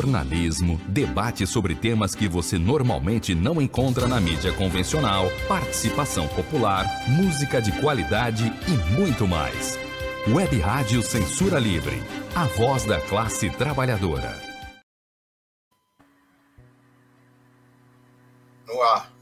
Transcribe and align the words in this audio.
jornalismo, 0.00 0.80
debate 0.86 1.46
sobre 1.46 1.74
temas 1.74 2.14
que 2.14 2.26
você 2.26 2.56
normalmente 2.56 3.34
não 3.34 3.60
encontra 3.60 4.08
na 4.08 4.18
mídia 4.18 4.50
convencional, 4.50 5.30
participação 5.46 6.26
popular, 6.28 6.86
música 7.06 7.60
de 7.60 7.70
qualidade 7.80 8.50
e 8.66 8.98
muito 8.98 9.28
mais. 9.28 9.78
Web 10.28 10.58
Rádio 10.58 11.02
Censura 11.02 11.58
Livre, 11.58 12.02
a 12.34 12.44
voz 12.46 12.84
da 12.86 12.98
classe 12.98 13.50
trabalhadora. 13.50 14.40
No 18.66 18.82
ar. 18.82 19.12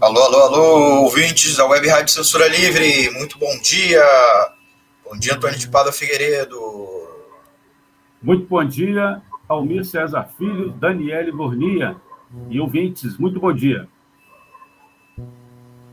Alô, 0.00 0.20
alô, 0.20 0.38
alô, 0.40 1.02
ouvintes 1.04 1.56
da 1.56 1.64
Web 1.64 1.88
Rádio 1.88 2.12
Censura 2.12 2.48
Livre, 2.48 3.10
muito 3.10 3.38
bom 3.38 3.56
dia. 3.62 4.04
Bom 5.04 5.18
dia, 5.18 5.34
Antônio 5.34 5.58
de 5.58 5.68
Pada 5.68 5.92
Figueiredo. 5.92 6.58
Muito 8.22 8.46
bom 8.46 8.64
dia, 8.64 9.20
Almir 9.46 9.84
César 9.84 10.30
Filho, 10.38 10.70
Daniele 10.70 11.30
Bornia 11.30 11.94
e 12.48 12.58
ouvintes, 12.58 13.18
muito 13.18 13.38
bom 13.38 13.52
dia. 13.52 13.86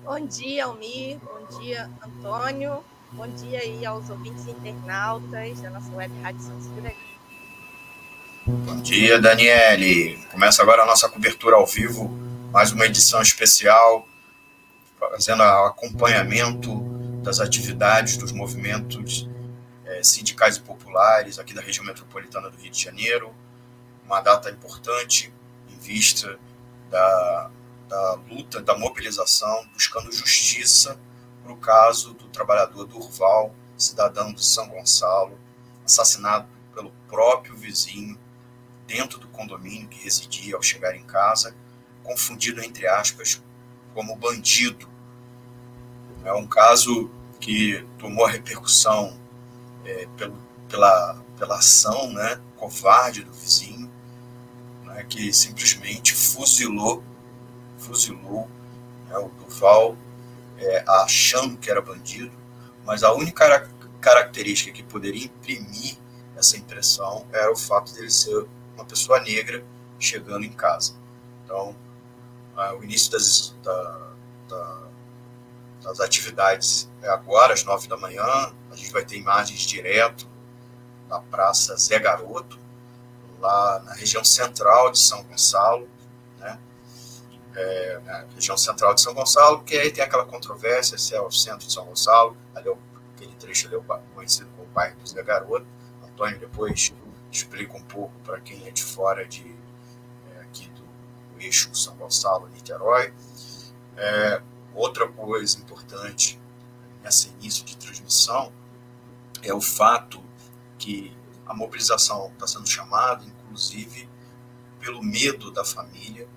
Bom 0.06 0.26
dia, 0.26 0.66
Almir, 0.66 1.20
bom 1.20 1.59
dia, 1.59 1.90
Antônio, 2.02 2.81
bom 3.12 3.28
dia 3.28 3.59
aí 3.59 3.86
aos 3.86 4.09
ouvintes 4.09 4.48
internautas 4.48 5.59
da 5.59 5.70
nossa 5.72 5.92
Web 5.94 6.14
Rádio 6.22 6.42
Censura 6.42 6.94
Bom 8.48 8.81
dia, 8.81 9.20
Daniele. 9.20 10.18
Começa 10.31 10.64
agora 10.64 10.84
a 10.84 10.86
nossa 10.86 11.09
cobertura 11.09 11.58
ao 11.58 11.68
vivo, 11.68 12.09
mais 12.52 12.72
uma 12.72 12.86
edição 12.86 13.22
especial, 13.22 14.08
fazendo 14.98 15.44
acompanhamento 15.44 16.91
das 17.22 17.40
atividades 17.40 18.18
dos 18.18 18.32
movimentos 18.32 19.30
é, 19.86 20.04
sindicais 20.04 20.58
e 20.58 20.62
populares 20.62 21.38
aqui 21.40 21.54
da 21.54 21.62
região 21.62 21.86
metropolitana 21.86 22.50
do 22.50 22.58
Rio 22.58 22.72
de 22.72 22.84
Janeiro. 22.84 23.34
Uma 24.06 24.22
data 24.22 24.50
importante 24.50 25.32
em 25.70 25.78
vista 25.78 26.40
da, 26.90 27.52
da 27.88 28.14
luta, 28.30 28.62
da 28.62 28.78
mobilização, 28.78 29.68
buscando 29.74 30.12
justiça 30.12 31.00
para 31.44 31.52
o 31.52 31.58
caso 31.58 32.14
do 32.14 32.28
trabalhador 32.30 32.86
Durval, 32.86 33.54
cidadão 33.78 34.34
de 34.34 34.44
São 34.46 34.68
Gonçalo, 34.68 35.38
assassinado 35.86 36.48
pelo 36.74 36.92
próprio 37.08 37.56
vizinho 37.56 38.18
dentro 38.88 39.20
do 39.20 39.28
condomínio 39.28 39.88
que 39.88 40.04
residia 40.04 40.56
ao 40.56 40.62
chegar 40.62 40.96
em 40.96 41.04
casa, 41.04 41.56
confundido, 42.04 42.62
entre 42.62 42.88
aspas, 42.88 43.42
como 43.94 44.16
bandido. 44.16 44.91
É 46.24 46.34
um 46.34 46.46
caso 46.46 47.09
que 47.40 47.86
tomou 47.98 48.26
a 48.26 48.30
repercussão 48.30 49.18
é, 49.84 50.08
pelo, 50.18 50.38
pela, 50.70 51.22
pela 51.38 51.58
ação 51.58 52.12
né, 52.12 52.40
covarde 52.56 53.24
do 53.24 53.32
vizinho, 53.34 53.90
né, 54.86 55.04
que 55.10 55.34
simplesmente 55.34 56.14
fuzilou, 56.14 57.04
fuzilou 57.78 58.48
né, 59.08 59.18
o 59.18 59.30
Duval, 59.30 59.98
é, 60.58 60.84
achando 60.88 61.58
que 61.58 61.72
era 61.72 61.81
bandido, 61.81 62.31
mas 62.86 63.04
a 63.04 63.12
única 63.14 63.68
característica 64.00 64.72
que 64.72 64.84
poderia 64.84 65.26
imprimir 65.26 65.98
essa 66.36 66.58
impressão 66.58 67.26
era 67.31 67.52
o 67.52 67.56
fato 67.56 67.94
dele 67.94 68.12
ser 68.12 68.46
uma 68.76 68.86
pessoa 68.86 69.20
negra 69.20 69.64
chegando 70.00 70.46
em 70.46 70.52
casa. 70.52 70.94
Então, 71.44 71.76
o 72.78 72.84
início 72.84 73.12
das, 73.12 73.56
da, 73.64 74.12
da, 74.48 74.81
das 75.81 76.00
atividades 76.00 76.90
é 77.02 77.09
agora, 77.09 77.53
às 77.53 77.64
nove 77.64 77.88
da 77.88 77.97
manhã. 77.97 78.24
A 78.72 78.75
gente 78.75 78.92
vai 78.92 79.03
ter 79.03 79.18
imagens 79.18 79.62
direto 79.62 80.28
da 81.09 81.19
Praça 81.19 81.75
Zé 81.75 82.00
Garoto, 82.00 82.59
lá 83.40 83.80
na 83.80 83.94
região 83.94 84.24
central 84.24 84.92
de 84.92 85.00
São 85.00 85.24
Gonçalo, 85.24 85.90
né? 86.38 86.59
É, 87.53 88.00
na 88.06 88.25
região 88.34 88.56
central 88.56 88.94
de 88.94 89.02
São 89.02 89.14
Gonçalo, 89.14 89.64
que 89.64 89.75
aí 89.75 89.92
tem 89.92 90.03
aquela 90.03 90.25
controvérsia 90.25 90.97
se 90.97 91.14
é 91.14 91.22
o 91.22 91.30
centro 91.31 91.68
de 91.68 91.74
São 91.74 91.86
Gonçalo, 91.86 92.38
ali 92.56 92.69
é 92.69 92.75
aquele 93.16 93.34
trecho 93.36 93.68
ali 93.68 93.75
é 93.75 94.00
conhecido 94.16 94.50
como 94.56 94.68
bairro 94.69 94.96
do 94.98 95.09
Zé 95.09 95.22
Garoto. 95.22 95.66
Antônio 96.03 96.40
depois 96.40 96.94
explica 97.31 97.75
um 97.75 97.84
pouco 97.84 98.13
para 98.24 98.40
quem 98.40 98.68
é 98.68 98.72
de 98.72 98.84
fora 98.84 99.25
de 99.25 99.56
é, 100.36 100.42
aqui 100.42 100.69
do, 100.69 100.84
do 101.34 101.42
eixo 101.42 101.74
São 101.75 101.96
Gonçalo-Niterói. 101.96 103.13
É, 103.98 104.42
outra 104.74 105.08
coisa 105.08 105.58
importante 105.59 106.40
nesse 107.04 107.30
início 107.30 107.64
de 107.66 107.78
transmissão 107.78 108.52
é 109.42 109.54
o 109.54 109.62
fato 109.62 110.24
que 110.78 111.16
a 111.46 111.54
mobilização 111.54 112.32
está 112.34 112.48
sendo 112.48 112.68
chamada, 112.68 113.26
inclusive, 113.26 114.08
pelo 114.80 115.04
medo 115.04 115.52
da 115.52 115.66
família, 115.66 116.28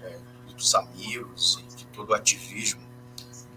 é, 0.00 0.18
dos 0.48 0.74
amigos 0.74 1.62
e 1.62 1.76
de 1.76 1.86
todo 1.86 2.10
o 2.10 2.14
ativismo, 2.14 2.82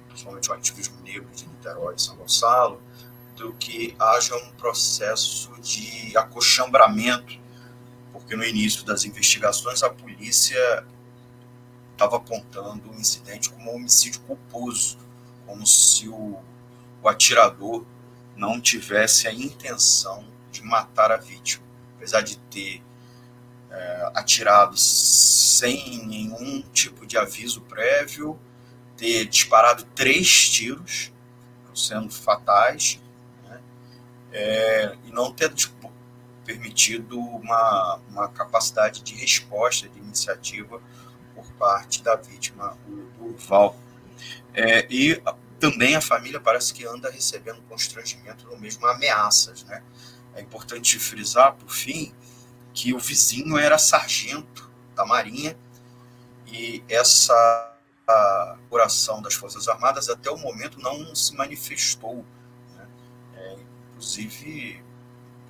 principalmente 0.08 0.50
o 0.50 0.54
ativismo 0.54 1.02
negro 1.02 1.30
de 1.34 1.48
Niterói 1.48 1.96
e 1.96 2.02
São 2.02 2.16
Gonçalo, 2.16 2.82
do 3.36 3.54
que 3.54 3.96
haja 4.00 4.36
um 4.36 4.52
processo 4.52 5.52
de 5.62 6.16
acochambramento, 6.16 7.38
porque 8.14 8.36
no 8.36 8.44
início 8.44 8.86
das 8.86 9.04
investigações 9.04 9.84
a 9.84 9.90
polícia 9.90 10.86
estava 11.96 12.18
apontando 12.18 12.92
o 12.92 12.96
incidente 12.96 13.50
como 13.50 13.72
um 13.72 13.76
homicídio 13.76 14.20
culposo, 14.22 14.98
como 15.46 15.66
se 15.66 16.08
o, 16.08 16.38
o 17.02 17.10
atirador 17.10 17.86
não 18.36 18.60
tivesse 18.60 19.28
a 19.28 19.34
intenção 19.34 20.28
de 20.52 20.62
matar 20.62 21.12
a 21.12 21.18
vítima, 21.18 21.66
apesar 21.96 22.22
de 22.22 22.38
ter 22.38 22.84
é, 23.72 24.12
atirado 24.14 24.78
sem 24.78 26.06
nenhum 26.06 26.62
tipo 26.74 27.06
de 27.06 27.18
aviso 27.18 27.62
prévio, 27.62 28.40
ter 28.98 29.26
disparado 29.26 29.84
três 29.96 30.50
tiros, 30.50 31.12
sendo 31.74 32.10
fatais, 32.10 33.02
é, 34.32 34.98
e 35.06 35.12
não 35.12 35.32
ter 35.32 35.54
tipo, 35.54 35.92
permitido 36.44 37.18
uma, 37.20 38.00
uma 38.10 38.28
capacidade 38.28 39.02
de 39.02 39.16
resposta, 39.16 39.88
de 39.88 39.98
iniciativa 40.00 40.82
parte 41.60 42.04
da 42.04 42.16
vítima, 42.16 42.78
o 42.88 43.10
Durval. 43.18 43.78
É, 44.54 44.88
e 44.90 45.22
também 45.60 45.96
a 45.96 46.02
família 46.02 46.40
parece 46.40 46.74
que 46.74 46.86
anda 46.86 47.10
recebendo 47.10 47.62
constrangimento 47.64 48.48
no 48.48 48.58
mesmo 48.58 48.86
ameaças. 48.88 49.64
Né? 49.64 49.84
É 50.35 50.41
importante 50.41 50.97
frisar, 51.00 51.53
por 51.53 51.70
fim, 51.70 52.14
que 52.74 52.94
o 52.94 53.00
vizinho 53.00 53.58
era 53.58 53.78
sargento 53.78 54.72
da 54.96 55.06
Marinha 55.06 55.58
e 56.47 56.84
essa 56.90 57.72
coração 58.70 59.22
das 59.22 59.34
Forças 59.34 59.68
Armadas 59.68 60.09
até 60.09 60.29
o 60.29 60.38
momento 60.38 60.79
não 60.79 61.16
se 61.16 61.35
manifestou 61.35 62.24
inclusive 63.96 64.84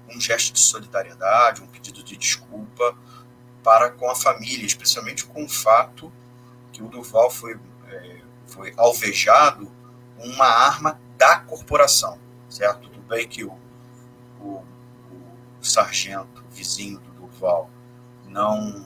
um 0.10 0.22
gesto 0.22 0.54
de 0.54 0.60
solidariedade, 0.60 1.62
um 1.62 1.68
pedido 1.68 2.04
de 2.04 2.16
desculpa 2.16 2.96
para 3.66 3.90
com 3.90 4.08
a 4.08 4.16
família, 4.16 4.64
especialmente 4.64 5.26
com 5.26 5.44
o 5.44 5.50
fato 5.50 6.14
que 6.72 6.84
o 6.84 6.88
Duval 6.88 7.32
foi, 7.32 7.60
é, 7.90 8.22
foi 8.46 8.72
alvejado 8.78 9.72
uma 10.20 10.46
arma 10.46 11.02
da 11.18 11.40
corporação, 11.40 12.20
certo? 12.48 12.88
Tudo 12.90 13.02
bem 13.08 13.28
que 13.28 13.44
o, 13.44 13.58
o, 14.40 14.64
o 15.60 15.64
sargento 15.64 16.46
vizinho 16.52 17.00
do 17.00 17.12
Duval 17.26 17.68
não, 18.28 18.86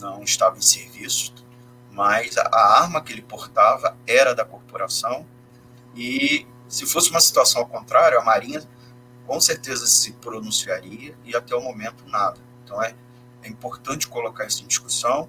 não 0.00 0.24
estava 0.24 0.58
em 0.58 0.62
serviço, 0.62 1.32
mas 1.92 2.36
a, 2.36 2.42
a 2.42 2.82
arma 2.82 3.00
que 3.00 3.12
ele 3.12 3.22
portava 3.22 3.96
era 4.04 4.34
da 4.34 4.44
corporação 4.44 5.24
e 5.94 6.44
se 6.68 6.86
fosse 6.86 7.10
uma 7.10 7.20
situação 7.20 7.62
ao 7.62 7.68
contrário, 7.68 8.18
a 8.18 8.24
Marinha 8.24 8.62
com 9.28 9.40
certeza 9.40 9.86
se 9.86 10.12
pronunciaria 10.14 11.16
e 11.24 11.36
até 11.36 11.54
o 11.54 11.60
momento 11.60 12.04
nada. 12.08 12.40
Então 12.64 12.82
é, 12.82 12.96
é 13.42 13.48
importante 13.48 14.06
colocar 14.08 14.46
isso 14.46 14.64
em 14.64 14.66
discussão 14.66 15.28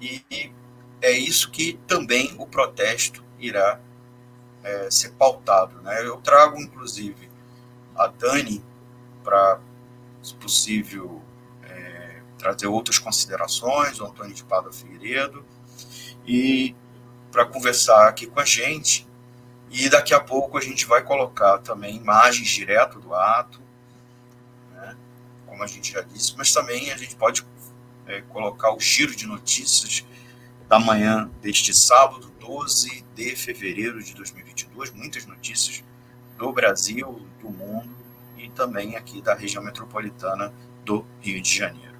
e, 0.00 0.52
é 1.00 1.12
isso 1.12 1.50
que 1.50 1.78
também 1.86 2.34
o 2.38 2.46
protesto 2.46 3.22
irá 3.38 3.80
é, 4.64 4.90
ser 4.90 5.12
pautado. 5.12 5.80
Né? 5.80 6.04
Eu 6.04 6.16
trago, 6.16 6.60
inclusive, 6.60 7.30
a 7.94 8.08
Dani 8.08 8.64
para, 9.22 9.60
se 10.22 10.34
possível, 10.34 11.22
é, 11.62 12.20
trazer 12.36 12.66
outras 12.66 12.98
considerações, 12.98 14.00
o 14.00 14.06
Antônio 14.06 14.34
de 14.34 14.42
Pádua 14.42 14.72
Figueiredo, 14.72 15.44
e 16.26 16.74
para 17.30 17.46
conversar 17.46 18.08
aqui 18.08 18.26
com 18.26 18.40
a 18.40 18.44
gente 18.44 19.06
e 19.70 19.88
daqui 19.88 20.14
a 20.14 20.20
pouco 20.20 20.56
a 20.56 20.60
gente 20.60 20.86
vai 20.86 21.02
colocar 21.02 21.58
também 21.58 21.96
imagens 21.96 22.48
direto 22.48 22.98
do 22.98 23.14
ato, 23.14 23.60
como 25.58 25.64
a 25.64 25.66
gente 25.66 25.92
já 25.92 26.02
disse, 26.02 26.36
mas 26.36 26.52
também 26.52 26.92
a 26.92 26.96
gente 26.96 27.16
pode 27.16 27.44
é, 28.06 28.20
colocar 28.22 28.72
o 28.72 28.78
giro 28.78 29.14
de 29.16 29.26
notícias 29.26 30.04
da 30.68 30.78
manhã 30.78 31.28
deste 31.42 31.74
sábado, 31.74 32.30
12 32.38 33.04
de 33.16 33.34
fevereiro 33.34 34.00
de 34.00 34.14
2022, 34.14 34.92
muitas 34.92 35.26
notícias 35.26 35.82
do 36.36 36.52
Brasil, 36.52 37.26
do 37.40 37.50
mundo 37.50 37.90
e 38.36 38.48
também 38.50 38.94
aqui 38.94 39.20
da 39.20 39.34
região 39.34 39.60
metropolitana 39.60 40.54
do 40.84 41.04
Rio 41.20 41.42
de 41.42 41.52
Janeiro. 41.52 41.98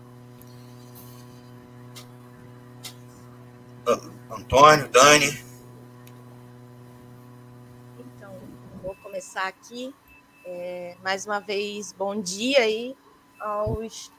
Antônio, 4.31 4.89
Dani. 4.89 5.37
Então, 7.99 8.39
vou 8.81 8.95
começar 9.03 9.49
aqui. 9.49 9.93
É, 10.45 10.97
mais 11.03 11.27
uma 11.27 11.41
vez, 11.41 11.93
bom 11.93 12.21
dia 12.21 12.61
aí 12.61 12.97
aos 13.41 14.11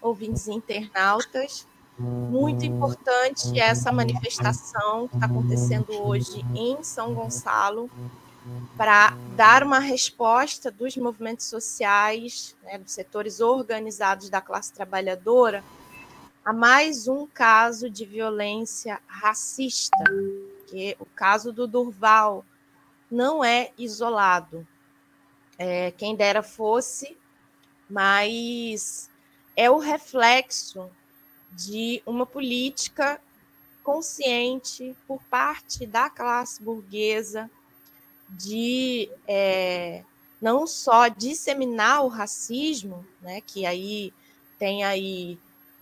ouvintes 0.00 0.48
internautas. 0.48 1.66
Muito 1.98 2.64
importante 2.64 3.58
essa 3.58 3.90
manifestação 3.90 5.08
que 5.08 5.16
está 5.16 5.26
acontecendo 5.26 6.00
hoje 6.00 6.44
em 6.54 6.82
São 6.84 7.12
Gonçalo 7.12 7.90
para 8.76 9.16
dar 9.34 9.62
uma 9.62 9.78
resposta 9.78 10.70
dos 10.70 10.96
movimentos 10.96 11.46
sociais, 11.46 12.56
né, 12.62 12.78
dos 12.78 12.92
setores 12.92 13.40
organizados 13.40 14.30
da 14.30 14.40
classe 14.40 14.72
trabalhadora, 14.72 15.62
a 16.44 16.52
mais 16.52 17.08
um 17.08 17.26
caso 17.26 17.90
de 17.90 18.06
violência 18.06 19.00
racista, 19.06 20.04
que 20.66 20.96
o 20.98 21.04
caso 21.04 21.52
do 21.52 21.66
Durval 21.66 22.44
não 23.10 23.44
é 23.44 23.70
isolado. 23.76 24.66
É, 25.58 25.90
quem 25.90 26.14
dera 26.14 26.42
fosse, 26.42 27.16
mas 27.88 29.10
é 29.56 29.70
o 29.70 29.78
reflexo 29.78 30.90
de 31.50 32.02
uma 32.06 32.26
política 32.26 33.20
consciente 33.82 34.94
por 35.06 35.22
parte 35.24 35.86
da 35.86 36.10
classe 36.10 36.62
burguesa 36.62 37.50
de 38.28 39.10
é, 39.26 40.04
não 40.40 40.66
só 40.66 41.08
disseminar 41.08 42.04
o 42.04 42.08
racismo, 42.08 43.06
né, 43.22 43.40
que 43.40 43.64
aí 43.64 44.12
tem 44.58 44.84
aí 44.84 45.38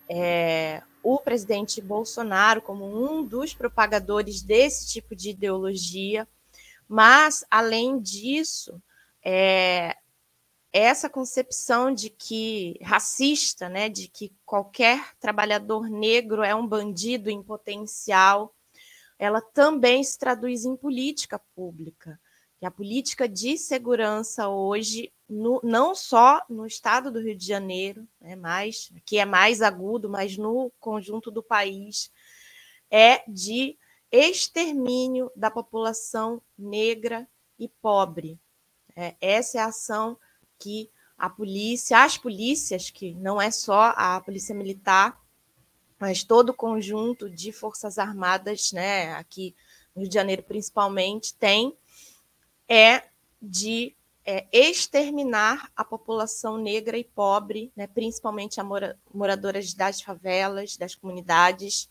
é, 0.08 0.82
o 1.02 1.18
presidente 1.18 1.80
Bolsonaro 1.80 2.62
como 2.62 2.84
um 2.84 3.24
dos 3.24 3.52
propagadores 3.52 4.42
desse 4.42 4.88
tipo 4.88 5.14
de 5.14 5.30
ideologia, 5.30 6.26
mas 6.88 7.44
além 7.50 7.98
disso, 7.98 8.80
é, 9.24 9.96
essa 10.72 11.08
concepção 11.08 11.92
de 11.92 12.10
que 12.10 12.78
racista, 12.82 13.68
né, 13.68 13.88
de 13.88 14.08
que 14.08 14.32
qualquer 14.44 15.16
trabalhador 15.18 15.88
negro 15.88 16.42
é 16.42 16.54
um 16.54 16.66
bandido 16.66 17.30
em 17.30 17.42
potencial, 17.42 18.54
ela 19.18 19.40
também 19.40 20.02
se 20.04 20.18
traduz 20.18 20.64
em 20.64 20.76
política 20.76 21.38
pública. 21.54 22.20
E 22.60 22.66
a 22.66 22.70
política 22.70 23.28
de 23.28 23.58
segurança 23.58 24.48
hoje, 24.48 25.12
no, 25.28 25.60
não 25.62 25.94
só 25.94 26.42
no 26.48 26.66
estado 26.66 27.10
do 27.10 27.20
Rio 27.20 27.36
de 27.36 27.46
Janeiro, 27.46 28.06
né, 28.20 28.36
mas, 28.36 28.90
que 29.04 29.18
é 29.18 29.24
mais 29.24 29.62
agudo, 29.62 30.08
mas 30.08 30.36
no 30.36 30.70
conjunto 30.80 31.30
do 31.30 31.42
país, 31.42 32.10
é 32.90 33.22
de 33.28 33.76
extermínio 34.10 35.30
da 35.34 35.50
população 35.50 36.40
negra 36.56 37.28
e 37.58 37.68
pobre. 37.68 38.38
É, 38.94 39.14
essa 39.20 39.58
é 39.58 39.60
a 39.60 39.66
ação 39.66 40.18
que 40.58 40.90
a 41.16 41.30
polícia, 41.30 42.04
as 42.04 42.18
polícias, 42.18 42.90
que 42.90 43.14
não 43.14 43.40
é 43.40 43.50
só 43.50 43.94
a 43.96 44.20
polícia 44.20 44.54
militar, 44.54 45.18
mas 45.98 46.22
todo 46.22 46.50
o 46.50 46.54
conjunto 46.54 47.30
de 47.30 47.52
forças 47.52 47.98
armadas, 47.98 48.72
né, 48.72 49.14
aqui 49.14 49.54
no 49.94 50.02
Rio 50.02 50.10
de 50.10 50.14
Janeiro 50.14 50.42
principalmente, 50.42 51.34
tem, 51.34 51.74
é 52.68 53.02
de 53.40 53.94
é, 54.24 54.46
exterminar 54.52 55.70
a 55.74 55.84
população 55.84 56.58
negra 56.58 56.98
e 56.98 57.04
pobre, 57.04 57.72
né, 57.74 57.86
principalmente 57.86 58.60
a 58.60 58.64
mora, 58.64 58.98
moradoras 59.14 59.72
das 59.72 60.02
favelas, 60.02 60.76
das 60.76 60.94
comunidades. 60.94 61.88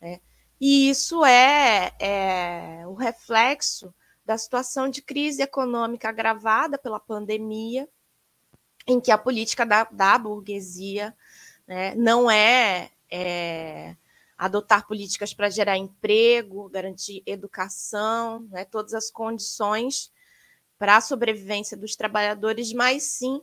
Né, 0.00 0.20
e 0.60 0.90
isso 0.90 1.24
é, 1.24 1.92
é 1.98 2.82
o 2.86 2.94
reflexo 2.94 3.94
da 4.26 4.36
situação 4.36 4.90
de 4.90 5.00
crise 5.00 5.40
econômica 5.40 6.10
agravada 6.10 6.76
pela 6.76 7.00
pandemia, 7.00 7.88
em 8.88 8.98
que 8.98 9.10
a 9.10 9.18
política 9.18 9.66
da, 9.66 9.84
da 9.84 10.16
burguesia 10.16 11.14
né, 11.66 11.94
não 11.94 12.30
é, 12.30 12.90
é, 13.10 13.94
adotar 14.36 14.86
políticas 14.86 15.34
para 15.34 15.50
gerar 15.50 15.76
emprego, 15.76 16.70
garantir 16.70 17.22
educação, 17.26 18.40
né, 18.50 18.64
todas 18.64 18.94
as 18.94 19.10
condições 19.10 20.10
para 20.78 20.96
a 20.96 21.00
sobrevivência 21.02 21.76
dos 21.76 21.94
trabalhadores, 21.94 22.72
mas 22.72 23.02
sim 23.02 23.42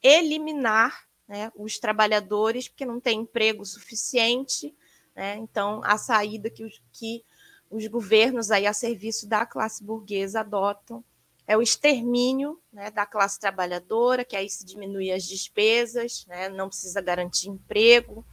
eliminar 0.00 1.08
né, 1.26 1.50
os 1.56 1.78
trabalhadores, 1.78 2.68
porque 2.68 2.86
não 2.86 3.00
tem 3.00 3.22
emprego 3.22 3.64
suficiente. 3.64 4.72
Né, 5.16 5.36
então, 5.38 5.80
a 5.82 5.98
saída 5.98 6.48
que 6.48 6.64
os, 6.64 6.80
que 6.92 7.24
os 7.68 7.84
governos 7.88 8.52
aí 8.52 8.64
a 8.64 8.72
serviço 8.72 9.26
da 9.26 9.44
classe 9.44 9.82
burguesa 9.82 10.40
adotam 10.40 11.04
é 11.46 11.56
o 11.56 11.62
extermínio 11.62 12.60
né, 12.72 12.90
da 12.90 13.04
classe 13.04 13.38
trabalhadora, 13.38 14.24
que 14.24 14.36
aí 14.36 14.48
se 14.48 14.64
diminui 14.64 15.12
as 15.12 15.24
despesas, 15.24 16.24
né, 16.26 16.48
não 16.48 16.68
precisa 16.68 17.00
garantir 17.00 17.48
emprego, 17.48 18.24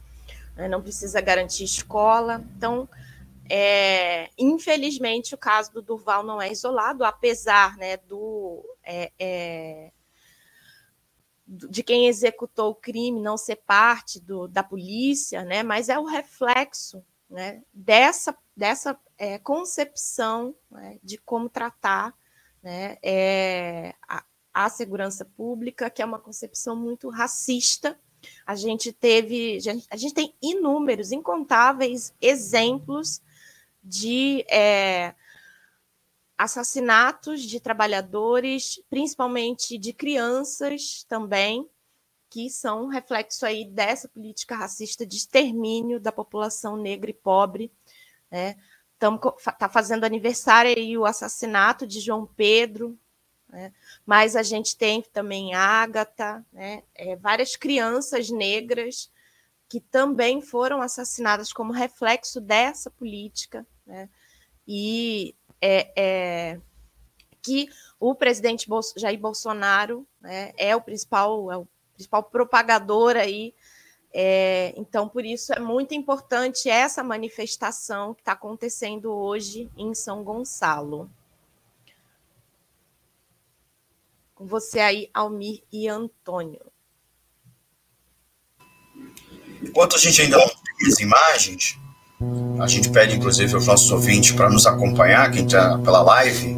né, 0.56 0.66
não 0.66 0.80
precisa 0.80 1.20
garantir 1.20 1.64
escola. 1.64 2.42
Então, 2.56 2.88
é, 3.50 4.30
infelizmente, 4.38 5.34
o 5.34 5.38
caso 5.38 5.72
do 5.72 5.82
Durval 5.82 6.22
não 6.22 6.40
é 6.40 6.50
isolado, 6.50 7.04
apesar 7.04 7.76
né, 7.76 7.98
do, 7.98 8.64
é, 8.82 9.12
é, 9.18 9.92
de 11.46 11.82
quem 11.82 12.06
executou 12.06 12.70
o 12.70 12.74
crime 12.74 13.20
não 13.20 13.36
ser 13.36 13.56
parte 13.56 14.18
do, 14.18 14.48
da 14.48 14.62
polícia, 14.62 15.44
né, 15.44 15.62
mas 15.62 15.90
é 15.90 15.98
o 15.98 16.06
reflexo 16.06 17.04
né, 17.28 17.62
dessa, 17.74 18.34
dessa 18.56 18.98
é, 19.18 19.38
concepção 19.38 20.54
de 21.02 21.18
como 21.18 21.50
tratar 21.50 22.14
né, 22.62 22.96
é, 23.02 23.94
a, 24.08 24.24
a, 24.54 24.68
segurança 24.68 25.24
pública, 25.24 25.90
que 25.90 26.00
é 26.00 26.04
uma 26.04 26.18
concepção 26.18 26.76
muito 26.76 27.08
racista. 27.08 27.98
A 28.46 28.54
gente 28.54 28.92
teve, 28.92 29.58
a 29.90 29.96
gente 29.96 30.14
tem 30.14 30.34
inúmeros, 30.40 31.10
incontáveis 31.10 32.14
exemplos 32.20 33.20
de 33.82 34.44
é, 34.48 35.14
assassinatos 36.38 37.42
de 37.42 37.60
trabalhadores, 37.60 38.80
principalmente 38.88 39.76
de 39.76 39.92
crianças 39.92 41.04
também, 41.08 41.68
que 42.30 42.48
são 42.48 42.86
reflexo 42.86 43.44
aí 43.44 43.64
dessa 43.64 44.08
política 44.08 44.56
racista 44.56 45.04
de 45.04 45.16
extermínio 45.16 46.00
da 46.00 46.10
população 46.10 46.76
negra 46.76 47.10
e 47.10 47.14
pobre. 47.14 47.70
Né? 48.30 48.56
Está 49.38 49.68
fazendo 49.68 50.04
aniversário 50.04 50.72
aí 50.76 50.96
o 50.96 51.04
assassinato 51.04 51.86
de 51.86 52.00
João 52.00 52.26
Pedro, 52.26 52.98
né? 53.48 53.72
mas 54.06 54.34
a 54.36 54.42
gente 54.42 54.76
tem 54.76 55.02
também 55.02 55.54
Ágata, 55.54 56.44
né? 56.52 56.82
É, 56.94 57.16
várias 57.16 57.56
crianças 57.56 58.30
negras 58.30 59.10
que 59.68 59.80
também 59.80 60.42
foram 60.42 60.82
assassinadas 60.82 61.52
como 61.52 61.72
reflexo 61.72 62.40
dessa 62.40 62.90
política, 62.90 63.66
né? 63.86 64.08
e 64.66 65.34
é, 65.60 65.92
é, 65.96 66.60
que 67.42 67.68
o 67.98 68.14
presidente 68.14 68.68
Jair 68.96 69.18
Bolsonaro 69.18 70.06
né, 70.20 70.52
é 70.56 70.74
o 70.74 70.80
principal 70.80 71.50
é 71.50 71.56
o 71.56 71.66
principal 71.94 72.22
propagador 72.22 73.16
aí 73.16 73.54
é, 74.12 74.74
então, 74.76 75.08
por 75.08 75.24
isso 75.24 75.54
é 75.54 75.58
muito 75.58 75.94
importante 75.94 76.68
essa 76.68 77.02
manifestação 77.02 78.12
que 78.12 78.20
está 78.20 78.32
acontecendo 78.32 79.10
hoje 79.10 79.70
em 79.76 79.94
São 79.94 80.22
Gonçalo. 80.22 81.10
Com 84.34 84.46
você 84.46 84.80
aí, 84.80 85.10
Almir 85.14 85.62
e 85.72 85.88
Antônio. 85.88 86.60
Enquanto 89.62 89.96
a 89.96 89.98
gente 89.98 90.20
ainda 90.20 90.36
não 90.36 90.48
tem 90.48 90.88
as 90.88 91.00
imagens, 91.00 91.78
a 92.60 92.66
gente 92.66 92.90
pede, 92.90 93.16
inclusive, 93.16 93.54
aos 93.54 93.66
nossos 93.66 93.90
ouvintes 93.90 94.32
para 94.32 94.50
nos 94.50 94.66
acompanhar, 94.66 95.30
quem 95.30 95.46
está 95.46 95.78
pela 95.78 96.02
live, 96.02 96.56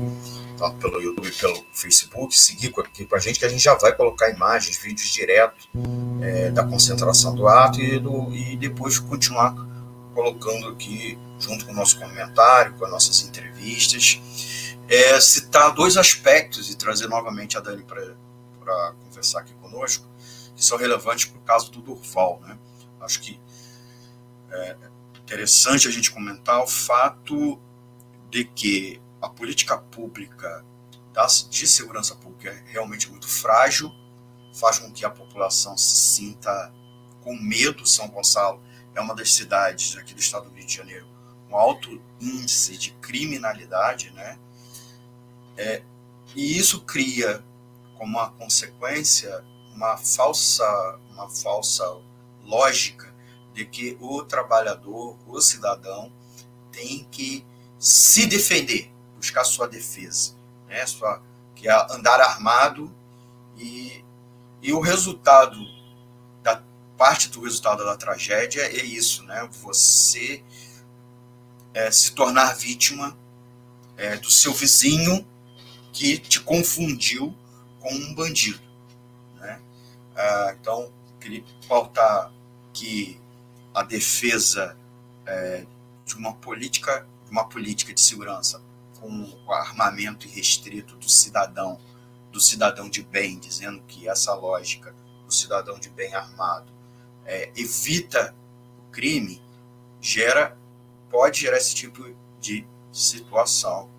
pelo 0.80 1.00
YouTube 1.00 1.30
pelo 1.32 1.64
Facebook, 1.72 2.36
seguir 2.36 2.72
aqui 2.78 3.04
com 3.04 3.16
a 3.16 3.18
gente, 3.18 3.38
que 3.38 3.44
a 3.44 3.48
gente 3.48 3.62
já 3.62 3.74
vai 3.74 3.94
colocar 3.94 4.30
imagens, 4.30 4.76
vídeos 4.78 5.08
direto 5.08 5.68
é, 6.22 6.50
da 6.50 6.64
concentração 6.64 7.34
do 7.34 7.46
ato 7.48 7.80
e, 7.80 7.98
do, 7.98 8.34
e 8.34 8.56
depois 8.56 8.98
continuar 8.98 9.54
colocando 10.14 10.68
aqui, 10.68 11.18
junto 11.38 11.66
com 11.66 11.72
o 11.72 11.74
nosso 11.74 11.98
comentário, 11.98 12.74
com 12.74 12.84
as 12.84 12.90
nossas 12.90 13.22
entrevistas, 13.22 14.20
é, 14.88 15.20
citar 15.20 15.74
dois 15.74 15.96
aspectos 15.96 16.70
e 16.70 16.76
trazer 16.76 17.08
novamente 17.08 17.56
a 17.56 17.60
Dani 17.60 17.84
para 17.84 18.92
conversar 19.04 19.40
aqui 19.40 19.54
conosco, 19.54 20.06
que 20.54 20.64
são 20.64 20.78
relevantes 20.78 21.26
para 21.26 21.38
o 21.38 21.42
caso 21.42 21.70
do 21.72 21.82
Durval. 21.82 22.40
Né? 22.42 22.56
Acho 23.00 23.20
que 23.20 23.40
é 24.50 24.76
interessante 25.18 25.88
a 25.88 25.90
gente 25.90 26.12
comentar 26.12 26.62
o 26.62 26.66
fato 26.66 27.58
de 28.30 28.44
que 28.44 29.00
a 29.24 29.28
política 29.30 29.78
pública 29.78 30.64
de 31.48 31.66
segurança 31.66 32.14
pública 32.16 32.50
é 32.50 32.64
realmente 32.72 33.08
muito 33.08 33.28
frágil, 33.28 33.90
faz 34.52 34.78
com 34.78 34.92
que 34.92 35.04
a 35.04 35.10
população 35.10 35.76
se 35.76 35.96
sinta 35.96 36.72
com 37.22 37.36
medo. 37.36 37.86
São 37.86 38.08
Gonçalo 38.08 38.60
é 38.94 39.00
uma 39.00 39.14
das 39.14 39.32
cidades 39.32 39.96
aqui 39.96 40.12
do 40.12 40.20
estado 40.20 40.48
do 40.48 40.56
Rio 40.56 40.66
de 40.66 40.74
Janeiro 40.74 41.06
com 41.48 41.56
alto 41.56 42.02
índice 42.20 42.76
de 42.76 42.90
criminalidade, 42.92 44.10
né? 44.10 44.38
É, 45.56 45.82
e 46.34 46.58
isso 46.58 46.80
cria 46.80 47.44
como 47.96 48.18
uma 48.18 48.30
consequência 48.32 49.44
uma 49.74 49.96
falsa, 49.96 50.98
uma 51.10 51.28
falsa 51.28 51.84
lógica 52.44 53.12
de 53.52 53.64
que 53.64 53.96
o 54.00 54.22
trabalhador, 54.22 55.16
o 55.26 55.40
cidadão, 55.40 56.12
tem 56.70 57.06
que 57.10 57.44
se 57.78 58.26
defender, 58.26 58.93
buscar 59.24 59.44
sua 59.44 59.66
defesa, 59.66 60.34
né? 60.68 60.84
Sua, 60.86 61.22
que 61.54 61.66
é 61.66 61.86
andar 61.90 62.20
armado 62.20 62.94
e, 63.56 64.04
e 64.60 64.70
o 64.72 64.80
resultado 64.80 65.58
da 66.42 66.62
parte 66.98 67.30
do 67.30 67.42
resultado 67.42 67.82
da 67.84 67.96
tragédia 67.96 68.60
é 68.60 68.84
isso, 68.84 69.22
né? 69.24 69.48
Você 69.62 70.44
é, 71.72 71.90
se 71.90 72.12
tornar 72.12 72.54
vítima 72.54 73.16
é, 73.96 74.18
do 74.18 74.30
seu 74.30 74.52
vizinho 74.52 75.26
que 75.90 76.18
te 76.18 76.40
confundiu 76.40 77.34
com 77.80 77.94
um 77.94 78.14
bandido. 78.14 78.60
Né? 79.36 79.60
Ah, 80.14 80.56
então, 80.60 80.92
queria 81.20 81.44
pautar 81.66 82.32
que 82.72 83.20
a 83.72 83.82
defesa 83.82 84.76
é, 85.24 85.64
de 86.04 86.14
uma 86.16 86.34
política, 86.34 87.06
uma 87.30 87.48
política 87.48 87.94
de 87.94 88.00
segurança 88.00 88.60
com 89.04 89.36
o 89.46 89.52
armamento 89.52 90.26
irrestrito 90.26 90.96
do 90.96 91.10
cidadão, 91.10 91.78
do 92.32 92.40
cidadão 92.40 92.88
de 92.88 93.02
bem, 93.02 93.38
dizendo 93.38 93.82
que 93.82 94.08
essa 94.08 94.32
lógica 94.32 94.94
do 95.26 95.32
cidadão 95.32 95.78
de 95.78 95.90
bem 95.90 96.14
armado 96.14 96.72
é, 97.26 97.52
evita 97.54 98.34
o 98.78 98.90
crime, 98.90 99.42
gera 100.00 100.56
pode 101.10 101.42
gerar 101.42 101.58
esse 101.58 101.74
tipo 101.74 102.02
de 102.40 102.66
situação. 102.90 103.90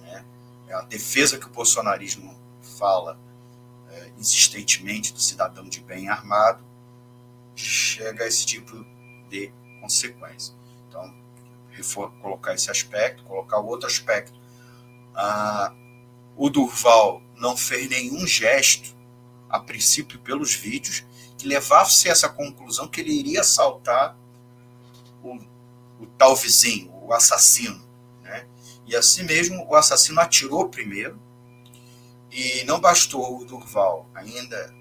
Né? 0.00 0.24
É 0.68 0.74
a 0.74 0.82
defesa 0.82 1.36
que 1.36 1.46
o 1.46 1.50
bolsonarismo 1.50 2.38
fala 2.78 3.18
é, 3.90 4.12
insistentemente 4.16 5.12
do 5.12 5.20
cidadão 5.20 5.68
de 5.68 5.80
bem 5.80 6.08
armado 6.08 6.64
chega 7.56 8.24
a 8.24 8.26
esse 8.28 8.46
tipo 8.46 8.84
de 9.28 9.52
consequência. 9.80 10.54
Então, 10.88 11.12
colocar 12.20 12.54
esse 12.54 12.70
aspecto, 12.70 13.24
colocar 13.24 13.58
o 13.58 13.66
outro 13.66 13.86
aspecto. 13.86 14.43
Ah, 15.14 15.72
o 16.36 16.50
Durval 16.50 17.22
não 17.36 17.56
fez 17.56 17.88
nenhum 17.88 18.26
gesto, 18.26 18.94
a 19.48 19.60
princípio 19.60 20.18
pelos 20.18 20.54
vídeos, 20.54 21.04
que 21.38 21.46
levasse 21.46 22.08
a 22.08 22.12
essa 22.12 22.28
conclusão 22.28 22.88
que 22.88 23.00
ele 23.00 23.12
iria 23.12 23.40
assaltar 23.40 24.16
o 25.22 25.38
o 25.98 26.06
tal 26.06 26.36
vizinho, 26.36 26.92
o 27.02 27.12
assassino. 27.12 27.82
Né? 28.22 28.46
E 28.86 28.94
assim 28.94 29.22
mesmo, 29.22 29.66
o 29.68 29.74
assassino 29.74 30.20
atirou 30.20 30.68
primeiro, 30.68 31.20
e 32.30 32.64
não 32.64 32.80
bastou 32.80 33.40
o 33.40 33.44
Durval 33.44 34.08
ainda 34.12 34.74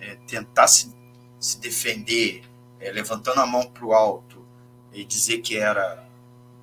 é, 0.00 0.16
tentar 0.26 0.68
se, 0.68 0.94
se 1.38 1.58
defender, 1.60 2.42
é, 2.80 2.90
levantando 2.90 3.40
a 3.40 3.46
mão 3.46 3.70
para 3.70 3.84
o 3.84 3.92
alto 3.92 4.46
e 4.92 5.04
dizer 5.04 5.38
que 5.38 5.58
era 5.58 6.08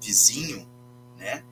vizinho, 0.02 0.68
né? 1.16 1.44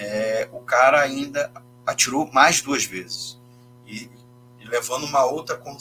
É, 0.00 0.48
o 0.52 0.60
cara 0.60 1.00
ainda 1.02 1.52
atirou 1.84 2.30
mais 2.32 2.60
duas 2.60 2.84
vezes. 2.84 3.38
E, 3.84 4.08
e 4.60 4.64
levando 4.64 5.04
uma 5.04 5.24
outra, 5.24 5.56
com 5.56 5.76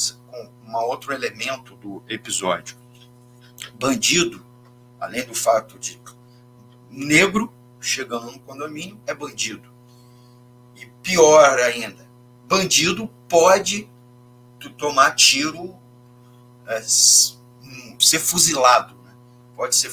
uma 0.64 0.84
outro 0.84 1.14
elemento 1.14 1.76
do 1.76 2.04
episódio. 2.08 2.76
Bandido 3.80 4.46
além 5.00 5.26
do 5.26 5.34
fato 5.34 5.78
de 5.80 6.00
negro 6.90 7.54
chegando 7.80 8.32
no 8.32 8.40
condomínio 8.40 9.00
é 9.06 9.14
bandido. 9.14 9.70
E 10.76 10.86
pior 11.04 11.60
ainda, 11.60 12.08
bandido 12.48 13.08
pode 13.30 13.90
tomar 14.78 15.16
tiro, 15.16 15.76
é, 16.66 16.82
ser 16.82 18.20
fuzilado, 18.20 18.96
né? 19.04 19.16
pode 19.56 19.76
ser, 19.76 19.92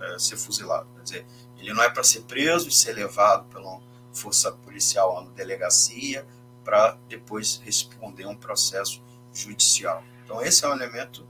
é, 0.00 0.18
ser 0.18 0.36
fuzilado. 0.36 0.86
Quer 0.96 1.02
dizer, 1.02 1.26
ele 1.66 1.74
não 1.74 1.82
é 1.82 1.90
para 1.90 2.04
ser 2.04 2.22
preso 2.22 2.68
e 2.68 2.72
ser 2.72 2.92
levado 2.92 3.48
pela 3.48 3.80
força 4.12 4.52
policial 4.52 5.24
na 5.24 5.30
delegacia 5.32 6.24
para 6.64 6.96
depois 7.08 7.60
responder 7.64 8.22
a 8.22 8.28
um 8.28 8.36
processo 8.36 9.02
judicial. 9.34 10.04
Então 10.24 10.40
esse 10.40 10.64
é 10.64 10.68
um 10.68 10.72
elemento, 10.72 11.26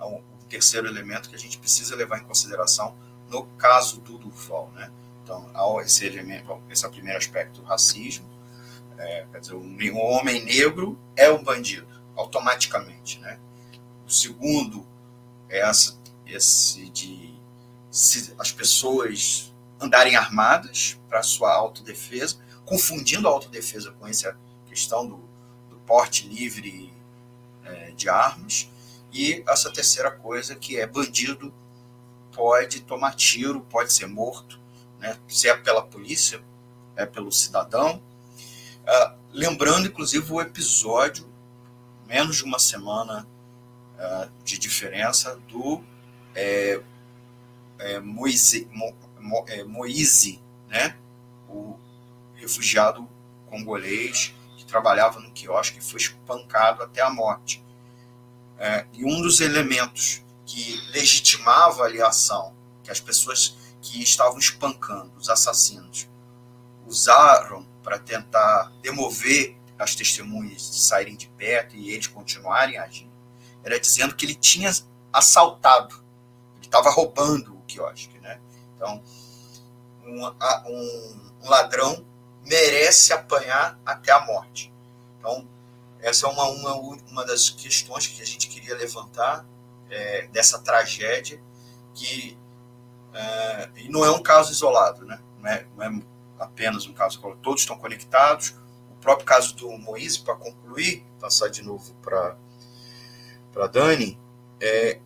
é 0.00 0.04
um, 0.04 0.22
terceiro 0.48 0.86
elemento 0.86 1.28
que 1.28 1.34
a 1.34 1.38
gente 1.38 1.58
precisa 1.58 1.96
levar 1.96 2.18
em 2.18 2.24
consideração 2.24 2.96
no 3.28 3.44
caso 3.58 4.00
do 4.00 4.18
Durval, 4.18 4.70
né? 4.72 4.90
Então, 5.22 5.50
ao 5.54 5.80
esse 5.80 6.04
elemento, 6.04 6.62
esse 6.70 6.84
é 6.84 6.88
o 6.88 6.90
primeiro 6.90 7.18
aspecto, 7.18 7.62
o 7.62 7.64
racismo, 7.64 8.28
é, 8.96 9.26
quer 9.32 9.40
dizer, 9.40 9.54
um 9.54 9.98
homem 9.98 10.44
negro 10.44 10.98
é 11.16 11.30
um 11.30 11.42
bandido, 11.42 11.88
automaticamente, 12.14 13.18
né? 13.18 13.40
O 14.06 14.10
segundo 14.10 14.86
é 15.48 15.60
essa, 15.60 15.98
esse 16.26 16.88
de 16.90 17.34
se, 17.90 18.34
as 18.38 18.52
pessoas 18.52 19.53
andarem 19.80 20.16
armadas 20.16 20.98
para 21.08 21.22
sua 21.22 21.52
autodefesa, 21.52 22.38
confundindo 22.64 23.28
a 23.28 23.30
autodefesa 23.30 23.92
com 23.92 24.06
essa 24.06 24.36
questão 24.66 25.06
do, 25.06 25.16
do 25.68 25.76
porte 25.86 26.26
livre 26.26 26.92
é, 27.64 27.90
de 27.92 28.08
armas, 28.08 28.68
e 29.12 29.44
essa 29.48 29.72
terceira 29.72 30.10
coisa, 30.10 30.56
que 30.56 30.76
é 30.76 30.86
bandido 30.86 31.54
pode 32.32 32.80
tomar 32.80 33.14
tiro, 33.14 33.60
pode 33.60 33.92
ser 33.92 34.06
morto, 34.06 34.58
né? 34.98 35.16
se 35.28 35.48
é 35.48 35.56
pela 35.56 35.82
polícia, 35.82 36.42
é 36.96 37.06
pelo 37.06 37.30
cidadão. 37.30 38.02
Uh, 38.82 39.16
lembrando, 39.32 39.86
inclusive, 39.86 40.32
o 40.32 40.40
episódio, 40.40 41.26
menos 42.08 42.36
de 42.36 42.44
uma 42.44 42.58
semana 42.58 43.26
uh, 43.96 44.30
de 44.44 44.58
diferença, 44.58 45.36
do 45.48 45.82
é, 46.34 46.80
é, 47.78 48.00
Moise, 48.00 48.68
Mo, 48.72 48.94
Mo, 49.24 49.42
é, 49.48 49.64
Moise, 49.64 50.42
né? 50.68 50.98
o 51.48 51.78
refugiado 52.34 53.08
congolês 53.46 54.34
que 54.58 54.66
trabalhava 54.66 55.18
no 55.18 55.32
quiosque 55.32 55.78
e 55.78 55.82
foi 55.82 55.98
espancado 55.98 56.82
até 56.82 57.00
a 57.00 57.08
morte. 57.08 57.64
É, 58.58 58.86
e 58.92 59.02
um 59.02 59.22
dos 59.22 59.40
elementos 59.40 60.22
que 60.44 60.78
legitimava 60.92 61.84
ali 61.84 62.02
a 62.02 62.08
ação, 62.08 62.54
que 62.82 62.90
as 62.90 63.00
pessoas 63.00 63.56
que 63.80 64.02
estavam 64.02 64.38
espancando 64.38 65.16
os 65.16 65.30
assassinos 65.30 66.06
usaram 66.86 67.66
para 67.82 67.98
tentar 67.98 68.70
demover 68.82 69.56
as 69.78 69.94
testemunhas 69.94 70.70
de 70.70 70.82
saírem 70.82 71.16
de 71.16 71.28
perto 71.28 71.74
e 71.74 71.90
eles 71.90 72.06
continuarem 72.06 72.76
agindo, 72.76 73.12
era 73.62 73.80
dizendo 73.80 74.14
que 74.14 74.26
ele 74.26 74.34
tinha 74.34 74.70
assaltado, 75.10 75.94
ele 76.56 76.66
estava 76.66 76.90
roubando 76.90 77.56
o 77.56 77.62
quiosque. 77.62 78.13
Então, 78.84 79.02
um, 80.04 80.26
um, 80.26 81.30
um 81.42 81.48
ladrão 81.48 82.04
merece 82.44 83.14
apanhar 83.14 83.80
até 83.84 84.12
a 84.12 84.20
morte. 84.20 84.70
Então, 85.18 85.48
essa 86.00 86.26
é 86.26 86.28
uma, 86.28 86.44
uma, 86.44 86.74
uma 87.08 87.24
das 87.24 87.48
questões 87.48 88.06
que 88.06 88.20
a 88.20 88.26
gente 88.26 88.46
queria 88.46 88.76
levantar 88.76 89.46
é, 89.88 90.26
dessa 90.26 90.58
tragédia, 90.58 91.42
que 91.94 92.38
é, 93.14 93.70
e 93.76 93.88
não 93.88 94.04
é 94.04 94.10
um 94.10 94.22
caso 94.22 94.52
isolado, 94.52 95.06
né? 95.06 95.18
não, 95.38 95.50
é, 95.50 95.66
não 95.76 95.84
é 95.84 96.02
apenas 96.38 96.86
um 96.86 96.92
caso, 96.92 97.20
todos 97.42 97.62
estão 97.62 97.78
conectados. 97.78 98.54
O 98.90 98.96
próprio 99.00 99.26
caso 99.26 99.54
do 99.56 99.70
Moise, 99.78 100.20
para 100.20 100.34
concluir, 100.34 101.06
passar 101.18 101.48
de 101.48 101.62
novo 101.62 101.94
para 102.02 102.36
Dani, 103.72 104.18
é, 104.64 104.98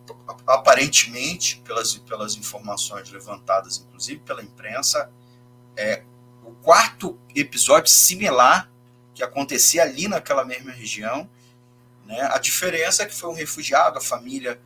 aparentemente, 0.47 1.61
pelas, 1.65 1.97
pelas 1.97 2.37
informações 2.37 3.09
levantadas, 3.09 3.77
inclusive 3.85 4.21
pela 4.21 4.41
imprensa, 4.41 5.11
é 5.75 6.03
o 6.45 6.51
quarto 6.63 7.19
episódio 7.35 7.91
similar 7.91 8.71
que 9.13 9.21
acontecia 9.21 9.83
ali 9.83 10.07
naquela 10.07 10.45
mesma 10.45 10.71
região. 10.71 11.29
Né? 12.05 12.21
A 12.31 12.37
diferença 12.37 13.03
é 13.03 13.05
que 13.05 13.13
foi 13.13 13.29
um 13.29 13.33
refugiado, 13.33 13.97
a 13.97 14.01
família 14.01 14.61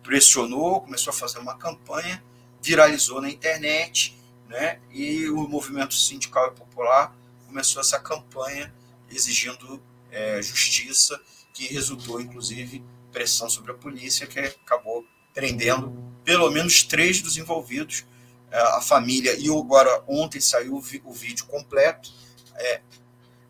pressionou, 0.00 0.80
começou 0.80 1.10
a 1.10 1.14
fazer 1.14 1.40
uma 1.40 1.56
campanha, 1.56 2.22
viralizou 2.62 3.20
na 3.20 3.28
internet, 3.28 4.16
né? 4.48 4.78
e 4.92 5.28
o 5.28 5.48
movimento 5.48 5.92
sindical 5.92 6.46
e 6.46 6.50
popular 6.52 7.12
começou 7.48 7.80
essa 7.80 7.98
campanha 7.98 8.72
exigindo 9.10 9.82
é, 10.12 10.40
justiça, 10.40 11.20
que 11.52 11.66
resultou, 11.66 12.20
inclusive, 12.20 12.84
pressão 13.14 13.48
sobre 13.48 13.70
a 13.70 13.74
polícia, 13.74 14.26
que 14.26 14.40
acabou 14.40 15.06
prendendo 15.32 15.94
pelo 16.24 16.50
menos 16.50 16.82
três 16.82 17.22
dos 17.22 17.36
envolvidos, 17.36 18.04
é, 18.50 18.58
a 18.58 18.80
família, 18.80 19.34
e 19.38 19.48
agora 19.48 20.02
ontem 20.08 20.40
saiu 20.40 20.74
o 20.76 21.12
vídeo 21.12 21.46
completo, 21.46 22.10
é, 22.56 22.80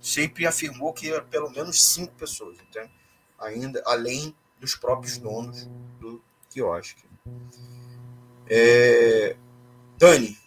sempre 0.01 0.47
afirmou 0.47 0.93
que 0.93 1.11
era 1.11 1.23
pelo 1.23 1.51
menos 1.51 1.83
cinco 1.83 2.13
pessoas. 2.15 2.59
Então, 2.69 2.89
ainda 3.39 3.83
além 3.87 4.35
dos 4.61 4.77
próprios 4.77 5.17
donos 5.19 5.69
do 5.99 6.23
quiosque. 6.51 7.05
É... 8.47 9.37
Dani. 9.99 10.39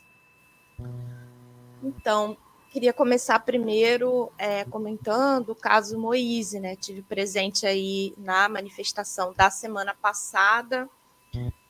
Então, 1.81 2.37
queria 2.77 2.93
começar 2.93 3.39
primeiro 3.39 4.31
é, 4.37 4.63
comentando 4.65 5.49
o 5.49 5.55
caso 5.55 5.97
Moise, 5.97 6.59
né? 6.59 6.75
Tive 6.75 7.01
presente 7.01 7.65
aí 7.65 8.13
na 8.15 8.47
manifestação 8.47 9.33
da 9.35 9.49
semana 9.49 9.95
passada. 9.99 10.87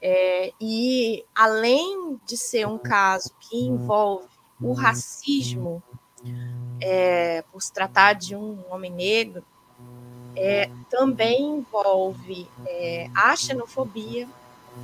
É, 0.02 0.52
e 0.60 1.24
além 1.34 2.20
de 2.28 2.36
ser 2.36 2.68
um 2.68 2.78
caso 2.78 3.34
que 3.40 3.58
envolve 3.58 4.28
o 4.60 4.74
racismo, 4.74 5.82
é, 6.82 7.42
por 7.54 7.62
se 7.62 7.72
tratar 7.72 8.12
de 8.12 8.36
um 8.36 8.62
homem 8.70 8.92
negro, 8.92 9.46
é, 10.36 10.70
também 10.90 11.60
envolve 11.60 12.50
é, 12.66 13.10
a 13.16 13.34
xenofobia, 13.34 14.28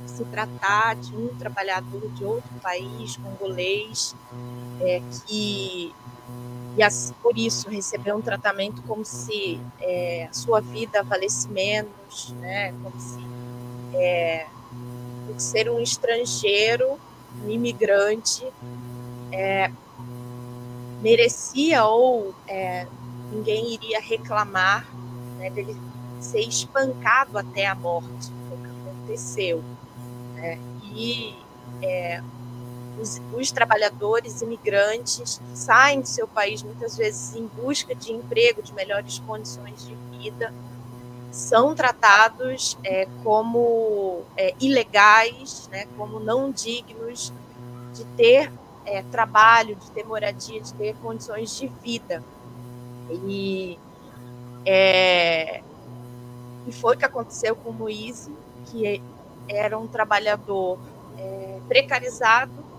se 0.06 0.24
tratar 0.24 0.96
de 0.96 1.14
um 1.14 1.36
trabalhador 1.36 2.08
de 2.12 2.24
outro 2.24 2.50
país, 2.62 3.14
congolês, 3.18 4.16
é, 4.80 5.02
que 5.26 5.94
e 6.76 7.14
por 7.22 7.38
isso 7.38 7.68
recebeu 7.68 8.16
um 8.16 8.20
tratamento 8.20 8.82
como 8.82 9.04
se 9.04 9.60
é, 9.80 10.28
a 10.28 10.32
sua 10.32 10.60
vida 10.60 11.02
valesse 11.02 11.48
menos, 11.48 12.34
né? 12.40 12.72
como 12.82 13.00
se 13.00 13.24
é, 13.94 14.46
ser 15.38 15.70
um 15.70 15.80
estrangeiro, 15.80 16.98
um 17.44 17.48
imigrante, 17.48 18.44
é, 19.30 19.70
merecia 21.00 21.84
ou 21.84 22.34
é, 22.48 22.86
ninguém 23.30 23.74
iria 23.74 24.00
reclamar 24.00 24.86
né, 25.38 25.50
dele 25.50 25.76
ser 26.20 26.40
espancado 26.40 27.38
até 27.38 27.66
a 27.66 27.74
morte, 27.74 28.32
o 28.50 28.56
que 28.56 28.88
aconteceu. 28.88 29.62
Né? 30.34 30.58
E 30.94 31.36
é, 31.82 32.22
os, 33.00 33.20
os, 33.32 33.50
trabalhadores 33.50 34.40
imigrantes 34.42 35.40
saem 35.54 36.00
do 36.00 36.08
seu 36.08 36.26
país 36.26 36.62
muitas 36.62 36.96
vezes 36.96 37.34
em 37.34 37.46
busca 37.46 37.94
de 37.94 38.12
emprego, 38.12 38.62
de 38.62 38.72
melhores 38.72 39.18
condições 39.20 39.86
de 39.86 39.94
vida, 40.18 40.52
são 41.30 41.74
tratados 41.74 42.78
é, 42.84 43.08
como 43.24 44.22
é, 44.36 44.54
ilegais, 44.60 45.68
né, 45.70 45.86
como 45.96 46.20
não 46.20 46.50
dignos 46.50 47.32
de 47.92 48.04
ter 48.16 48.52
é, 48.86 49.02
trabalho, 49.02 49.74
de 49.74 49.90
ter 49.90 50.04
moradia, 50.04 50.60
de 50.60 50.72
ter 50.74 50.94
condições 50.96 51.56
de 51.56 51.66
vida. 51.82 52.22
E, 53.10 53.78
é, 54.64 55.60
e 56.66 56.72
foi 56.72 56.94
o 56.94 56.98
que 56.98 57.04
aconteceu 57.04 57.56
com 57.56 57.70
o 57.70 57.72
Moise, 57.72 58.32
que 58.66 59.02
era 59.48 59.78
um 59.78 59.86
trabalhador 59.86 60.78
é, 61.18 61.58
precarizado, 61.68 62.52
que 62.52 62.73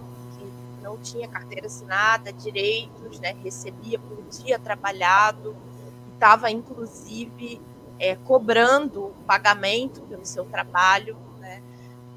não 0.85 0.99
tinha 0.99 1.27
carteira 1.27 1.65
assinada, 1.65 2.31
direitos, 2.31 3.19
né, 3.19 3.35
recebia 3.43 3.97
por 3.97 4.21
dia 4.29 4.59
trabalhado, 4.59 5.57
estava 6.13 6.51
inclusive 6.51 7.59
é, 7.99 8.15
cobrando 8.15 9.15
pagamento 9.25 10.01
pelo 10.01 10.23
seu 10.23 10.45
trabalho, 10.45 11.17
né? 11.39 11.63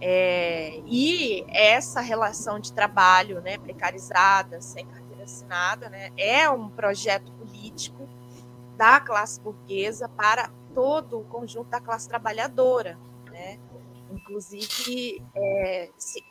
É, 0.01 0.81
e 0.87 1.45
essa 1.49 2.01
relação 2.01 2.61
de 2.61 2.73
trabalho, 2.73 3.41
né, 3.41 3.57
precarizada, 3.59 4.61
sem 4.61 4.87
carteira 4.87 5.25
assinada, 5.25 5.89
né, 5.89 6.11
é 6.17 6.49
um 6.49 6.69
projeto 6.69 7.33
político 7.33 8.07
da 8.77 9.01
classe 9.01 9.41
burguesa 9.41 10.09
para 10.11 10.51
todo 10.75 11.21
o 11.21 11.25
conjunto 11.25 11.71
da 11.71 11.81
classe 11.81 12.07
trabalhadora, 12.07 12.99
né? 13.31 13.59
Inclusive, 14.13 15.25
é, 15.35 15.91
se, 15.97 16.23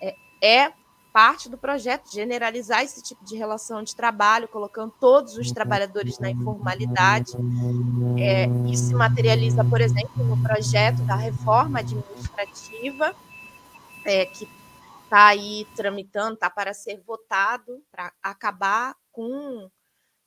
é, 0.00 0.16
é 0.40 0.72
parte 1.16 1.48
do 1.48 1.56
projeto 1.56 2.12
generalizar 2.12 2.82
esse 2.84 3.02
tipo 3.02 3.24
de 3.24 3.34
relação 3.36 3.82
de 3.82 3.96
trabalho, 3.96 4.46
colocando 4.48 4.92
todos 5.00 5.38
os 5.38 5.50
trabalhadores 5.50 6.18
na 6.18 6.28
informalidade. 6.28 7.32
É, 8.18 8.44
isso 8.70 8.88
se 8.88 8.94
materializa, 8.94 9.64
por 9.64 9.80
exemplo, 9.80 10.22
no 10.22 10.36
projeto 10.42 11.00
da 11.06 11.16
reforma 11.16 11.78
administrativa, 11.78 13.16
é, 14.04 14.26
que 14.26 14.46
está 15.04 15.28
aí 15.28 15.66
tramitando, 15.74 16.34
está 16.34 16.50
para 16.50 16.74
ser 16.74 17.00
votado, 17.00 17.82
para 17.90 18.12
acabar 18.22 18.94
com 19.10 19.70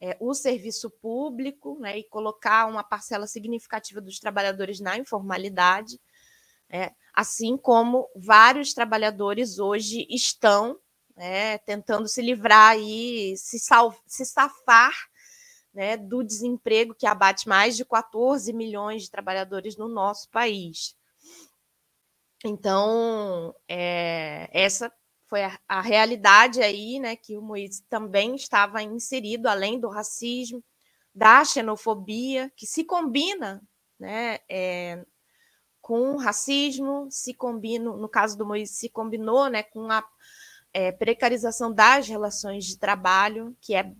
é, 0.02 0.17
o 0.19 0.34
serviço 0.34 0.89
público 0.89 1.78
né, 1.80 1.99
e 1.99 2.04
colocar 2.04 2.65
uma 2.65 2.84
parcela 2.84 3.28
significativa 3.28 4.02
dos 4.02 4.19
trabalhadores 4.19 4.80
na 4.80 4.97
informalidade. 4.97 6.02
É, 6.67 6.91
assim 7.13 7.58
como 7.58 8.10
vários 8.15 8.74
trabalhadores 8.74 9.60
hoje 9.60 10.08
estão 10.10 10.80
né, 11.15 11.58
tentando 11.60 12.08
se 12.08 12.22
livrar 12.22 12.78
e 12.80 13.36
se, 13.38 13.60
se 14.08 14.26
safar 14.26 14.93
né, 15.74 15.98
do 15.98 16.24
desemprego 16.24 16.95
que 16.95 17.06
abate 17.06 17.48
mais 17.48 17.76
de 17.76 17.86
14 17.86 18.52
milhões 18.54 19.04
de 19.04 19.12
trabalhadores 19.12 19.76
no 19.78 19.88
nosso 19.88 20.30
país. 20.30 20.95
Então, 22.43 23.54
é, 23.67 24.50
essa 24.54 24.91
foi 25.28 25.43
a, 25.43 25.60
a, 25.67 25.82
realidade 25.82 26.62
aí, 26.62 27.00
né, 27.00 27.15
que 27.15 27.38
o 27.38 27.41
Moisés 27.41 27.84
também 27.89 28.36
estava 28.36 28.82
inserido, 28.82 29.48
além 29.48 29.80
do 29.80 29.89
racismo, 29.89 30.63
da 31.13 31.43
xenofobia, 31.43 32.52
que 32.56 32.65
se 32.65 32.84
combina, 32.84 33.62
né, 34.00 34.39
é, 34.50 35.06
com 35.89 36.17
racismo, 36.17 37.08
se 37.10 37.34
combina, 37.34 37.91
no 37.91 38.08
caso 38.08 38.38
do 38.38 38.45
Moisés, 38.45 38.78
se 38.78 38.89
combinou 38.89 39.49
né, 39.49 39.63
com 39.63 39.89
a 39.89 40.08
é, 40.71 40.91
precarização 40.91 41.73
das 41.73 42.08
relações 42.08 42.65
de 42.65 42.78
trabalho, 42.78 43.58
que 43.60 43.73
é, 43.73 43.91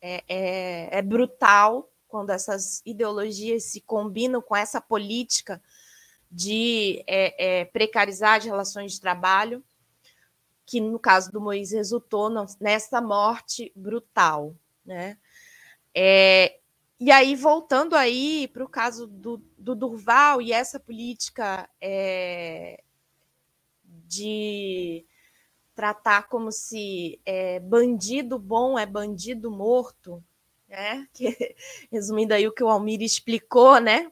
é, 0.00 0.24
é, 0.28 0.98
é 0.98 1.02
brutal 1.02 1.90
quando 2.06 2.30
essas 2.30 2.80
ideologias 2.86 3.64
se 3.64 3.80
combinam 3.80 4.40
com 4.40 4.54
essa 4.54 4.80
política 4.80 5.60
de 6.30 7.02
é, 7.04 7.62
é, 7.62 7.64
precarizar 7.64 8.36
as 8.36 8.44
relações 8.44 8.92
de 8.92 9.00
trabalho, 9.00 9.64
que 10.64 10.80
no 10.80 11.00
caso 11.00 11.32
do 11.32 11.40
Moisés 11.40 11.72
resultou 11.72 12.30
nessa 12.60 13.00
morte 13.00 13.72
brutal. 13.74 14.54
Né? 14.86 15.18
É, 15.92 16.57
e 17.00 17.12
aí, 17.12 17.36
voltando 17.36 17.94
aí 17.94 18.48
para 18.48 18.64
o 18.64 18.68
caso 18.68 19.06
do, 19.06 19.36
do, 19.56 19.76
Durval 19.76 20.42
e 20.42 20.52
essa 20.52 20.80
política 20.80 21.68
é, 21.80 22.82
de 23.84 25.06
tratar 25.76 26.28
como 26.28 26.50
se 26.50 27.20
é, 27.24 27.60
bandido 27.60 28.36
bom 28.36 28.76
é 28.76 28.84
bandido 28.84 29.48
morto, 29.48 30.22
né? 30.68 31.06
Que, 31.14 31.54
resumindo 31.92 32.34
aí 32.34 32.48
o 32.48 32.52
que 32.52 32.64
o 32.64 32.68
Almir 32.68 33.00
explicou, 33.00 33.80
né? 33.80 34.10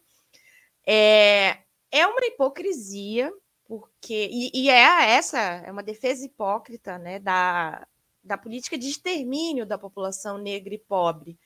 É, 0.86 1.58
é 1.90 2.06
uma 2.06 2.24
hipocrisia, 2.24 3.32
porque 3.64 4.28
e, 4.30 4.50
e, 4.54 4.70
é 4.70 5.10
essa 5.16 5.40
é 5.40 5.72
uma 5.72 5.82
defesa 5.82 6.24
hipócrita, 6.24 6.98
né? 6.98 7.18
Da, 7.18 7.84
da 8.22 8.38
política 8.38 8.78
de 8.78 8.88
extermínio 8.88 9.66
da 9.66 9.76
população 9.76 10.38
negra 10.38 10.72
e 10.72 10.78
pobre 10.78 11.36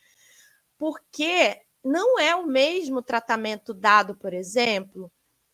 porque 0.81 1.61
não 1.85 2.19
é 2.19 2.35
o 2.35 2.47
mesmo 2.47 3.03
tratamento 3.03 3.75
dado, 3.75 4.15
por 4.15 4.33
exemplo, 4.33 5.13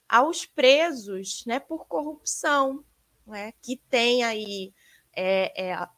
aos 0.09 0.47
presos 0.47 1.43
né, 1.45 1.59
por 1.59 1.85
corrupção, 1.89 2.85
né, 3.27 3.53
que 3.61 3.77
tem 3.91 4.23
aí 4.23 4.73
é, 5.13 5.71
é, 5.71 5.89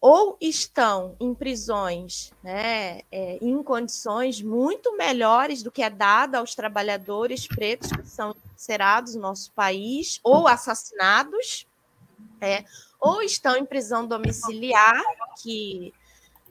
ou 0.00 0.38
estão 0.40 1.14
em 1.20 1.34
prisões 1.34 2.32
né, 2.42 3.02
é, 3.12 3.36
em 3.42 3.62
condições 3.62 4.40
muito 4.40 4.96
melhores 4.96 5.62
do 5.62 5.70
que 5.70 5.82
é 5.82 5.90
dada 5.90 6.38
aos 6.38 6.54
trabalhadores 6.54 7.46
pretos 7.46 7.92
que 7.92 8.08
são 8.08 8.34
encerados 8.54 9.16
no 9.16 9.20
nosso 9.20 9.52
país, 9.52 10.18
ou 10.22 10.48
assassinados, 10.48 11.66
é, 12.40 12.64
ou 12.98 13.20
estão 13.20 13.54
em 13.54 13.66
prisão 13.66 14.06
domiciliar, 14.06 15.02
que 15.42 15.92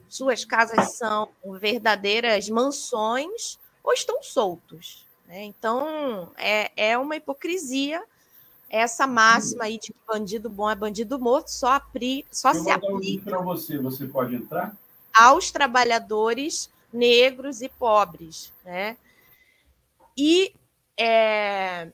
suas 0.08 0.44
casas 0.44 0.96
são 0.96 1.28
verdadeiras 1.60 2.48
mansões 2.48 3.58
ou 3.82 3.92
estão 3.92 4.22
soltos. 4.22 5.06
Né? 5.26 5.44
Então, 5.44 6.32
é, 6.36 6.70
é 6.76 6.98
uma 6.98 7.16
hipocrisia 7.16 8.02
essa 8.70 9.06
máxima 9.06 9.64
aí 9.64 9.78
de 9.78 9.92
que 9.92 9.98
bandido 10.06 10.50
bom 10.50 10.68
é 10.68 10.74
bandido 10.74 11.18
morto 11.18 11.48
só, 11.48 11.72
apri, 11.72 12.26
só 12.30 12.52
se 12.52 12.70
aplica 12.70 13.30
para 13.30 13.38
você, 13.40 13.78
você 13.78 14.06
pode 14.06 14.34
entrar? 14.34 14.76
aos 15.18 15.50
trabalhadores 15.50 16.70
negros 16.92 17.60
e 17.60 17.68
pobres. 17.68 18.52
Né? 18.64 18.96
E 20.16 20.54
é, 20.96 21.90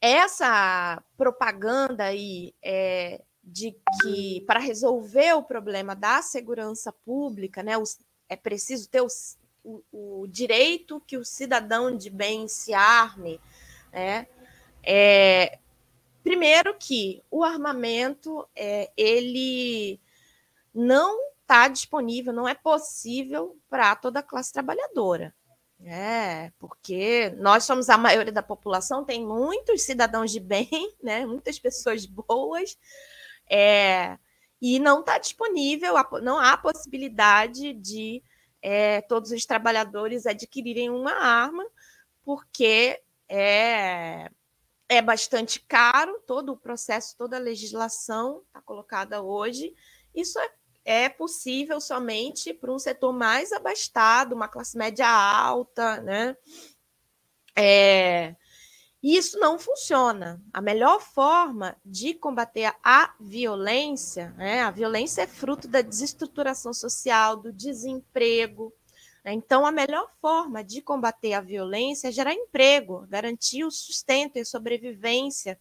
essa 0.00 1.02
propaganda 1.16 2.04
aí 2.04 2.54
é, 2.62 3.22
de 3.52 3.76
que 4.00 4.42
para 4.46 4.60
resolver 4.60 5.32
o 5.34 5.42
problema 5.42 5.94
da 5.94 6.22
segurança 6.22 6.92
pública, 6.92 7.62
né, 7.62 7.72
é 8.28 8.36
preciso 8.36 8.88
ter 8.88 9.00
o, 9.00 9.08
o, 9.64 9.82
o, 9.92 10.26
direito 10.28 11.02
que 11.06 11.16
o 11.16 11.24
cidadão 11.24 11.96
de 11.96 12.08
bem 12.08 12.46
se 12.46 12.72
arme, 12.72 13.40
né? 13.92 14.26
É, 14.82 15.58
primeiro 16.22 16.74
que 16.78 17.22
o 17.30 17.42
armamento 17.42 18.48
é, 18.54 18.90
ele 18.96 20.00
não 20.72 21.18
está 21.42 21.66
disponível, 21.66 22.32
não 22.32 22.48
é 22.48 22.54
possível 22.54 23.58
para 23.68 23.96
toda 23.96 24.20
a 24.20 24.22
classe 24.22 24.52
trabalhadora. 24.52 25.34
É, 25.82 26.52
porque 26.58 27.30
nós 27.38 27.64
somos 27.64 27.88
a 27.88 27.96
maioria 27.96 28.32
da 28.32 28.42
população, 28.42 29.04
tem 29.04 29.26
muitos 29.26 29.82
cidadãos 29.82 30.30
de 30.30 30.38
bem, 30.38 30.68
né, 31.02 31.24
muitas 31.26 31.58
pessoas 31.58 32.04
boas, 32.06 32.78
é, 33.50 34.16
e 34.62 34.78
não 34.78 35.00
está 35.00 35.18
disponível, 35.18 35.94
não 36.22 36.38
há 36.38 36.56
possibilidade 36.56 37.72
de 37.72 38.22
é, 38.62 39.00
todos 39.02 39.30
os 39.32 39.44
trabalhadores 39.44 40.26
adquirirem 40.26 40.90
uma 40.90 41.12
arma, 41.12 41.66
porque 42.22 43.00
é, 43.28 44.30
é 44.88 45.02
bastante 45.02 45.60
caro, 45.60 46.22
todo 46.26 46.52
o 46.52 46.56
processo, 46.56 47.16
toda 47.16 47.36
a 47.36 47.40
legislação 47.40 48.42
está 48.46 48.60
colocada 48.60 49.22
hoje. 49.22 49.74
Isso 50.14 50.38
é, 50.38 50.50
é 50.84 51.08
possível 51.08 51.80
somente 51.80 52.52
para 52.52 52.72
um 52.72 52.78
setor 52.78 53.12
mais 53.12 53.52
abastado, 53.52 54.34
uma 54.34 54.48
classe 54.48 54.76
média 54.76 55.08
alta, 55.08 56.00
né? 56.02 56.36
É, 57.56 58.36
isso 59.02 59.38
não 59.38 59.58
funciona. 59.58 60.42
A 60.52 60.60
melhor 60.60 61.00
forma 61.00 61.74
de 61.84 62.12
combater 62.12 62.74
a 62.84 63.14
violência, 63.18 64.30
né? 64.36 64.60
a 64.60 64.70
violência 64.70 65.22
é 65.22 65.26
fruto 65.26 65.66
da 65.66 65.80
desestruturação 65.80 66.74
social, 66.74 67.36
do 67.36 67.50
desemprego. 67.50 68.72
Né? 69.24 69.32
Então, 69.32 69.64
a 69.64 69.72
melhor 69.72 70.10
forma 70.20 70.62
de 70.62 70.82
combater 70.82 71.32
a 71.32 71.40
violência 71.40 72.08
é 72.08 72.12
gerar 72.12 72.34
emprego, 72.34 73.06
garantir 73.08 73.64
o 73.64 73.70
sustento 73.70 74.36
e 74.36 74.40
a 74.40 74.44
sobrevivência 74.44 75.58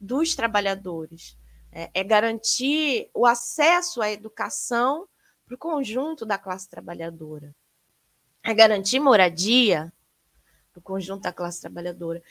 dos 0.00 0.36
trabalhadores. 0.36 1.36
É, 1.72 1.90
é 1.92 2.04
garantir 2.04 3.10
o 3.12 3.26
acesso 3.26 4.00
à 4.00 4.10
educação 4.10 5.08
para 5.44 5.56
o 5.56 5.58
conjunto 5.58 6.24
da 6.24 6.38
classe 6.38 6.68
trabalhadora. 6.68 7.54
É 8.44 8.54
garantir 8.54 9.00
moradia 9.00 9.92
para 10.72 10.78
o 10.78 10.82
conjunto 10.82 11.22
da 11.22 11.32
classe 11.32 11.60
trabalhadora. 11.60 12.22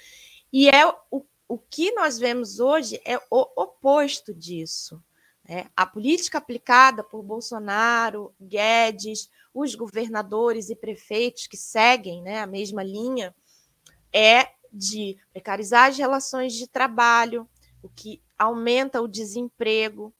E 0.51 0.69
é 0.69 0.87
o, 1.11 1.25
o 1.47 1.57
que 1.57 1.91
nós 1.91 2.17
vemos 2.17 2.59
hoje 2.59 3.01
é 3.05 3.17
o 3.29 3.61
oposto 3.61 4.33
disso. 4.33 5.01
Né? 5.47 5.65
A 5.75 5.85
política 5.85 6.37
aplicada 6.37 7.03
por 7.03 7.23
Bolsonaro, 7.23 8.33
Guedes, 8.39 9.29
os 9.53 9.73
governadores 9.73 10.69
e 10.69 10.75
prefeitos 10.75 11.47
que 11.47 11.57
seguem 11.57 12.21
né, 12.21 12.39
a 12.39 12.47
mesma 12.47 12.83
linha 12.83 13.35
é 14.13 14.49
de 14.71 15.17
precarizar 15.33 15.89
as 15.89 15.97
relações 15.97 16.53
de 16.53 16.67
trabalho, 16.67 17.49
o 17.81 17.89
que 17.89 18.21
aumenta 18.37 19.01
o 19.01 19.07
desemprego, 19.07 20.13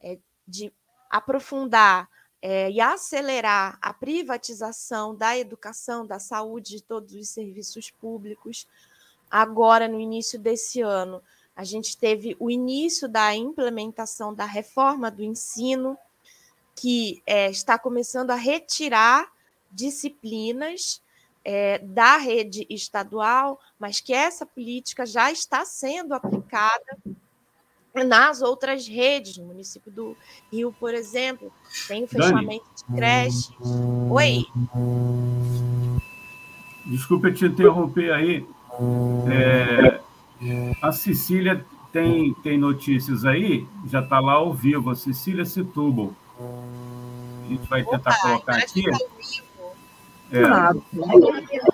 é 0.00 0.18
de 0.48 0.72
aprofundar 1.10 2.08
é, 2.40 2.70
e 2.70 2.80
acelerar 2.80 3.78
a 3.80 3.92
privatização 3.92 5.14
da 5.14 5.36
educação, 5.36 6.06
da 6.06 6.18
saúde, 6.18 6.76
de 6.76 6.82
todos 6.82 7.14
os 7.14 7.28
serviços 7.28 7.90
públicos, 7.90 8.66
agora 9.32 9.88
no 9.88 9.98
início 9.98 10.38
desse 10.38 10.82
ano, 10.82 11.22
a 11.56 11.64
gente 11.64 11.96
teve 11.96 12.36
o 12.38 12.50
início 12.50 13.08
da 13.08 13.34
implementação 13.34 14.34
da 14.34 14.44
reforma 14.44 15.10
do 15.10 15.22
ensino, 15.22 15.96
que 16.76 17.22
é, 17.26 17.50
está 17.50 17.78
começando 17.78 18.30
a 18.30 18.34
retirar 18.34 19.26
disciplinas 19.70 21.02
é, 21.42 21.78
da 21.78 22.18
rede 22.18 22.66
estadual, 22.68 23.58
mas 23.78 24.00
que 24.00 24.12
essa 24.12 24.44
política 24.44 25.06
já 25.06 25.32
está 25.32 25.64
sendo 25.64 26.12
aplicada 26.12 26.98
nas 28.06 28.42
outras 28.42 28.86
redes, 28.86 29.36
no 29.38 29.46
município 29.46 29.90
do 29.90 30.16
Rio, 30.50 30.74
por 30.78 30.94
exemplo, 30.94 31.52
tem 31.88 32.04
o 32.04 32.06
fechamento 32.06 32.64
Dani. 32.64 32.76
de 32.76 32.96
creches. 32.96 33.50
Oi. 34.10 34.46
Desculpa 36.86 37.32
te 37.32 37.46
interromper 37.46 38.12
aí. 38.12 38.46
É, 39.30 40.00
a 40.80 40.92
Cecília 40.92 41.64
tem, 41.92 42.34
tem 42.42 42.56
notícias 42.58 43.24
aí, 43.24 43.66
já 43.86 44.00
está 44.00 44.18
lá 44.18 44.32
ao 44.34 44.52
vivo, 44.52 44.90
a 44.90 44.94
Cecília 44.94 45.44
Setúbal. 45.44 46.12
A 47.44 47.48
gente 47.48 47.68
vai 47.68 47.84
tentar 47.84 48.10
Opa, 48.10 48.20
colocar 48.22 48.56
aqui. 48.56 48.84
Tá 48.90 48.98
é. 50.32 50.38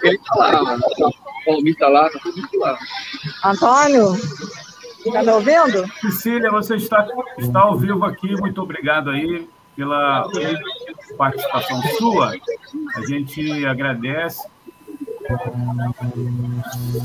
Ele 0.03 0.17
está 0.17 0.35
lá, 0.35 0.75
o 0.75 1.45
Palmito 1.45 1.71
está 1.71 1.89
lá, 1.89 2.07
está 2.09 2.19
tudo 2.19 2.49
lá. 2.55 2.79
Antônio, 3.45 4.15
está 5.07 5.23
me 5.23 5.31
ouvindo? 5.31 5.87
Cecília, 6.01 6.51
você 6.51 6.75
está, 6.75 7.07
está 7.39 7.61
ao 7.61 7.79
vivo 7.79 8.05
aqui, 8.05 8.35
muito 8.35 8.61
obrigado 8.61 9.11
aí 9.11 9.49
pela 9.77 10.29
participação 11.17 11.81
sua. 11.99 12.35
A 12.97 13.07
gente 13.07 13.65
agradece. 13.65 14.49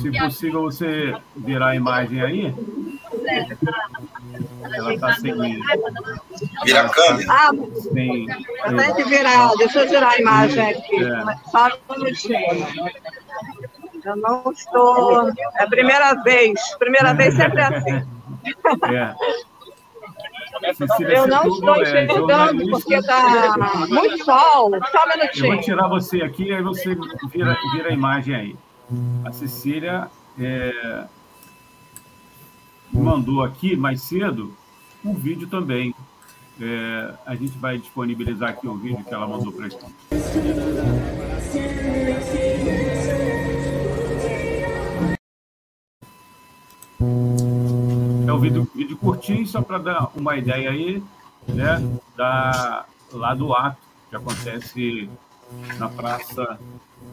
Se 0.02 0.12
possível, 0.12 0.62
você 0.64 1.16
virar 1.36 1.70
a 1.70 1.76
imagem 1.76 2.22
aí. 2.22 2.56
Ela 4.64 4.94
está 4.94 5.14
seguindo. 5.14 5.64
Vira 6.64 6.82
a 6.82 6.90
câmera. 6.90 7.34
Ah, 7.34 7.52
tem 7.94 8.96
que 8.96 9.04
virar. 9.04 9.52
Deixa 9.58 9.82
eu 9.82 9.90
virar 9.90 10.10
a 10.10 10.20
imagem 10.20 10.72
aqui. 10.72 11.04
É. 11.04 11.50
Só 11.50 11.68
um 11.90 12.04
minutinho. 12.04 12.40
Eu 14.06 14.16
não 14.18 14.52
estou. 14.52 15.30
É 15.30 15.64
a 15.64 15.68
primeira 15.68 16.14
vez. 16.24 16.60
Primeira 16.78 17.14
vez 17.14 17.36
sempre 17.36 17.62
é 17.62 17.66
assim. 17.66 18.08
É. 18.94 19.16
Eu 21.10 21.28
não 21.28 21.48
estou 21.48 21.82
enxergando 21.82 22.70
porque 22.70 22.96
está 22.96 23.56
muito 23.90 24.24
sol. 24.24 24.72
Só 24.92 25.06
um 25.06 25.18
minutinho. 25.18 25.46
Eu 25.46 25.52
vou 25.54 25.62
tirar 25.62 25.88
você 25.88 26.22
aqui, 26.22 26.54
aí 26.54 26.62
você 26.62 26.96
vira, 27.32 27.58
vira 27.74 27.90
a 27.90 27.94
imagem 27.94 28.36
aí. 28.36 28.56
A 29.26 29.32
Cecília 29.32 30.10
é, 30.40 31.06
mandou 32.92 33.44
aqui 33.44 33.76
mais 33.76 34.02
cedo 34.02 34.56
um 35.04 35.14
vídeo 35.14 35.48
também. 35.48 35.94
É, 36.62 37.14
a 37.26 37.36
gente 37.36 37.58
vai 37.58 37.78
disponibilizar 37.78 38.50
aqui 38.52 38.68
o 38.68 38.76
vídeo 38.76 39.04
que 39.04 39.14
ela 39.14 39.28
mandou 39.28 39.52
para 39.52 39.66
a 39.66 39.70
gente. 39.70 39.86
Um 48.34 48.40
vídeo, 48.40 48.68
vídeo 48.74 48.98
curtinho, 48.98 49.46
só 49.46 49.62
para 49.62 49.78
dar 49.78 50.10
uma 50.16 50.36
ideia 50.36 50.72
aí, 50.72 51.04
né, 51.48 51.80
da, 52.18 52.86
lá 53.12 53.36
do 53.36 53.54
ato 53.54 53.78
que 54.10 54.16
acontece 54.16 55.08
na 55.78 55.88
Praça 55.88 56.60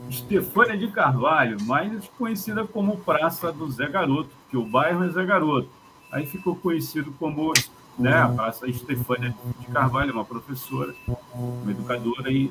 Estefânia 0.08 0.78
de 0.78 0.88
Carvalho, 0.88 1.60
mais 1.64 2.08
conhecida 2.16 2.66
como 2.66 2.96
Praça 2.96 3.52
do 3.52 3.70
Zé 3.70 3.86
Garoto, 3.86 4.30
que 4.48 4.56
o 4.56 4.64
bairro 4.64 5.04
é 5.04 5.10
Zé 5.10 5.24
Garoto. 5.24 5.68
Aí 6.10 6.24
ficou 6.24 6.56
conhecido 6.56 7.12
como 7.18 7.52
né, 7.98 8.16
a 8.16 8.28
Praça 8.28 8.66
Estefânia 8.66 9.34
de 9.58 9.66
Carvalho, 9.66 10.14
uma 10.14 10.24
professora, 10.24 10.94
uma 11.06 11.70
educadora 11.70 12.32
e 12.32 12.50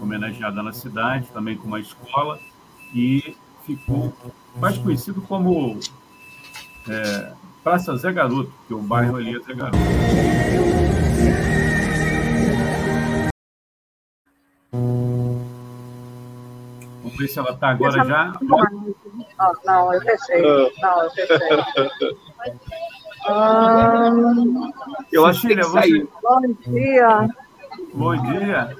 homenageada 0.00 0.62
na 0.62 0.72
cidade, 0.72 1.28
também 1.32 1.56
com 1.56 1.66
uma 1.66 1.80
escola, 1.80 2.38
e 2.94 3.34
ficou 3.64 4.12
mais 4.60 4.76
conhecido 4.76 5.22
como 5.22 5.80
é, 6.88 7.32
Praça 7.62 7.96
Zé 7.96 8.10
Garoto, 8.12 8.52
que 8.66 8.74
o 8.74 8.78
bairro 8.78 9.16
ali 9.16 9.36
é 9.36 9.40
Zé 9.40 9.54
Garoto. 9.54 9.78
Vamos 17.02 17.16
ver 17.16 17.28
se 17.28 17.38
ela 17.38 17.50
está 17.50 17.68
agora 17.68 18.04
já. 18.04 18.32
Não, 19.64 19.94
eu 19.94 20.00
fechei. 20.00 20.42
Não, 20.42 21.02
eu 21.04 21.10
fechei. 21.10 21.58
Ah, 23.28 24.10
eu 25.12 25.24
acho 25.24 25.46
que 25.46 25.54
você... 25.54 26.08
Bom 26.20 26.40
dia. 26.66 27.28
Bom 27.94 28.16
dia. 28.16 28.76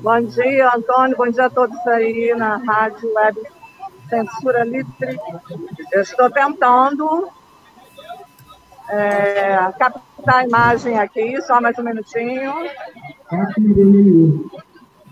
Bom 0.00 0.20
dia, 0.20 0.70
Antônio. 0.76 1.16
Bom 1.16 1.28
dia 1.28 1.46
a 1.46 1.50
todos 1.50 1.76
aí 1.88 2.32
na 2.36 2.58
Rádio 2.58 3.12
Web 3.14 3.40
Censura 4.08 4.62
Livre. 4.62 5.18
Eu 5.90 6.02
estou 6.02 6.30
tentando 6.30 7.28
é, 8.88 9.72
captar 9.78 10.36
a 10.36 10.44
imagem 10.44 10.98
aqui, 10.98 11.40
só 11.42 11.60
mais 11.60 11.78
um 11.78 11.82
minutinho. 11.82 12.52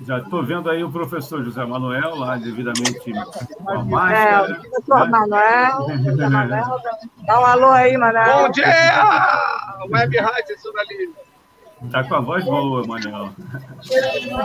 Já 0.02 0.18
estou 0.18 0.44
vendo 0.44 0.70
aí 0.70 0.84
o 0.84 0.90
professor 0.90 1.42
José 1.42 1.64
Manuel, 1.64 2.16
lá 2.16 2.36
devidamente 2.36 3.12
com 3.64 3.70
a 3.70 3.84
máscara. 3.84 4.48
É, 4.48 4.52
o 4.52 4.60
professor 4.60 5.00
né? 5.00 5.06
Manuel, 5.06 6.04
José 6.04 6.28
Manuel. 6.28 6.80
Dá 7.26 7.40
um 7.40 7.44
alô 7.44 7.68
aí, 7.68 7.96
Manuel. 7.96 8.42
Bom 8.44 8.50
dia! 8.50 8.66
Web 9.90 10.16
Rádio 10.18 10.56
Livre. 10.90 11.26
Está 11.84 12.02
com 12.04 12.14
a 12.14 12.20
voz 12.20 12.44
boa, 12.44 12.86
Manuel. 12.86 13.30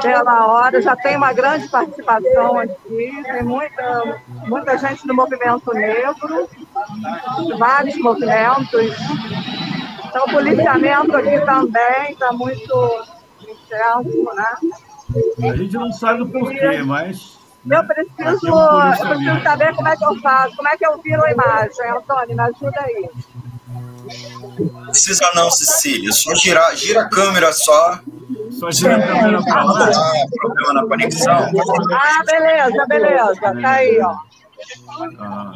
Pela 0.02 0.48
hora, 0.48 0.82
já 0.82 0.96
tem 0.98 1.16
uma 1.16 1.32
grande 1.32 1.68
participação 1.70 2.60
aqui, 2.60 3.24
tem 3.24 3.44
muita, 3.44 4.22
muita 4.48 4.78
gente 4.78 5.08
do 5.08 5.14
movimento 5.14 5.74
negro, 5.74 6.50
vários 7.58 7.98
movimentos. 8.00 8.96
Então, 10.06 10.26
o 10.26 10.32
policiamento 10.32 11.16
aqui 11.16 11.40
também 11.46 12.12
está 12.12 12.34
muito 12.34 13.06
intenso, 13.40 14.36
né? 14.36 15.50
A 15.50 15.56
gente 15.56 15.74
não 15.76 15.92
sabe 15.92 16.24
o 16.24 16.28
porquê, 16.28 16.84
mas. 16.84 17.40
Né? 17.64 17.78
Eu 17.78 17.86
preciso, 17.86 18.48
eu 18.48 19.08
preciso 19.08 19.44
saber 19.44 19.76
como 19.76 19.88
é 19.88 19.96
que 19.96 20.04
eu 20.04 20.20
faço, 20.20 20.56
como 20.58 20.68
é 20.68 20.76
que 20.76 20.86
eu 20.86 20.98
viro 20.98 21.24
a 21.24 21.32
imagem. 21.32 21.90
Antônio, 21.92 22.36
me 22.36 22.42
ajuda 22.42 22.82
aí. 22.82 23.10
Precisa 24.86 25.32
não, 25.36 25.50
Cecília. 25.50 26.12
Só 26.12 26.34
girar, 26.36 26.76
gira 26.76 27.02
a 27.02 27.10
câmera 27.10 27.52
só. 27.54 28.00
Só 28.60 28.72
gira 28.72 28.98
a 28.98 29.02
câmera 29.08 29.42
para 29.44 29.64
lá. 29.64 29.90
Ah, 29.94 30.14
problema 30.36 30.74
na 30.74 30.88
conexão. 30.88 31.50
Ah, 31.94 32.24
beleza, 32.26 32.86
beleza. 32.88 33.42
Tá 33.42 33.70
aí, 33.70 34.00
ó. 34.02 34.16
Ah. 35.20 35.54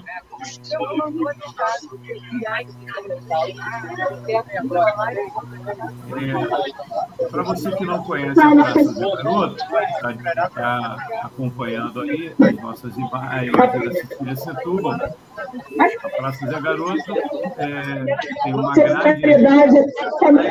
É, 7.19 7.25
Para 7.27 7.43
você 7.43 7.71
que 7.71 7.85
não 7.85 8.03
conhece 8.03 8.39
a 8.39 8.51
Praça 8.51 8.93
do 8.93 9.15
Garoto, 9.15 9.55
está 9.55 10.49
tá 10.49 10.97
acompanhando 11.23 12.01
aí 12.01 12.33
as 12.39 12.55
nossas 12.61 12.97
imagens 12.97 13.51
da 13.51 13.91
Cecília 13.91 14.35
Setúbal. 14.35 14.93
A 14.93 16.09
Praça 16.17 16.47
Zé 16.47 16.61
Garoto 16.61 17.13
é, 17.57 18.17
tem 18.43 18.53
uma 18.53 18.73
grande. 18.73 19.79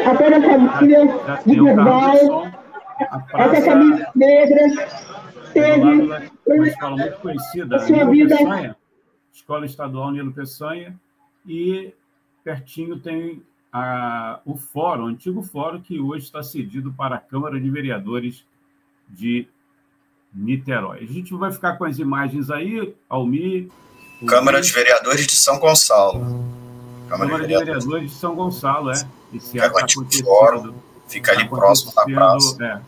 Apenas 0.07 0.45
família 0.45 1.07
de 1.47 1.61
Verdal, 1.61 2.53
essa 3.35 3.63
camisa 3.63 4.07
negra 4.15 4.63
teve 5.53 6.11
uma 6.47 6.69
escola 6.69 6.97
muito 6.97 7.21
conhecida, 7.21 7.77
a 7.77 7.79
sua 7.81 8.05
vida. 8.07 8.37
Peçanha, 8.37 8.77
Escola 9.35 9.67
Estadual 9.67 10.13
Nilo 10.13 10.33
Peçanha, 10.33 10.99
e 11.45 11.93
pertinho 12.45 13.01
tem 13.01 13.43
a, 13.73 14.41
o 14.47 14.57
fórum, 14.57 15.05
o 15.05 15.07
antigo 15.09 15.43
fórum, 15.43 15.81
que 15.81 15.99
hoje 15.99 16.27
está 16.27 16.43
cedido 16.43 16.93
para 16.93 17.17
a 17.17 17.19
Câmara 17.19 17.61
de 17.61 17.69
Vereadores 17.69 18.47
de 19.09 19.49
Niterói. 20.33 21.01
A 21.03 21.13
gente 21.13 21.35
vai 21.35 21.53
ficar 21.53 21.77
com 21.77 21.85
as 21.85 21.99
imagens 21.99 22.49
aí, 22.51 22.95
Almir. 23.09 23.69
Câmara 24.27 24.61
de 24.61 24.71
Vereadores 24.73 25.27
de 25.27 25.37
São 25.37 25.59
Gonçalo. 25.59 26.21
Câmara, 27.09 27.31
Câmara 27.31 27.47
de, 27.49 27.59
Vereadores 27.59 28.11
de 28.11 28.17
São 28.17 28.35
Gonçalo, 28.37 28.91
é. 28.91 29.09
Esse 29.35 29.59
é 29.59 29.67
o 29.67 30.25
fórum, 30.25 30.75
fica 31.09 31.33
ali 31.33 31.43
tá 31.43 31.49
próximo 31.49 31.93
da 31.93 32.05
praça. 32.05 32.65
É, 32.65 32.81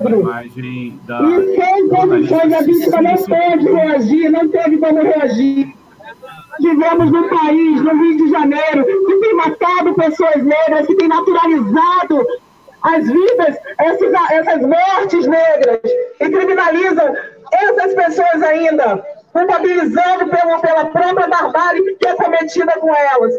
a 0.00 0.10
imagem 0.10 1.00
da. 1.04 1.20
E 1.22 1.88
condições, 1.88 2.52
a 2.52 2.62
vítima 2.62 3.02
não 3.02 3.14
pode 3.16 3.72
reagir, 3.72 4.30
não 4.30 4.48
teve 4.48 4.78
como 4.78 5.02
reagir. 5.02 5.74
Vivemos 6.60 7.12
num 7.12 7.28
país, 7.28 7.82
no 7.82 7.94
Rio 7.94 8.16
de 8.16 8.30
Janeiro, 8.30 8.84
que 8.84 9.20
tem 9.20 9.34
matado 9.34 9.94
pessoas 9.94 10.42
negras, 10.42 10.86
que 10.86 10.94
tem 10.94 11.08
naturalizado 11.08 12.26
as 12.82 13.04
vidas, 13.06 13.56
essas, 13.78 14.12
essas 14.30 14.62
mortes 14.62 15.26
negras, 15.26 15.80
e 16.20 16.30
criminaliza 16.30 17.14
essas 17.52 17.94
pessoas 17.94 18.42
ainda, 18.42 19.04
culpabilizando 19.32 20.28
pela, 20.28 20.58
pela 20.60 20.84
própria 20.86 21.28
barbárie 21.28 21.96
que 21.96 22.06
é 22.06 22.14
cometida 22.14 22.72
com 22.80 22.94
elas. 22.94 23.34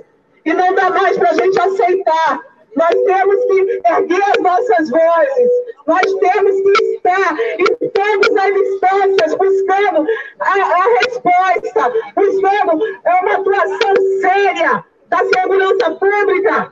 E 0.46 0.54
não 0.54 0.76
dá 0.76 0.90
mais 0.92 1.18
para 1.18 1.32
a 1.32 1.34
gente 1.34 1.60
aceitar 1.60 2.42
nós 2.78 2.94
temos 3.06 3.46
que 3.46 3.82
erguer 3.90 4.24
as 4.30 4.44
nossas 4.44 4.90
vozes. 4.92 5.52
Nós 5.88 6.14
temos 6.20 6.62
que 6.62 6.84
estar 6.94 7.36
em 7.58 7.90
todas 7.90 8.38
as 8.38 8.56
instâncias 8.56 9.36
buscando 9.36 10.08
a, 10.40 10.52
a 10.52 10.84
resposta, 11.00 11.94
buscando 12.16 12.74
uma 12.74 13.34
atuação 13.34 13.96
séria 14.22 14.86
da 15.10 15.18
segurança 15.18 15.92
pública. 15.96 16.72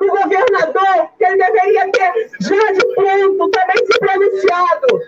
O 0.00 0.06
governador, 0.06 1.08
que 1.16 1.24
ele 1.24 1.36
deveria 1.38 1.90
ter 1.92 2.30
já 2.40 2.72
de 2.72 2.94
pronto 2.94 3.50
também 3.50 3.86
se 3.86 3.98
pronunciado. 4.00 5.00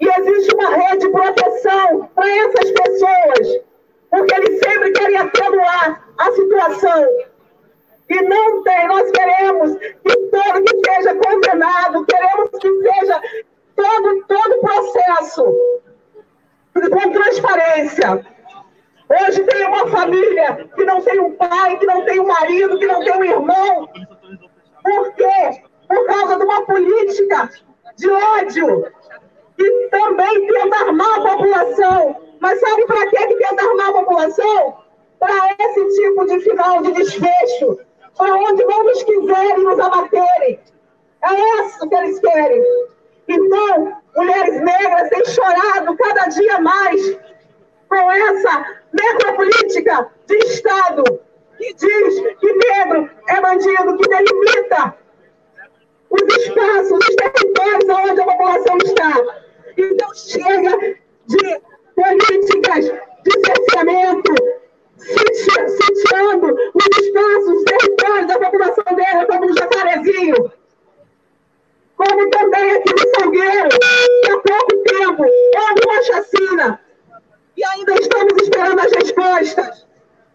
E 0.00 0.08
existe 0.18 0.54
uma 0.54 0.70
rede 0.76 1.06
de 1.06 1.12
proteção 1.12 2.10
para 2.14 2.36
essas 2.38 2.70
pessoas, 2.70 3.64
porque 4.10 4.34
eles 4.34 4.60
sempre 4.60 4.92
querem 4.92 5.16
atenuar 5.18 6.04
a 6.16 6.32
situação. 6.32 7.25
E 8.08 8.22
não 8.22 8.62
tem, 8.62 8.86
nós 8.86 9.10
queremos 9.10 9.76
que 9.76 10.16
todo 10.30 10.64
que 10.64 10.92
seja 10.92 11.14
condenado, 11.16 12.06
queremos 12.06 12.50
que 12.60 12.82
seja 12.82 13.20
todo, 13.74 14.24
todo 14.28 14.60
processo 14.60 15.76
com 16.72 17.12
transparência. 17.12 18.26
Hoje 19.08 19.44
tem 19.44 19.66
uma 19.66 19.88
família 19.88 20.68
que 20.74 20.84
não 20.84 21.00
tem 21.00 21.20
um 21.20 21.32
pai, 21.32 21.78
que 21.78 21.86
não 21.86 22.04
tem 22.04 22.20
um 22.20 22.26
marido, 22.26 22.78
que 22.78 22.86
não 22.86 23.00
tem 23.00 23.12
um 23.12 23.24
irmão. 23.24 23.88
Por 24.82 25.14
quê? 25.14 25.62
Por 25.88 26.06
causa 26.06 26.36
de 26.36 26.44
uma 26.44 26.62
política 26.66 27.50
de 27.96 28.10
ódio 28.10 28.86
que 29.56 29.88
também 29.90 30.46
tenta 30.46 30.76
armar 30.76 31.18
a 31.18 31.36
população. 31.36 32.16
Mas 32.40 32.60
sabe 32.60 32.86
para 32.86 33.06
que 33.08 33.34
tenta 33.36 33.64
armar 33.64 33.88
a 33.88 33.92
população? 33.92 34.78
Para 35.18 35.54
esse 35.58 36.02
tipo 36.02 36.26
de 36.26 36.40
final 36.40 36.82
de 36.82 36.92
desfecho 36.92 37.85
para 38.16 38.34
onde 38.34 38.64
não 38.64 38.84
nos 38.84 39.02
quiserem 39.02 39.64
nos 39.64 39.78
abaterem. 39.78 40.60
É 41.24 41.64
isso 41.64 41.88
que 41.88 41.94
eles 41.94 42.20
querem. 42.20 42.62
Então, 43.28 43.96
mulheres 44.16 44.60
negras 44.60 45.08
têm 45.10 45.24
chorado 45.26 45.96
cada 45.96 46.28
dia 46.28 46.60
mais 46.60 47.18
com 47.88 48.10
essa 48.12 48.80
necropolítica 48.92 50.10
de 50.26 50.36
Estado 50.38 51.04
que 51.58 51.74
diz 51.74 52.20
que 52.38 52.52
negro 52.52 53.10
é 53.28 53.40
bandido, 53.40 53.96
que 53.96 54.08
delimita 54.08 54.94
os 56.10 56.36
espaços, 56.36 56.98
os 56.98 57.16
territórios 57.16 57.88
onde 57.88 58.20
a 58.20 58.24
população 58.24 58.78
está. 58.84 59.44
Então, 59.76 60.14
chega 60.14 60.96
de 61.26 61.60
políticas 61.94 62.84
de 63.22 63.32
cerceamento, 63.44 64.34
sitiando 64.98 66.56
os 66.74 66.86
espaços, 66.98 67.48
os 67.48 67.64
territórios 67.64 68.26
da 68.26 68.38
população 68.38 68.84
negra, 68.96 69.26
como 69.26 69.46
no 69.46 69.56
Jacarezinho, 69.56 70.52
como 71.96 72.30
também 72.30 72.72
aqui 72.72 72.92
no 72.92 73.20
Salgueiro, 73.20 73.68
que 73.68 74.30
há 74.30 74.38
pouco 74.38 74.76
tempo 74.84 75.22
houve 75.22 75.80
uma 75.86 76.02
chacina, 76.02 76.80
e 77.56 77.64
ainda 77.64 77.94
estamos 77.94 78.42
esperando 78.42 78.80
as 78.80 78.92
respostas. 78.92 79.86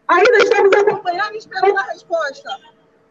Ainda 0.07 0.37
estamos 0.39 0.73
acompanhando 0.73 1.35
e 1.35 1.37
esperando 1.37 1.77
a 1.77 1.83
resposta. 1.83 2.49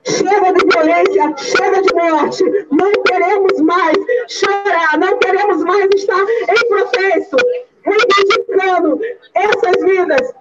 Chega 0.05 0.53
de 0.53 0.67
violência, 0.67 1.35
chega 1.39 1.83
de 1.83 1.95
morte. 1.95 2.45
Não 2.71 2.93
queremos 3.05 3.61
mais 3.61 3.97
chorar, 4.29 4.99
não 4.99 5.19
queremos 5.19 5.65
mais 5.65 5.89
estar 5.95 6.21
em 6.21 6.69
processo, 6.69 7.37
reivindicando 7.83 9.01
essas 9.35 9.83
vidas 9.83 10.35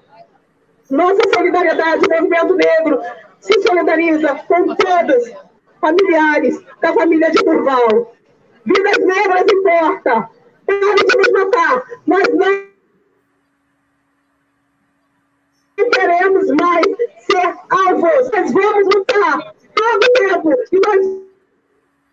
nossa 0.90 1.22
solidariedade, 1.34 2.08
movimento 2.10 2.56
negro 2.56 3.00
se 3.40 3.62
solidariza 3.62 4.36
com 4.48 4.76
todos 4.76 5.32
familiares 5.80 6.60
da 6.82 6.94
família 6.94 7.32
de 7.32 7.44
Durval. 7.44 8.16
Vidas 8.66 8.98
negras 8.98 9.46
importa. 9.52 10.30
Parem 10.66 10.96
de 10.96 11.18
nos 11.18 11.32
matar. 11.32 11.84
Nós 12.06 12.28
não 12.30 12.70
queremos 15.92 16.48
mais 16.60 16.86
ser 17.20 17.56
alvos. 17.70 18.32
Nós 18.32 18.52
vamos 18.52 18.96
lutar 18.96 19.54
todo 19.76 20.04
o 20.04 20.14
tempo 20.14 20.52
e 20.72 20.80
nós 20.86 21.06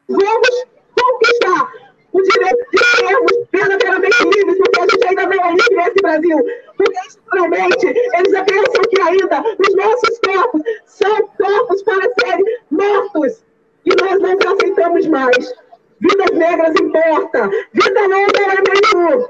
vamos 0.09 0.67
conquistar 0.95 1.86
o 2.17 2.23
direito 2.23 2.67
de 2.73 2.79
sermos 2.97 3.33
verdadeiramente 3.53 4.25
livres, 4.25 4.57
porque 4.59 4.81
a 4.81 4.83
gente 4.85 5.07
ainda 5.07 5.27
não 5.27 5.45
é 5.45 5.51
livre 5.51 5.77
nesse 5.77 6.03
Brasil. 6.03 6.39
Porque, 6.77 6.99
estruturalmente, 7.07 7.87
eles 7.87 8.33
pensam 8.33 8.83
que 8.91 9.01
ainda 9.03 9.43
os 9.43 9.75
nossos 9.75 10.19
corpos 10.21 10.63
são 10.87 11.29
corpos 11.37 11.83
para 11.83 12.09
serem 12.21 12.45
mortos. 12.71 13.45
E 13.85 13.91
nós 14.01 14.19
não 14.21 14.55
aceitamos 14.55 15.07
mais. 15.07 15.55
Vidas 16.01 16.31
negras 16.33 16.75
importa. 16.81 17.51
Vida 17.73 18.09
negra 18.09 18.45
é 18.45 18.63
nenhum. 18.71 19.29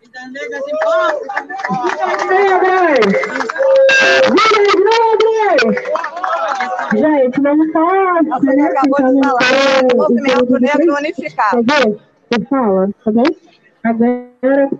Vidas 0.00 0.32
negras 0.32 0.62
importa. 0.68 1.46
Vidas 1.70 2.24
negras. 2.26 3.12
Vidas 4.28 4.74
negras. 5.62 6.21
Gente, 6.94 7.40
vamos 7.40 7.72
falar. 7.72 8.22
Você 8.24 8.60
acabou 8.60 9.12
de 9.12 9.26
falar. 9.26 9.96
Movimento 9.96 10.60
Negro 10.60 10.94
Unificado. 10.96 11.64
Você 11.64 12.44
fala, 12.48 12.88
tá 13.04 13.12
bom? 13.12 13.24
Agora 13.84 14.70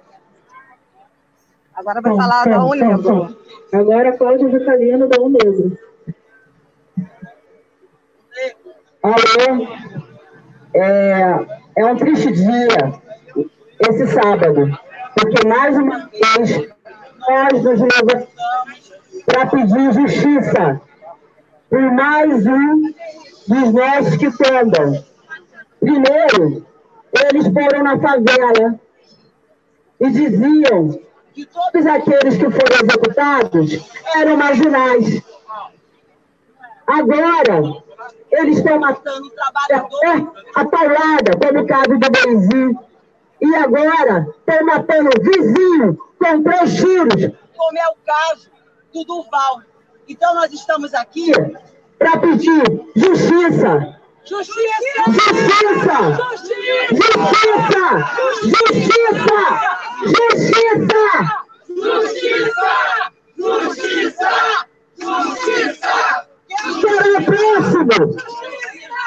Agora 1.75 2.01
vai 2.01 2.17
falar 2.17 2.45
da 2.45 2.65
Unegro. 2.65 3.37
Agora 3.73 4.17
Cláudia 4.17 4.49
Vitalino 4.49 5.09
da 5.09 5.21
Unegro. 5.21 5.77
Alô, 9.03 9.67
é, 10.75 11.47
é 11.77 11.87
um 11.87 11.97
triste 11.97 12.31
dia 12.33 13.01
esse 13.81 14.07
sábado, 14.09 14.79
porque 15.17 15.49
mais 15.49 15.77
uma 15.77 16.09
vez 16.09 16.69
nós 17.29 17.65
nos 17.65 17.81
levantamos 17.81 18.93
para 19.27 19.47
pedir 19.47 19.93
justiça 19.93 20.81
por 21.73 21.91
mais 21.91 22.47
um 22.47 22.83
dos 23.49 23.73
nossos 23.73 24.17
que 24.19 24.31
tendam. 24.37 25.03
Primeiro, 25.81 26.67
eles 27.31 27.47
foram 27.49 27.83
na 27.83 27.99
favela 27.99 28.79
e 29.99 30.11
diziam 30.11 31.01
que 31.33 31.47
todos 31.47 31.87
aqueles 31.87 32.37
que 32.37 32.51
foram 32.51 32.77
executados 32.77 33.91
eram 34.15 34.37
marginais. 34.37 35.23
Agora, 36.87 37.83
eles 38.33 38.59
estão 38.59 38.79
matando 38.79 39.31
trabalhador 39.31 40.31
a 40.55 40.65
paulada, 40.67 41.39
como 41.43 41.61
o 41.61 41.67
caso 41.67 41.99
do 41.99 42.11
Benzinho. 42.11 42.79
E 43.41 43.55
agora 43.55 44.29
estão 44.29 44.67
matando 44.67 45.09
vizinho 45.23 45.99
com 46.19 46.43
três 46.43 46.77
tiros. 46.77 47.35
Como 47.57 47.79
é 47.79 47.89
o 47.89 47.97
caso 48.05 48.51
do 48.93 49.05
Duval. 49.05 49.72
Então, 50.09 50.35
nós 50.35 50.53
estamos 50.53 50.93
aqui 50.95 51.33
para 51.99 52.19
pedir 52.19 52.63
justiça. 52.97 53.99
Justiça! 54.25 54.63
Justiça! 55.09 55.99
Justiça! 56.91 57.87
Justiça! 58.43 59.41
Justiça! 60.05 60.69
Justiça! 61.69 62.53
Justiça! 63.39 64.33
Justiça! 64.99 66.27
Quem 66.47 66.81
será 66.81 67.09
o 67.09 67.25
próximo? 67.25 67.99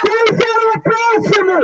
Quem 0.01 0.25
será 0.37 0.65
o 0.67 0.81
próximo? 0.81 1.57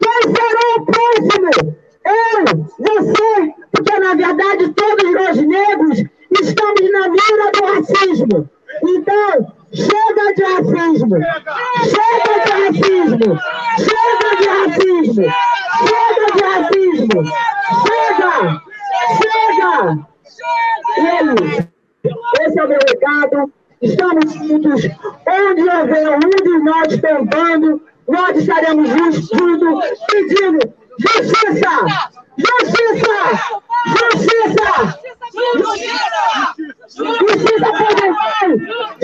Quem 0.00 0.20
será 0.34 0.64
o 0.76 0.84
próximo? 0.86 1.76
Eu, 2.04 2.44
você, 2.78 3.54
porque 3.72 3.94
na 3.98 4.14
verdade 4.14 4.72
todos 4.74 5.14
nós 5.14 5.36
negros 5.36 5.98
estamos 6.32 6.92
na 6.92 7.08
mira 7.08 7.50
do 7.52 7.64
racismo. 7.64 8.50
Então, 8.82 9.52
chega 9.72 10.34
de 10.34 10.42
racismo! 10.42 11.16
Chega 11.84 12.34
de 12.44 12.50
racismo! 12.50 13.38
Chega 13.78 14.30
de 14.38 14.46
racismo! 14.48 15.24
Chega 15.88 16.26
de 16.34 16.42
racismo! 16.42 17.20
Chega! 17.86 18.62
Chega! 19.22 20.10
Ele, 20.96 21.68
esse 22.40 22.58
é 22.58 22.64
o 22.64 22.68
meu 22.68 22.78
recado. 22.78 23.52
Estamos 23.82 24.32
juntos. 24.32 24.84
Onde 25.26 25.62
houver 25.62 26.16
um 26.16 26.30
de 26.30 26.58
nós 26.64 26.88
tentando, 27.00 27.82
nós 28.08 28.36
estaremos 28.36 28.88
juntos, 28.88 29.98
pedindo 30.10 30.74
justiça! 30.98 32.10
Justiça! 32.40 33.16
Justiça! 33.86 34.70
Justiça 37.20 37.70
Duval! 37.70 38.48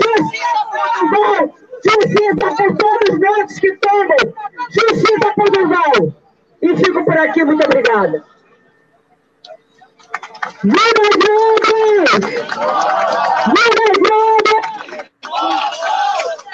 Justiça 0.03 0.59
Duval! 0.99 1.41
Justiça 1.83 2.47
por 2.57 2.69
todos 2.77 3.09
os 3.09 3.19
mortos 3.19 3.59
que 3.59 3.71
tomam! 3.77 4.21
Justiça 4.71 5.29
Duval! 5.51 6.13
E 6.61 6.75
fico 6.77 7.05
por 7.05 7.17
aqui, 7.17 7.43
muito 7.43 7.63
obrigada. 7.65 8.23
Viva 10.63 11.05
juntos! 11.23 12.09
Viva 13.53 13.85
juntos! 13.97 14.67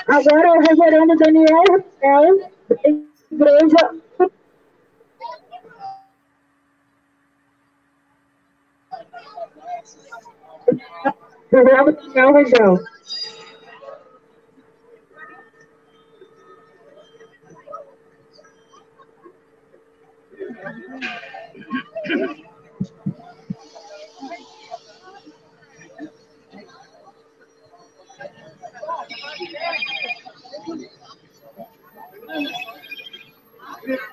Agora 0.08 0.52
o 0.52 0.60
reverendo 0.60 1.16
Daniel 1.16 1.64
Rafael, 2.02 2.52
igreja 3.32 3.90
Programa 11.50 11.92
Regional 11.92 12.34
Região. 12.34 12.80
Thank 33.86 34.13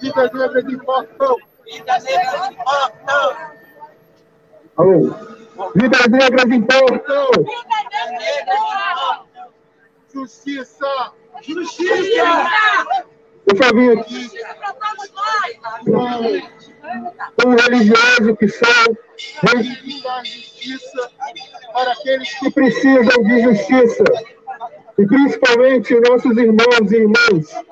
Vidas 0.00 0.64
de 0.66 0.76
portão! 0.78 1.36
Vidas 1.64 2.04
negras 2.04 2.48
de 2.48 2.56
portão! 2.56 3.36
Alô! 4.76 5.14
Vidas 5.74 6.06
negras 6.08 6.44
de 6.44 6.60
portão! 6.62 7.30
De! 7.42 8.56
Justiça! 10.12 11.12
Justiça! 11.42 12.24
Eu 13.46 13.56
só 13.56 13.70
aqui. 14.00 14.22
Justiça 14.22 14.54
para 14.54 14.72
todos 14.74 15.10
nós! 15.12 16.75
Como 17.40 17.56
religioso 17.56 18.36
que 18.36 18.48
sou, 18.48 18.98
reivindicar 19.42 20.24
justiça 20.24 21.10
para 21.72 21.92
aqueles 21.92 22.38
que 22.38 22.50
precisam 22.50 23.22
de 23.22 23.42
justiça. 23.42 24.04
E 24.98 25.06
principalmente 25.06 26.00
nossos 26.00 26.36
irmãos 26.36 26.90
e 26.90 26.96
irmãs, 26.96 27.64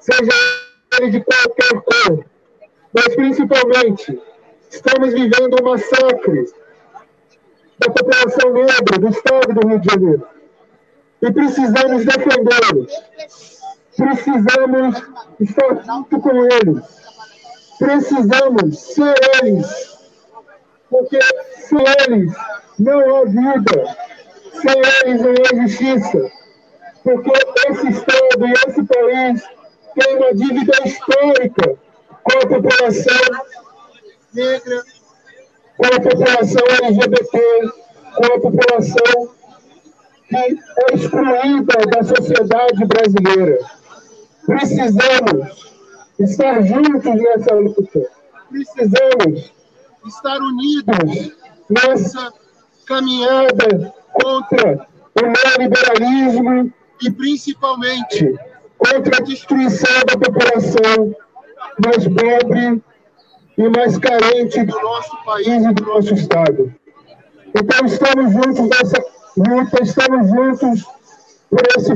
seja 0.00 0.32
ele 0.98 1.10
de 1.10 1.20
qualquer 1.20 1.80
cor. 1.80 2.24
Mas 2.92 3.14
principalmente, 3.14 4.20
estamos 4.70 5.12
vivendo 5.12 5.56
um 5.60 5.70
massacre 5.70 6.52
da 7.78 7.90
população 7.90 8.52
negra 8.52 8.98
do 8.98 9.08
estado 9.08 9.54
do 9.54 9.68
Rio 9.68 9.80
de 9.80 9.90
Janeiro. 9.90 10.26
E 11.22 11.32
precisamos 11.32 12.04
defendê-los. 12.04 12.92
Precisamos 13.96 15.02
estar 15.38 15.84
junto 15.84 16.20
com 16.20 16.44
eles. 16.46 17.01
Precisamos 17.82 18.78
ser 18.78 19.14
eles. 19.42 19.98
Porque 20.88 21.18
sem 21.68 21.84
eles 22.06 22.32
não 22.78 23.16
há 23.16 23.24
vida. 23.24 23.96
Sem 24.52 24.82
eles 25.04 25.20
não 25.20 25.32
há 25.32 25.62
justiça. 25.62 26.30
Porque 27.02 27.32
esse 27.68 27.88
Estado 27.88 28.46
e 28.46 28.52
esse 28.52 28.84
país 28.84 29.42
tem 29.96 30.16
uma 30.16 30.32
dívida 30.32 30.72
histórica 30.84 31.74
com 32.22 32.38
a 32.38 32.46
população 32.46 33.44
negra, 34.32 34.82
com 35.76 35.86
a 35.86 36.00
população 36.00 36.62
LGBT, 36.84 37.72
com 38.14 38.26
a 38.26 38.40
população 38.40 39.34
que 40.28 40.36
é 40.36 40.94
excluída 40.94 41.78
da 41.90 42.04
sociedade 42.04 42.84
brasileira. 42.84 43.58
Precisamos 44.46 45.71
estar 46.22 46.62
juntos 46.62 47.14
nessa 47.14 47.54
luta. 47.54 48.10
Precisamos 48.50 49.52
estar 50.06 50.38
unidos 50.38 51.36
nessa 51.68 52.32
caminhada 52.86 53.94
contra 54.12 54.86
o 55.20 55.58
neoliberalismo 55.58 56.72
e, 57.02 57.10
principalmente, 57.10 58.34
contra 58.78 59.16
a 59.16 59.20
destruição 59.20 60.00
da 60.06 60.18
população 60.18 61.14
mais 61.84 62.06
pobre 62.08 62.82
e 63.58 63.68
mais 63.68 63.98
carente 63.98 64.64
do 64.64 64.80
nosso 64.80 65.24
país 65.24 65.64
e 65.64 65.72
do 65.72 65.84
nosso 65.84 66.14
Estado. 66.14 66.74
Então, 67.54 67.86
estamos 67.86 68.32
juntos 68.32 68.68
nessa 68.68 69.04
luta, 69.36 69.82
estamos 69.82 70.28
juntos 70.28 70.84
por 71.50 71.60
esse 71.76 71.94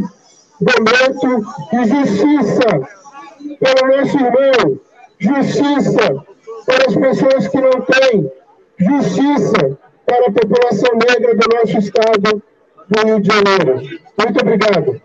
momento 0.61 1.47
de 1.73 1.85
justiça 1.89 3.06
pelo 3.57 3.97
nosso 3.97 4.17
irmão, 4.17 4.81
justiça 5.19 6.25
para 6.67 6.89
as 6.89 6.97
pessoas 6.97 7.49
que 7.49 7.61
não 7.61 7.81
têm, 7.83 8.31
justiça 8.79 9.79
para 10.05 10.27
a 10.27 10.33
população 10.33 10.99
negra 11.09 11.35
do 11.35 11.57
nosso 11.57 11.79
Estado 11.79 12.43
do 12.89 13.07
Rio 13.07 13.21
de 13.21 13.29
Janeiro. 13.29 14.01
Muito 14.19 14.41
obrigado. 14.41 15.01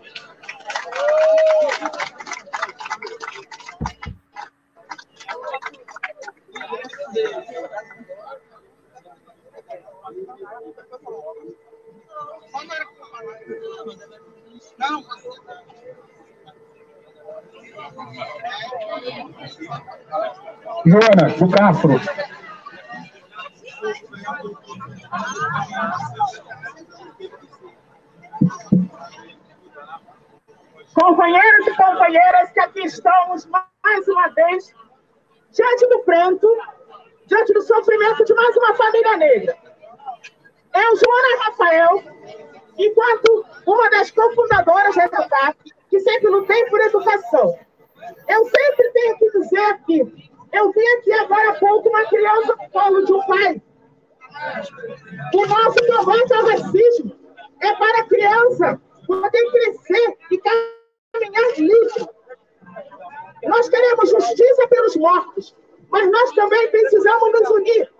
Joana, 20.84 21.28
do 21.38 21.50
Castro. 21.50 22.00
Companheiros 30.94 31.66
e 31.66 31.76
companheiras 31.76 32.50
que 32.50 32.60
aqui 32.60 32.80
estamos 32.80 33.46
mais 33.46 34.08
uma 34.08 34.28
vez 34.28 34.74
diante 35.50 35.88
do 35.88 35.98
pranto, 36.00 36.48
diante 37.26 37.52
do 37.52 37.62
sofrimento 37.62 38.24
de 38.24 38.34
mais 38.34 38.56
uma 38.56 38.74
família 38.74 39.16
negra. 39.16 39.56
Eu, 40.74 40.96
Joana 40.96 41.44
Rafael, 41.44 42.02
enquanto 42.78 43.44
uma 43.66 43.90
das 43.90 44.10
cofundadoras 44.10 44.94
da 44.94 45.04
EDUCAP, 45.04 45.72
que 45.90 46.00
sempre 46.00 46.30
lutei 46.30 46.64
por 46.66 46.80
educação, 46.80 47.58
eu 48.28 48.44
sempre 48.44 48.90
tenho 48.92 49.18
que 49.18 49.30
dizer 49.30 49.78
que 49.86 50.32
eu 50.52 50.72
vi 50.72 50.86
aqui 50.98 51.12
agora 51.12 51.50
há 51.50 51.54
pouco 51.54 51.88
uma 51.88 52.04
criança 52.06 52.56
no 52.56 52.70
colo 52.70 53.04
de 53.04 53.12
um 53.12 53.26
pai. 53.26 53.62
O 55.34 55.46
nosso 55.46 55.86
combate 55.86 56.34
ao 56.34 56.46
racismo 56.46 57.16
é 57.60 57.74
para 57.74 58.00
a 58.00 58.06
criança 58.06 58.80
poder 59.06 59.50
crescer 59.50 60.18
e 60.30 60.38
caminhar 60.38 61.58
livre. 61.58 62.08
Nós 63.44 63.68
queremos 63.68 64.10
justiça 64.10 64.68
pelos 64.68 64.96
mortos, 64.96 65.56
mas 65.90 66.10
nós 66.10 66.32
também 66.32 66.70
precisamos 66.70 67.32
nos 67.32 67.50
unir 67.50 67.92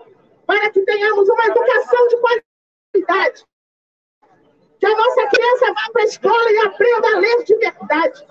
para 0.47 0.71
que 0.71 0.81
tenhamos 0.83 1.29
uma 1.29 1.47
educação 1.47 2.09
de 2.09 2.17
qualidade. 2.19 3.45
Que 4.79 4.87
a 4.87 4.97
nossa 4.97 5.27
criança 5.29 5.73
vá 5.75 5.93
para 5.93 6.03
a 6.03 6.07
escola 6.07 6.53
e 6.53 6.59
aprenda 6.59 7.09
a 7.09 7.19
ler 7.19 7.45
de 7.45 7.57
verdade. 7.57 8.27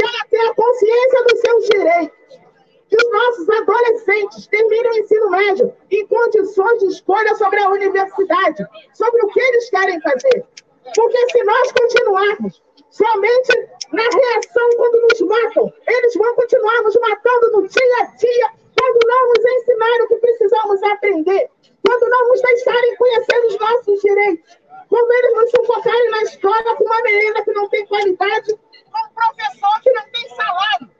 Que 0.00 0.06
ela 0.06 0.24
tenha 0.30 0.54
consciência 0.54 1.24
dos 1.24 1.40
seus 1.40 1.68
direitos. 1.68 2.18
Que 2.88 2.96
os 2.96 3.12
nossos 3.12 3.50
adolescentes 3.50 4.46
terminem 4.46 4.90
o 4.92 4.98
ensino 4.98 5.30
médio 5.30 5.76
em 5.90 6.06
condições 6.06 6.78
de 6.78 6.86
escolha 6.86 7.34
sobre 7.34 7.60
a 7.60 7.68
universidade, 7.68 8.66
sobre 8.94 9.22
o 9.22 9.28
que 9.28 9.40
eles 9.40 9.68
querem 9.68 10.00
fazer. 10.00 10.46
Porque 10.96 11.30
se 11.30 11.44
nós 11.44 11.72
continuarmos 11.72 12.62
somente 12.88 13.68
na 13.92 14.02
reação 14.02 14.70
quando 14.78 15.02
nos 15.02 15.20
matam, 15.20 15.72
eles 15.86 16.14
vão 16.14 16.34
continuar 16.34 16.82
nos 16.82 16.96
matando 16.96 17.52
no 17.52 17.68
dia 17.68 17.96
a 18.00 18.04
dia, 18.16 18.50
quando 18.80 19.06
não 19.06 19.28
nos 19.28 19.44
ensinarem 19.44 20.02
o 20.02 20.08
que 20.08 20.16
precisamos 20.16 20.82
aprender, 20.82 21.50
quando 21.86 22.08
não 22.08 22.28
nos 22.28 22.40
deixarem 22.40 22.96
conhecer 22.96 23.46
os 23.46 23.58
nossos 23.58 24.00
direitos, 24.00 24.58
quando 24.88 25.12
eles 25.12 25.34
nos 25.34 25.50
sufocarem 25.50 26.10
na 26.10 26.22
escola 26.22 26.76
com 26.76 26.84
uma 26.84 27.02
menina 27.02 27.44
que 27.44 27.52
não 27.52 27.68
tem 27.68 27.86
qualidade, 27.86 28.58
professor 29.20 29.80
que 29.82 29.92
não 29.92 30.10
tem 30.10 30.28
salário. 30.30 30.90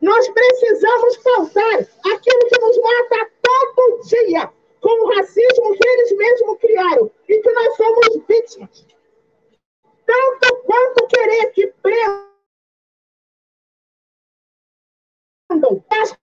Nós 0.00 0.28
precisamos 0.28 1.16
faltar 1.16 1.80
aquilo 1.80 2.48
que 2.48 2.60
nos 2.60 2.78
mata 2.78 3.30
todo 3.42 4.00
dia, 4.04 4.52
com 4.80 5.04
o 5.04 5.08
racismo 5.14 5.76
que 5.76 5.88
eles 5.88 6.16
mesmos 6.16 6.58
criaram 6.58 7.10
e 7.28 7.40
que 7.40 7.52
nós 7.52 7.76
somos 7.76 8.16
vítimas. 8.26 8.86
Tanto 10.06 10.56
quanto 10.64 11.06
querer 11.08 11.50
que 11.50 11.66
prendam, 11.82 12.28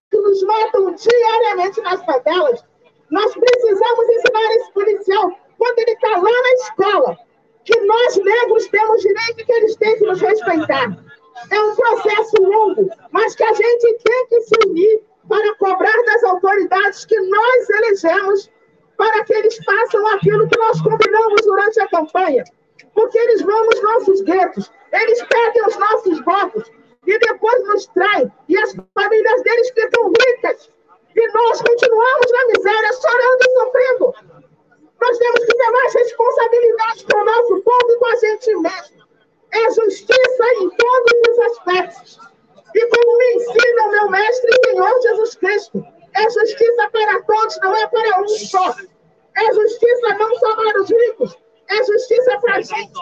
que 0.10 0.18
nos 0.18 0.42
matam 0.44 0.96
diariamente 0.96 1.82
nas 1.82 2.04
favelas, 2.06 2.64
nós 3.12 3.34
precisamos 3.34 4.10
ensinar 4.10 4.52
esse 4.56 4.72
policial, 4.72 5.32
quando 5.58 5.80
ele 5.80 5.92
está 5.92 6.10
lá 6.10 6.22
na 6.22 6.54
escola, 6.54 7.25
que 7.66 7.80
nós 7.82 8.16
negros 8.18 8.68
temos 8.68 9.02
direito 9.02 9.40
e 9.40 9.46
que 9.46 9.52
eles 9.52 9.76
têm 9.76 9.98
que 9.98 10.06
nos 10.06 10.22
respeitar. 10.22 10.98
É 11.52 11.60
um 11.60 11.76
processo 11.76 12.42
longo, 12.42 12.90
mas 13.12 13.36
que 13.36 13.44
a 13.44 13.54
gente 13.54 13.98
tem 14.04 14.28
que 14.28 14.42
se 14.42 14.56
unir 14.68 15.02
para 15.28 15.56
cobrar 15.56 16.04
das 16.06 16.24
autoridades 16.24 17.04
que 17.06 17.20
nós 17.20 17.70
elegemos 17.70 18.50
para 18.98 19.26
que 19.26 19.34
eles 19.34 19.58
façam 19.66 20.08
aquilo 20.08 20.48
que 20.48 20.58
nós 20.58 20.82
combinamos 20.82 21.42
durante 21.42 21.80
a 21.82 21.88
campanha 21.90 22.44
porque 22.96 23.18
eles 23.18 23.42
vão 23.42 23.66
nos 23.66 23.82
nossos 23.82 24.22
guetos, 24.22 24.72
eles 24.92 25.24
pegam 25.24 25.68
os 25.68 25.78
nossos 25.78 26.20
votos 26.22 26.72
e 27.06 27.20
depois 27.20 27.68
nos 27.68 27.86
traem, 27.88 28.32
e 28.50 28.58
as 28.58 28.76
famílias 28.94 29.44
deles 29.44 29.70
ficam 29.70 30.08
ricas, 30.10 30.72
e 31.16 31.28
nós 31.32 31.62
continuamos 31.62 32.32
na 32.32 32.46
miséria, 32.48 32.90
chorando 32.94 33.42
e 33.42 33.60
sofrendo. 33.60 34.14
Nós 35.06 35.20
temos 35.20 35.46
que 35.46 35.56
ter 35.56 35.72
mais 35.72 35.94
responsabilidade 35.94 37.06
com 37.06 37.18
o 37.20 37.26
nosso 37.26 37.62
povo 37.62 37.92
e 37.92 37.98
com 37.98 38.06
a 38.08 38.16
gente 38.16 38.56
mesmo. 38.56 39.06
É 39.54 39.72
justiça 39.72 40.46
em 40.60 40.70
todos 40.72 41.14
os 41.30 41.40
aspectos. 41.40 42.20
E 42.74 42.88
como 42.88 43.18
me 43.18 43.34
ensina 43.36 43.84
o 43.84 43.92
meu 43.92 44.10
mestre 44.10 44.50
e 44.52 44.70
Senhor 44.70 45.02
Jesus 45.04 45.36
Cristo, 45.36 45.86
é 46.16 46.24
justiça 46.24 46.90
para 46.92 47.22
todos, 47.22 47.60
não 47.62 47.76
é 47.76 47.88
para 47.88 48.22
um 48.22 48.28
só. 48.28 48.76
É 49.38 49.54
justiça 49.54 50.18
não 50.18 50.36
só 50.38 50.56
para 50.56 50.82
os 50.82 50.90
ricos, 50.90 51.38
é 51.70 51.84
justiça 51.84 52.40
para 52.40 52.56
a 52.56 52.62
gente. 52.62 52.94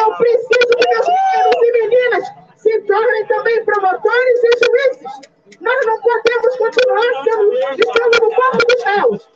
Eu 0.00 0.14
preciso 0.16 0.68
que 0.78 0.88
meus 0.88 1.06
meninos 1.06 1.56
e 1.60 1.72
meninas 1.72 2.24
se 2.56 2.80
tornem 2.80 3.26
também 3.26 3.64
promotores 3.66 4.40
e 4.42 4.50
juízes. 4.64 5.30
Nós 5.60 5.86
não 5.86 6.00
podemos 6.00 6.56
continuar 6.56 7.24
sendo, 7.24 7.52
estando 7.52 8.22
no 8.22 8.30
campo 8.30 8.66
dos 8.66 8.84
réus. 8.84 9.31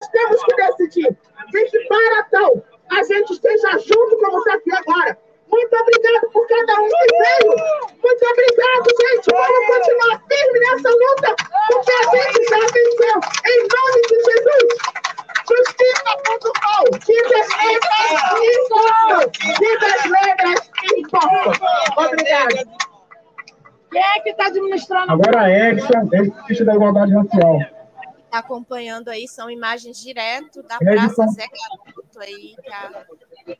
Nós 0.00 0.10
temos 0.10 0.44
que 0.44 0.56
decidir. 0.56 1.18
Tem 1.52 1.66
que 1.66 1.78
para 1.88 2.22
tal 2.24 2.64
a 2.90 3.02
gente 3.04 3.32
esteja 3.32 3.78
junto 3.78 4.18
como 4.18 4.38
está 4.38 4.54
aqui 4.54 4.72
agora. 4.72 5.16
Muito 5.50 5.76
obrigado 5.76 6.30
por 6.32 6.46
cada 6.46 6.80
um 6.80 6.88
que 6.88 7.06
veio. 7.18 7.56
Muito 8.02 8.24
obrigado, 8.30 8.86
gente. 9.00 9.26
Vamos 9.32 9.66
continuar 9.66 10.22
firme 10.28 10.60
nessa 10.60 10.90
luta, 10.90 11.36
porque 11.68 11.92
a 11.92 12.02
gente 12.16 12.44
já 12.48 12.60
venceu. 12.60 13.16
Em 13.46 13.60
nome 13.68 14.00
de 14.08 14.16
Jesus. 14.24 14.68
Justiça.com. 15.50 16.82
Vidas 17.06 17.48
negras 17.58 18.30
importam. 18.56 19.30
Vidas 19.58 20.00
negras 20.04 20.70
importam. 20.96 21.52
Obrigado. 21.96 22.80
Quem 23.90 24.02
é 24.02 24.20
que 24.20 24.30
está 24.30 24.46
administrando? 24.46 25.12
Agora 25.12 25.40
a 25.40 25.50
Edson, 25.50 26.08
ex 26.12 26.64
da 26.64 26.74
Igualdade 26.74 27.12
Racial. 27.12 27.79
Está 28.30 28.38
acompanhando 28.38 29.08
aí, 29.08 29.26
são 29.26 29.50
imagens 29.50 29.98
direto 29.98 30.62
da 30.62 30.78
Praça 30.78 31.26
Zé 31.26 31.48
Garoto 31.48 32.20
aí, 32.20 32.54
que 32.62 32.72
a 32.72 33.04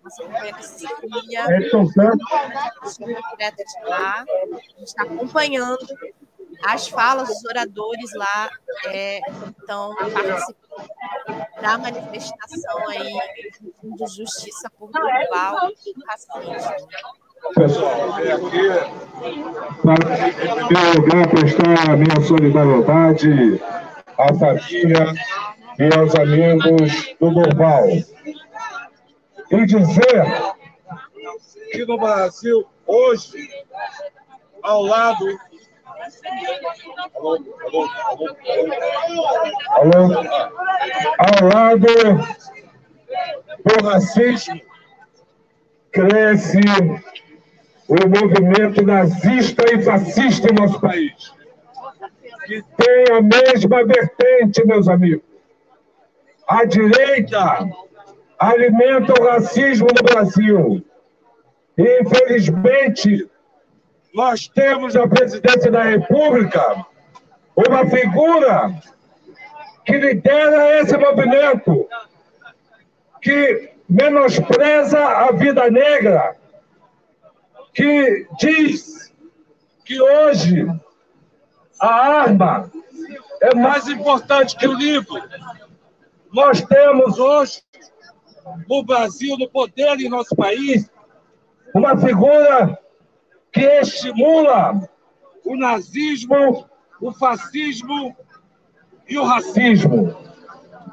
nossa 0.05 0.23
companheira 0.23 0.63
Cecília. 0.63 1.57
Edson 1.57 1.87
Santos. 1.87 2.97
Direto 2.97 3.57
de 3.57 3.89
lá. 3.89 4.21
A 4.21 4.55
gente 4.55 4.85
está 4.85 5.03
acompanhando 5.03 5.89
as 6.63 6.87
falas 6.87 7.27
dos 7.27 7.45
oradores 7.47 8.15
lá 8.15 8.49
é, 8.87 9.19
estão 9.59 9.93
participando 9.97 10.89
da 11.61 11.77
manifestação 11.77 12.89
aí 12.91 13.13
de 13.83 14.07
justiça 14.07 14.71
por 14.79 14.89
global 14.93 15.69
e 15.85 15.95
racismo. 16.07 16.89
Pessoal, 17.57 18.13
vem 18.13 18.33
aqui 18.33 18.69
para, 19.83 20.29
em 20.29 20.67
primeiro 20.69 21.01
lugar, 21.01 21.29
prestar 21.29 21.91
a 21.91 21.97
minha 21.97 22.21
solidariedade 22.25 23.61
à 24.21 24.35
família 24.35 25.15
e 25.79 25.99
aos 25.99 26.15
amigos 26.15 27.15
do 27.21 27.31
Global. 27.33 27.89
E 29.51 29.67
dizer 29.67 30.25
que 31.73 31.85
no 31.87 31.99
Brasil, 31.99 32.67
hoje, 32.87 33.49
ao 34.63 34.83
lado 34.83 35.27
Alô, 37.15 37.37
alô, 37.67 37.89
alô, 39.69 39.95
alô. 39.95 40.31
Ao 41.19 41.49
lado 41.49 41.87
do 43.65 43.87
racismo, 43.87 44.61
cresce 45.93 46.61
o 47.89 47.95
movimento 48.09 48.83
nazista 48.83 49.65
e 49.73 49.83
fascista 49.83 50.49
em 50.51 50.55
nosso 50.55 50.81
país, 50.81 51.33
que 52.45 52.63
tem 52.77 53.17
a 53.17 53.21
mesma 53.21 53.85
vertente, 53.85 54.65
meus 54.65 54.89
amigos. 54.89 55.25
A 56.49 56.65
direita 56.65 57.69
alimenta 58.39 59.15
o 59.21 59.25
racismo 59.25 59.87
no 59.87 60.03
Brasil. 60.03 60.85
E, 61.77 62.01
infelizmente, 62.01 63.31
nós 64.15 64.49
temos 64.49 64.95
na 64.95 65.07
presidência 65.07 65.71
da 65.71 65.83
República 65.83 66.87
uma 67.55 67.87
figura 67.87 68.75
que 69.85 69.97
lidera 69.97 70.81
esse 70.81 70.97
movimento, 70.97 71.89
que 73.23 73.71
menospreza 73.89 74.99
a 74.99 75.33
vida 75.33 75.71
negra, 75.71 76.37
que 77.73 78.27
diz 78.39 79.13
que 79.85 80.01
hoje 80.01 80.67
a 81.81 81.89
arma 81.89 82.71
é 83.41 83.55
mais 83.55 83.89
importante 83.89 84.57
que 84.57 84.69
o 84.69 84.75
livro. 84.75 85.17
Nós 86.31 86.63
temos 86.63 87.19
hoje, 87.19 87.63
no 88.69 88.83
Brasil, 88.85 89.37
no 89.39 89.49
poder 89.49 89.99
em 89.99 90.09
nosso 90.09 90.37
país, 90.37 90.91
uma 91.75 91.97
figura 91.97 92.79
que 93.51 93.65
estimula 93.81 94.89
o 95.45 95.57
nazismo, 95.57 96.69
o 97.01 97.13
fascismo 97.13 98.15
e 99.09 99.19
o 99.19 99.25
racismo. 99.25 100.15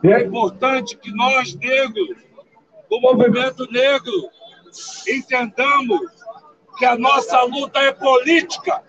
É 0.04 0.22
importante 0.24 0.98
que 0.98 1.12
nós, 1.12 1.54
negros, 1.56 2.18
o 2.90 3.02
movimento 3.02 3.70
negro, 3.72 4.30
entendamos 5.08 6.00
que 6.78 6.86
a 6.86 6.98
nossa 6.98 7.42
luta 7.44 7.80
é 7.80 7.92
política 7.92 8.82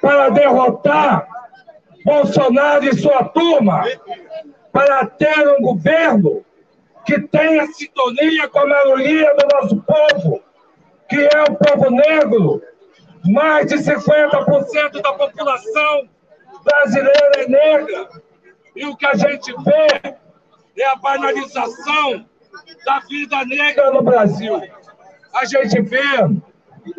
para 0.00 0.30
derrotar 0.30 1.28
Bolsonaro 2.04 2.84
e 2.84 2.96
sua 2.96 3.24
turma, 3.24 3.84
para 4.72 5.06
ter 5.06 5.48
um 5.48 5.60
governo 5.60 6.44
que 7.04 7.20
tenha 7.20 7.66
sintonia 7.66 8.48
com 8.48 8.60
a 8.60 8.66
maioria 8.66 9.34
do 9.34 9.56
nosso 9.56 9.82
povo, 9.82 10.42
que 11.08 11.16
é 11.16 11.42
o 11.42 11.54
povo 11.54 11.90
negro. 11.90 12.62
Mais 13.24 13.66
de 13.66 13.76
50% 13.76 15.02
da 15.02 15.12
população 15.12 16.08
brasileira 16.64 17.32
é 17.36 17.48
negra. 17.48 18.08
E 18.76 18.86
o 18.86 18.96
que 18.96 19.06
a 19.06 19.14
gente 19.14 19.52
vê 19.64 20.14
é 20.78 20.86
a 20.86 20.96
banalização 20.96 22.24
da 22.84 23.00
vida 23.00 23.44
negra 23.44 23.90
no 23.90 24.02
Brasil. 24.02 24.62
A 25.34 25.44
gente 25.44 25.80
vê 25.82 25.98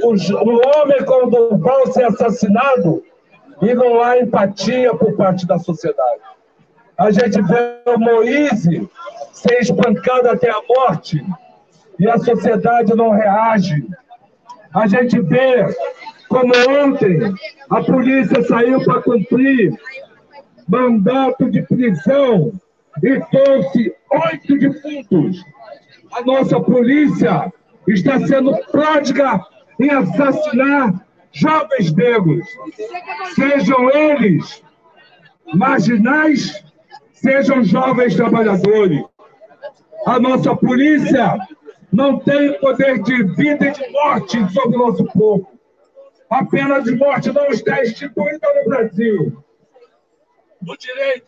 um 0.04 0.82
homem 0.82 1.04
como 1.06 1.30
Durval 1.30 1.88
ser 1.92 2.06
assassinado 2.06 3.04
e 3.62 3.74
não 3.74 4.02
há 4.02 4.20
empatia 4.20 4.94
por 4.94 5.16
parte 5.16 5.46
da 5.46 5.60
sociedade. 5.60 6.22
A 6.98 7.12
gente 7.12 7.42
vê 7.42 7.82
o 7.86 7.98
Moise 7.98 8.90
ser 9.32 9.60
espancado 9.62 10.30
até 10.30 10.50
a 10.50 10.62
morte 10.68 11.24
e 11.98 12.10
a 12.10 12.18
sociedade 12.18 12.96
não 12.96 13.12
reage. 13.12 13.86
A 14.74 14.88
gente 14.88 15.20
vê 15.22 15.66
como 16.28 16.54
ontem 16.84 17.34
a 17.70 17.82
polícia 17.82 18.44
saiu 18.44 18.84
para 18.84 19.02
cumprir 19.02 19.74
mandato 20.68 21.50
de 21.50 21.62
prisão 21.64 22.54
e 23.04 23.20
trouxe 23.32 23.96
oito 24.12 24.60
defuntos. 24.60 25.44
A 26.14 26.22
nossa 26.22 26.60
polícia 26.60 27.52
está 27.88 28.20
sendo 28.28 28.56
pródiga 28.72 29.44
em 29.80 29.90
assassinar 29.90 31.06
jovens 31.32 31.94
negros, 31.94 32.46
sejam 33.36 33.90
eles 33.92 34.64
marginais, 35.54 36.64
sejam 37.14 37.64
jovens 37.64 38.16
trabalhadores. 38.16 39.04
A 40.06 40.20
nossa 40.20 40.56
polícia 40.56 41.38
não 41.92 42.20
tem 42.20 42.60
poder 42.60 43.02
de 43.02 43.24
vida 43.36 43.68
e 43.68 43.72
de 43.72 43.90
morte 43.92 44.54
sobre 44.54 44.76
o 44.76 44.80
nosso 44.80 45.06
povo. 45.06 45.50
A 46.30 46.46
pena 46.46 46.80
de 46.80 46.96
morte 46.96 47.32
não 47.32 47.48
está 47.48 47.82
instituída 47.82 48.48
no 48.56 48.70
Brasil. 48.70 49.44
No 50.62 50.78
direito. 50.78 51.28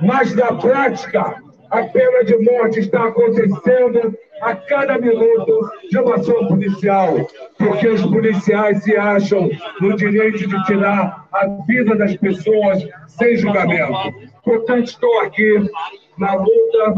Mas 0.00 0.34
na 0.34 0.52
prática, 0.54 1.42
a 1.70 1.82
pena 1.84 2.24
de 2.24 2.36
morte 2.38 2.80
está 2.80 3.08
acontecendo 3.08 4.16
a 4.40 4.54
cada 4.54 4.98
minuto 4.98 5.70
de 5.90 5.98
uma 5.98 6.16
ação 6.16 6.46
policial, 6.46 7.26
porque 7.56 7.88
os 7.88 8.02
policiais 8.02 8.82
se 8.82 8.96
acham 8.96 9.48
no 9.80 9.96
direito 9.96 10.46
de 10.46 10.64
tirar 10.64 11.26
a 11.32 11.46
vida 11.66 11.96
das 11.96 12.16
pessoas 12.16 12.86
sem 13.06 13.36
julgamento. 13.36 14.14
Portanto, 14.44 14.84
estou 14.84 15.20
aqui 15.20 15.70
na 16.16 16.34
luta 16.34 16.94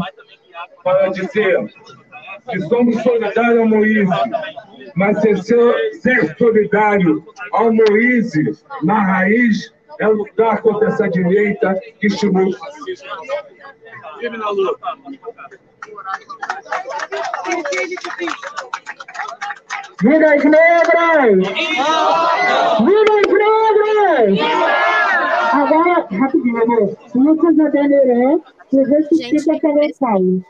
para 0.83 1.07
dizer 1.09 1.65
que 2.49 2.59
somos 2.61 3.01
solidários 3.03 3.59
ao 3.59 3.67
Moise, 3.67 4.07
mas 4.95 5.21
ser, 5.21 5.37
ser 6.01 6.35
solidário 6.37 7.23
ao 7.51 7.71
Moise 7.71 8.57
na 8.83 8.99
raiz 8.99 9.73
é 9.99 10.07
lutar 10.07 10.61
contra 10.61 10.87
essa 10.87 11.07
direita 11.07 11.79
que 11.99 12.07
estimula 12.07 12.49
o 12.49 12.53
fascismo. 12.53 13.09
Vidas 20.01 20.43
negras! 20.43 21.47
Vidas 22.85 23.27
negras! 23.27 24.39
Agora, 25.53 26.07
rapidinho, 26.11 26.63
amor. 26.63 26.97
Lucas 27.15 27.59
Adenirã, 27.59 28.39
que 28.69 28.83
justifica 28.85 29.59
pelo 29.59 29.95
país. 29.99 30.41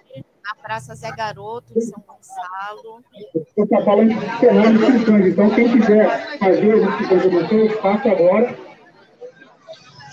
Na 0.44 0.56
Praça 0.62 0.96
Zé 0.96 1.12
Garoto, 1.12 1.74
em 1.76 1.82
São 1.82 2.04
Gonçalo. 2.08 3.04
Eu 3.56 3.64
estou 3.64 3.84
falando 3.84 4.10
de 4.10 4.40
Fernando 4.40 4.80
Santana, 4.80 5.28
então 5.28 5.50
quem 5.52 5.72
quiser 5.72 6.38
fazer 6.40 6.74
as 6.74 6.82
inscrições 6.82 7.22
de 7.22 7.30
vocês, 7.30 7.80
faça 7.80 8.10
agora. 8.10 8.56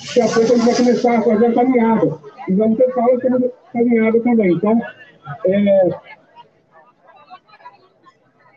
Daqui 0.07 0.21
a 0.21 0.29
pouco 0.29 0.41
a 0.41 0.57
gente 0.57 0.65
vai 0.65 0.75
começar 0.77 1.19
a 1.19 1.23
fazer 1.23 1.47
a 1.47 1.55
caminhada. 1.55 2.19
E 2.49 2.53
vamos 2.55 2.79
ter 2.79 2.93
fala 2.95 3.21
sobre 3.21 3.53
caminhada 3.73 4.21
também. 4.21 4.53
Então, 4.53 4.81
é, 5.47 5.89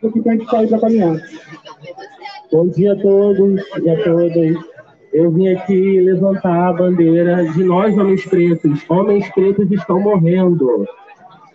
o 0.01 0.11
que 0.11 0.29
a 0.29 0.31
gente 0.33 0.49
sair 0.49 0.67
para 0.67 0.79
caminhar. 0.79 1.17
Bom 2.51 2.67
dia 2.67 2.93
a 2.93 2.95
todos 2.95 3.61
e 3.81 3.89
a 3.89 4.03
todas. 4.03 4.71
Eu 5.13 5.29
vim 5.31 5.49
aqui 5.49 5.99
levantar 5.99 6.69
a 6.69 6.73
bandeira 6.73 7.45
de 7.45 7.63
nós, 7.63 7.97
homens 7.97 8.25
pretos. 8.25 8.83
Homens 8.89 9.29
pretos 9.33 9.71
estão 9.71 9.99
morrendo. 9.99 10.87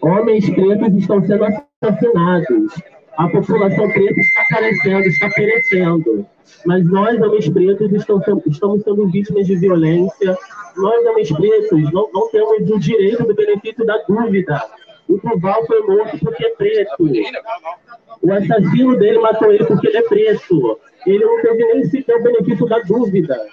Homens 0.01 0.49
pretos 0.51 0.95
estão 0.95 1.25
sendo 1.25 1.45
assassinados. 1.45 2.73
A 3.17 3.29
população 3.29 3.89
preta 3.91 4.21
está 4.21 4.45
carecendo, 4.51 5.09
está 5.09 5.31
perecendo. 5.31 6.27
Mas 6.67 6.85
nós, 6.85 7.21
homens 7.21 7.49
pretos, 7.49 7.91
estamos 7.93 8.83
sendo 8.83 9.09
vítimas 9.09 9.47
de 9.47 9.57
violência. 9.57 10.37
Nós, 10.77 11.07
homens 11.07 11.33
pretos, 11.33 11.93
não, 11.93 12.11
não 12.13 12.29
temos 12.31 12.71
o 12.71 12.79
direito 12.79 13.25
do 13.25 13.35
benefício 13.35 13.85
da 13.87 13.97
dúvida. 14.07 14.63
O 15.09 15.19
Duval 15.19 15.67
foi 15.67 15.81
morto 15.83 16.19
porque 16.19 16.45
é 16.45 16.51
preto. 16.51 17.05
O 18.23 18.33
assassino 18.33 18.97
dele 18.99 19.19
matou 19.19 19.53
ele 19.53 19.65
porque 19.65 19.87
ele 19.89 19.99
é 19.99 20.03
preto. 20.03 20.81
Ele 21.07 21.25
não 21.25 21.41
teve 21.43 21.65
nem 21.75 21.85
sequer 21.85 22.17
o 22.17 22.23
benefício 22.23 22.67
da 22.67 22.79
dúvida. 22.81 23.47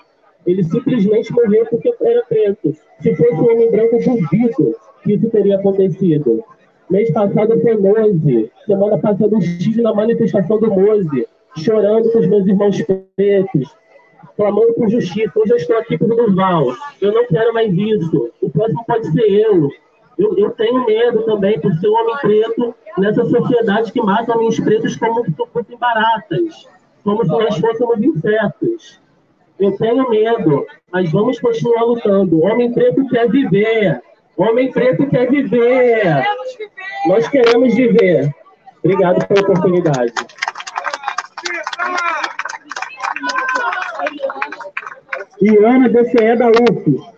Ele 0.46 0.64
simplesmente 0.64 1.32
morreu 1.32 1.66
porque 1.68 1.94
era 2.02 2.24
preto. 2.26 2.76
Se 3.02 3.16
fosse 3.16 3.34
um 3.34 3.52
homem 3.52 3.72
branco, 3.72 4.00
duvido 4.00 4.76
que 5.04 5.14
isso 5.14 5.30
teria 5.30 5.58
acontecido. 5.58 6.44
Mês 6.90 7.12
passado 7.12 7.60
foi 7.62 7.78
Moze. 7.78 8.52
Semana 8.66 8.98
passada 8.98 9.38
estive 9.38 9.82
na 9.82 9.94
manifestação 9.94 10.60
do 10.60 10.70
Moze, 10.70 11.28
chorando 11.58 12.12
com 12.12 12.20
os 12.20 12.28
meus 12.28 12.46
irmãos 12.48 12.82
pretos, 13.16 13.76
clamando 14.36 14.74
por 14.74 14.90
justiça. 14.90 15.32
Hoje 15.36 15.54
eu 15.54 15.58
estou 15.58 15.78
aqui 15.78 15.98
por 15.98 16.08
Durval. 16.10 16.68
Eu 17.02 17.14
não 17.14 17.26
quero 17.28 17.54
mais 17.54 17.72
isso. 17.74 18.32
O 18.42 18.50
próximo 18.50 18.84
pode 18.86 19.12
ser 19.12 19.32
eu. 19.32 19.70
Eu, 20.18 20.38
eu 20.38 20.52
tenho 20.52 20.86
medo 20.86 21.24
também 21.24 21.60
por 21.60 21.74
ser 21.74 21.88
um 21.88 21.94
homem 21.94 22.16
preto 22.18 22.76
nessa 22.98 23.26
sociedade 23.26 23.92
que 23.92 24.02
mata 24.02 24.38
homens 24.38 24.60
pretos 24.60 24.96
como 24.96 25.26
se 25.26 25.32
fossem 25.32 25.78
baratas, 25.78 26.68
como 27.04 27.24
se 27.24 27.32
nós 27.32 27.58
fôssemos 27.58 28.02
insetos. 28.02 29.02
Eu 29.60 29.78
tenho 29.78 30.10
medo, 30.10 30.66
mas 30.92 31.12
vamos 31.12 31.40
continuar 31.40 31.84
lutando. 31.84 32.38
O 32.38 32.46
homem 32.46 32.72
preto 32.74 33.08
quer 33.08 33.30
viver. 33.30 34.02
O 34.36 34.44
homem 34.44 34.72
preto 34.72 35.08
quer 35.08 35.30
viver. 35.30 36.24
Nós 37.08 37.28
queremos 37.28 37.74
viver. 37.76 38.34
Obrigado 38.84 39.26
pela 39.28 39.42
oportunidade. 39.42 40.14
E 45.42 45.58
Ana, 45.58 45.90
DCE 45.90 46.36
da 46.36 46.48
UF. 46.48 47.13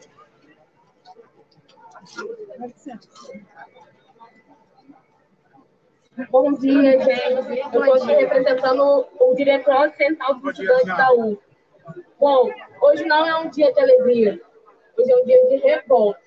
Bom 6.31 6.53
dia, 6.53 6.99
gente. 6.99 7.59
Estou 7.59 7.93
aqui 7.93 8.13
representando 8.13 9.05
o 9.19 9.35
diretor 9.35 9.91
central 9.91 10.35
dos 10.35 10.51
estudantes 10.51 10.97
da 10.97 11.13
U. 11.13 11.37
Bom, 12.19 12.49
hoje 12.81 13.05
não 13.05 13.25
é 13.25 13.35
um 13.35 13.49
dia 13.49 13.71
de 13.71 13.79
alegria, 13.79 14.41
hoje 14.97 15.11
é 15.11 15.15
um 15.15 15.25
dia 15.25 15.47
de 15.49 15.55
revolta. 15.57 16.19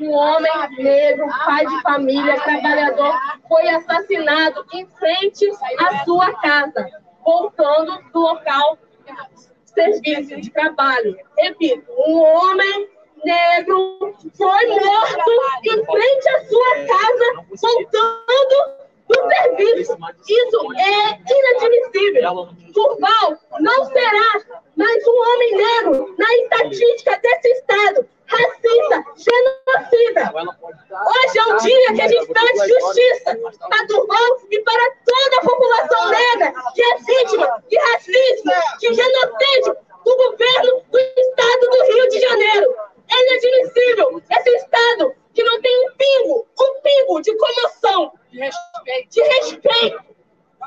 Um 0.00 0.10
homem 0.10 0.52
negro, 0.78 1.26
pai 1.44 1.64
de 1.64 1.82
família, 1.82 2.40
trabalhador, 2.40 3.14
foi 3.48 3.68
assassinado 3.68 4.66
em 4.74 4.86
frente 4.86 5.48
à 5.78 6.04
sua 6.04 6.34
casa, 6.40 6.90
voltando 7.24 8.02
do 8.12 8.20
local 8.20 8.78
de 9.06 9.70
serviço, 9.70 10.40
de 10.40 10.50
trabalho. 10.50 11.16
Repito, 11.38 11.90
um 12.06 12.18
homem 12.18 12.90
negro 13.24 14.14
foi 14.36 14.66
morto 14.66 15.30
em 15.64 15.84
frente 15.84 16.28
à 16.28 16.44
sua 16.44 16.74
casa, 16.86 17.46
voltando 17.60 18.82
do 19.08 19.28
serviço. 19.28 19.96
Isso 20.28 20.72
é 20.74 21.18
inadmissível. 21.30 22.48
Durval 22.72 23.38
não 23.60 23.84
será 23.86 24.42
mais 24.76 25.06
um 25.06 25.20
homem 25.20 25.56
negro 25.56 26.14
na 26.18 26.34
estatística 26.36 27.18
desse 27.18 27.48
Estado. 27.48 28.08
Racista, 28.26 29.04
genocida. 29.16 30.32
Hoje 30.32 31.38
é 31.38 31.52
um 31.52 31.56
dia 31.58 31.94
que 31.94 32.00
a 32.00 32.08
gente 32.08 32.26
pede 32.32 32.68
justiça 32.68 33.38
para 33.68 33.86
Durval 33.86 34.38
e 34.50 34.60
para 34.60 34.90
toda 35.04 35.36
a 35.36 35.40
população 35.42 36.08
negra 36.08 36.54
que 36.74 36.82
é 36.82 36.96
vítima 36.96 37.62
de 37.68 37.78
racismo, 37.78 38.52
de 38.80 38.94
genocídio 38.94 39.76
do 40.04 40.16
governo 40.16 40.82
do 40.90 40.98
Estado 40.98 41.70
do 41.70 41.92
Rio 41.92 42.08
de 42.08 42.20
Janeiro. 42.20 42.74
É 43.12 43.22
inadmissível 43.26 44.22
esse 44.30 44.50
Estado 44.56 45.14
que 45.34 45.42
não 45.42 45.60
tem 45.60 45.88
um 45.88 45.92
pingo, 45.94 46.46
um 46.60 46.80
pingo 46.80 47.20
de 47.20 47.36
comoção, 47.36 48.12
de 48.30 48.38
respeito. 48.38 49.10
De 49.10 49.22
respeito. 49.22 50.12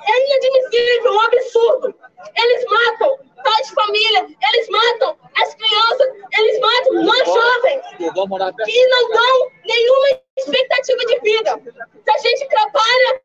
É 0.08 0.26
inadmissível, 0.26 1.06
é 1.06 1.12
um 1.12 1.22
absurdo. 1.22 1.96
Eles 2.38 2.66
matam 2.66 3.18
tais 3.44 3.68
de 3.68 3.74
família, 3.74 4.28
eles 4.54 4.70
matam 4.70 5.18
as 5.42 5.56
crianças, 5.56 6.08
eles 6.38 6.60
matam 6.60 7.04
nós 7.04 7.26
jovens 7.26 7.86
que 7.98 8.88
não 8.88 9.10
dão 9.10 9.52
nenhuma 9.66 10.08
expectativa 10.38 11.00
de 11.06 11.20
vida. 11.20 11.62
Se 12.04 12.12
a 12.12 12.18
gente 12.18 12.48
trabalha, 12.48 13.22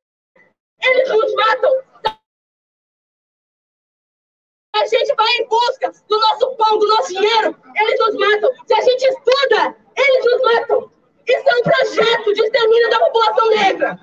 eles 0.83 1.09
nos 1.09 1.35
matam. 1.35 1.73
A 4.81 4.87
gente 4.87 5.15
vai 5.15 5.31
em 5.37 5.47
busca 5.47 5.93
do 6.09 6.19
nosso 6.19 6.57
pão, 6.57 6.79
do 6.79 6.89
nosso 6.89 7.09
dinheiro, 7.09 7.55
eles 7.77 7.99
nos 8.01 8.15
matam. 8.15 8.51
Se 8.67 8.73
a 8.75 8.81
gente 8.81 9.05
estuda, 9.05 9.77
eles 9.95 10.25
nos 10.25 10.43
matam. 10.43 10.91
Isso 11.29 11.49
é 11.49 11.55
um 11.55 11.63
projeto 11.63 12.33
de 12.33 12.43
extermínio 12.43 12.91
da 12.91 12.99
população 12.99 13.51
negra. 13.51 13.99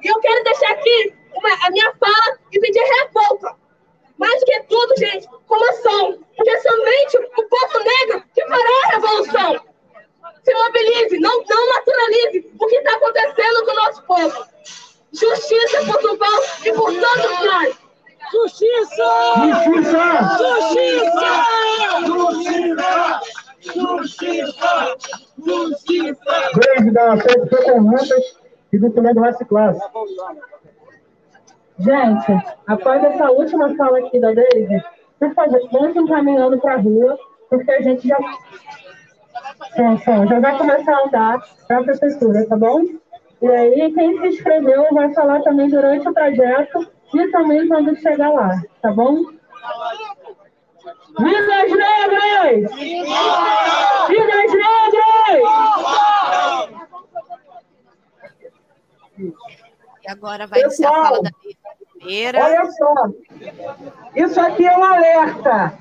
E 0.00 0.08
eu 0.08 0.20
quero 0.20 0.44
deixar 0.44 0.70
aqui 0.70 1.12
uma, 1.34 1.66
a 1.66 1.70
minha 1.72 1.92
fala 1.96 2.38
e 2.52 2.60
pedir 2.60 2.82
revolta. 2.82 3.56
Mais 4.16 4.38
do 4.38 4.46
que 4.46 4.62
tudo, 4.62 4.96
gente, 4.96 5.28
como 5.48 5.70
ação. 5.70 6.24
Porque 6.36 6.50
é 6.50 6.60
somente 6.60 7.16
o 7.18 7.48
povo 7.48 7.78
negro 7.80 8.24
que 8.32 8.46
fará 8.46 8.62
a 8.84 8.88
revolução. 8.90 9.60
Se 10.44 10.54
mobilize, 10.54 11.18
não, 11.18 11.42
não 11.48 11.68
naturalize 11.74 12.48
o 12.60 12.66
que 12.66 12.76
está 12.76 12.94
acontecendo 12.94 13.64
com 13.64 13.72
o 13.72 13.74
nosso 13.74 14.02
povo. 14.04 14.46
Justiça 15.12 15.84
por 15.84 16.00
Duval 16.00 16.42
e 16.64 16.72
por 16.72 16.92
todos 16.92 17.44
nós. 17.44 17.83
Justiça! 18.34 19.10
Justiça! 19.64 20.04
Justiça! 22.04 23.20
Justiça! 23.60 24.96
Justiça! 25.46 26.34
Desde 26.58 26.90
da 26.90 27.12
Associação 27.12 27.62
Conjuntas 27.64 28.40
e 28.72 28.78
do 28.78 28.90
Comando 28.90 29.20
Classe. 29.48 29.80
Gente, 31.78 32.44
após 32.66 33.04
essa 33.04 33.30
última 33.30 33.74
fala 33.76 33.98
aqui 33.98 34.18
da 34.20 34.32
Daisy, 34.32 34.82
por 35.20 35.32
favor, 35.34 35.68
vamos 35.70 35.96
encaminhando 35.96 36.58
para 36.58 36.74
a 36.74 36.78
rua, 36.78 37.16
porque 37.48 37.70
a 37.70 37.82
gente 37.82 38.08
já, 38.08 38.18
já 39.76 40.40
vai 40.40 40.58
começar 40.58 40.92
a 40.92 41.06
andar 41.06 41.48
para 41.68 41.78
a 41.78 41.84
prefeitura, 41.84 42.48
tá 42.48 42.56
bom? 42.56 42.82
E 43.42 43.48
aí, 43.48 43.92
quem 43.92 44.20
se 44.20 44.26
inscreveu 44.28 44.86
vai 44.92 45.12
falar 45.14 45.40
também 45.42 45.68
durante 45.68 46.08
o 46.08 46.12
trajeto 46.12 46.93
e 47.14 47.30
também 47.30 47.68
quando 47.68 47.96
chegar 47.96 48.30
lá, 48.30 48.60
tá 48.82 48.92
bom? 48.92 49.24
Viva 51.18 51.54
as 51.62 51.70
negras! 51.70 52.72
Viva 54.08 54.32
as 54.44 54.52
negras! 54.52 54.94
E 60.02 60.10
agora 60.10 60.46
vai 60.46 60.68
ser 60.70 60.86
a 60.86 60.92
fala 60.92 61.22
da 61.22 61.30
Oliveira. 61.94 62.44
Olha 62.44 62.70
só, 62.72 62.94
isso 64.14 64.40
aqui 64.40 64.66
é 64.66 64.76
um 64.76 64.84
alerta. 64.84 65.78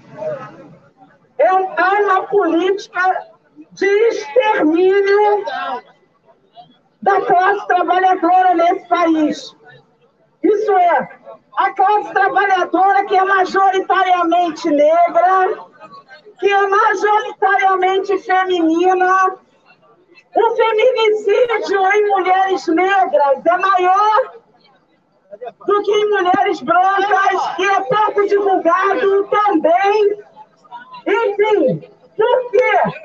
É 1.37 1.51
uma 1.51 2.23
política 2.27 3.27
de 3.71 3.85
extermínio 3.85 5.43
da 7.01 7.19
classe 7.21 7.67
trabalhadora 7.67 8.53
nesse 8.53 8.87
país. 8.87 9.55
Isso 10.43 10.71
é, 10.73 11.09
a 11.57 11.73
classe 11.73 12.13
trabalhadora 12.13 13.05
que 13.05 13.15
é 13.15 13.23
majoritariamente 13.23 14.69
negra, 14.69 15.65
que 16.39 16.51
é 16.51 16.67
majoritariamente 16.67 18.17
feminina. 18.19 19.37
O 20.35 20.55
feminicídio 20.55 21.93
em 21.93 22.09
mulheres 22.09 22.67
negras 22.67 23.45
é 23.45 23.57
maior 23.57 24.33
do 25.65 25.83
que 25.83 25.91
em 25.91 26.09
mulheres 26.09 26.61
brancas 26.61 27.59
e 27.59 27.65
é 27.65 27.81
pouco 27.81 28.27
divulgado 28.27 29.29
também. 29.29 30.23
Enfim, 31.05 31.89
por 32.17 32.51
quê? 32.51 33.03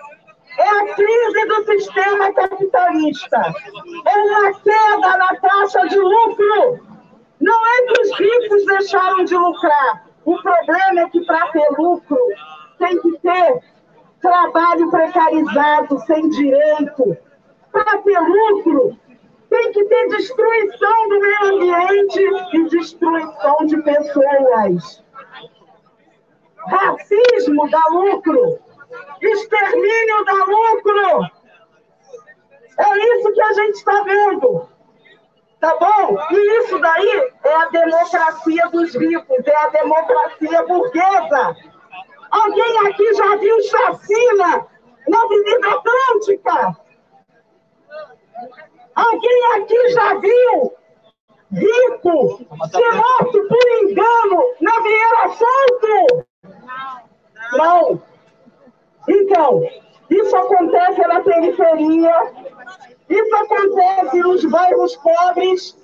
É 0.59 0.69
a 0.69 0.95
crise 0.95 1.47
do 1.47 1.65
sistema 1.67 2.33
capitalista. 2.33 3.55
É 4.07 4.17
uma 4.17 4.53
queda 4.61 5.17
na 5.17 5.37
taxa 5.37 5.87
de 5.87 5.99
lucro. 5.99 6.88
Não 7.41 7.67
é 7.67 7.83
que 7.83 8.01
os 8.03 8.19
ricos 8.19 8.67
deixaram 8.67 9.25
de 9.25 9.37
lucrar. 9.37 10.07
O 10.25 10.37
problema 10.43 11.01
é 11.01 11.09
que 11.09 11.25
para 11.25 11.47
ter 11.53 11.69
lucro 11.79 12.19
tem 12.79 13.01
que 13.01 13.19
ter 13.19 13.63
trabalho 14.21 14.91
precarizado, 14.91 15.99
sem 16.01 16.29
direito. 16.29 17.17
Para 17.73 17.99
ter 17.99 18.19
lucro, 18.19 18.99
tem 19.51 19.73
que 19.73 19.85
ter 19.85 20.09
destruição 20.09 21.09
do 21.09 21.21
meio 21.21 21.55
ambiente 21.55 22.21
e 22.55 22.69
destruição 22.69 23.57
de 23.67 23.83
pessoas. 23.83 25.05
Racismo 26.57 27.71
dá 27.71 27.83
lucro. 27.91 28.59
Extermínio 29.21 30.25
dá 30.25 30.45
lucro. 30.45 31.39
É 32.79 33.17
isso 33.17 33.33
que 33.33 33.43
a 33.43 33.53
gente 33.55 33.75
está 33.75 34.03
vendo. 34.03 34.69
Tá 35.61 35.77
bom? 35.77 36.17
E 36.31 36.59
isso 36.61 36.79
daí 36.79 37.33
é 37.43 37.55
a 37.55 37.67
democracia 37.67 38.69
dos 38.69 38.95
ricos, 38.95 39.47
é 39.47 39.57
a 39.57 39.69
democracia 39.69 40.67
burguesa. 40.67 41.57
Alguém 42.31 42.89
aqui 42.89 43.15
já 43.15 43.37
viu 43.37 43.63
chacina 43.63 44.67
na 45.09 45.23
Avenida 45.23 45.69
Atlântica? 45.69 46.77
Alguém 48.95 49.47
aqui 49.57 49.89
já 49.91 50.15
viu 50.19 50.73
rico 51.51 52.39
ser 52.71 52.93
morto 52.93 53.49
por 53.49 53.69
engano 53.83 54.55
na 54.61 54.81
Vieira 54.81 55.29
Santo? 55.31 56.27
Não. 57.53 58.03
Então, 59.09 59.63
isso 60.11 60.37
acontece 60.37 61.01
na 61.01 61.21
periferia, 61.21 62.33
isso 63.09 63.37
acontece 63.37 64.19
nos 64.21 64.45
bairros 64.45 64.97
pobres. 64.97 65.77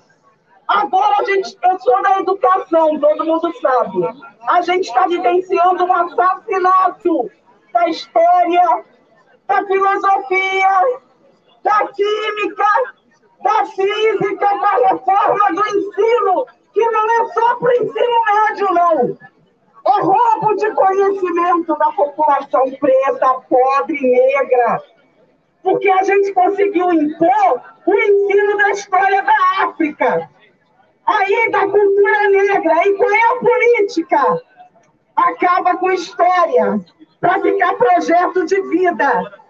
Agora 0.68 1.16
a 1.20 1.24
gente 1.24 1.56
pensou 1.56 2.02
na 2.02 2.20
educação, 2.20 2.98
todo 2.98 3.24
mundo 3.24 3.52
sabe. 3.60 4.24
A 4.48 4.62
gente 4.62 4.86
está 4.86 5.06
vivenciando 5.06 5.84
um 5.84 5.92
assassinato 5.92 7.30
da 7.72 7.88
história, 7.88 8.84
da 9.46 9.64
filosofia, 9.66 11.00
da 11.62 11.86
química, 11.88 12.66
da 13.42 13.66
física, 13.66 14.58
da 14.58 14.88
reforma 14.88 15.52
do 15.54 15.66
ensino, 15.66 16.46
que 16.72 16.90
não 16.90 17.10
é 17.10 17.32
só 17.32 17.56
para 17.56 17.68
o 17.68 17.72
ensino 17.72 18.24
médio, 18.26 18.72
não. 18.72 19.18
É 19.86 20.00
roubo 20.00 20.54
de 20.56 20.70
conhecimento 20.72 21.76
da 21.76 21.92
população 21.92 22.70
preta, 22.80 23.34
pobre, 23.50 24.00
negra. 24.00 24.82
Porque 25.64 25.90
a 25.90 26.02
gente 26.04 26.32
conseguiu 26.34 26.92
impor 26.92 27.62
o 27.86 27.94
ensino 27.94 28.56
da 28.58 28.70
história 28.70 29.22
da 29.22 29.64
África. 29.64 30.30
Aí, 31.06 31.50
da 31.50 31.60
cultura 31.60 32.28
negra. 32.28 32.86
E 32.86 32.96
qual 32.96 33.10
é 33.10 33.22
a 33.22 33.36
política? 33.40 34.42
Acaba 35.16 35.76
com 35.78 35.90
história, 35.90 36.80
para 37.20 37.40
ficar 37.40 37.74
projeto 37.74 38.44
de 38.44 38.60
vida. 38.68 39.42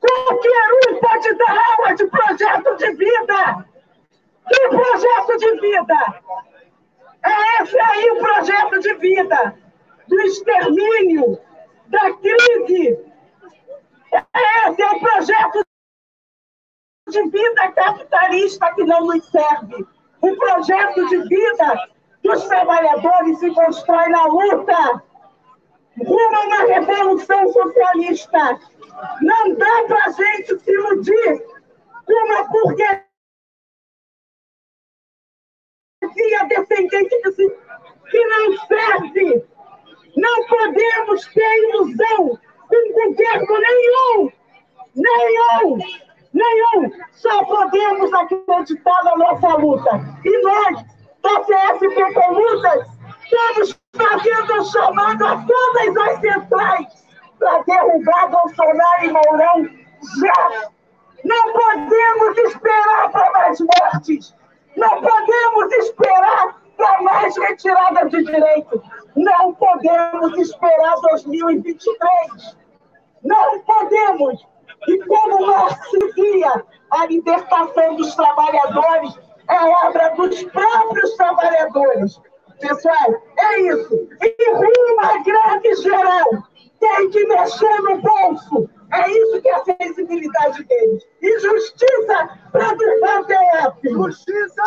Qualquer 0.00 0.90
um 0.90 0.98
pode 0.98 1.34
dar 1.34 1.58
aula 1.78 1.94
de 1.94 2.06
projeto 2.06 2.76
de 2.76 2.92
vida. 2.94 3.66
Que 4.48 4.68
projeto 4.68 5.36
de 5.38 5.60
vida? 5.60 6.22
É 7.24 7.62
esse 7.62 7.78
aí 7.78 8.10
o 8.10 8.16
projeto 8.16 8.80
de 8.80 8.94
vida 8.94 9.54
do 10.08 10.20
extermínio, 10.22 11.38
da 11.88 12.12
crise. 12.14 13.11
Esse 14.12 14.82
é 14.82 14.90
o 14.90 15.00
projeto 15.00 15.62
de 17.08 17.22
vida 17.30 17.72
capitalista 17.72 18.74
que 18.74 18.84
não 18.84 19.06
nos 19.06 19.24
serve. 19.30 19.86
O 20.20 20.36
projeto 20.36 21.08
de 21.08 21.28
vida 21.28 21.88
dos 22.22 22.44
trabalhadores 22.44 23.38
se 23.38 23.52
constrói 23.54 24.08
na 24.08 24.26
luta 24.26 25.02
rumo 25.98 26.36
a 26.36 26.40
uma 26.40 26.64
revolução 26.64 27.52
socialista. 27.52 28.60
Não 29.20 29.54
dá 29.54 29.84
para 29.88 30.04
a 30.06 30.10
gente 30.10 30.58
se 30.58 30.70
iludir 30.70 31.44
com 32.06 32.26
uma 32.26 32.44
burguesia 32.48 33.02
descendente 36.48 37.22
de 37.22 37.50
que 38.10 38.26
não 38.26 38.66
serve. 38.66 39.44
Não 40.16 40.46
podemos 40.46 41.26
ter 41.28 41.68
ilusão 41.68 42.38
com 42.72 43.10
governo 43.10 43.60
nenhum. 43.60 44.32
Nenhum. 44.96 45.78
Nenhum. 46.32 46.90
Só 47.12 47.44
podemos 47.44 48.12
acreditar 48.14 49.04
na 49.04 49.16
nossa 49.16 49.48
luta. 49.56 50.00
E 50.24 50.42
nós, 50.42 50.84
da 51.22 51.40
CSP 51.40 52.14
Comunas, 52.14 52.88
estamos 53.24 53.80
fazendo 53.94 54.64
chamando 54.72 55.26
a 55.26 55.44
todas 55.46 55.96
as 55.96 56.20
centrais 56.20 56.86
para 57.38 57.62
derrubar 57.62 58.30
Bolsonaro 58.30 59.04
e 59.04 59.12
Mourão 59.12 59.68
já. 60.20 60.70
Não 61.24 61.52
podemos 61.52 62.38
esperar 62.38 63.10
para 63.10 63.30
mais 63.32 63.58
mortes. 63.60 64.34
Não 64.76 65.02
podemos 65.02 65.72
esperar 65.74 66.62
para 66.76 67.02
mais 67.02 67.36
retirada 67.36 68.08
de 68.08 68.24
direitos. 68.24 68.80
Não 69.14 69.54
podemos 69.54 70.38
esperar 70.38 70.96
2023. 71.10 72.61
Não 73.24 73.60
podemos. 73.60 74.46
E 74.88 74.98
como 75.06 75.46
Marx 75.46 75.78
dizia, 75.92 76.64
a 76.90 77.06
libertação 77.06 77.96
dos 77.96 78.14
trabalhadores 78.14 79.18
é 79.48 79.86
obra 79.86 80.10
dos 80.16 80.42
próprios 80.44 81.14
trabalhadores. 81.16 82.20
Pessoal, 82.60 83.22
é 83.38 83.60
isso. 83.60 84.08
E 84.20 84.50
rumo 84.52 85.00
à 85.00 85.18
greve 85.22 85.74
geral, 85.76 86.30
tem 86.80 87.10
que 87.10 87.26
mexer 87.26 87.82
no 87.82 87.98
bolso. 87.98 88.68
É 88.92 89.10
isso 89.10 89.40
que 89.40 89.48
é 89.48 89.54
a 89.54 89.64
sensibilidade 89.64 90.64
deles. 90.64 91.02
E 91.22 91.38
justiça 91.40 92.38
para 92.52 92.72
o 92.72 93.24
PF. 93.24 93.88
Justiça! 93.88 94.62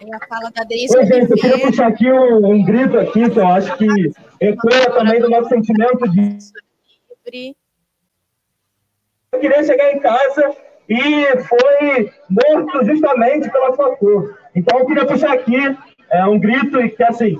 É 0.00 0.14
a 0.14 0.26
fala 0.26 0.50
da 0.50 0.64
Deise. 0.64 0.96
Oi, 0.96 1.06
gente, 1.06 1.30
eu 1.30 1.36
queria 1.36 1.66
puxar 1.66 1.88
aqui 1.88 2.10
um, 2.10 2.50
um 2.50 2.64
grito 2.64 2.98
aqui, 2.98 3.28
que 3.28 3.38
eu 3.38 3.46
acho 3.46 3.76
que 3.76 3.86
ecoa 4.40 4.90
também 4.92 5.20
do 5.20 5.28
nosso 5.28 5.48
sentimento 5.48 6.08
de... 6.08 6.38
Eu 9.32 9.40
queria 9.40 9.62
chegar 9.64 9.92
em 9.92 10.00
casa 10.00 10.56
e 10.88 11.36
foi 11.38 12.12
morto 12.30 12.84
justamente 12.86 13.50
pela 13.50 13.74
sua 13.74 13.96
cor. 13.96 14.38
Então 14.54 14.78
eu 14.78 14.86
queria 14.86 15.06
puxar 15.06 15.34
aqui 15.34 15.76
é, 16.10 16.24
um 16.24 16.38
grito 16.38 16.78
que 16.96 17.02
assim, 17.02 17.38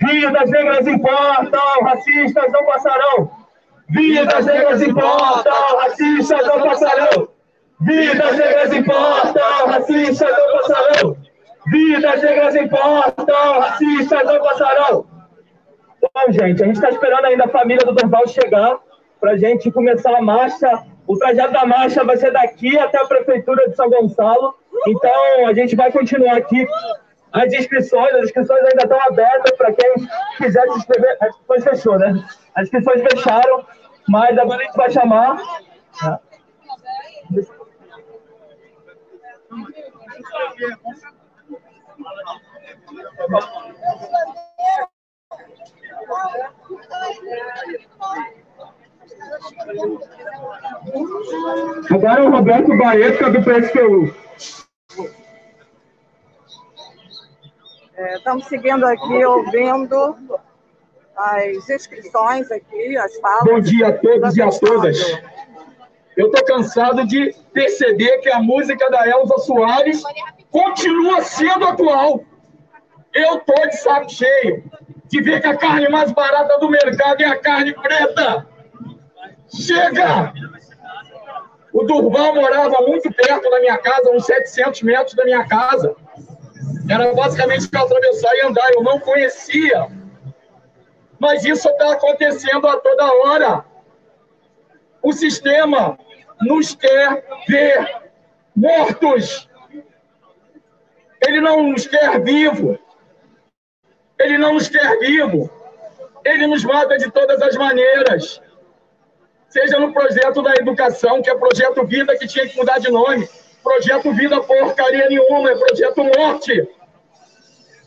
vidas 0.00 0.50
negras 0.50 0.86
importam, 0.86 1.82
racistas 1.82 2.52
não 2.52 2.64
passarão. 2.64 3.30
Vidas 3.90 4.46
negras 4.46 4.80
importam, 4.80 5.76
racistas 5.78 6.46
não 6.46 6.62
passarão. 6.62 7.28
Vidas 7.80 8.36
negras 8.38 8.72
importam, 8.72 9.66
racistas 9.66 10.30
não 10.30 10.58
passarão. 10.58 11.23
Vidas 11.66 12.22
negras 12.22 12.54
importam, 12.56 13.60
racistas 13.60 14.24
não 14.24 14.38
passarão. 14.40 15.06
Bom, 16.00 16.32
gente, 16.32 16.62
a 16.62 16.66
gente 16.66 16.76
está 16.76 16.90
esperando 16.90 17.24
ainda 17.24 17.44
a 17.44 17.48
família 17.48 17.84
do 17.84 17.94
Dorval 17.94 18.28
chegar 18.28 18.78
para 19.20 19.32
a 19.32 19.36
gente 19.38 19.70
começar 19.70 20.14
a 20.14 20.20
marcha. 20.20 20.84
O 21.06 21.16
trajeto 21.16 21.52
da 21.52 21.64
marcha 21.64 22.04
vai 22.04 22.16
ser 22.16 22.30
daqui 22.32 22.78
até 22.78 23.00
a 23.00 23.06
Prefeitura 23.06 23.68
de 23.68 23.76
São 23.76 23.88
Gonçalo. 23.88 24.54
Então, 24.86 25.46
a 25.46 25.54
gente 25.54 25.74
vai 25.74 25.90
continuar 25.90 26.36
aqui. 26.36 26.66
As 27.32 27.52
inscrições, 27.52 28.14
as 28.14 28.24
inscrições 28.24 28.60
ainda 28.60 28.82
estão 28.82 29.00
abertas 29.08 29.52
para 29.56 29.72
quem 29.72 29.94
quiser 30.36 30.62
se 30.70 30.78
inscrever. 30.78 31.16
As 31.20 31.28
inscrições 31.30 31.64
fechou, 31.64 31.98
né? 31.98 32.24
As 32.54 32.64
inscrições 32.64 33.02
fecharam, 33.02 33.66
mas 34.08 34.38
agora 34.38 34.60
a 34.60 34.64
gente 34.64 34.76
vai 34.76 34.90
chamar. 34.90 35.42
Agora 51.90 52.20
é 52.20 52.22
o 52.22 52.30
Roberto 52.30 52.76
Baeta 52.76 53.30
do 53.30 53.40
PSTU. 53.40 54.14
É, 57.96 58.16
estamos 58.16 58.46
seguindo 58.46 58.84
aqui, 58.84 59.24
ouvindo 59.24 60.16
as 61.16 61.70
inscrições 61.70 62.50
aqui, 62.50 62.96
as 62.98 63.16
falas. 63.20 63.44
Bom 63.44 63.60
dia 63.60 63.88
a 63.88 63.92
todos 63.92 64.36
e 64.36 64.42
a 64.42 64.50
todas. 64.50 65.00
Eu 66.16 66.26
estou 66.26 66.44
cansado 66.44 67.06
de 67.06 67.34
perceber 67.52 68.18
que 68.18 68.28
a 68.28 68.40
música 68.40 68.90
da 68.90 69.08
Elza 69.08 69.38
Soares 69.38 70.02
continua 70.50 71.22
sendo 71.22 71.66
atual. 71.66 72.24
Eu 73.14 73.38
estou 73.38 73.68
de 73.68 73.76
saco 73.76 74.10
cheio 74.10 74.64
de 75.06 75.22
ver 75.22 75.40
que 75.40 75.46
a 75.46 75.56
carne 75.56 75.88
mais 75.88 76.10
barata 76.12 76.58
do 76.58 76.68
mercado 76.68 77.22
é 77.22 77.26
a 77.26 77.38
carne 77.38 77.72
preta. 77.72 78.46
Chega! 79.54 80.32
O 81.72 81.84
Durval 81.84 82.34
morava 82.34 82.80
muito 82.82 83.12
perto 83.12 83.50
da 83.50 83.60
minha 83.60 83.78
casa, 83.78 84.10
uns 84.10 84.26
700 84.26 84.82
metros 84.82 85.14
da 85.14 85.24
minha 85.24 85.46
casa. 85.46 85.94
Era 86.88 87.12
basicamente 87.14 87.68
para 87.68 87.82
atravessar 87.82 88.34
e 88.34 88.42
andar. 88.42 88.72
Eu 88.72 88.82
não 88.82 88.98
conhecia. 88.98 89.88
Mas 91.18 91.44
isso 91.44 91.68
está 91.68 91.92
acontecendo 91.92 92.66
a 92.66 92.76
toda 92.78 93.12
hora. 93.12 93.64
O 95.02 95.12
sistema 95.12 95.98
nos 96.40 96.74
quer 96.74 97.24
ver 97.48 98.02
mortos. 98.54 99.48
Ele 101.26 101.40
não 101.40 101.62
nos 101.62 101.86
quer 101.86 102.22
vivo. 102.22 102.78
Ele 104.24 104.38
não 104.38 104.54
nos 104.54 104.68
quer 104.68 104.98
vivo. 105.00 105.50
Ele 106.24 106.46
nos 106.46 106.64
mata 106.64 106.96
de 106.96 107.10
todas 107.10 107.40
as 107.42 107.54
maneiras. 107.56 108.40
Seja 109.50 109.78
no 109.78 109.92
projeto 109.92 110.42
da 110.42 110.54
educação, 110.54 111.20
que 111.20 111.28
é 111.28 111.34
projeto 111.36 111.86
Vida, 111.86 112.16
que 112.16 112.26
tinha 112.26 112.48
que 112.48 112.56
mudar 112.56 112.78
de 112.78 112.90
nome. 112.90 113.28
Projeto 113.62 114.10
Vida 114.14 114.40
porcaria 114.40 115.08
nenhuma, 115.10 115.50
é 115.50 115.56
projeto 115.56 116.02
Morte. 116.04 116.68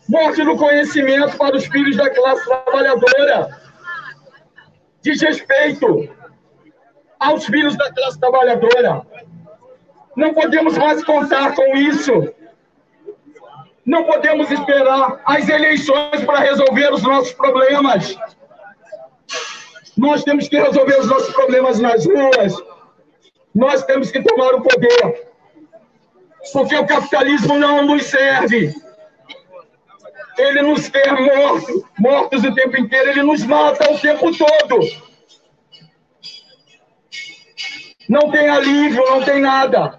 Morte 0.07 0.43
do 0.43 0.55
conhecimento 0.55 1.35
para 1.37 1.57
os 1.57 1.65
filhos 1.65 1.97
da 1.97 2.07
classe 2.07 2.45
trabalhadora. 2.45 3.59
Desrespeito 5.01 6.15
aos 7.19 7.45
filhos 7.47 7.75
da 7.75 7.91
classe 7.91 8.19
trabalhadora. 8.19 9.01
Não 10.15 10.35
podemos 10.35 10.77
mais 10.77 11.03
contar 11.03 11.55
com 11.55 11.75
isso. 11.75 12.31
Não 13.87 14.03
podemos 14.03 14.51
esperar 14.51 15.21
as 15.25 15.47
eleições 15.47 16.21
para 16.25 16.39
resolver 16.39 16.93
os 16.93 17.01
nossos 17.03 17.31
problemas. 17.31 18.17
Nós 19.95 20.25
temos 20.25 20.49
que 20.49 20.59
resolver 20.59 20.99
os 20.99 21.07
nossos 21.07 21.33
problemas 21.33 21.79
nas 21.79 22.05
ruas. 22.05 22.53
Nós 23.55 23.85
temos 23.85 24.11
que 24.11 24.21
tomar 24.21 24.55
o 24.55 24.61
poder. 24.61 25.29
Porque 26.51 26.75
o 26.75 26.85
capitalismo 26.85 27.57
não 27.57 27.85
nos 27.85 28.03
serve. 28.03 28.75
Ele 30.37 30.61
nos 30.63 30.89
quer 30.89 31.13
mortos, 31.13 31.83
mortos 31.97 32.43
o 32.43 32.53
tempo 32.53 32.77
inteiro. 32.77 33.11
Ele 33.11 33.23
nos 33.23 33.45
mata 33.45 33.89
o 33.89 33.97
tempo 33.97 34.37
todo. 34.37 34.79
Não 38.09 38.29
tem 38.31 38.49
alívio, 38.49 39.03
não 39.05 39.23
tem 39.23 39.39
nada. 39.39 39.97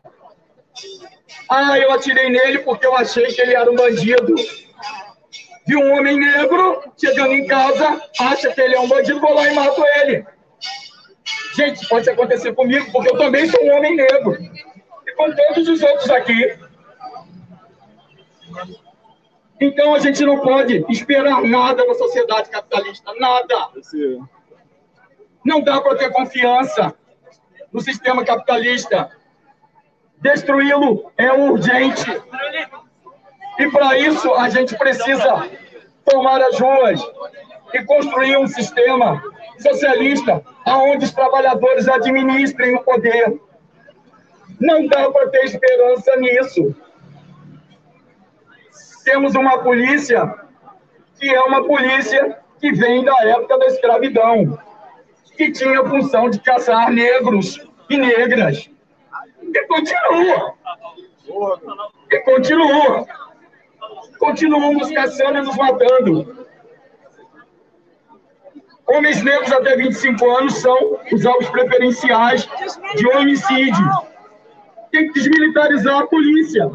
Ah, 1.49 1.79
eu 1.79 1.93
atirei 1.93 2.29
nele 2.29 2.59
porque 2.59 2.87
eu 2.87 2.95
achei 2.95 3.27
que 3.27 3.41
ele 3.41 3.55
era 3.55 3.71
um 3.71 3.75
bandido. 3.75 4.35
Vi 5.67 5.77
um 5.77 5.99
homem 5.99 6.19
negro 6.19 6.93
chegando 6.97 7.33
em 7.33 7.47
casa, 7.47 8.01
acha 8.21 8.53
que 8.53 8.61
ele 8.61 8.75
é 8.75 8.81
um 8.81 8.89
bandido, 8.89 9.21
vou 9.21 9.35
lá 9.35 9.51
e 9.51 9.55
mato 9.55 9.83
ele. 9.97 10.27
Gente, 11.55 11.89
pode 11.89 12.09
acontecer 12.09 12.55
comigo, 12.55 12.91
porque 12.93 13.11
eu 13.11 13.19
também 13.19 13.49
sou 13.49 13.63
um 13.65 13.77
homem 13.77 13.97
negro. 13.97 14.39
E 15.07 15.13
com 15.15 15.31
todos 15.33 15.69
os 15.69 15.83
outros 15.83 16.11
aqui. 16.11 16.59
Então 19.61 19.95
a 19.95 19.99
gente 19.99 20.25
não 20.25 20.41
pode 20.41 20.85
esperar 20.89 21.43
nada 21.43 21.87
da 21.87 21.95
sociedade 21.95 22.49
capitalista, 22.49 23.13
nada. 23.19 23.71
Não 25.45 25.61
dá 25.61 25.81
para 25.81 25.97
ter 25.97 26.13
confiança 26.13 26.95
no 27.73 27.81
sistema 27.81 28.25
capitalista. 28.25 29.11
Destruí-lo 30.21 31.13
é 31.17 31.33
urgente. 31.33 32.11
E 33.59 33.71
para 33.71 33.99
isso 33.99 34.33
a 34.35 34.49
gente 34.49 34.77
precisa 34.77 35.49
tomar 36.05 36.41
as 36.43 36.59
ruas 36.59 37.01
e 37.75 37.85
construir 37.85 38.37
um 38.37 38.47
sistema 38.47 39.23
socialista 39.61 40.43
onde 40.67 41.05
os 41.05 41.13
trabalhadores 41.13 41.89
administrem 41.89 42.75
o 42.75 42.83
poder. 42.83 43.41
Não 44.61 44.87
dá 44.87 45.11
para 45.11 45.29
ter 45.29 45.45
esperança 45.45 46.17
nisso. 46.17 46.75
Temos 49.05 49.35
uma 49.35 49.59
polícia 49.59 50.35
que 51.19 51.33
é 51.33 51.41
uma 51.43 51.65
polícia 51.65 52.39
que 52.61 52.73
vem 52.73 53.05
da 53.05 53.17
época 53.25 53.59
da 53.59 53.67
escravidão, 53.67 54.59
que 55.37 55.53
tinha 55.53 55.81
a 55.81 55.89
função 55.89 56.29
de 56.29 56.41
caçar 56.41 56.91
negros 56.91 57.61
e 57.89 57.97
negras. 57.97 58.71
E 59.55 59.67
continua. 59.67 60.55
E 62.11 62.19
continua. 62.21 63.07
Continuam 64.19 64.75
nos 64.75 64.91
caçando 64.91 65.39
e 65.39 65.43
nos 65.43 65.57
matando. 65.57 66.47
Homens 68.87 69.23
negros 69.23 69.53
até 69.53 69.77
25 69.77 70.31
anos 70.31 70.59
são 70.59 70.99
os 71.13 71.27
alvos 71.27 71.49
preferenciais 71.51 72.49
de 72.97 73.07
homicídio. 73.09 73.91
Tem 74.91 75.09
que 75.09 75.13
desmilitarizar 75.13 76.01
a 76.01 76.07
polícia. 76.07 76.71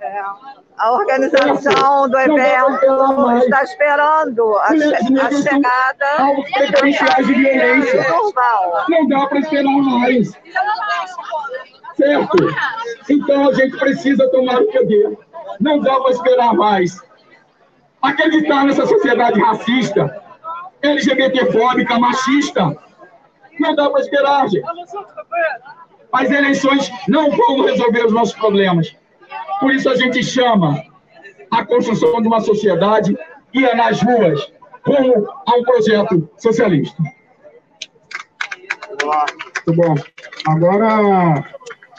É. 0.00 0.20
A 0.78 0.92
organização 0.92 2.08
do 2.08 2.18
evento 2.18 3.38
está 3.44 3.62
esperando 3.64 4.56
a, 4.56 4.68
che 4.68 4.94
a 4.94 5.30
chegada 5.30 6.06
alvos 6.18 6.50
preferenciais 6.52 7.26
de 7.26 7.34
violência. 7.34 8.06
Não 8.88 9.08
dá 9.08 9.26
para 9.26 9.40
esperar 9.40 9.64
mais. 9.64 10.32
Certo? 12.00 12.36
Então 13.10 13.50
a 13.50 13.52
gente 13.52 13.76
precisa 13.76 14.26
tomar 14.30 14.62
o 14.62 14.72
poder. 14.72 15.18
Não 15.60 15.80
dá 15.80 16.00
para 16.00 16.12
esperar 16.12 16.54
mais. 16.54 16.98
acreditar 18.00 18.64
nessa 18.64 18.86
sociedade 18.86 19.38
racista, 19.38 20.22
LGBTfóbica, 20.80 21.98
machista. 21.98 22.74
Não 23.58 23.74
dá 23.74 23.90
para 23.90 24.00
esperar, 24.00 24.48
gente. 24.48 24.64
As 26.12 26.30
eleições 26.30 26.90
não 27.06 27.30
vão 27.30 27.64
resolver 27.66 28.06
os 28.06 28.12
nossos 28.12 28.34
problemas. 28.34 28.96
Por 29.60 29.74
isso 29.74 29.90
a 29.90 29.96
gente 29.96 30.24
chama 30.24 30.82
a 31.50 31.64
construção 31.66 32.22
de 32.22 32.28
uma 32.28 32.40
sociedade 32.40 33.16
que 33.52 33.64
é 33.64 33.74
nas 33.74 34.00
ruas, 34.00 34.50
como 34.82 35.28
a 35.46 35.56
um 35.56 35.62
projeto 35.62 36.30
socialista. 36.38 36.96
Muito 39.66 39.74
bom. 39.74 39.94
Agora, 40.46 41.44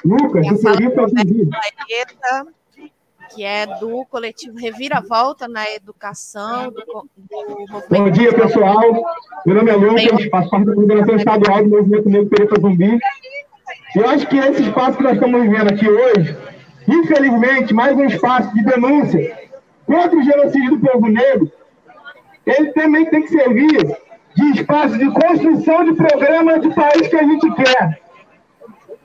Lucas, 0.03 0.47
você 0.47 0.71
queria 0.71 0.91
fazer 0.91 1.25
que 3.33 3.43
é 3.45 3.65
do 3.79 4.05
coletivo 4.05 4.57
Reviravolta 4.57 5.47
na 5.47 5.69
Educação, 5.71 6.69
do, 6.69 6.81
do 6.81 7.83
Bom 7.89 8.09
dia, 8.09 8.33
pessoal. 8.33 8.81
Meu 9.45 9.55
nome 9.55 9.71
é 9.71 9.75
Lucas, 9.75 10.25
faço 10.29 10.49
parte 10.49 10.65
da 10.65 10.73
coordenação 10.73 11.15
estadual 11.15 11.63
do 11.63 11.69
Movimento 11.69 12.09
Negro 12.09 12.29
Pereta 12.29 12.59
Zumbi. 12.59 12.99
Eu 13.95 14.09
acho 14.09 14.27
que 14.27 14.37
esse 14.37 14.63
espaço 14.63 14.97
que 14.97 15.03
nós 15.03 15.13
estamos 15.13 15.41
vivendo 15.41 15.71
aqui 15.71 15.87
hoje, 15.87 16.37
infelizmente, 16.87 17.73
mais 17.73 17.95
um 17.95 18.05
espaço 18.05 18.53
de 18.53 18.63
denúncia 18.63 19.49
contra 19.85 20.17
o 20.17 20.23
genocídio 20.23 20.77
do 20.77 20.79
povo 20.79 21.07
negro, 21.07 21.51
ele 22.45 22.71
também 22.73 23.05
tem 23.05 23.21
que 23.21 23.29
servir 23.29 23.97
de 24.35 24.49
espaço 24.59 24.97
de 24.97 25.09
construção 25.11 25.85
de 25.85 25.93
programa 25.93 26.59
de 26.59 26.73
país 26.73 27.07
que 27.07 27.15
a 27.15 27.23
gente 27.23 27.51
quer. 27.53 28.00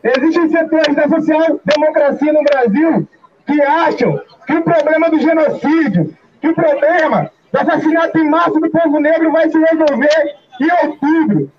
Existem 0.06 0.48
setores 0.50 0.94
da 0.94 1.08
social-democracia 1.08 2.32
no 2.32 2.44
Brasil 2.44 3.08
que 3.44 3.60
acham 3.60 4.20
que 4.46 4.52
o 4.52 4.62
problema 4.62 5.10
do 5.10 5.18
genocídio, 5.18 6.16
que 6.40 6.48
o 6.48 6.54
problema 6.54 7.30
do 7.52 7.58
assassinato 7.58 8.16
em 8.18 8.30
massa 8.30 8.60
do 8.60 8.70
povo 8.70 9.00
negro 9.00 9.32
vai 9.32 9.50
se 9.50 9.58
resolver 9.58 10.36
em 10.60 10.86
outubro. 10.86 11.50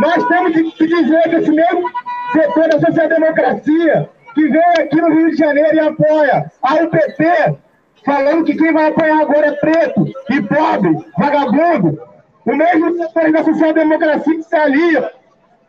Nós 0.00 0.24
temos 0.28 0.52
que 0.52 0.86
dizer 0.86 1.22
que 1.22 1.36
esse 1.36 1.50
mesmo 1.50 1.90
setor 2.32 2.68
da 2.68 2.80
social-democracia 2.80 4.08
que 4.34 4.48
vem 4.48 4.72
aqui 4.78 5.00
no 5.00 5.12
Rio 5.12 5.30
de 5.30 5.36
Janeiro 5.36 5.74
e 5.74 5.80
apoia 5.80 6.52
a 6.62 6.74
UPT, 6.74 7.58
falando 8.04 8.44
que 8.44 8.56
quem 8.56 8.72
vai 8.72 8.88
apoiar 8.88 9.20
agora 9.20 9.46
é 9.48 9.52
preto 9.52 10.06
e 10.30 10.42
pobre, 10.42 10.96
vagabundo, 11.18 12.00
o 12.46 12.54
mesmo 12.54 12.96
setor 12.96 13.32
da 13.32 13.42
social-democracia 13.42 14.36
que 14.36 14.42
se 14.44 14.56
alia 14.56 15.10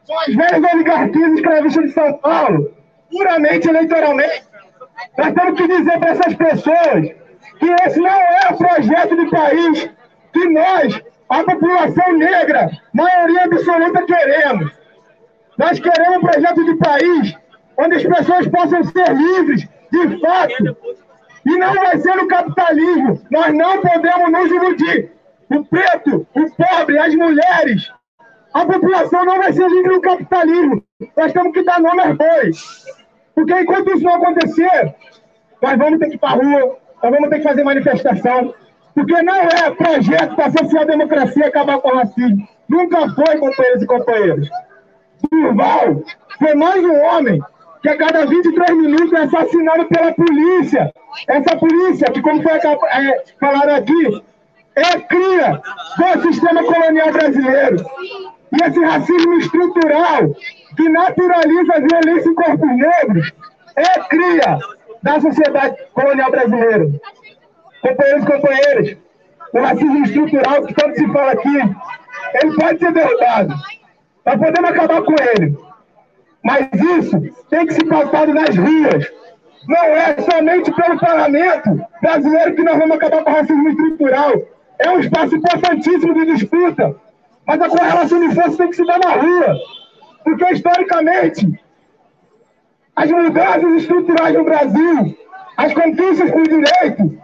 são 0.05 0.19
as 0.19 0.33
velhas 0.33 0.73
oligarquias 0.73 1.33
escravistas 1.33 1.85
de 1.85 1.91
São 1.91 2.13
Paulo, 2.19 2.71
puramente 3.09 3.67
eleitoralmente, 3.67 4.43
nós 5.17 5.33
temos 5.33 5.57
que 5.59 5.67
dizer 5.67 5.99
para 5.99 6.11
essas 6.11 6.33
pessoas 6.35 7.21
que 7.59 7.71
esse 7.85 7.99
não 7.99 8.09
é 8.09 8.49
o 8.51 8.57
projeto 8.57 9.15
de 9.15 9.29
país 9.29 9.89
que 10.33 10.49
nós, 10.49 11.01
a 11.29 11.43
população 11.43 12.13
negra, 12.17 12.69
maioria 12.93 13.45
absoluta, 13.45 14.05
queremos. 14.05 14.71
Nós 15.57 15.79
queremos 15.79 16.17
um 16.17 16.21
projeto 16.21 16.65
de 16.65 16.75
país 16.75 17.37
onde 17.77 17.95
as 17.95 18.03
pessoas 18.03 18.47
possam 18.47 18.83
ser 18.83 19.13
livres, 19.13 19.67
de 19.91 20.19
fato. 20.19 20.77
E 21.45 21.57
não 21.57 21.73
vai 21.73 21.97
ser 21.97 22.15
no 22.15 22.27
capitalismo. 22.27 23.21
Nós 23.31 23.53
não 23.53 23.81
podemos 23.81 24.31
nos 24.31 24.51
iludir. 24.51 25.11
O 25.49 25.65
preto, 25.65 26.27
o 26.33 26.51
pobre, 26.51 26.97
as 26.97 27.13
mulheres, 27.15 27.91
a 28.53 28.65
população 28.65 29.25
não 29.25 29.37
vai 29.37 29.53
ser 29.53 29.67
livre 29.69 29.95
no 29.95 30.01
capitalismo. 30.01 30.83
Nós 31.15 31.33
temos 31.33 31.53
que 31.53 31.63
dar 31.63 31.81
nome 31.81 32.01
aos 32.01 32.17
bois. 32.17 32.85
Porque 33.33 33.53
enquanto 33.53 33.95
isso 33.95 34.03
não 34.03 34.15
acontecer, 34.15 34.95
nós 35.61 35.77
vamos 35.77 35.99
ter 35.99 36.09
que 36.09 36.15
ir 36.15 36.19
para 36.19 36.29
a 36.29 36.35
rua, 36.35 36.77
nós 37.01 37.11
vamos 37.11 37.29
ter 37.29 37.37
que 37.37 37.43
fazer 37.43 37.63
manifestação. 37.63 38.53
Porque 38.93 39.21
não 39.21 39.35
é 39.35 39.71
projeto 39.71 40.35
da 40.35 40.51
social-democracia 40.51 41.47
acabar 41.47 41.79
com 41.79 41.89
o 41.89 41.95
racismo. 41.95 42.47
Nunca 42.67 43.09
foi, 43.13 43.37
companheiros 43.37 43.83
e 43.83 43.85
companheiras. 43.85 44.49
Durval 45.31 46.03
foi 46.39 46.55
mais 46.55 46.83
um 46.83 46.99
homem 47.03 47.41
que 47.81 47.89
a 47.89 47.97
cada 47.97 48.25
23 48.25 48.77
minutos 48.77 49.13
é 49.13 49.23
assassinado 49.23 49.85
pela 49.85 50.13
polícia. 50.13 50.93
Essa 51.27 51.55
polícia, 51.55 52.11
que 52.11 52.21
como 52.21 52.41
foi 52.43 52.51
é, 52.53 53.23
falado 53.39 53.69
aqui, 53.69 54.23
é 54.75 54.99
cria 54.99 55.61
do 55.97 56.21
sistema 56.23 56.63
colonial 56.63 57.11
brasileiro. 57.11 57.85
E 58.51 58.63
esse 58.63 58.79
racismo 58.83 59.33
estrutural 59.35 60.35
que 60.75 60.89
naturaliza 60.89 61.73
a 61.73 61.79
violência 61.79 62.29
em 62.29 62.35
corpos 62.35 62.69
negros 62.69 63.33
é 63.75 63.99
cria 64.09 64.59
da 65.01 65.19
sociedade 65.19 65.77
colonial 65.93 66.31
brasileira. 66.31 66.89
Companheiros 67.81 68.23
e 68.23 68.27
companheiras, 68.27 68.97
o 69.53 69.59
racismo 69.59 70.03
estrutural 70.03 70.65
que 70.65 70.73
tanto 70.73 70.97
se 70.97 71.07
fala 71.07 71.31
aqui, 71.31 71.57
ele 72.41 72.55
pode 72.55 72.79
ser 72.79 72.91
derrotado. 72.91 73.53
Nós 74.25 74.35
podemos 74.35 74.69
acabar 74.69 75.01
com 75.01 75.15
ele. 75.35 75.57
Mas 76.43 76.67
isso 76.73 77.21
tem 77.49 77.65
que 77.65 77.73
ser 77.73 77.85
pautado 77.85 78.33
nas 78.33 78.55
ruas. 78.55 79.11
Não 79.67 79.85
é 79.85 80.15
somente 80.21 80.71
pelo 80.71 80.99
parlamento 80.99 81.85
brasileiro 82.01 82.55
que 82.55 82.63
nós 82.63 82.77
vamos 82.77 82.95
acabar 82.95 83.23
com 83.23 83.31
o 83.31 83.33
racismo 83.33 83.69
estrutural. 83.69 84.33
É 84.79 84.89
um 84.89 84.99
espaço 84.99 85.35
importantíssimo 85.35 86.13
de 86.13 86.33
disputa. 86.33 86.95
Mas 87.51 87.61
a 87.61 87.67
correlação 87.67 88.19
de 88.21 88.33
força 88.33 88.57
tem 88.57 88.69
que 88.69 88.75
se 88.77 88.85
dar 88.85 88.97
na 88.97 89.11
rua. 89.11 89.59
Porque, 90.23 90.53
historicamente, 90.53 91.61
as 92.95 93.11
mudanças 93.11 93.73
estruturais 93.81 94.37
no 94.37 94.45
Brasil, 94.45 95.17
as 95.57 95.73
conquistas 95.73 96.31
por 96.31 96.43
direito, 96.43 97.21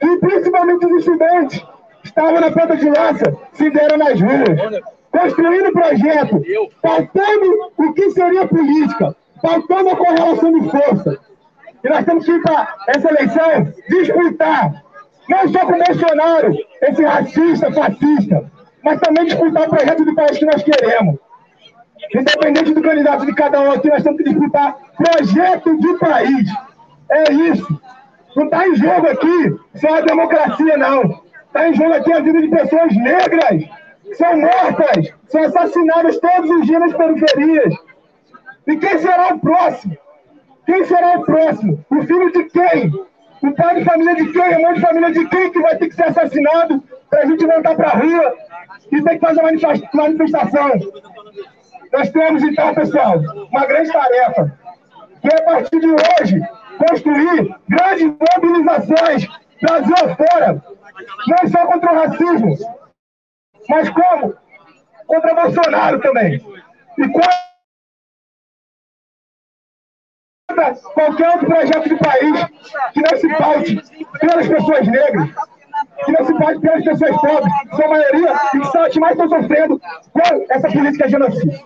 e 0.00 0.18
principalmente 0.18 0.86
os 0.86 1.00
estudantes, 1.00 1.66
estavam 2.04 2.40
na 2.40 2.52
ponta 2.52 2.76
de 2.76 2.88
lança, 2.88 3.36
se 3.54 3.68
deram 3.70 3.96
nas 3.98 4.20
ruas, 4.20 4.84
construindo 5.10 5.72
projeto, 5.72 6.42
pautando 6.80 7.72
o 7.76 7.92
que 7.92 8.08
seria 8.12 8.46
política, 8.46 9.16
pautando 9.42 9.90
a 9.90 9.96
correlação 9.96 10.60
de 10.60 10.70
força. 10.70 11.18
E 11.82 11.88
nós 11.88 12.04
temos 12.04 12.24
que 12.24 12.30
ir 12.30 12.42
para 12.42 12.76
essa 12.86 13.08
eleição 13.08 13.72
disputar, 13.88 14.84
não 15.28 15.48
só 15.48 15.58
com 15.66 15.72
o 15.72 15.84
Bolsonaro, 15.84 16.54
esse 16.82 17.02
racista, 17.02 17.72
fascista, 17.72 18.55
mas 18.86 19.00
também 19.00 19.24
disputar 19.24 19.66
o 19.66 19.68
projeto 19.68 20.04
de 20.04 20.14
país 20.14 20.38
que 20.38 20.46
nós 20.46 20.62
queremos. 20.62 21.18
Independente 22.14 22.72
do 22.72 22.80
candidato 22.80 23.26
de 23.26 23.34
cada 23.34 23.60
um 23.60 23.72
aqui, 23.72 23.88
nós 23.88 24.04
temos 24.04 24.18
que 24.18 24.28
disputar 24.30 24.76
projeto 24.96 25.76
de 25.76 25.98
país. 25.98 26.48
É 27.10 27.32
isso. 27.32 27.82
Não 28.36 28.44
está 28.44 28.68
em 28.68 28.76
jogo 28.76 29.08
aqui 29.08 29.56
só 29.74 29.96
a 29.96 30.02
democracia, 30.02 30.76
não. 30.76 31.20
Está 31.46 31.68
em 31.68 31.74
jogo 31.74 31.94
aqui 31.94 32.12
a 32.12 32.20
vida 32.20 32.40
de 32.40 32.48
pessoas 32.48 32.94
negras. 32.94 33.64
São 34.12 34.38
mortas, 34.38 35.12
são 35.30 35.42
assassinadas 35.42 36.20
todos 36.20 36.48
os 36.48 36.66
dias 36.66 36.80
nas 36.80 36.92
periferias. 36.92 37.74
E 38.68 38.76
quem 38.76 38.98
será 38.98 39.34
o 39.34 39.40
próximo? 39.40 39.96
Quem 40.64 40.84
será 40.84 41.18
o 41.18 41.24
próximo? 41.24 41.84
O 41.90 42.02
filho 42.02 42.30
de 42.30 42.44
quem? 42.44 42.92
O 43.42 43.52
pai 43.52 43.80
de 43.80 43.84
família 43.84 44.14
de 44.14 44.32
quem? 44.32 44.54
A 44.54 44.58
mãe 44.60 44.74
de 44.74 44.80
família 44.80 45.10
de 45.10 45.26
quem 45.26 45.50
que 45.50 45.60
vai 45.60 45.76
ter 45.76 45.88
que 45.88 45.96
ser 45.96 46.04
assassinado 46.04 46.84
para 47.10 47.22
a 47.22 47.26
gente 47.26 47.46
voltar 47.46 47.74
para 47.74 47.88
a 47.88 47.98
rua 47.98 48.36
e 48.92 49.02
ter 49.02 49.18
que 49.18 49.26
fazer 49.26 49.42
manifestação? 49.94 50.70
Nós 51.92 52.10
temos, 52.10 52.42
então, 52.42 52.74
pessoal, 52.74 53.18
uma 53.50 53.66
grande 53.66 53.92
tarefa, 53.92 54.58
que 55.20 55.28
é, 55.28 55.38
a 55.38 55.42
partir 55.44 55.80
de 55.80 55.88
hoje, 55.88 56.40
construir 56.78 57.56
grandes 57.68 58.12
mobilizações 58.34 59.28
Brasil 59.60 59.94
afora, 59.96 60.62
não 61.26 61.50
só 61.50 61.66
contra 61.66 61.92
o 61.92 61.96
racismo, 61.96 62.56
mas 63.68 63.88
como? 63.90 64.34
Contra 65.06 65.34
Bolsonaro 65.34 66.00
também. 66.00 66.34
E 66.98 67.08
contra 67.08 67.46
qualquer 70.94 71.28
outro 71.30 71.46
projeto 71.46 71.88
de 71.88 71.96
país 71.96 72.44
que 72.92 73.00
não 73.00 73.16
se 73.18 73.28
paute 73.36 73.76
pelas 74.20 74.48
pessoas 74.48 74.86
negras, 74.86 75.30
que 76.04 76.12
não 76.12 76.26
se 76.26 76.34
paute 76.34 76.60
pelas 76.60 76.84
pessoas 76.84 77.20
pobres, 77.20 77.52
sua 77.74 77.88
maioria, 77.88 78.34
e 78.54 78.60
que 78.60 78.66
são 78.66 78.82
as 78.82 78.92
que 78.92 79.00
mais 79.00 79.12
estão 79.12 79.28
sofrendo 79.28 79.80
com 80.12 80.46
essa 80.50 80.68
política 80.68 81.08
genocida. 81.08 81.60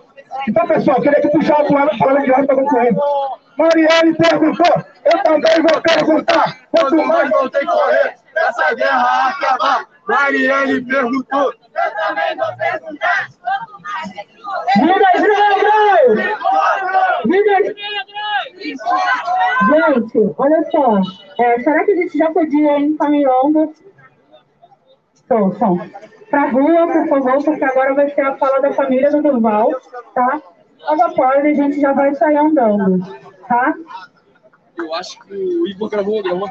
Então, 0.47 0.67
pessoal, 0.67 1.01
queria 1.01 1.21
que 1.21 1.29
puxar 1.29 1.61
o 1.61 1.73
lado 1.73 1.97
falando 1.97 2.23
de 2.23 2.31
ordem 2.31 2.47
para 2.47 2.55
concluir. 2.55 2.95
Marielle 3.57 4.15
perguntou, 4.15 4.85
eu 5.05 5.23
também 5.23 5.61
vou 5.61 5.81
perguntar. 5.81 6.57
Quanto 6.71 6.95
mais 7.05 7.29
vou 7.29 7.49
ter 7.49 7.59
que 7.59 7.65
correr, 7.65 8.15
essa 8.35 8.73
guerra 8.75 9.29
acabar. 9.29 9.85
Marielle 10.07 10.85
perguntou. 10.85 11.53
Eu 11.53 11.91
também 12.07 12.35
vou 12.37 12.57
perguntar. 12.57 13.27
Minas 14.77 15.21
Negras! 15.21 16.37
Minas 17.25 17.81
Gente, 19.71 20.33
olha 20.37 20.63
só. 20.71 21.01
É, 21.39 21.59
será 21.59 21.83
que 21.85 21.91
a 21.91 21.95
gente 21.95 22.17
já 22.17 22.31
podia 22.31 22.79
ir 22.79 22.83
encaminhando? 22.83 23.61
Então, 23.61 23.73
som 25.57 25.77
para 26.31 26.43
a 26.43 26.49
rua, 26.49 26.87
por 26.87 27.07
favor, 27.09 27.43
porque 27.43 27.63
agora 27.63 27.93
vai 27.93 28.09
ser 28.09 28.21
a 28.21 28.37
fala 28.37 28.61
da 28.61 28.71
família 28.73 29.11
do 29.11 29.21
Durval, 29.21 29.69
tá? 30.15 30.41
Logo 30.79 31.03
após 31.03 31.45
a 31.45 31.53
gente 31.53 31.79
já 31.79 31.91
vai 31.91 32.15
sair 32.15 32.37
andando, 32.37 33.05
tá? 33.47 33.75
Eu 34.77 34.93
acho 34.95 35.19
que 35.19 35.33
o 35.33 35.67
Igor 35.67 35.89
gravou, 35.89 36.23
gravou. 36.23 36.49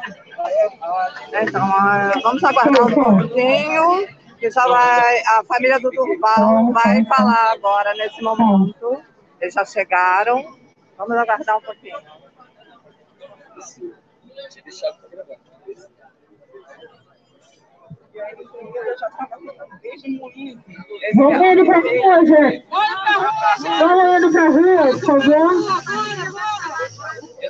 Então, 1.33 1.63
ah, 1.63 2.11
vamos 2.21 2.43
aguardar 2.43 2.87
um 2.87 2.93
pouquinho, 2.93 4.07
que 4.37 4.51
já 4.51 4.67
vai, 4.67 5.19
a 5.21 5.43
família 5.45 5.79
do 5.79 5.89
Durval 5.89 6.71
vai 6.71 7.03
falar 7.05 7.51
agora 7.53 7.93
nesse 7.95 8.21
momento. 8.21 9.03
Eles 9.41 9.55
já 9.55 9.65
chegaram. 9.65 10.57
Vamos 10.97 11.17
aguardar 11.17 11.57
um 11.57 11.61
pouquinho. 11.61 11.97
Vamos 21.15 21.41
indo 21.41 21.65
pra 21.65 21.79
rua, 21.79 22.25
gente. 22.25 22.65
Vamos 23.79 24.17
indo 24.17 24.31
pra 24.31 24.45
rua, 24.49 24.83
por 24.91 24.99
favor. 25.05 25.51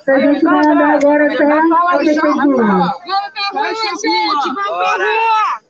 A 0.07 0.19
gente 0.19 0.43
vai 0.43 0.65
andar 0.65 0.91
agora 0.95 1.33
até 1.33 1.43
a 1.43 1.61
prefeitura. 1.97 2.65
Vai, 3.53 3.75
gente, 3.75 4.07
vamos 4.07 4.53
pra 4.55 4.95
rua! 4.97 5.61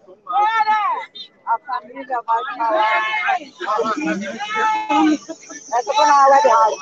A 1.45 1.59
família 1.59 2.19
vai 2.21 2.41
falar. 2.55 3.37
Essa 5.77 5.93
foi 5.93 6.05
na 6.05 6.27
web 6.29 6.47
rádio. 6.47 6.77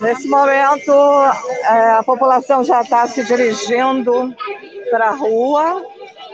Nesse 0.00 0.28
momento, 0.28 0.92
é, 0.92 1.90
a 1.92 2.02
população 2.02 2.64
já 2.64 2.82
está 2.82 3.06
se 3.06 3.22
dirigindo 3.24 4.34
para 4.90 5.08
a 5.08 5.14
rua 5.14 5.84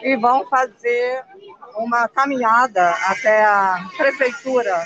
e 0.02 0.16
vão 0.16 0.46
fazer 0.48 1.24
uma 1.76 2.08
caminhada 2.08 2.90
até 3.08 3.44
a 3.44 3.86
prefeitura. 3.96 4.84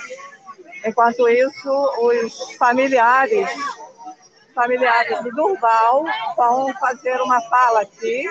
Enquanto 0.85 1.29
isso, 1.29 1.69
os 1.99 2.53
familiares, 2.55 3.49
familiares 4.53 5.23
do 5.23 5.31
Durval 5.31 6.03
vão 6.35 6.73
fazer 6.73 7.21
uma 7.21 7.39
fala 7.41 7.81
aqui, 7.81 8.25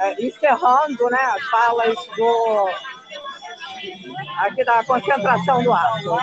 é, 0.00 0.24
encerrando 0.26 1.08
né, 1.10 1.20
as 1.20 1.42
falas 1.44 1.94
do, 2.16 2.70
aqui 4.40 4.64
da 4.64 4.84
concentração 4.84 5.62
do 5.62 5.72
ato. 5.72 6.16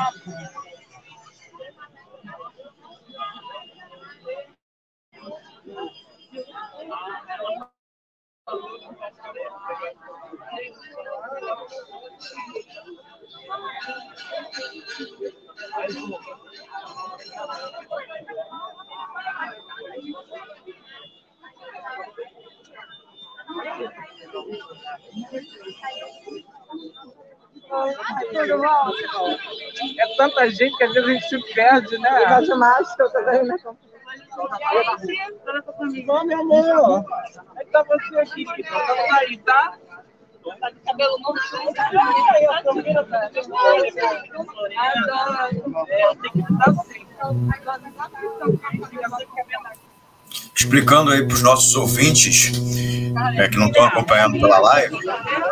É 29.98 30.16
tanta 30.18 30.50
gente 30.50 30.76
que 30.78 30.84
às 30.84 30.94
vezes 30.94 31.10
a 31.10 31.14
gente 31.14 31.30
se 31.30 31.54
perde, 31.54 31.98
né? 32.00 32.10
A 32.10 32.42
ginástica 32.42 33.10
também, 33.10 33.44
né? 33.44 33.56
Bom, 36.06 36.24
meu 36.26 36.42
amor. 36.42 37.06
Aí 37.56 37.66
tá 37.68 37.84
você 37.84 38.20
aqui, 38.20 38.44
Vamos 38.46 39.14
aí, 39.20 39.38
tá? 39.38 39.78
Tá 40.60 40.70
de 40.70 40.80
cabelo 40.80 41.18
novo, 41.20 41.40
Explicando 50.62 51.10
aí 51.10 51.26
para 51.26 51.34
os 51.34 51.42
nossos 51.42 51.76
ouvintes 51.76 52.52
é, 53.36 53.50
que 53.50 53.58
não 53.58 53.66
estão 53.66 53.84
acompanhando 53.84 54.40
pela 54.40 54.60
live, 54.60 54.96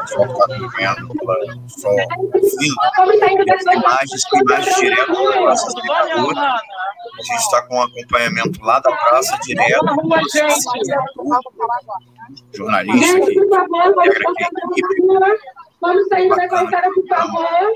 só 0.06 0.24
está 0.24 0.46
acompanhando 0.46 1.08
pela, 1.16 1.36
só 1.68 1.90
ouvindo, 1.90 2.76
imagens, 3.74 4.22
imagens 4.36 4.76
direto 4.76 5.12
da 5.12 5.32
Praça. 5.42 5.66
A 5.68 7.24
gente 7.24 7.40
está 7.40 7.62
com 7.64 7.78
um 7.78 7.82
acompanhamento 7.82 8.64
lá 8.64 8.80
da 8.80 8.92
praça 8.92 9.36
direto. 9.42 9.84
Jornalista 12.54 13.20
que 13.20 13.40
integra 13.40 13.88
aqui 14.70 14.82
Vamos 15.82 16.08
sair 16.10 16.30
da 16.30 16.48
calçada, 16.48 16.88
por 16.94 17.08
favor. 17.08 17.74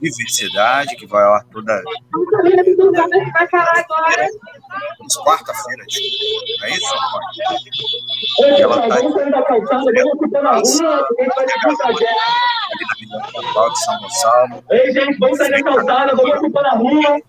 Diversidade, 0.00 0.94
que 0.96 1.06
vai 1.06 1.24
lá 1.24 1.42
toda 1.50 1.82
quarta-feira, 5.24 5.84
não 6.60 6.66
é 6.66 6.70
isso? 6.70 6.94
Ei, 8.42 8.62
Ela 8.62 8.88
tá 8.88 8.96
a 8.96 9.00
um 9.00 9.30
na 9.30 9.42
Avenida 12.92 13.32
Pontal 13.32 13.70
de 13.70 13.84
São 13.84 14.00
Gonçalo. 14.00 14.64
Ei, 14.70 14.92
gente, 14.92 15.18
vamos 15.18 15.38
sair 15.38 15.50
da 15.50 15.62
calçada, 15.62 16.14
vamos 16.14 16.36
ocupar 16.36 16.62
na 16.62 16.74
rua. 16.74 17.20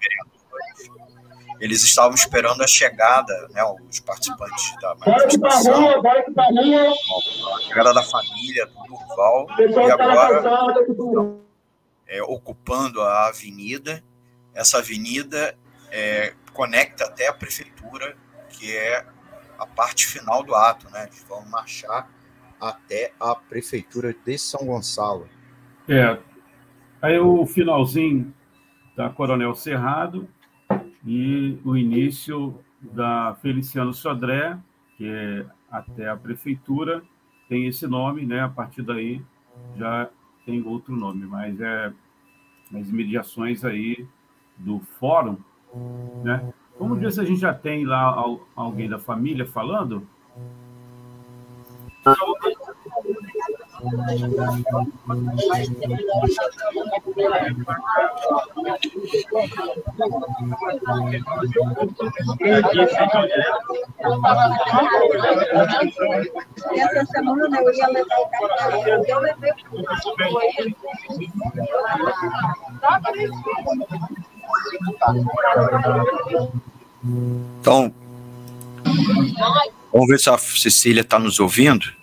Eles 1.60 1.84
estavam 1.84 2.14
esperando 2.14 2.62
a 2.64 2.68
chegada, 2.68 3.34
né, 3.50 3.64
os 3.90 4.00
participantes 4.00 4.76
da 4.80 4.92
a 4.92 4.96
manifestação, 4.96 5.90
a 5.90 7.56
a 7.56 7.62
chegada 7.62 7.94
da 7.96 8.04
família 8.04 8.68
do 8.68 8.74
Durval, 8.74 9.48
e 9.58 9.64
está 9.64 9.94
agora. 9.94 11.47
É, 12.08 12.22
ocupando 12.24 13.02
a 13.02 13.28
avenida. 13.28 14.04
Essa 14.54 14.80
avenida 14.80 15.58
é, 15.92 16.34
conecta 16.54 17.06
até 17.06 17.28
a 17.28 17.34
prefeitura, 17.34 18.16
que 18.50 18.76
é 18.76 19.06
a 19.58 19.66
parte 19.66 20.08
final 20.08 20.44
do 20.44 20.56
ato, 20.56 20.90
né? 20.90 21.04
Eles 21.06 21.26
vão 21.28 21.46
marchar 21.46 22.10
até 22.60 23.14
a 23.20 23.36
prefeitura 23.36 24.16
de 24.26 24.38
São 24.38 24.66
Gonçalo. 24.66 25.28
É. 25.88 26.18
Aí 27.02 27.20
o 27.20 27.46
finalzinho 27.46 28.34
da 28.96 29.10
Coronel 29.10 29.54
Cerrado 29.54 30.28
e 31.06 31.60
o 31.64 31.78
início 31.78 32.60
da 32.82 33.38
Feliciano 33.42 33.94
Sodré, 33.94 34.58
que 34.98 35.08
é 35.08 35.46
até 35.70 36.10
a 36.10 36.18
prefeitura, 36.18 37.04
tem 37.48 37.68
esse 37.68 37.86
nome, 37.88 38.26
né? 38.26 38.42
A 38.42 38.50
partir 38.50 38.82
daí 38.82 39.22
já 39.76 40.10
tem 40.48 40.66
outro 40.66 40.96
nome, 40.96 41.26
mas 41.26 41.60
é 41.60 41.92
as 42.74 42.90
mediações 42.90 43.66
aí 43.66 44.08
do 44.58 44.80
fórum, 44.98 45.38
né? 46.24 46.54
Vamos 46.80 47.00
ver 47.00 47.12
se 47.12 47.20
a 47.20 47.26
gente 47.26 47.42
já 47.42 47.54
tem 47.54 47.86
lá 47.86 48.02
al- 48.02 48.40
alguém 48.56 48.88
da 48.88 48.98
família 48.98 49.46
falando. 49.46 50.08
Essa 66.76 67.06
semana 67.06 67.62
eu 67.62 67.74
ia 67.74 67.88
levar 67.88 68.18
o 68.18 68.30
eu 69.08 69.20
levei 69.20 69.54
Então, 77.62 77.94
vamos 79.92 80.08
ver 80.08 80.20
se 80.20 80.30
a 80.30 80.38
Cecília 80.38 81.02
está 81.02 81.20
nos 81.20 81.40
ouvindo. 81.40 81.97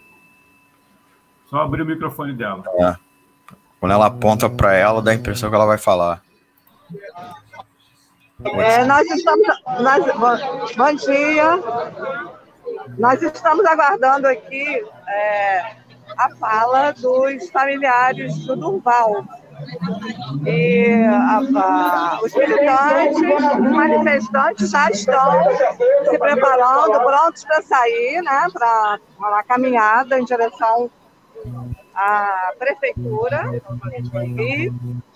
Só 1.55 1.61
abrir 1.61 1.83
o 1.83 1.87
microfone 1.87 2.33
dela. 2.33 2.65
É. 2.81 2.97
Quando 3.79 3.93
ela 3.93 4.07
aponta 4.07 4.51
para 4.51 4.75
ela, 4.75 5.01
dá 5.01 5.13
a 5.13 5.15
impressão 5.15 5.49
que 5.49 5.55
ela 5.55 5.67
vai 5.67 5.79
falar. 5.79 6.21
É, 8.57 8.85
nós 8.85 9.07
estamos. 9.09 9.47
Nós, 9.79 10.05
bom, 10.17 10.67
bom 10.77 10.95
dia. 10.97 11.63
Nós 12.99 13.23
estamos 13.23 13.65
aguardando 13.67 14.27
aqui 14.27 14.85
é, 15.09 15.61
a 16.19 16.29
fala 16.41 16.91
dos 16.91 17.49
familiares 17.53 18.37
do 18.47 18.57
Durval. 18.57 19.25
E 20.45 21.05
a- 21.09 21.41
a- 21.57 22.19
os 22.21 22.35
militantes, 22.35 23.21
os 23.21 23.71
manifestantes 23.71 24.71
já 24.73 24.91
estão 24.91 25.45
se 26.11 26.19
preparando, 26.19 27.01
prontos 27.01 27.45
para 27.45 27.63
sair, 27.63 28.21
né, 28.23 28.49
para 28.53 28.99
uma 29.21 29.43
caminhada 29.45 30.19
em 30.19 30.25
direção 30.25 30.91
à 31.95 32.53
prefeitura. 32.59 33.51
E 34.39 34.73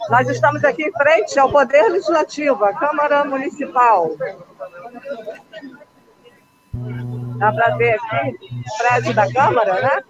nós 0.09 0.29
estamos 0.29 0.65
aqui 0.65 0.85
em 0.85 0.93
frente 0.93 1.39
ao 1.39 1.51
Poder 1.51 1.89
Legislativo, 1.89 2.65
a 2.65 2.73
Câmara 2.75 3.25
Municipal. 3.25 4.11
Dá 7.39 7.53
para 7.53 7.77
ver 7.77 7.95
aqui 7.95 8.37
o 8.53 8.79
prédio 8.79 9.15
da 9.15 9.33
Câmara, 9.33 9.81
né? 9.81 10.03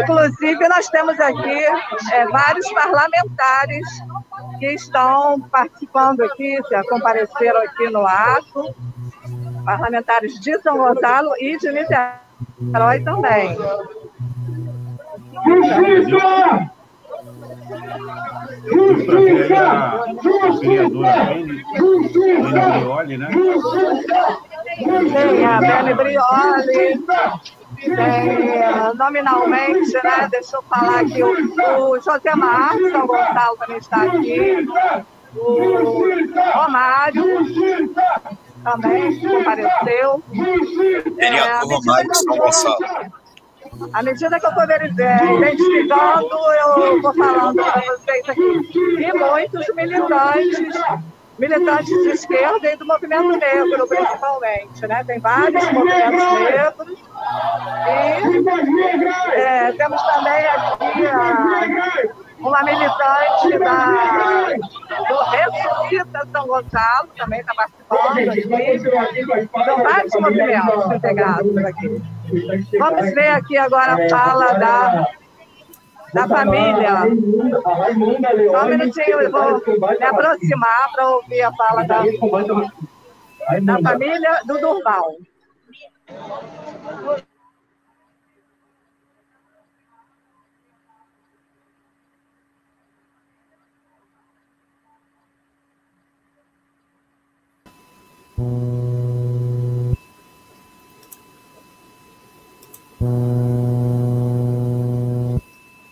Inclusive, 0.00 0.68
nós 0.68 0.88
temos 0.88 1.18
aqui 1.18 1.64
é, 2.12 2.26
vários 2.26 2.70
parlamentares 2.72 3.86
que 4.58 4.66
estão 4.66 5.40
participando 5.40 6.22
aqui, 6.22 6.58
já 6.70 6.82
compareceram 6.84 7.60
aqui 7.62 7.90
no 7.90 8.06
ato, 8.06 8.74
parlamentares 9.64 10.38
de 10.40 10.58
São 10.60 10.78
Gonçalo 10.78 11.30
e 11.38 11.58
de 11.58 11.72
Niterói 11.72 13.00
também. 13.02 13.56
Justiça! 15.44 16.70
Justiça! 18.64 19.64
Justiça! 20.22 21.56
né? 23.18 23.28
Tem 24.76 25.44
a 25.44 25.60
Belle 25.60 25.94
Brioli, 25.94 26.66
tem 26.66 27.04
nominalmente, 28.96 29.92
né? 30.02 30.28
Deixa 30.30 30.56
eu 30.56 30.62
falar 30.62 31.00
aqui, 31.00 31.22
o, 31.22 31.90
o 31.90 32.00
José 32.00 32.34
Marcos 32.34 32.90
São 32.90 33.06
Gonçalo 33.06 33.56
também 33.58 33.78
está 33.78 34.02
aqui, 34.02 34.66
o 35.34 36.08
Romário 36.54 37.54
também 38.64 39.20
compareceu. 39.20 40.22
Vereador 41.16 41.74
Romário 41.74 42.14
São 42.14 42.36
Gonçalo. 42.36 42.76
À 43.92 44.02
medida 44.02 44.40
que 44.40 44.46
eu 44.46 44.52
for 44.52 44.64
identificando, 44.64 46.28
eu 46.60 47.02
vou 47.02 47.14
falando 47.14 47.54
para 47.54 47.80
vocês 47.82 48.28
aqui. 48.28 48.70
E 48.98 49.12
muitos 49.12 49.66
militantes, 49.74 50.74
militantes 51.38 52.02
de 52.02 52.08
esquerda 52.10 52.72
e 52.72 52.76
do 52.76 52.86
movimento 52.86 53.36
negro, 53.36 53.86
principalmente. 53.86 54.86
Né? 54.86 55.04
Tem 55.04 55.18
vários 55.20 55.72
movimentos 55.72 56.32
negros. 56.40 56.98
E 57.86 59.38
é, 59.38 59.72
temos 59.72 60.02
também 60.02 60.46
aqui 60.46 61.06
a, 61.06 62.25
uma 62.38 62.62
militante 62.62 63.58
da, 63.58 64.46
do 65.08 65.18
Ressuscita 65.30 66.28
São 66.32 66.46
Gonçalo, 66.46 67.08
também 67.16 67.40
está 67.40 67.54
participando 67.54 68.18
aqui. 69.00 69.26
São 69.64 69.82
vários 69.82 70.12
movimentos 70.14 70.92
integrados 70.92 71.56
aqui. 71.58 72.02
Vamos 72.78 73.14
ver 73.14 73.28
aqui 73.28 73.56
agora 73.56 73.94
a 73.94 74.08
fala 74.08 74.52
da, 74.54 75.06
da 76.12 76.28
família. 76.28 76.92
Só 78.50 78.64
um 78.64 78.68
minutinho, 78.68 79.20
eu 79.20 79.30
vou 79.30 79.62
me 79.98 80.04
aproximar 80.04 80.92
para 80.92 81.08
ouvir 81.08 81.42
a 81.42 81.52
fala 81.52 81.84
da, 81.84 82.02
da 83.62 83.78
família 83.82 84.40
do 84.44 84.58
Durval. 84.58 85.16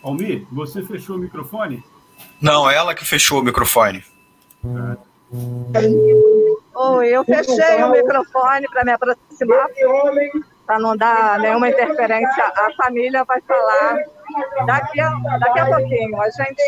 Almir, 0.03 0.45
você 0.51 0.83
fechou 0.83 1.15
o 1.15 1.19
microfone? 1.19 1.83
Não, 2.39 2.69
ela 2.69 2.93
que 2.93 3.03
fechou 3.03 3.39
o 3.39 3.43
microfone. 3.43 4.03
Oi, 6.75 7.07
eu 7.07 7.23
fechei 7.23 7.83
o 7.83 7.89
microfone 7.89 8.67
para 8.69 8.85
me 8.85 8.91
aproximar, 8.91 9.67
para 10.67 10.77
não 10.77 10.95
dar 10.95 11.39
nenhuma 11.39 11.69
interferência. 11.69 12.43
A 12.45 12.71
família 12.77 13.23
vai 13.23 13.41
falar 13.41 13.97
daqui 14.67 14.99
a, 14.99 15.09
daqui 15.39 15.59
a 15.59 15.65
pouquinho. 15.65 16.21
A 16.21 16.29
gente 16.29 16.63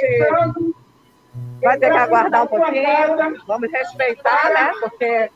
vai 1.61 1.77
ter 1.77 1.91
que 1.91 1.97
aguardar 1.97 2.43
um 2.43 2.47
pouquinho, 2.47 3.37
vamos 3.45 3.71
respeitar, 3.71 4.49
né? 4.49 4.71
Porque 4.79 5.29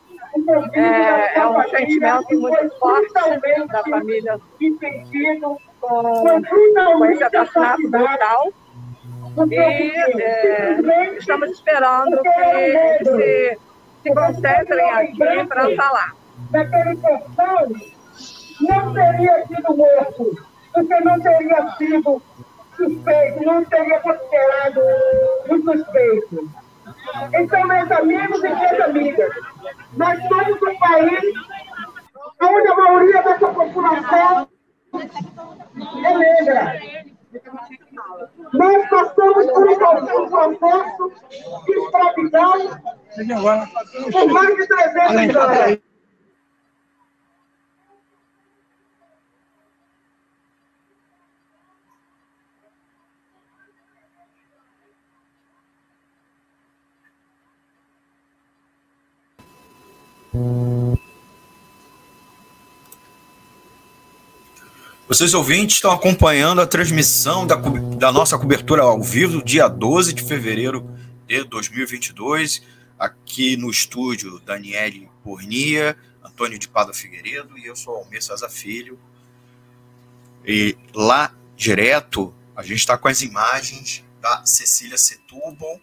é, 0.74 1.38
é 1.38 1.46
um 1.46 1.62
sentimento 1.68 2.40
muito 2.40 2.78
forte 2.78 3.12
da 3.12 3.82
família 3.82 4.40
com, 5.80 6.42
com 6.98 7.04
esse 7.06 7.24
assassinato 7.24 7.90
brutal. 7.90 8.52
E 9.50 9.56
é, 9.56 11.16
estamos 11.18 11.50
esperando 11.50 12.20
que 12.22 12.28
eles 12.28 13.08
se, 13.08 13.58
se 14.02 14.14
concentrem 14.14 14.90
aqui 14.90 15.46
para 15.46 15.74
falar. 15.76 16.14
Naquele 16.50 16.96
portal 16.96 17.68
não 18.60 18.94
teria 18.94 19.46
sido 19.46 19.76
morto, 19.76 20.36
porque 20.74 21.00
não 21.00 21.20
teria 21.20 21.70
sido 21.78 22.22
suspeito, 22.76 23.44
não 23.44 23.64
teria 23.64 24.00
considerado 24.00 24.80
um 25.50 25.62
suspeito. 25.62 26.61
Então, 27.34 27.66
meus 27.66 27.90
amigos 27.90 28.44
e 28.44 28.48
minhas 28.48 28.80
amigas, 28.80 29.30
nós 29.96 30.18
somos 30.28 30.62
um 30.62 30.78
país 30.78 31.34
onde 32.40 32.68
a 32.68 32.76
maioria 32.76 33.22
dessa 33.22 33.48
população 33.48 34.48
é 36.04 36.18
negra. 36.18 36.80
Nós 38.52 38.88
passamos 38.88 39.46
por 39.46 39.70
um 39.70 39.76
processo 40.28 41.12
de 41.64 41.72
escravidão 41.72 42.52
por 44.12 44.32
mais 44.32 44.56
de 44.56 44.66
300 44.66 45.36
anos. 45.36 45.91
Vocês 65.06 65.34
ouvintes 65.34 65.76
estão 65.76 65.92
acompanhando 65.92 66.62
a 66.62 66.66
transmissão 66.66 67.46
da, 67.46 67.56
da 67.56 68.10
nossa 68.10 68.38
cobertura 68.38 68.82
ao 68.82 69.02
vivo, 69.02 69.44
dia 69.44 69.68
12 69.68 70.14
de 70.14 70.22
fevereiro 70.22 70.88
de 71.26 71.44
2022, 71.44 72.62
aqui 72.98 73.58
no 73.58 73.70
estúdio 73.70 74.40
Daniele 74.40 75.10
Pornia, 75.22 75.98
Antônio 76.24 76.58
de 76.58 76.66
Pado 76.66 76.94
Figueiredo 76.94 77.58
e 77.58 77.66
eu 77.66 77.76
sou 77.76 77.96
Almir 77.96 78.22
César 78.22 78.48
Filho. 78.48 78.98
E 80.46 80.78
lá 80.94 81.34
direto, 81.54 82.34
a 82.56 82.62
gente 82.62 82.78
está 82.78 82.96
com 82.96 83.08
as 83.08 83.20
imagens 83.20 84.02
da 84.18 84.46
Cecília 84.46 84.96
Setúbal, 84.96 85.78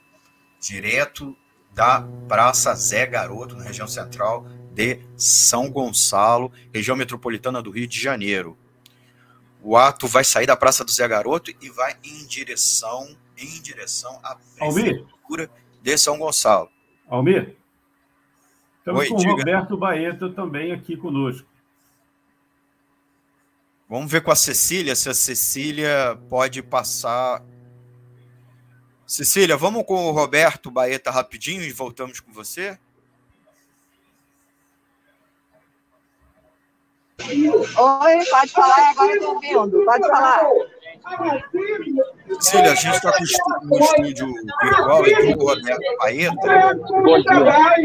direto 0.60 1.38
da 1.80 2.06
Praça 2.28 2.76
Zé 2.76 3.06
Garoto, 3.08 3.56
na 3.56 3.64
região 3.64 3.88
central 3.88 4.46
de 4.74 5.00
São 5.16 5.72
Gonçalo, 5.72 6.52
região 6.74 6.98
metropolitana 6.98 7.62
do 7.62 7.72
Rio 7.72 7.88
de 7.88 7.98
Janeiro. 7.98 8.58
O 9.64 9.78
ato 9.78 10.06
vai 10.06 10.26
sair 10.26 10.46
da 10.46 10.58
Praça 10.58 10.84
do 10.84 10.92
Zé 10.92 11.08
Garoto 11.08 11.52
e 11.62 11.70
vai 11.70 11.96
em 12.04 12.28
direção 12.28 13.08
em 13.38 13.62
direção 13.62 14.20
à 14.22 14.36
prefeitura 14.58 15.50
de 15.82 15.98
São 15.98 16.20
Gonçalo. 16.20 16.70
Almir, 17.08 17.56
estamos 18.80 19.00
Oi, 19.00 19.08
com 19.08 19.16
diga. 19.16 19.32
Roberto 19.32 19.78
Baeta 19.78 20.30
também 20.30 20.74
aqui 20.74 20.98
conosco. 20.98 21.48
Vamos 23.88 24.12
ver 24.12 24.22
com 24.22 24.32
a 24.32 24.36
Cecília 24.36 24.98
se 24.98 25.08
a 25.08 25.14
Cecília 25.14 26.20
pode 26.30 26.62
passar 26.62 27.42
Cecília, 29.10 29.58
vamos 29.58 29.86
com 29.86 29.96
o 29.96 30.12
Roberto 30.12 30.70
Baeta 30.70 31.10
rapidinho 31.10 31.64
e 31.64 31.72
voltamos 31.72 32.20
com 32.20 32.32
você? 32.32 32.78
Oi, 37.20 38.26
pode 38.30 38.52
falar 38.52 38.92
agora 38.92 39.14
estou 39.14 39.34
ouvindo. 39.34 39.84
Pode 39.84 40.08
falar. 40.08 40.46
Cecília, 42.40 42.72
a 42.72 42.76
gente 42.76 42.96
está 42.98 43.12
com 43.12 43.24
o 43.24 43.80
estúdio 43.80 44.32
virtual 44.62 45.08
e 45.08 45.34
o 45.34 45.40
Roberto 45.40 45.98
Baeta. 45.98 46.76
Bom 46.86 47.20
dia. 47.24 47.82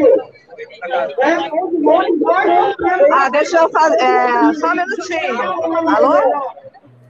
Ah, 3.15 3.31
deixa 3.31 3.57
eu 3.57 3.71
fazer. 3.71 4.03
É, 4.03 4.53
só 4.61 4.67
um 4.67 4.77
minutinho. 4.77 5.41
Alô? 5.89 6.53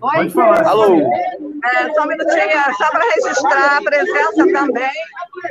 Oi? 0.05 0.17
Pode 0.17 0.31
falar. 0.35 0.67
Alô? 0.67 1.01
É, 1.01 1.95
só 1.95 2.03
um 2.03 2.07
minutinho, 2.07 2.39
é 2.39 2.75
só 2.75 2.91
para 2.91 3.05
registrar 3.15 3.79
a 3.79 3.83
presença 3.83 4.53
também 4.53 4.91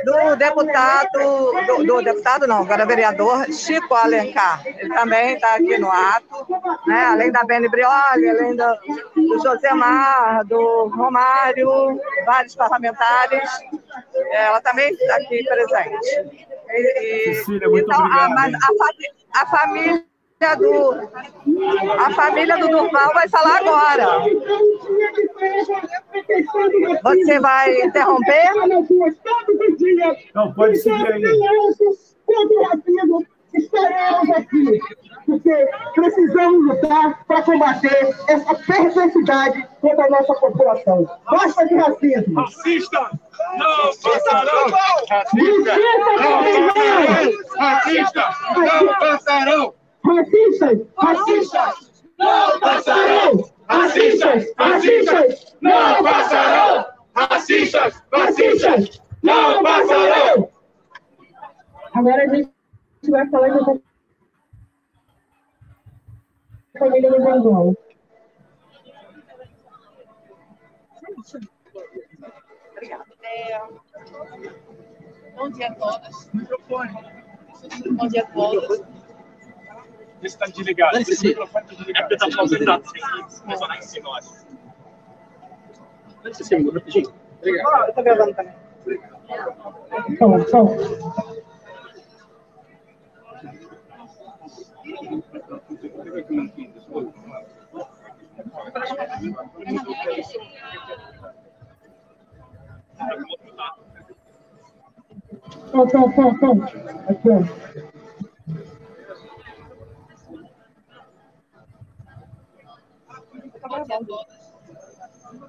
do 0.04 0.36
deputado, 0.36 1.18
do, 1.66 1.84
do, 1.84 2.02
deputado 2.02 2.46
não, 2.46 2.62
agora 2.62 2.86
vereador 2.86 3.52
Chico 3.52 3.94
Alencar. 3.94 4.62
Ele 4.64 4.94
também 4.94 5.34
está 5.34 5.56
aqui 5.56 5.76
no 5.76 5.90
ato, 5.90 6.46
né? 6.86 7.04
além 7.04 7.32
da 7.32 7.42
Beni 7.42 7.68
Brioli, 7.68 8.30
além 8.30 8.54
do, 8.54 8.64
do 9.16 9.42
Josemar, 9.42 10.44
do 10.44 10.86
Romário, 10.86 12.00
vários 12.24 12.54
parlamentares. 12.54 13.50
Ela 14.30 14.60
também 14.60 14.92
está 14.92 15.16
aqui 15.16 15.42
presente. 15.42 16.44
E, 16.70 17.34
Cecília, 17.34 17.68
muito 17.68 17.90
então, 17.90 17.98
obrigado. 17.98 18.54
A, 19.34 19.40
a, 19.40 19.42
a 19.42 19.46
família 19.46 20.13
do, 20.56 20.94
a 21.98 22.10
família 22.10 22.58
do 22.58 22.68
Durval 22.68 23.14
vai 23.14 23.28
falar 23.28 23.58
agora. 23.58 24.20
Você 27.02 27.40
vai 27.40 27.82
interromper? 27.82 28.50
Não, 30.34 30.52
pode 30.52 30.76
seguir 30.76 31.12
aí. 31.12 31.22
Estaremos 33.54 34.30
aqui, 34.30 34.80
porque 35.26 35.68
precisamos 35.94 36.66
lutar 36.66 37.24
para 37.24 37.42
combater 37.42 38.14
essa 38.26 38.54
perversidade 38.66 39.68
contra 39.80 40.06
a 40.06 40.10
nossa 40.10 40.34
população. 40.34 41.08
Basta 41.30 41.64
de 41.66 41.76
racismo. 41.76 42.40
Racista! 42.40 43.10
Não 43.56 43.92
passarão! 44.02 44.66
Racista! 45.08 45.72
Racista! 47.56 48.30
Não 48.56 48.98
passarão! 48.98 49.74
Racistas! 50.04 50.86
Racistas! 50.98 52.04
Não 52.18 52.60
passarão! 52.60 53.50
Racistas! 53.68 54.54
Racistas! 54.58 55.56
Não 55.62 56.02
passarão! 56.02 56.86
Racistas! 57.16 58.02
Racistas! 58.12 59.02
Não 59.22 59.62
passarão! 59.62 60.50
Agora 61.94 62.24
a 62.24 62.28
gente 62.34 62.50
vai 63.08 63.28
falar 63.30 63.48
de 63.48 63.58
uma 63.58 63.80
família 66.78 67.10
do 67.10 67.22
Gonzalo. 67.22 67.76
Obrigada. 72.72 73.04
É... 73.22 73.60
Bom 75.36 75.50
dia 75.50 75.68
a 75.68 75.74
todos. 75.74 76.30
Bom 77.92 78.08
dia 78.08 78.22
a 78.22 78.26
todos. 78.26 79.03
Está 80.24 80.46
desligado. 80.46 80.96
Esse 80.98 81.28
microfone 81.28 81.64
está 81.64 81.76
desligado. 81.76 81.98
É 81.98 82.08
porque 82.08 82.14
está 82.14 82.30
falando 83.58 83.78
em 83.78 83.82
cima, 83.82 84.08
eu 84.08 84.14
acho. 84.14 84.44
Rapidinho. 86.72 87.12
Obrigado. 87.38 87.88
Eu 87.88 87.94
tô 87.94 88.02
gravando 88.02 88.34
também. 88.34 88.54
Toma. 90.18 90.36
Aqui, 107.08 107.28
ó. 107.30 107.93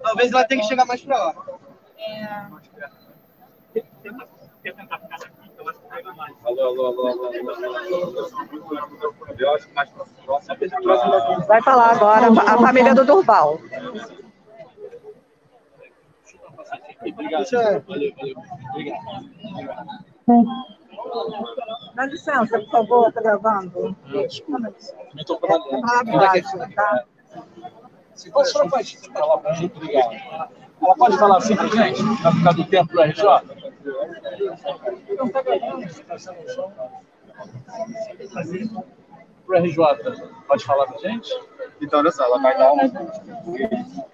Talvez 0.02 0.32
ela 0.32 0.46
tenha 0.46 0.62
que 0.62 0.68
chegar 0.68 0.86
mais 0.86 1.02
pra 1.02 1.18
lá. 1.18 1.36
Alô, 6.46 6.62
alô, 6.62 6.86
alô, 6.86 7.08
alô, 7.08 7.26
alô. 7.28 8.30
Eu 9.38 9.56
acho 9.56 9.68
que 9.68 9.74
mais 9.74 9.90
próximo. 10.26 10.56
Vai 11.48 11.62
falar 11.62 11.92
agora 11.92 12.28
a 12.28 12.58
família 12.58 12.96
do 12.96 13.06
Durval. 13.06 13.60
Obrigado. 17.02 17.46
Valeu, 17.86 18.14
valeu. 18.16 18.36
Obrigado. 18.72 19.06
Dá 21.96 22.06
licença, 22.06 22.60
por 22.60 22.70
favor, 22.72 23.12
tá 23.14 23.22
gravando. 23.22 23.96
Estou 25.16 25.40
baixo, 25.40 26.58
tá? 26.76 27.06
Se 28.16 28.30
você 28.30 28.58
não 28.58 28.70
pode 28.70 28.98
falar 28.98 29.38
pra 29.38 29.54
gente, 29.54 29.76
obrigado. 29.76 30.16
Ela 30.82 30.96
pode 30.96 31.18
falar 31.18 31.38
assim 31.38 31.56
pra 31.56 31.68
gente, 31.68 32.04
pra 32.22 32.32
ficar 32.32 32.52
do 32.54 32.66
tempo 32.66 32.94
do 32.94 33.02
RJ? 33.02 33.24
Não 35.18 35.30
tá 35.30 35.42
gravando, 35.42 35.88
tá 36.08 36.18
sendo 36.18 36.40
chão. 39.46 39.48
Pro 39.48 39.58
RJ, 39.58 39.78
pode 40.48 40.66
falar 40.66 40.88
pra 40.88 40.98
gente? 40.98 41.30
Então, 41.82 42.00
olha 42.00 42.12
só, 42.12 42.24
ela 42.24 42.40
vai 42.40 42.58
dar 42.58 42.72
um 42.72 42.78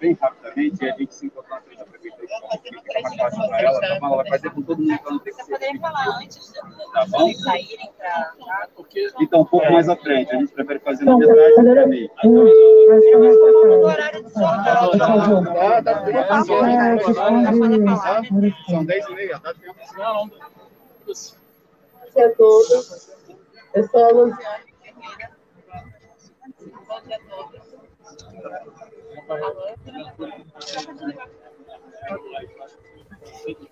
bem 0.00 0.12
rapidamente 0.20 0.84
e 0.84 0.90
a 0.90 0.96
gente 0.96 1.14
se 1.14 1.26
encontrar 1.26 1.56
na 1.56 1.62
frente 1.62 1.78
da 1.78 1.84
prefeitura. 1.86 2.26
Fica 2.62 3.00
mais 3.02 3.16
fácil 3.16 3.48
para 3.48 3.60
ela, 3.62 3.80
tá 3.80 3.98
bom? 4.00 4.06
Ela 4.06 4.16
vai 4.16 4.28
fazer 4.28 4.50
com 4.50 4.62
todo 4.62 4.82
mundo 4.82 4.98
para 5.00 5.12
não 5.12 5.18
ter 5.20 5.30
que 5.32 5.44
ser. 5.44 5.52
Poderia 5.52 5.80
falar 5.80 6.18
antes 6.18 6.52
Tá 6.92 7.06
bom? 7.08 7.28
de 7.28 7.36
saírem 7.42 7.92
para. 7.96 8.34
Então, 9.20 9.40
um 9.42 9.44
pouco 9.44 9.72
mais 9.72 9.88
à 9.88 9.96
frente. 9.96 10.34
A 10.34 10.38
gente 10.38 10.52
prefere 10.52 10.80
fazer 10.80 11.04
na 11.04 11.16
metade 11.16 11.54
do 11.68 11.74
caminho. 11.74 12.10
Tá, 14.42 15.82
tá 15.82 16.02
tempo. 16.02 16.44
São 18.68 18.84
10 18.84 19.06
e 19.08 19.14
meia, 19.14 19.38
dá 19.38 19.54
tempo. 19.54 19.76
Não, 19.96 20.28
Bom 20.28 21.12
dia 22.14 22.26
a 22.26 22.30
todos. 22.34 23.10
Eu 23.74 23.88
sou 23.88 24.04
a 24.04 24.08
Luciane. 24.12 24.71
Bom 26.92 27.00
dia 27.06 27.16
a 27.16 27.20
todos. 27.30 27.62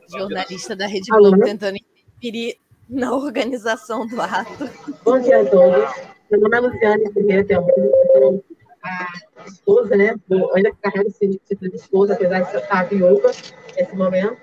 Jornalista 0.09 0.75
da 0.75 0.87
Rede 0.87 1.13
Alô? 1.13 1.29
Globo 1.29 1.45
tentando 1.45 1.77
interferir 1.77 2.57
na 2.89 3.15
organização 3.15 4.07
do 4.07 4.19
ato. 4.23 4.71
Bom 5.05 5.21
dia 5.21 5.43
a 5.43 5.45
todos. 5.45 5.85
Meu 6.31 6.41
nome 6.41 6.57
é 6.57 6.61
Luciane 6.61 7.13
Ferreira. 7.13 7.47
Eu 7.51 7.67
sou 8.15 8.43
a 8.83 9.07
esposa, 9.47 9.95
né? 9.97 10.15
Eu 10.31 10.57
ainda 10.57 10.73
carrego 10.81 11.11
esse 11.11 11.39
título 11.47 11.73
de 11.73 11.77
esposa, 11.77 12.15
apesar 12.15 12.41
de 12.41 12.57
estar 12.57 12.85
viúva 12.85 13.33
nesse 13.77 13.95
momento. 13.95 14.39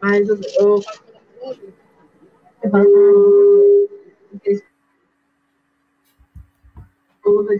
Mas 0.00 0.28
eu. 0.28 0.40
eu 0.58 0.82
eu- 2.64 4.71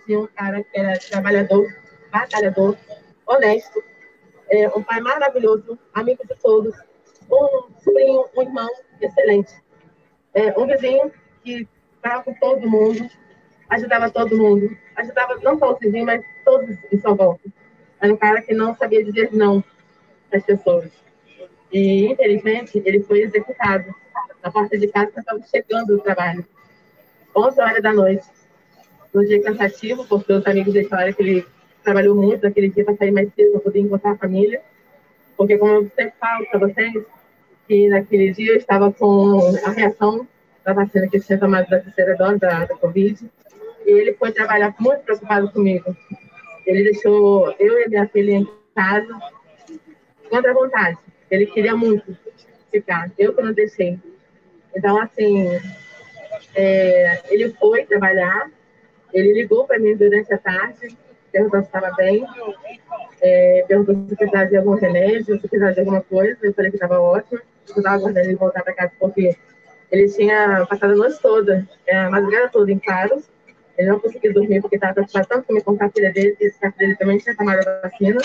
de 0.07 0.17
um 0.17 0.27
cara 0.27 0.63
que 0.63 0.79
era 0.79 0.99
trabalhador, 0.99 1.73
batalhador, 2.11 2.77
honesto, 3.27 3.83
é, 4.51 4.69
um 4.71 4.83
pai 4.83 5.01
maravilhoso, 5.01 5.79
amigo 5.95 6.27
de 6.27 6.35
todos, 6.37 6.75
um 7.31 7.71
sobrinho, 7.83 8.27
um 8.37 8.43
irmão 8.43 8.69
excelente. 9.01 9.53
É, 10.35 10.59
um 10.59 10.67
vizinho 10.67 11.13
que 11.45 11.69
estava 11.97 12.23
com 12.25 12.35
todo 12.35 12.69
mundo, 12.69 13.09
ajudava 13.71 14.11
todo 14.11 14.37
mundo, 14.37 14.77
ajudava 14.97 15.37
não 15.43 15.59
só 15.59 15.73
o 15.73 15.79
vizinho, 15.79 16.07
mas 16.07 16.25
todos 16.45 16.77
em 16.93 17.01
sua 17.01 17.15
volta. 17.15 17.49
Era 18.01 18.13
um 18.13 18.17
cara 18.17 18.43
que 18.43 18.53
não 18.53 18.75
sabia 18.75 19.05
dizer 19.05 19.33
não 19.33 19.63
às 20.33 20.43
pessoas. 20.43 20.91
E, 21.73 22.07
infelizmente, 22.07 22.83
ele 22.85 23.03
foi 23.03 23.21
executado 23.23 23.95
na 24.43 24.51
porta 24.51 24.77
de 24.77 24.89
casa 24.89 25.13
que 25.13 25.21
estava 25.21 25.41
chegando 25.43 25.97
do 25.97 26.01
trabalho. 26.01 26.45
11 27.35 27.61
horas 27.61 27.83
da 27.83 27.93
noite. 27.93 28.27
Um 29.15 29.25
dia 29.25 29.43
cansativo, 29.43 30.07
porque 30.07 30.33
os 30.33 30.47
amigos 30.47 30.73
dele 30.73 30.89
falaram 30.89 31.13
que 31.13 31.23
ele 31.23 31.47
trabalhou 31.83 32.15
muito 32.15 32.43
naquele 32.43 32.69
dia 32.69 32.85
para 32.85 32.97
sair 32.97 33.11
mais 33.11 33.29
cedo, 33.35 33.53
para 33.53 33.61
poder 33.61 33.81
encontrar 33.81 34.13
a 34.13 34.17
família. 34.17 34.63
Porque, 35.37 35.59
como 35.59 35.73
eu 35.73 35.91
sempre 35.95 36.15
falo 36.19 36.47
para 36.47 36.61
vocês, 36.61 37.05
que 37.67 37.89
naquele 37.89 38.33
dia 38.33 38.53
eu 38.53 38.57
estava 38.57 38.93
com 38.93 39.39
a 39.65 39.71
reação 39.71 40.27
da 40.65 40.73
vacina 40.73 41.09
que 41.09 41.21
tinha 41.21 41.39
tomado 41.39 41.69
da 41.69 41.81
terceira 41.81 42.17
dose 42.17 42.39
da, 42.39 42.65
da 42.65 42.77
Covid. 42.77 43.29
E 43.85 43.91
ele 43.91 44.15
foi 44.15 44.33
trabalhar 44.33 44.75
muito 44.79 45.01
preocupado 45.01 45.51
comigo. 45.51 45.97
Ele 46.67 46.85
deixou 46.85 47.55
eu 47.59 47.81
e 47.81 47.89
minha 47.89 48.07
filha 48.09 48.33
em 48.33 48.49
casa, 48.75 49.19
contra 50.31 50.51
a 50.51 50.55
vontade. 50.55 50.99
Ele 51.31 51.47
queria 51.47 51.77
muito 51.77 52.17
ficar, 52.71 53.11
eu 53.19 53.35
que 53.35 53.43
não 53.43 53.53
deixei. 53.53 53.99
Então, 54.75 55.01
assim, 55.01 55.49
é, 56.55 57.21
ele 57.31 57.53
foi 57.53 57.85
trabalhar, 57.85 58.51
ele 59.13 59.33
ligou 59.33 59.67
para 59.67 59.79
mim 59.79 59.97
durante 59.97 60.33
a 60.33 60.39
tarde, 60.39 60.97
perguntou 61.31 61.61
se 61.61 61.67
estava 61.67 61.91
bem, 61.93 62.25
é, 63.21 63.65
perguntou 63.67 63.95
se 64.09 64.17
precisava 64.17 64.47
de 64.47 64.57
algum 64.57 64.75
remédio, 64.75 65.35
se 65.35 65.39
precisava 65.39 65.73
de 65.73 65.81
alguma 65.81 66.01
coisa. 66.03 66.39
Eu 66.43 66.55
falei 66.55 66.71
que 66.71 66.77
estava 66.77 67.01
ótimo, 67.01 67.41
eu 67.69 67.77
estava 67.77 67.97
aguardando 67.97 68.27
ele 68.27 68.37
voltar 68.37 68.63
para 68.63 68.75
casa 68.75 68.93
porque 68.99 69.37
ele 69.91 70.09
tinha 70.09 70.67
passado 70.67 70.93
a 70.93 70.97
noite 70.97 71.21
toda, 71.21 71.69
é, 71.87 71.97
a 71.97 72.11
madrugada 72.11 72.49
toda 72.49 72.73
em 72.73 72.79
casa. 72.79 73.23
Ele 73.77 73.89
não 73.89 74.01
conseguia 74.01 74.33
dormir 74.33 74.61
porque 74.61 74.77
estava 74.77 74.95
preocupado 74.95 75.27
tanto 75.29 75.47
comigo 75.47 75.65
com 75.65 75.85
a 75.85 75.91
filha 75.91 76.13
dele, 76.13 76.37
e 76.41 76.47
a 76.47 76.53
filha 76.53 76.75
dele 76.79 76.97
também 76.97 77.19
tinha 77.19 77.37
tomado 77.37 77.67
a 77.67 77.81
vacina. 77.83 78.21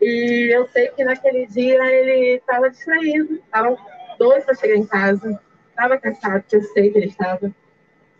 E 0.00 0.48
eu 0.52 0.66
sei 0.68 0.88
que 0.88 1.04
naquele 1.04 1.46
dia 1.46 1.84
ele 1.86 2.36
estava 2.36 2.70
distraído, 2.70 3.34
estava 3.34 3.76
doido 4.18 4.44
para 4.44 4.54
chegar 4.54 4.76
em 4.76 4.86
casa, 4.86 5.40
estava 5.68 5.98
cansado, 5.98 6.44
que 6.48 6.56
eu 6.56 6.62
sei 6.62 6.90
que 6.90 6.98
ele 6.98 7.06
estava. 7.06 7.52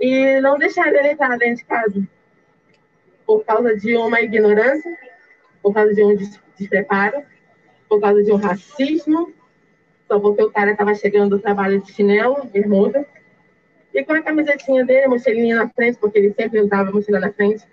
E 0.01 0.41
não 0.41 0.59
deixaram 0.59 0.97
ele 0.97 1.11
entrar 1.11 1.37
dentro 1.37 1.57
de 1.57 1.65
casa 1.65 2.03
por 3.27 3.45
causa 3.45 3.77
de 3.77 3.97
uma 3.97 4.21
ignorância, 4.21 4.97
por 5.63 5.75
causa 5.75 5.95
de 5.95 6.03
um 6.03 6.17
des- 6.17 6.41
despreparo, 6.59 7.23
por 7.89 8.01
causa 8.01 8.23
de 8.23 8.33
um 8.33 8.37
racismo, 8.37 9.33
só 10.09 10.19
porque 10.19 10.43
o 10.43 10.51
cara 10.51 10.73
estava 10.73 10.95
chegando 10.95 11.37
do 11.37 11.43
trabalho 11.43 11.81
de 11.81 11.93
chinelo, 11.93 12.45
bermuda. 12.47 13.07
E 13.93 14.03
com 14.05 14.13
a 14.13 14.23
camisetinha 14.23 14.85
dele, 14.85 15.07
mochilinha 15.07 15.57
na 15.57 15.69
frente, 15.69 15.99
porque 15.99 16.19
ele 16.19 16.33
sempre 16.33 16.61
usava 16.61 16.91
mochila 16.91 17.21
na 17.21 17.33
frente, 17.33 17.65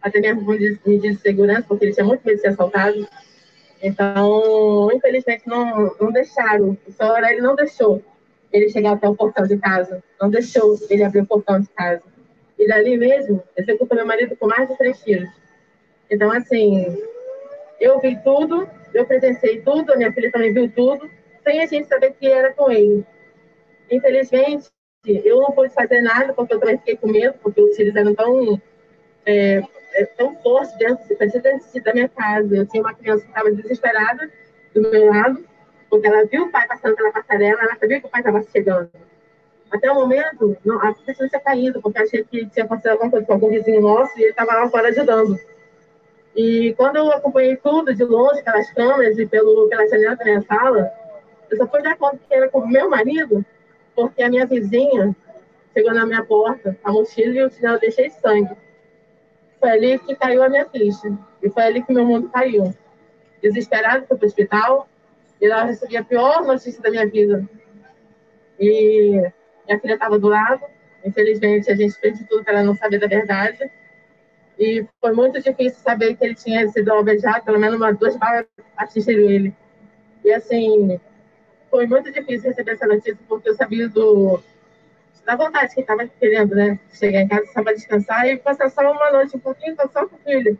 até 0.00 0.20
mesmo 0.20 0.44
por 0.44 0.58
medidas 0.58 1.16
de 1.16 1.20
segurança, 1.20 1.64
porque 1.66 1.86
ele 1.86 1.94
tinha 1.94 2.06
muito 2.06 2.24
medo 2.24 2.36
de 2.36 2.42
ser 2.42 2.48
assaltado. 2.48 3.06
Então, 3.82 4.90
infelizmente, 4.92 5.42
não, 5.46 5.94
não 6.00 6.12
deixaram. 6.12 6.78
O 6.86 6.92
senhor 6.92 7.22
ele 7.24 7.40
não 7.40 7.54
deixou 7.54 8.02
ele 8.54 8.70
chegar 8.70 8.92
até 8.92 9.08
o 9.08 9.16
portão 9.16 9.44
de 9.44 9.58
casa. 9.58 10.02
Não 10.20 10.30
deixou 10.30 10.78
ele 10.88 11.02
abrir 11.02 11.22
o 11.22 11.26
portão 11.26 11.60
de 11.60 11.66
casa. 11.70 12.02
E 12.56 12.68
dali 12.68 12.96
mesmo, 12.96 13.42
executou 13.56 13.96
meu 13.96 14.06
marido 14.06 14.36
com 14.36 14.46
mais 14.46 14.68
de 14.68 14.78
três 14.78 15.02
tiros. 15.02 15.28
Então, 16.08 16.30
assim, 16.30 16.86
eu 17.80 17.98
vi 17.98 18.16
tudo, 18.22 18.68
eu 18.94 19.04
presenciei 19.04 19.60
tudo, 19.60 19.92
a 19.92 19.96
minha 19.96 20.12
filha 20.12 20.30
também 20.30 20.52
viu 20.52 20.70
tudo, 20.70 21.10
sem 21.42 21.60
a 21.60 21.66
gente 21.66 21.88
saber 21.88 22.12
que 22.12 22.28
era 22.28 22.52
com 22.52 22.70
ele. 22.70 23.04
Infelizmente, 23.90 24.68
eu 25.04 25.40
não 25.40 25.50
pude 25.50 25.74
fazer 25.74 26.00
nada, 26.00 26.32
porque 26.32 26.54
eu 26.54 26.60
também 26.60 26.78
fiquei 26.78 26.96
com 26.96 27.08
medo, 27.08 27.34
porque 27.42 27.60
os 27.60 27.74
tiros 27.74 27.96
eram 27.96 28.14
tão, 28.14 28.62
é, 29.26 29.62
é 29.94 30.04
tão 30.16 30.36
fortes 30.36 30.76
dentro, 30.78 31.04
dentro 31.08 31.82
da 31.82 31.92
minha 31.92 32.08
casa. 32.08 32.56
Eu 32.56 32.66
tinha 32.68 32.82
uma 32.84 32.94
criança 32.94 33.24
que 33.24 33.30
estava 33.30 33.50
desesperada 33.50 34.30
do 34.72 34.90
meu 34.90 35.06
lado, 35.06 35.44
porque 35.88 36.06
ela 36.06 36.24
viu 36.26 36.44
o 36.44 36.50
pai 36.50 36.66
passando 36.66 36.96
pela 36.96 37.12
passarela, 37.12 37.60
ela 37.62 37.76
sabia 37.76 38.00
que 38.00 38.06
o 38.06 38.10
pai 38.10 38.20
estava 38.20 38.42
chegando. 38.42 38.90
Até 39.70 39.90
o 39.90 39.94
momento, 39.94 40.56
não, 40.64 40.80
a 40.80 40.92
pessoa 40.94 41.28
tinha 41.28 41.40
caído, 41.40 41.80
porque 41.82 41.98
achei 41.98 42.24
que 42.24 42.46
tinha 42.46 42.64
acontecido 42.64 42.92
alguma 42.92 43.10
coisa 43.10 43.26
com 43.26 43.32
algum 43.32 43.48
vizinho 43.48 43.80
nosso 43.80 44.16
e 44.18 44.22
ele 44.22 44.30
estava 44.30 44.52
lá 44.54 44.68
fora 44.68 44.88
ajudando. 44.88 45.38
E 46.36 46.74
quando 46.76 46.96
eu 46.96 47.10
acompanhei 47.10 47.56
tudo 47.56 47.94
de 47.94 48.04
longe, 48.04 48.42
pelas 48.42 48.70
câmeras 48.72 49.18
e 49.18 49.26
pelo, 49.26 49.68
pela 49.68 49.86
janela 49.88 50.16
da 50.16 50.24
minha 50.24 50.42
sala, 50.42 50.92
eu 51.50 51.56
só 51.56 51.66
fui 51.66 51.82
dar 51.82 51.96
conta 51.96 52.18
que 52.28 52.34
era 52.34 52.48
com 52.48 52.60
o 52.60 52.68
meu 52.68 52.88
marido, 52.88 53.44
porque 53.94 54.22
a 54.22 54.28
minha 54.28 54.46
vizinha 54.46 55.14
chegou 55.72 55.92
na 55.92 56.06
minha 56.06 56.24
porta, 56.24 56.76
a 56.82 56.92
mochila 56.92 57.34
e 57.34 57.44
o 57.44 57.50
chinelo 57.50 57.78
deixei 57.78 58.10
sangue. 58.10 58.56
Foi 59.60 59.70
ali 59.70 59.98
que 59.98 60.14
caiu 60.14 60.42
a 60.42 60.48
minha 60.48 60.68
ficha. 60.68 61.16
E 61.42 61.50
foi 61.50 61.62
ali 61.62 61.82
que 61.82 61.92
meu 61.92 62.04
mundo 62.04 62.28
caiu. 62.28 62.74
Desesperado, 63.42 64.06
fui 64.06 64.16
para 64.16 64.24
o 64.24 64.28
hospital, 64.28 64.88
e 65.40 65.46
eu 65.46 65.66
recebi 65.66 65.96
a 65.96 66.04
pior 66.04 66.44
notícia 66.44 66.82
da 66.82 66.90
minha 66.90 67.06
vida. 67.06 67.48
E 68.58 69.10
minha 69.66 69.80
filha 69.80 69.94
estava 69.94 70.18
do 70.18 70.28
lado. 70.28 70.62
Infelizmente, 71.04 71.70
a 71.70 71.76
gente 71.76 71.94
fez 71.94 72.18
de 72.18 72.24
tudo 72.24 72.44
para 72.44 72.54
ela 72.54 72.62
não 72.62 72.74
saber 72.74 72.98
da 72.98 73.06
verdade. 73.06 73.70
E 74.58 74.86
foi 75.00 75.12
muito 75.12 75.40
difícil 75.40 75.80
saber 75.82 76.16
que 76.16 76.24
ele 76.24 76.34
tinha 76.34 76.66
sido 76.68 76.92
alvejado, 76.92 77.44
pelo 77.44 77.58
menos 77.58 77.76
umas 77.76 77.98
duas 77.98 78.16
balas 78.16 78.46
atingiram 78.76 79.28
ele. 79.28 79.54
E 80.24 80.32
assim, 80.32 80.98
foi 81.70 81.86
muito 81.86 82.10
difícil 82.12 82.50
receber 82.50 82.72
essa 82.72 82.86
notícia, 82.86 83.18
porque 83.28 83.50
eu 83.50 83.56
sabia 83.56 83.88
do, 83.88 84.40
da 85.26 85.36
vontade 85.36 85.74
que 85.74 85.80
estava 85.80 86.06
querendo, 86.06 86.54
né? 86.54 86.78
Chegar 86.92 87.20
em 87.22 87.28
casa 87.28 87.46
só 87.52 87.62
para 87.62 87.74
descansar 87.74 88.26
e 88.28 88.36
passar 88.36 88.70
só 88.70 88.90
uma 88.90 89.10
noite 89.10 89.36
um 89.36 89.40
pouquinho 89.40 89.74
só 89.76 90.06
com 90.06 90.16
o 90.16 90.18
filho. 90.20 90.58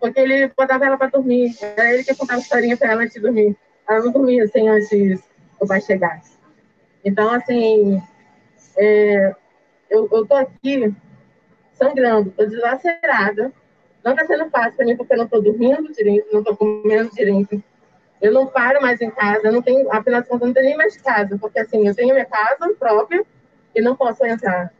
Porque 0.00 0.20
ele 0.20 0.48
botava 0.56 0.84
ela 0.84 0.96
para 0.96 1.08
dormir. 1.10 1.54
Era 1.60 1.94
ele 1.94 2.04
que 2.04 2.14
contava 2.14 2.40
historinha 2.40 2.76
para 2.76 2.92
ela 2.92 3.02
antes 3.02 3.14
de 3.14 3.20
dormir. 3.20 3.56
Ela 3.88 4.12
dormia 4.12 4.44
assim 4.44 4.68
antes 4.68 5.22
o 5.58 5.66
pai 5.66 5.80
chegasse. 5.80 6.36
Então, 7.04 7.30
assim, 7.30 8.02
é, 8.76 9.34
eu, 9.88 10.08
eu 10.12 10.26
tô 10.26 10.34
aqui 10.34 10.94
sangrando, 11.72 12.30
tô 12.30 12.44
deslacerada. 12.44 13.52
Não 14.04 14.12
está 14.12 14.26
sendo 14.26 14.50
fácil 14.50 14.76
para 14.76 14.86
mim 14.86 14.96
porque 14.96 15.12
eu 15.14 15.18
não 15.18 15.24
estou 15.24 15.42
dormindo 15.42 15.92
direito, 15.92 16.28
não 16.32 16.40
estou 16.40 16.56
comendo 16.56 17.10
direito. 17.14 17.62
Eu 18.20 18.32
não 18.32 18.46
paro 18.46 18.80
mais 18.82 19.00
em 19.00 19.10
casa, 19.10 19.50
não 19.50 19.62
tenho, 19.62 19.84
contas, 19.86 20.40
não 20.40 20.52
tenho 20.52 20.66
nem 20.66 20.76
mais 20.76 20.96
casa, 20.96 21.38
porque 21.38 21.60
assim, 21.60 21.86
eu 21.86 21.94
tenho 21.94 22.12
minha 22.12 22.26
casa 22.26 22.74
própria 22.78 23.24
e 23.74 23.80
não 23.80 23.94
posso 23.96 24.24
entrar. 24.26 24.72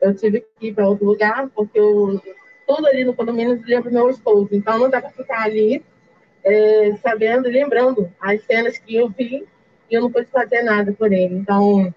Eu 0.00 0.14
tive 0.14 0.44
que 0.58 0.68
ir 0.68 0.74
para 0.74 0.88
outro 0.88 1.06
lugar, 1.06 1.48
porque 1.54 1.78
eu, 1.78 2.20
tudo 2.66 2.86
ali 2.86 3.04
no 3.04 3.14
condomínio 3.14 3.62
lembra 3.64 3.90
meu 3.90 4.10
esposo, 4.10 4.48
então 4.52 4.78
não 4.78 4.90
dá 4.90 5.00
para 5.00 5.10
ficar 5.10 5.42
ali 5.42 5.84
é, 6.44 6.94
sabendo, 6.96 7.48
lembrando 7.48 8.12
as 8.20 8.42
cenas 8.44 8.76
que 8.78 8.94
eu 8.94 9.08
vi 9.08 9.46
e 9.90 9.94
eu 9.94 10.02
não 10.02 10.12
pude 10.12 10.26
fazer 10.26 10.62
nada 10.62 10.92
por 10.92 11.12
ele. 11.12 11.34
Então, 11.34 11.92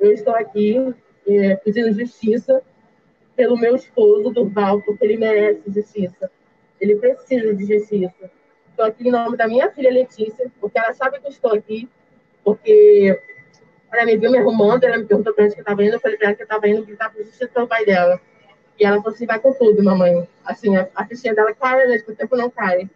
eu 0.00 0.12
estou 0.12 0.34
aqui 0.34 0.94
é, 1.26 1.56
pedindo 1.56 1.92
justiça 1.92 2.62
pelo 3.36 3.56
meu 3.56 3.74
esposo, 3.74 4.30
Durval, 4.30 4.82
porque 4.82 5.04
ele 5.04 5.16
merece 5.16 5.62
justiça. 5.68 6.30
Ele 6.80 6.96
precisa 6.96 7.54
de 7.54 7.66
justiça. 7.66 8.30
Estou 8.70 8.86
aqui 8.86 9.08
em 9.08 9.12
nome 9.12 9.36
da 9.36 9.46
minha 9.46 9.70
filha 9.70 9.90
Letícia, 9.90 10.50
porque 10.60 10.78
ela 10.78 10.92
sabe 10.92 11.20
que 11.20 11.26
eu 11.26 11.30
estou 11.30 11.52
aqui, 11.52 11.88
porque 12.42 13.18
ela 13.92 14.04
me 14.04 14.16
viu 14.16 14.30
me 14.30 14.38
arrumando, 14.38 14.84
ela 14.84 14.98
me 14.98 15.04
perguntou 15.04 15.32
para 15.32 15.44
onde 15.44 15.54
que 15.54 15.60
eu 15.60 15.62
estava 15.62 15.84
indo, 15.84 15.94
eu 15.94 16.00
falei 16.00 16.16
para 16.16 16.26
ela 16.28 16.36
que 16.36 16.42
eu 16.42 16.44
estava 16.44 16.68
indo 16.68 16.84
gritar 16.84 17.10
por 17.10 17.22
justiça 17.22 17.48
pelo 17.48 17.68
pai 17.68 17.84
dela. 17.84 18.20
E 18.78 18.84
ela 18.84 18.96
falou 18.96 19.14
assim, 19.14 19.26
vai 19.26 19.38
com 19.38 19.52
tudo, 19.52 19.82
mamãe. 19.82 20.28
Assim, 20.44 20.76
a, 20.76 20.88
a 20.94 21.06
fichinha 21.06 21.34
dela 21.34 21.54
cai, 21.54 21.86
mas 21.86 22.02
o 22.06 22.14
tempo 22.14 22.36
não 22.36 22.50
cai. 22.50 22.90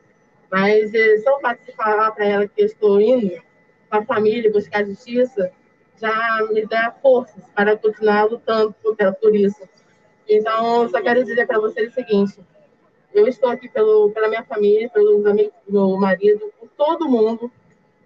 Mas 0.50 0.92
é, 0.94 1.18
só 1.18 1.36
o 1.36 1.40
fato 1.40 1.64
de 1.64 1.72
falar 1.72 2.10
para 2.12 2.24
ela 2.24 2.48
que 2.48 2.62
eu 2.62 2.66
estou 2.66 3.00
indo 3.00 3.42
com 3.90 3.96
a 3.96 4.04
família 4.04 4.52
buscar 4.52 4.84
justiça 4.84 5.50
já 6.00 6.46
me 6.52 6.64
dá 6.66 6.94
forças 7.02 7.42
para 7.54 7.76
continuar 7.76 8.24
lutando 8.24 8.74
por, 8.82 8.96
por 8.96 9.34
isso. 9.34 9.68
Então, 10.28 10.88
só 10.88 11.02
quero 11.02 11.24
dizer 11.24 11.46
para 11.46 11.58
vocês 11.58 11.90
o 11.90 11.94
seguinte: 11.94 12.38
eu 13.12 13.26
estou 13.26 13.50
aqui 13.50 13.68
pelo, 13.68 14.10
pela 14.10 14.28
minha 14.28 14.44
família, 14.44 14.88
pelos 14.90 15.26
amigos 15.26 15.54
do 15.66 15.72
meu 15.72 15.96
marido, 15.96 16.52
por 16.58 16.68
todo 16.76 17.08
mundo, 17.08 17.50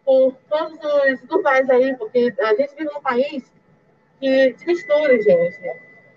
por 0.05 0.35
todos 0.48 0.78
os 0.78 1.28
Duvais 1.28 1.69
aí, 1.69 1.97
porque 1.97 2.32
a 2.40 2.55
gente 2.55 2.74
vive 2.77 2.90
num 2.93 3.02
país 3.02 3.52
que 4.20 4.52
de 4.52 4.66
mistura, 4.66 5.20
gente. 5.20 5.60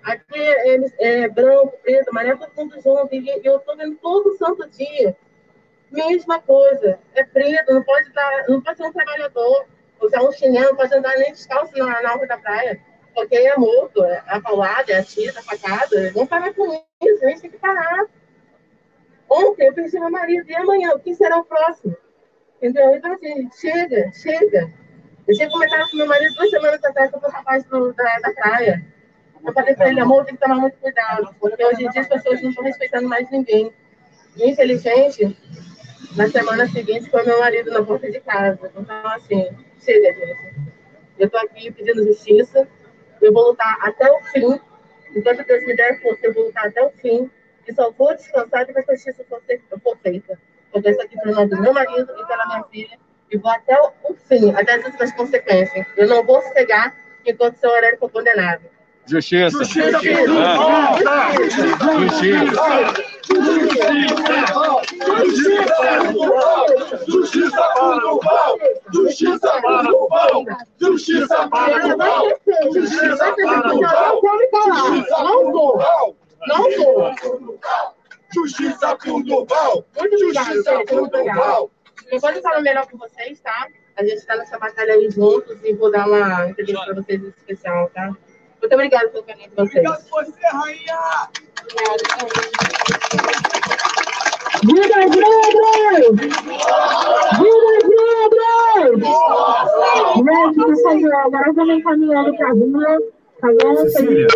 Aqui 0.03 0.39
é, 0.39 0.77
é 0.99 1.27
branco, 1.27 1.73
preto, 1.81 2.09
amarelo, 2.09 2.39
todo 2.39 2.55
mundo 2.55 2.79
junto. 2.81 3.15
E 3.15 3.41
eu 3.43 3.57
estou 3.57 3.75
vendo 3.75 3.97
todo 3.97 4.37
santo 4.37 4.69
dia. 4.69 5.17
Mesma 5.91 6.39
coisa. 6.41 6.99
É 7.13 7.23
preto, 7.23 7.73
não 7.73 7.83
pode, 7.83 8.11
dar, 8.11 8.45
não 8.47 8.61
pode 8.61 8.77
ser 8.77 8.83
um 8.83 8.93
trabalhador, 8.93 9.65
usar 10.01 10.21
um 10.21 10.31
chinelo, 10.31 10.69
não 10.69 10.75
pode 10.75 10.93
andar 10.93 11.17
nem 11.17 11.31
descalço 11.31 11.77
na, 11.77 12.01
na 12.01 12.15
da 12.25 12.37
praia 12.37 12.81
porque 13.15 13.35
é 13.35 13.57
morto, 13.57 14.03
é 14.03 14.21
paulada, 14.41 14.91
é 14.91 14.99
atira, 14.99 15.41
facada. 15.41 16.11
Não 16.11 16.27
parar 16.27 16.53
com 16.53 16.73
isso, 17.01 17.25
a 17.25 17.29
gente 17.29 17.41
tem 17.41 17.49
que 17.51 17.57
parar. 17.57 18.05
Ontem 19.29 19.67
eu 19.67 19.73
pensei 19.73 19.99
meu 19.99 20.11
marido, 20.11 20.47
e 20.47 20.55
amanhã, 20.55 20.91
o 20.91 20.99
que 20.99 21.15
será 21.15 21.37
o 21.37 21.45
próximo? 21.45 21.95
Entendeu? 22.57 22.93
Então, 22.95 23.13
assim, 23.13 23.49
chega, 23.59 24.11
chega. 24.11 24.71
Eu 25.27 25.33
tinha 25.33 25.49
comentado 25.49 25.89
com 25.89 25.97
meu 25.97 26.07
marido 26.07 26.35
duas 26.35 26.49
semanas 26.49 26.83
atrás 26.83 27.09
sobre 27.09 27.27
o 27.27 27.31
rapaz 27.31 27.63
do, 27.65 27.93
da, 27.93 28.19
da 28.19 28.33
praia. 28.33 28.85
Eu 29.43 29.53
falei 29.53 29.75
para 29.75 29.89
ele, 29.89 29.99
amor, 30.01 30.25
tem 30.25 30.35
que 30.35 30.41
tomar 30.41 30.55
muito 30.55 30.77
cuidado, 30.77 31.33
porque 31.39 31.65
hoje 31.65 31.85
em 31.85 31.89
dia 31.89 32.01
as 32.01 32.07
pessoas 32.07 32.41
não 32.41 32.49
estão 32.49 32.63
respeitando 32.63 33.07
mais 33.07 33.29
ninguém. 33.31 33.73
E, 34.35 34.49
infelizmente, 34.49 35.35
na 36.15 36.29
semana 36.29 36.67
seguinte 36.67 37.09
foi 37.09 37.23
meu 37.23 37.39
marido 37.39 37.71
na 37.71 37.83
porta 37.83 38.09
de 38.09 38.19
casa. 38.21 38.71
Então, 38.75 39.07
assim, 39.07 39.49
chega, 39.79 40.13
gente. 40.13 40.55
Eu 41.19 41.27
estou 41.27 41.39
aqui 41.41 41.71
pedindo 41.71 42.05
justiça, 42.05 42.67
eu 43.21 43.33
vou 43.33 43.49
lutar 43.49 43.77
até 43.81 44.09
o 44.11 44.19
fim. 44.25 44.59
Enquanto 45.15 45.45
Deus 45.45 45.65
me 45.65 45.75
der 45.75 46.01
força, 46.01 46.19
eu 46.23 46.33
vou 46.33 46.45
lutar 46.45 46.67
até 46.67 46.83
o 46.83 46.91
fim. 46.91 47.29
E 47.67 47.73
só 47.73 47.91
vou 47.91 48.15
descansar 48.15 48.65
depois 48.65 48.85
que 48.85 48.91
a 48.91 48.95
justiça 48.95 49.25
for 49.29 49.41
feita. 49.97 50.39
Porque 50.71 50.89
isso 50.89 51.01
aqui 51.01 51.19
pelo 51.19 51.35
nome 51.35 51.49
do 51.49 51.61
meu 51.61 51.73
marido 51.73 52.13
e 52.17 52.25
pela 52.27 52.45
minha 52.47 52.63
filha. 52.65 52.99
E 53.31 53.37
vou 53.37 53.51
até 53.51 53.79
o 53.81 54.13
fim, 54.27 54.53
até 54.53 54.75
as 54.75 54.85
últimas 54.85 55.11
consequências. 55.13 55.85
Eu 55.97 56.07
não 56.07 56.23
vou 56.23 56.41
cegar 56.41 56.95
enquanto 57.25 57.57
seu 57.57 57.69
horário 57.69 57.97
for 57.97 58.11
condenado. 58.11 58.74
Justiça. 59.07 59.57
Justiça. 59.59 59.99
Justiça. 61.87 63.05
Justiça 67.07 67.61
para 67.75 68.13
o 68.13 68.19
pau! 68.19 68.57
Justiça 68.91 69.61
para 69.61 69.91
o 69.91 70.07
pau! 70.07 70.45
Justiça 70.79 71.49
para 71.49 71.87
o 71.87 71.97
pau! 71.97 72.27
Justiça 72.73 73.35
para 73.35 73.75
o 73.75 73.81
pau! 73.81 74.21
Não 75.23 75.51
vou. 75.51 76.15
Não 76.47 76.63
vou. 76.77 77.15
Justiça 78.33 78.95
para 78.95 79.13
o 79.13 79.23
Duval! 79.23 79.85
Justiça 80.19 80.83
para 80.85 81.03
o 81.03 81.07
Duval! 81.07 81.71
Eu 82.11 82.19
pode 82.19 82.41
falar 82.41 82.61
melhor 82.61 82.87
com 82.87 82.97
vocês, 82.97 83.39
tá? 83.39 83.67
A 83.97 84.03
gente 84.03 84.17
está 84.17 84.35
nessa 84.35 84.59
batalha 84.59 84.93
aí 84.93 85.09
juntos 85.09 85.57
e 85.63 85.73
vou 85.73 85.89
dar 85.89 86.07
uma 86.07 86.49
entrevista 86.49 86.83
para 86.85 86.95
vocês 86.95 87.23
especial, 87.23 87.89
tá? 87.93 88.15
Muito 88.61 88.73
obrigada 88.73 89.07
pelo 89.09 89.23
carinho 89.23 89.49
de 89.49 89.55
vocês. 89.55 89.85
Obrigado 89.85 90.09
você, 90.09 90.47
rainha! 90.51 90.99
Viva 94.63 94.99
Brothers! 95.15 96.17
Viva 97.37 97.73
Brothers! 98.29 98.99
Gente, 100.15 100.55
por 100.55 100.75
favor, 100.83 101.13
agora 101.15 101.53
vamos 101.53 101.77
encaminhando 101.77 102.35
para 102.37 102.47
a 102.47 102.51
rua, 102.51 103.01
tá 103.41 103.47
bom? 103.61 103.75
Cecília. 103.77 104.27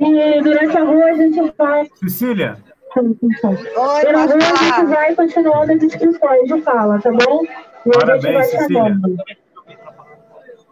E 0.00 0.42
durante 0.42 0.76
a 0.76 0.84
rua 0.84 1.04
a 1.04 1.14
gente 1.14 1.54
vai. 1.58 1.90
Cecília, 1.96 2.56
Pela 2.94 4.24
rua 4.24 4.36
a 4.36 4.56
gente 4.56 4.84
vai 4.86 5.14
continuando 5.14 5.72
as 5.72 5.82
inscrições 5.82 6.48
de 6.48 6.60
fala, 6.62 7.00
tá 7.00 7.10
bom? 7.10 7.42
E 7.44 7.48
a 7.48 7.92
gente 7.92 7.94
vai 7.94 8.00
Parabéns, 8.00 8.46
Cecília. 8.50 8.68
chamando. 8.84 9.16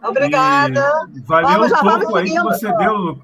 Obrigada. 0.03 0.91
E 1.15 1.19
valeu 1.21 1.49
Vamos, 1.49 1.71
o 1.71 1.83
topo 1.83 2.15
aí 2.15 2.25
que 2.29 2.41
você 2.41 2.73
deu. 2.77 3.19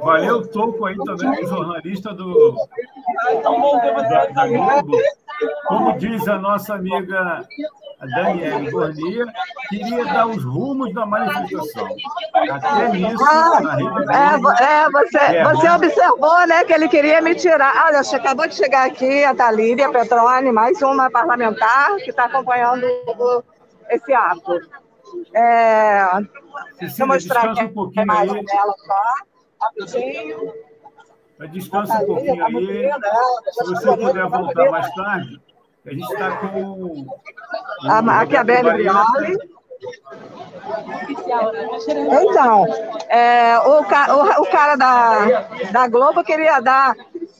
Valeu 0.00 0.36
o 0.38 0.46
topo 0.48 0.84
aí 0.86 0.96
também, 0.96 1.46
jornalista 1.46 2.14
do, 2.14 2.54
da, 3.42 4.26
da 4.26 4.46
Globo. 4.46 4.96
Como 5.66 5.98
diz 5.98 6.26
a 6.28 6.38
nossa 6.38 6.74
amiga 6.74 7.44
Daniele 8.14 8.70
Gornia, 8.70 9.26
queria 9.68 10.04
dar 10.04 10.26
os 10.26 10.42
rumos 10.44 10.92
da 10.94 11.04
manifestação. 11.04 11.88
Até 12.50 12.88
nisso, 12.90 13.24
na 13.24 13.74
Rede 13.74 14.12
É, 14.12 14.64
é, 14.64 14.90
você, 14.90 15.18
é, 15.18 15.44
você 15.44 15.70
observou, 15.70 16.46
né, 16.46 16.64
que 16.64 16.72
ele 16.72 16.88
queria 16.88 17.20
me 17.20 17.34
tirar. 17.34 17.86
Olha, 17.86 18.02
che- 18.02 18.16
acabou 18.16 18.46
de 18.46 18.54
chegar 18.54 18.86
aqui 18.86 19.24
a 19.24 19.34
Thalíria 19.34 19.90
Petroni, 19.90 20.52
mais 20.52 20.80
uma 20.82 21.10
parlamentar 21.10 21.96
que 21.96 22.10
está 22.10 22.24
acompanhando 22.24 22.86
esse 23.90 24.12
ato. 24.12 24.60
É, 25.34 26.04
eu 26.98 27.06
mostrar 27.06 27.50
aqui 27.50 27.64
um 27.64 27.72
pouquinho 27.72 28.00
a 28.00 28.04
imagem 28.04 28.38
aí. 28.38 28.44
dela 28.44 28.74
só, 28.86 29.02
rapidinho. 29.66 30.52
Descansa 31.50 31.94
um 32.02 32.06
pouquinho 32.06 32.46
aí. 32.46 32.90
Se 33.52 33.64
você 33.64 33.96
puder 33.96 34.26
voltar 34.28 34.70
mais 34.70 34.94
tarde, 34.94 35.40
a 35.86 35.90
gente 35.90 36.12
está 36.12 36.36
com. 36.36 37.06
A 37.88 38.00
Maquiavelli 38.02 38.86
Roberto 38.86 38.94
Barreto. 38.94 39.38
Brioli. 39.38 39.52
Então, 42.28 42.66
é, 43.08 43.58
o, 43.58 43.80
o- 43.80 44.42
o 44.42 44.46
cara 44.50 44.76
da, 44.76 45.40
da 45.72 45.88
Globo 45.88 46.22
queria 46.22 46.60
dar 46.60 46.94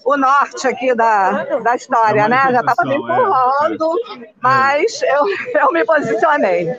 o 0.05 0.17
norte 0.17 0.67
aqui 0.67 0.93
da, 0.97 1.45
da 1.61 1.77
história, 1.77 2.27
né? 2.29 2.49
Já 2.51 2.61
estava 2.61 2.83
me 2.89 2.97
empurrando, 2.97 3.95
mas 4.43 5.01
eu, 5.03 5.25
eu 5.63 5.73
me 5.73 5.85
posicionei. 5.85 6.77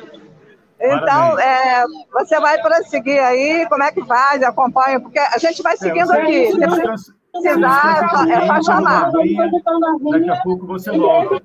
Então, 0.85 1.39
é, 1.39 1.85
você 2.11 2.39
vai 2.41 2.61
prosseguir 2.61 3.23
aí, 3.23 3.65
como 3.69 3.83
é 3.83 3.91
que 3.91 4.03
faz? 4.05 4.43
Acompanha, 4.43 4.99
porque 4.99 5.17
a 5.17 5.37
gente 5.37 5.61
vai 5.63 5.77
seguindo 5.77 6.07
você- 6.07 6.17
aqui. 6.19 6.51
você 6.51 6.53
Se 6.53 6.59
precisar, 7.41 8.03
é 8.03 8.09
só- 8.09 8.25
é 8.57 8.61
chamar. 8.63 9.11
Daqui 10.11 10.29
a 10.29 10.41
pouco 10.43 10.67
você 10.67 10.91
volta. 10.91 11.39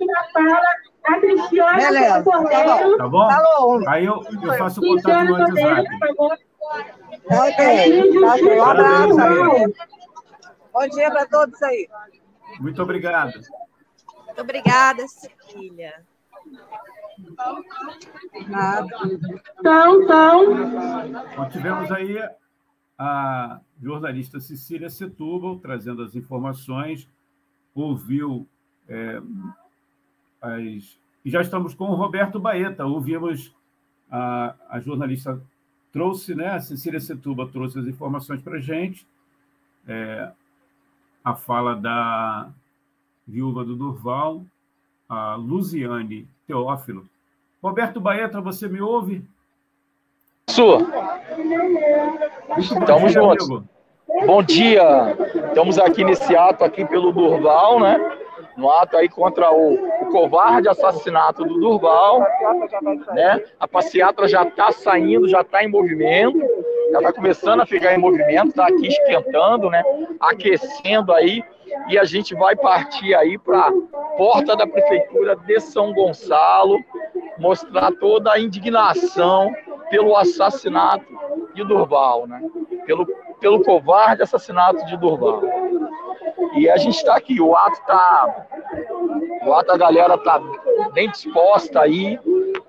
Beleza, 1.77 2.23
tá 2.25 2.39
bom. 2.43 2.45
Tá 2.97 3.09
bom? 3.09 3.29
Tá 3.29 3.43
bom. 3.43 3.89
Aí 3.89 4.05
eu, 4.05 4.23
eu 4.43 4.55
faço 4.59 4.81
o 4.81 4.87
contato 4.87 5.25
no 5.25 5.33
WhatsApp. 5.33 5.89
Ok, 7.31 8.21
tá 8.21 8.37
bom. 8.37 8.57
Um 8.57 8.63
abraço. 8.65 9.21
Aí. 9.21 9.75
Bom 10.73 10.89
dia 10.89 11.11
para 11.11 11.27
todos 11.27 11.63
aí. 11.63 11.89
Muito 12.61 12.83
obrigado. 12.83 13.33
Muito 14.27 14.41
obrigada, 14.41 15.03
Cecília. 15.09 15.95
Então, 19.59 20.03
então. 20.03 21.51
Tivemos 21.51 21.91
aí 21.93 22.19
a 22.99 23.61
jornalista 23.81 24.41
Cecília 24.41 24.91
Setúbal 24.91 25.59
trazendo 25.59 26.03
as 26.03 26.17
informações, 26.17 27.09
ouviu 27.75 28.47
é, 28.89 29.21
as. 30.41 30.99
E 31.25 31.31
já 31.31 31.41
estamos 31.41 31.75
com 31.75 31.85
o 31.85 31.95
Roberto 31.95 32.41
Baeta. 32.41 32.87
Ouvimos 32.87 33.55
a, 34.11 34.55
a 34.69 34.81
jornalista 34.81 35.41
trouxe, 35.93 36.35
né? 36.35 36.51
A 36.51 36.61
Cecília 36.61 37.01
Setúbal 37.01 37.49
trouxe 37.49 37.79
as 37.79 37.87
informações 37.87 38.43
para 38.43 38.57
a 38.57 38.61
gente. 38.61 39.07
É, 39.87 40.33
a 41.25 41.35
fala 41.35 41.75
da 41.75 42.51
viúva 43.27 43.65
do 43.65 43.77
Durval, 43.77 44.45
a 45.09 45.35
Luziane 45.35 46.27
Teófilo. 46.47 47.09
Roberto 47.63 48.01
Baeta, 48.01 48.41
você 48.41 48.69
me 48.69 48.81
ouve? 48.81 49.25
Sua. 50.49 50.79
Estamos 52.57 53.13
juntos. 53.13 53.51
amigo. 53.51 53.69
Bom 54.27 54.43
dia. 54.43 55.17
Estamos 55.49 55.79
aqui 55.79 56.05
nesse 56.05 56.37
ato 56.37 56.65
aqui 56.65 56.85
pelo 56.85 57.13
Durval, 57.13 57.81
né? 57.81 57.99
No 58.57 58.71
ato 58.71 58.97
aí 58.97 59.09
contra 59.09 59.53
o, 59.53 59.75
o 59.75 60.07
covarde 60.07 60.69
assassinato 60.69 61.45
do 61.45 61.59
Durval, 61.59 62.21
né? 63.13 63.45
A 63.59 63.67
passeata 63.67 64.29
já 64.29 64.45
está 64.45 64.71
saindo, 64.71 65.29
já 65.29 65.41
está 65.41 65.63
em 65.63 65.69
movimento, 65.69 66.41
já 66.93 66.99
está 66.99 67.13
começando 67.13 67.61
a 67.61 67.67
ficar 67.67 67.93
em 67.93 67.99
movimento, 67.99 68.51
está 68.51 68.69
aqui 68.69 68.87
esquentando, 68.87 69.69
né? 69.69 69.83
Aquecendo 70.21 71.13
aí 71.13 71.43
e 71.89 71.99
a 71.99 72.05
gente 72.05 72.35
vai 72.35 72.57
partir 72.57 73.15
aí 73.15 73.39
para 73.39 73.73
porta 74.17 74.57
da 74.57 74.67
prefeitura 74.67 75.37
de 75.37 75.61
São 75.61 75.93
Gonçalo, 75.93 76.79
mostrar 77.39 77.93
toda 77.93 78.33
a 78.33 78.41
indignação 78.41 79.53
pelo 79.91 80.17
assassinato 80.17 81.07
de 81.55 81.65
Durval, 81.65 82.27
né? 82.27 82.43
Pelo, 82.87 83.07
pelo 83.41 83.63
covarde 83.63 84.23
assassinato 84.23 84.85
de 84.87 84.97
Durval. 84.97 85.43
E 86.55 86.69
a 86.69 86.77
gente 86.77 86.97
está 86.97 87.17
aqui, 87.17 87.41
o 87.41 87.55
ato 87.55 87.81
tá, 87.87 88.47
o 89.45 89.53
ato 89.53 89.73
a 89.73 89.77
galera 89.77 90.17
tá 90.19 90.41
bem 90.93 91.11
disposta 91.11 91.81
aí, 91.81 92.19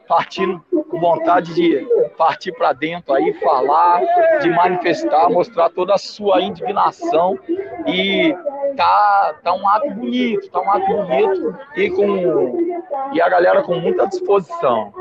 partindo 0.07 0.63
com 0.89 0.99
vontade 0.99 1.53
de 1.53 1.87
partir 2.17 2.51
para 2.51 2.73
dentro 2.73 3.13
aí, 3.13 3.33
falar, 3.35 4.01
de 4.41 4.49
manifestar, 4.49 5.29
mostrar 5.29 5.69
toda 5.69 5.93
a 5.93 5.97
sua 5.97 6.41
indignação 6.41 7.37
e 7.87 8.35
tá, 8.75 9.35
tá 9.43 9.53
um 9.53 9.67
ato 9.67 9.89
bonito, 9.91 10.49
tá 10.49 10.61
um 10.61 10.71
ato 10.71 10.85
bonito 10.85 11.57
e 11.75 11.89
com 11.89 12.79
e 13.13 13.21
a 13.21 13.29
galera 13.29 13.61
com 13.63 13.75
muita 13.75 14.07
disposição. 14.07 14.93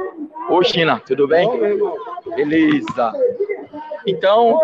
Ô 0.50 0.62
China, 0.62 1.00
tudo 1.04 1.28
bem? 1.28 1.48
Beleza. 2.34 3.12
Então, 4.06 4.60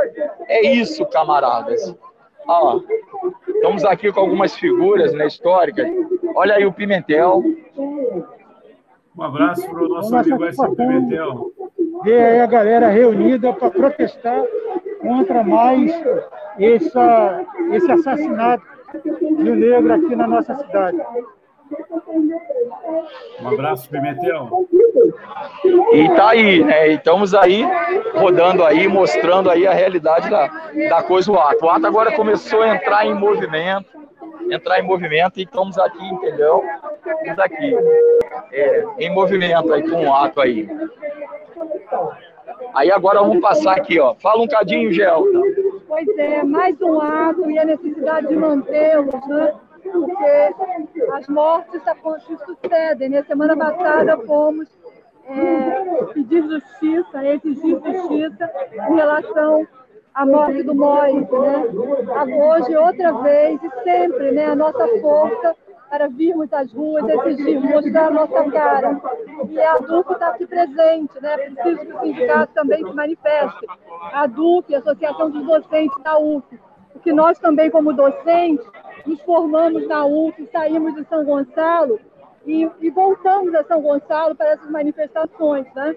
é 0.49 0.67
isso, 0.67 1.05
camaradas. 1.07 1.95
Ó, 2.47 2.81
estamos 3.49 3.85
aqui 3.85 4.13
com 4.13 4.21
algumas 4.21 4.55
figuras 4.55 5.13
né, 5.13 5.27
históricas. 5.27 5.87
Olha 6.35 6.55
aí 6.55 6.67
o 6.67 6.73
Pimentel. 6.73 7.43
Um 9.17 9.23
abraço 9.23 9.69
para 9.69 9.85
o 9.85 9.89
nosso 9.89 10.15
amigo 10.17 10.45
S. 10.45 10.77
Pimentel. 10.77 11.53
ver 12.03 12.25
aí 12.25 12.41
a 12.41 12.47
galera 12.47 12.89
reunida 12.89 13.53
para 13.53 13.71
protestar 13.71 14.43
contra 15.01 15.45
mais 15.45 15.93
essa, 16.59 17.45
esse 17.73 17.93
assassinato 17.93 18.74
um 19.21 19.55
negro 19.55 19.93
aqui 19.93 20.17
na 20.17 20.27
nossa 20.27 20.55
cidade. 20.55 20.99
Um 23.41 23.49
abraço, 23.49 23.89
Pimentel. 23.89 24.49
E 25.93 26.09
tá 26.15 26.31
aí, 26.31 26.63
né? 26.63 26.89
E 26.89 26.95
Estamos 26.95 27.35
aí 27.35 27.65
rodando 28.15 28.65
aí, 28.65 28.87
mostrando 28.87 29.51
aí 29.51 29.67
a 29.67 29.73
realidade 29.73 30.31
da, 30.31 30.47
da 30.89 31.03
coisa 31.03 31.33
o 31.33 31.39
ato. 31.39 31.65
O 31.65 31.71
ato 31.71 31.87
agora 31.87 32.13
começou 32.13 32.63
a 32.63 32.75
entrar 32.75 33.07
em 33.07 33.15
movimento, 33.15 33.87
entrar 34.51 34.79
em 34.79 34.87
movimento 34.87 35.39
e 35.39 35.45
estamos 35.45 35.79
aqui, 35.79 36.05
entendeu? 36.07 36.63
Estamos 37.07 37.39
aqui 37.39 37.77
é, 38.53 38.85
em 38.99 39.11
movimento 39.13 39.73
aí 39.73 39.89
com 39.89 40.07
o 40.07 40.15
ato 40.15 40.41
aí. 40.41 40.69
Aí 42.75 42.91
agora 42.91 43.21
vamos 43.21 43.41
passar 43.41 43.77
aqui, 43.77 43.99
ó. 44.01 44.15
Fala 44.15 44.43
um 44.43 44.49
cadinho, 44.49 44.93
Gelta. 44.93 45.41
Pois 45.87 46.09
é, 46.19 46.43
mais 46.43 46.81
um 46.81 47.01
ato 47.01 47.51
e 47.51 47.59
a 47.59 47.65
necessidade 47.65 48.29
de 48.29 48.37
mantê-los, 48.37 49.15
né? 49.29 49.55
Porque 49.83 51.13
as 51.13 51.29
mortes 51.29 51.83
sucedem. 52.47 53.11
Né? 53.11 53.23
Semana 53.25 53.57
passada 53.57 54.17
fomos 54.27 54.69
é, 55.27 56.05
pedir 56.13 56.43
justiça, 56.43 57.25
exigir 57.25 57.81
justiça 57.85 58.51
em 58.89 58.95
relação 58.95 59.67
à 60.15 60.27
morte 60.27 60.63
do 60.63 60.75
Mois. 60.75 61.15
Né? 61.15 62.37
Hoje, 62.37 62.77
outra 62.77 63.13
vez, 63.23 63.61
e 63.63 63.71
sempre, 63.83 64.33
né, 64.33 64.47
a 64.47 64.57
nossa 64.57 64.87
força 65.01 65.55
para 65.95 66.09
virmos 66.09 66.53
às 66.53 66.73
ruas, 66.73 67.09
exigir, 67.09 67.61
mostrar 67.61 68.09
a 68.09 68.11
nossa 68.11 68.51
cara. 68.51 69.01
E 69.49 69.61
a 69.61 69.77
DUC 69.77 70.13
está 70.13 70.29
aqui 70.31 70.45
presente, 70.45 71.23
né? 71.23 71.37
preciso 71.37 71.87
que 71.87 71.93
o 71.93 72.01
sindicato 72.01 72.53
também 72.53 72.85
se 72.85 72.93
manifeste. 72.93 73.65
A 74.13 74.27
DUC, 74.27 74.75
a 74.75 74.79
Associação 74.79 75.31
dos 75.31 75.47
Docentes 75.47 76.03
da 76.03 76.19
UF, 76.19 76.45
porque 76.93 77.13
nós 77.13 77.39
também, 77.39 77.71
como 77.71 77.93
docentes, 77.93 78.67
nos 79.07 79.21
formamos 79.23 79.87
na 79.87 80.05
UF, 80.05 80.49
saímos 80.51 80.97
de 80.97 81.05
São 81.05 81.25
Gonçalo 81.25 82.01
e, 82.45 82.69
e 82.81 82.91
voltamos 82.91 83.55
a 83.55 83.63
São 83.63 83.81
Gonçalo 83.81 84.35
para 84.35 84.49
essas 84.49 84.69
manifestações. 84.69 85.73
Né? 85.77 85.95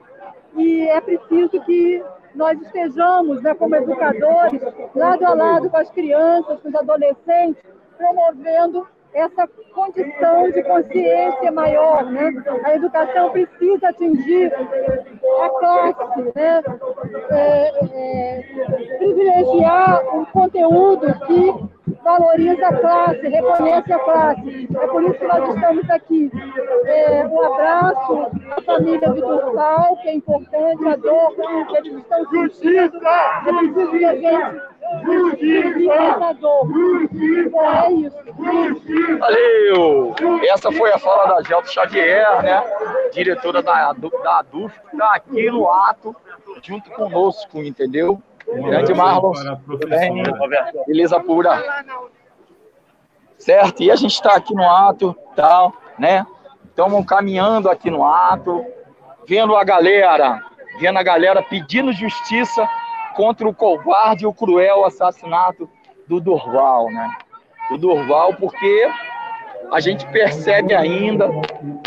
E 0.56 0.88
é 0.90 1.02
preciso 1.02 1.60
que 1.66 2.04
nós 2.36 2.62
estejamos, 2.62 3.42
né, 3.42 3.56
como 3.56 3.76
educadores, 3.76 4.62
lado 4.94 5.26
a 5.26 5.34
lado 5.34 5.72
com 5.72 5.78
as 5.78 5.90
crianças, 5.90 6.60
com 6.60 6.70
os 6.70 6.76
adolescentes, 6.76 7.64
promovendo 7.98 8.88
essa 9.18 9.48
condição 9.74 10.52
de 10.52 10.62
consciência 10.64 11.52
maior, 11.52 12.06
né? 12.06 12.32
A 12.64 12.76
educação 12.76 13.32
precisa 13.32 13.90
atingir 13.90 14.54
a 14.54 15.50
classe, 15.50 16.22
né? 16.36 16.64
É, 17.32 17.72
é, 17.82 18.98
privilegiar 19.00 20.16
um 20.16 20.26
conteúdo 20.26 21.08
que 21.26 21.78
valoriza 22.04 22.68
a 22.68 22.78
classe, 22.78 23.28
reconhece 23.28 23.94
a 23.94 24.00
classe. 24.00 24.68
É 24.80 24.88
por 24.88 25.04
isso 25.04 25.14
que 25.16 25.28
nós 25.28 25.56
estamos 25.56 25.90
aqui. 25.90 26.32
É, 26.86 27.26
um 27.26 27.42
abraço 27.42 28.28
à 28.52 28.62
família 28.62 29.10
de 29.10 29.22
Durval, 29.22 29.98
que 29.98 30.10
é 30.10 30.14
importante, 30.14 30.88
a 30.88 30.96
dor 30.96 31.36
eles 31.76 31.98
estão 31.98 32.30
sentindo. 32.30 32.98
É 33.08 33.54
preciso 33.54 33.92
que 33.92 34.06
a 34.06 34.16
gente 34.16 34.77
é 37.62 37.92
isso. 37.92 38.18
Valeu! 39.20 40.16
Essa 40.50 40.72
foi 40.72 40.92
a 40.94 41.00
fala 41.00 41.36
da 41.36 41.44
Gelto 41.44 41.72
Xavier, 41.72 42.42
né? 42.42 42.64
Diretora 43.12 43.62
da, 43.62 43.94
da 43.94 44.40
ADUF, 44.40 44.80
que 44.80 44.96
está 44.96 45.14
aqui 45.14 45.50
no 45.52 45.70
ato, 45.70 46.16
junto 46.62 46.90
conosco, 46.92 47.62
entendeu? 47.62 48.22
Grande 48.48 48.94
Marlon, 48.94 49.34
bem? 49.90 50.24
Beleza 50.88 51.20
pura. 51.20 51.62
Certo? 53.38 53.84
E 53.84 53.92
a 53.92 53.96
gente 53.96 54.14
está 54.14 54.36
aqui 54.36 54.56
no 54.56 54.68
ato, 54.68 55.16
tal, 55.36 55.74
né? 56.00 56.26
Estamos 56.66 57.06
caminhando 57.06 57.70
aqui 57.70 57.92
no 57.92 58.06
ato, 58.06 58.66
vendo 59.28 59.56
a 59.56 59.64
galera, 59.64 60.42
vendo 60.80 60.98
a 60.98 61.04
galera 61.04 61.44
pedindo 61.44 61.92
justiça 61.92 62.68
contra 63.18 63.50
o 63.50 63.54
covarde 63.54 64.24
e 64.26 64.28
o 64.28 64.34
cruel 64.34 64.86
assassinato 64.86 65.68
do 66.08 66.22
Durval, 66.22 66.92
né? 66.92 67.18
Do 67.72 67.78
Durval, 67.80 68.36
porque 68.36 68.88
a 69.72 69.80
gente 69.80 70.06
percebe 70.12 70.76
ainda 70.76 71.28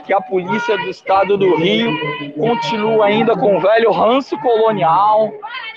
que 0.05 0.13
a 0.13 0.21
polícia 0.21 0.77
do 0.77 0.91
estado 0.91 1.39
do 1.39 1.55
Rio 1.55 1.89
continua 2.35 3.07
ainda 3.07 3.37
com 3.37 3.57
o 3.57 3.61
velho 3.61 3.93
ranço 3.93 4.37
colonial, 4.39 5.31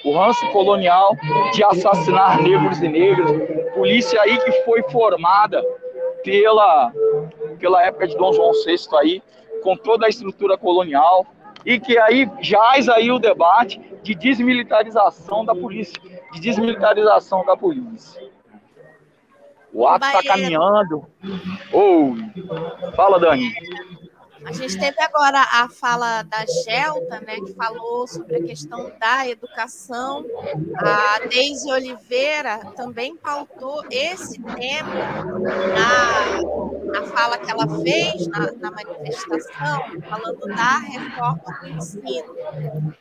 o 0.03 0.17
ranço 0.17 0.45
colonial 0.51 1.15
de 1.53 1.63
assassinar 1.63 2.41
negros 2.41 2.81
e 2.81 2.87
negras. 2.87 3.31
Polícia 3.75 4.19
aí 4.21 4.35
que 4.39 4.51
foi 4.63 4.81
formada 4.89 5.63
pela, 6.23 6.91
pela 7.59 7.83
época 7.83 8.07
de 8.07 8.17
Dom 8.17 8.33
João 8.33 8.51
VI 8.65 8.75
aí, 8.99 9.23
com 9.61 9.77
toda 9.77 10.07
a 10.07 10.09
estrutura 10.09 10.57
colonial, 10.57 11.27
e 11.65 11.79
que 11.79 11.97
aí 11.97 12.29
jaz 12.41 12.89
aí 12.89 13.11
o 13.11 13.19
debate 13.19 13.79
de 14.01 14.13
desmilitarização 14.13 15.45
da 15.45 15.55
polícia, 15.55 15.99
de 16.33 16.39
desmilitarização 16.39 17.45
da 17.45 17.55
polícia. 17.55 18.21
O 19.73 19.87
ato 19.87 20.05
está 20.05 20.21
caminhando. 20.23 21.05
Oh, 21.71 22.13
fala, 22.95 23.19
Dani. 23.19 23.51
A 24.45 24.51
gente 24.51 24.77
teve 24.77 25.01
agora 25.01 25.39
a 25.39 25.69
fala 25.69 26.23
da 26.23 26.45
Gelta, 26.63 27.21
né, 27.21 27.35
que 27.37 27.53
falou 27.53 28.07
sobre 28.07 28.37
a 28.37 28.43
questão 28.43 28.91
da 28.99 29.27
educação. 29.27 30.25
A 30.77 31.19
Deise 31.27 31.71
Oliveira 31.71 32.59
também 32.75 33.15
pautou 33.15 33.83
esse 33.89 34.41
tema 34.41 35.23
na, 35.73 36.99
na 36.99 37.03
fala 37.07 37.37
que 37.37 37.49
ela 37.49 37.67
fez 37.81 38.27
na, 38.27 38.51
na 38.53 38.71
manifestação, 38.71 40.01
falando 40.09 40.45
da 40.47 40.79
reforma 40.79 41.59
do 41.61 41.67
ensino. 41.69 42.35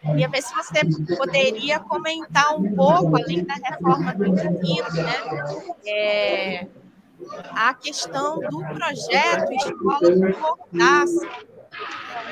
Queria 0.00 0.28
ver 0.28 0.42
se 0.42 0.54
você 0.54 1.16
poderia 1.16 1.80
comentar 1.80 2.54
um 2.56 2.74
pouco, 2.74 3.16
além 3.16 3.44
da 3.44 3.54
reforma 3.54 4.14
do 4.14 4.26
ensino, 4.26 4.92
né? 4.94 5.14
É, 5.86 6.66
a 7.54 7.74
questão 7.74 8.38
do 8.38 8.58
projeto 8.58 9.52
Escola 9.52 10.14
de 10.14 10.36
Mordaça. 10.38 11.28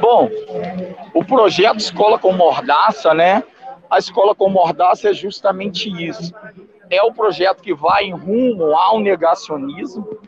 Bom, 0.00 0.28
o 1.14 1.24
projeto 1.24 1.78
Escola 1.78 2.18
com 2.18 2.32
Mordaça, 2.32 3.14
né? 3.14 3.42
A 3.90 3.98
Escola 3.98 4.34
com 4.34 4.48
Mordaça 4.48 5.10
é 5.10 5.14
justamente 5.14 5.88
isso. 5.88 6.34
É 6.90 7.02
o 7.02 7.12
projeto 7.12 7.62
que 7.62 7.74
vai 7.74 8.04
em 8.04 8.12
rumo 8.12 8.76
ao 8.76 9.00
negacionismo, 9.00 10.18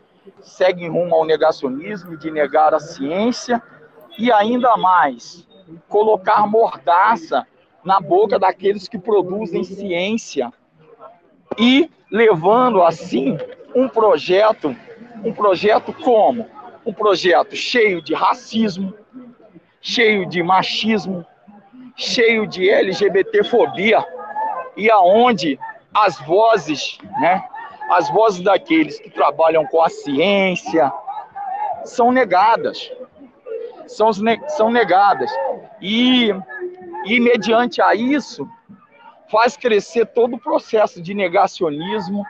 segue 0.41 0.85
em 0.85 0.89
rumo 0.89 1.13
ao 1.13 1.25
negacionismo 1.25 2.17
de 2.17 2.31
negar 2.31 2.73
a 2.73 2.79
ciência 2.79 3.61
e 4.17 4.31
ainda 4.31 4.77
mais 4.77 5.47
colocar 5.87 6.47
mordaça 6.47 7.45
na 7.83 7.99
boca 7.99 8.39
daqueles 8.39 8.87
que 8.87 8.97
produzem 8.97 9.63
ciência 9.63 10.51
e 11.57 11.89
levando 12.11 12.81
assim 12.81 13.37
um 13.75 13.87
projeto, 13.87 14.75
um 15.23 15.33
projeto 15.33 15.93
como? 15.93 16.47
Um 16.85 16.93
projeto 16.93 17.55
cheio 17.55 18.01
de 18.01 18.13
racismo, 18.13 18.93
cheio 19.81 20.27
de 20.27 20.41
machismo, 20.43 21.25
cheio 21.95 22.45
de 22.47 22.69
LGBTfobia 22.69 24.03
e 24.77 24.89
aonde 24.89 25.59
as 25.93 26.19
vozes, 26.21 26.97
né, 27.19 27.43
as 27.89 28.09
vozes 28.09 28.41
daqueles 28.41 28.99
que 28.99 29.09
trabalham 29.09 29.65
com 29.67 29.81
a 29.81 29.89
ciência 29.89 30.91
são 31.83 32.11
negadas 32.11 32.91
são, 33.87 34.11
são 34.47 34.69
negadas. 34.69 35.31
E, 35.81 36.29
e, 37.05 37.19
mediante 37.19 37.81
a 37.81 37.93
isso, 37.95 38.47
faz 39.31 39.57
crescer 39.57 40.05
todo 40.07 40.35
o 40.35 40.39
processo 40.39 41.01
de 41.01 41.13
negacionismo, 41.13 42.23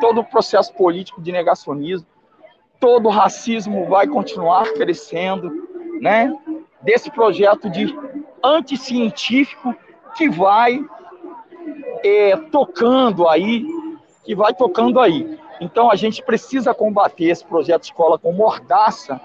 todo 0.00 0.20
o 0.20 0.24
processo 0.24 0.72
político 0.74 1.20
de 1.20 1.32
negacionismo, 1.32 2.06
todo 2.78 3.06
o 3.06 3.10
racismo 3.10 3.86
vai 3.86 4.06
continuar 4.06 4.72
crescendo, 4.72 5.50
né? 6.00 6.34
Desse 6.80 7.10
projeto 7.10 7.70
de 7.70 7.96
anticientífico 8.42 9.74
que 10.16 10.28
vai 10.28 10.84
é, 12.04 12.36
tocando 12.50 13.28
aí, 13.28 13.64
que 14.24 14.34
vai 14.34 14.52
tocando 14.52 14.98
aí. 14.98 15.38
Então 15.60 15.90
a 15.90 15.94
gente 15.94 16.22
precisa 16.22 16.74
combater 16.74 17.26
esse 17.26 17.44
projeto 17.44 17.84
escola 17.84 18.18
com 18.18 18.32
mordaça, 18.32 19.20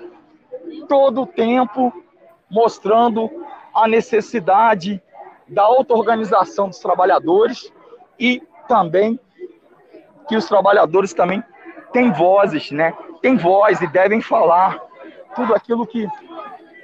todo 0.88 1.23
o 1.23 1.27
tempo 1.27 1.94
mostrando 2.49 3.30
a 3.73 3.88
necessidade 3.88 5.02
da 5.48 5.64
auto-organização 5.64 6.68
dos 6.68 6.80
trabalhadores 6.80 7.72
e 8.19 8.41
também 8.68 9.19
que 10.27 10.35
os 10.35 10.45
trabalhadores 10.45 11.14
também 11.14 11.44
têm 11.94 12.11
vozes, 12.11 12.72
né? 12.72 12.94
Têm 13.22 13.38
voz 13.38 13.81
e 13.81 13.88
devem 13.88 14.22
falar 14.22 14.80
tudo 15.35 15.53
aquilo 15.53 15.85
que, 15.85 16.07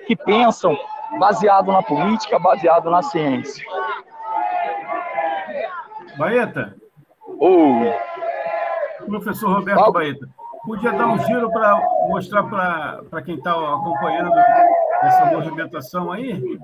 que 0.07 0.15
pensam, 0.15 0.77
baseado 1.19 1.71
na 1.71 1.83
política, 1.83 2.39
baseado 2.39 2.89
na 2.89 3.01
ciência. 3.01 3.65
Baeta? 6.17 6.75
Oi. 7.39 7.93
Professor 9.05 9.57
Roberto 9.57 9.91
Baeta. 9.91 10.29
Podia 10.65 10.93
dar 10.93 11.07
um 11.07 11.17
giro 11.19 11.51
para 11.51 11.77
mostrar 12.07 12.43
para 13.09 13.21
quem 13.21 13.35
está 13.35 13.51
acompanhando 13.51 14.31
essa 15.01 15.25
movimentação 15.25 16.11
aí? 16.11 16.59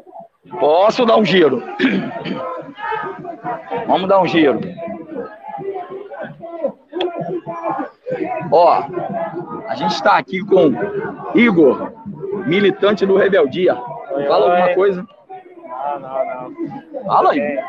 Posso 0.59 1.05
dar 1.05 1.17
um 1.17 1.25
giro. 1.25 1.61
Vamos 3.87 4.07
dar 4.07 4.21
um 4.21 4.27
giro. 4.27 4.59
Ó, 8.51 8.83
a 9.67 9.75
gente 9.75 9.91
está 9.91 10.17
aqui 10.17 10.43
com 10.45 10.71
Igor, 11.35 11.91
militante 12.45 13.05
do 13.05 13.17
Rebeldia. 13.17 13.75
Fala 13.75 14.51
alguma 14.51 14.75
coisa. 14.75 15.05
Não, 15.67 15.99
não, 15.99 16.25
não. 16.25 17.05
Fala 17.05 17.31
aí. 17.31 17.59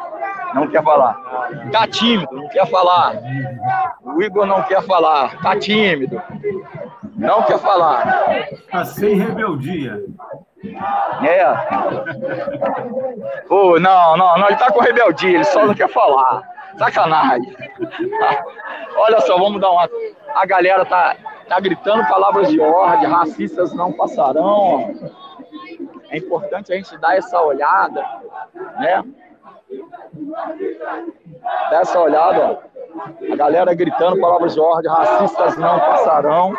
Não 0.54 0.68
quer 0.68 0.82
falar. 0.82 1.16
Tá 1.70 1.86
tímido, 1.86 2.34
não 2.34 2.48
quer 2.48 2.66
falar. 2.66 3.14
O 4.02 4.22
Igor 4.22 4.46
não 4.46 4.62
quer 4.62 4.82
falar. 4.82 5.40
Tá 5.40 5.58
tímido. 5.58 6.20
Não 7.16 7.42
quer 7.42 7.58
falar. 7.58 8.48
Tá 8.70 8.84
sem 8.84 9.14
rebeldia. 9.16 10.02
É. 11.22 11.44
Oh, 13.48 13.78
não, 13.78 14.16
não, 14.16 14.38
não, 14.38 14.46
ele 14.46 14.56
tá 14.56 14.70
com 14.70 14.80
rebeldia, 14.80 15.30
ele 15.30 15.44
só 15.44 15.66
não 15.66 15.74
quer 15.74 15.88
falar. 15.88 16.42
Sacanagem. 16.78 17.56
Olha 18.96 19.20
só, 19.20 19.38
vamos 19.38 19.60
dar 19.60 19.70
uma. 19.70 19.88
A 20.34 20.46
galera 20.46 20.84
tá, 20.84 21.16
tá 21.48 21.58
gritando 21.60 22.06
palavras 22.08 22.48
de 22.48 22.60
ordem, 22.60 23.08
racistas 23.08 23.72
não 23.74 23.92
passarão. 23.92 24.94
É 26.10 26.18
importante 26.18 26.72
a 26.72 26.76
gente 26.76 26.96
dar 26.98 27.16
essa 27.16 27.40
olhada, 27.40 28.04
né? 28.78 29.04
Dá 31.42 31.80
essa 31.80 32.00
olhada, 32.00 32.58
a 33.32 33.36
galera 33.36 33.74
gritando 33.74 34.20
palavras 34.20 34.54
de 34.54 34.60
ordem, 34.60 34.90
racistas 34.90 35.56
não 35.56 35.78
passarão, 35.78 36.52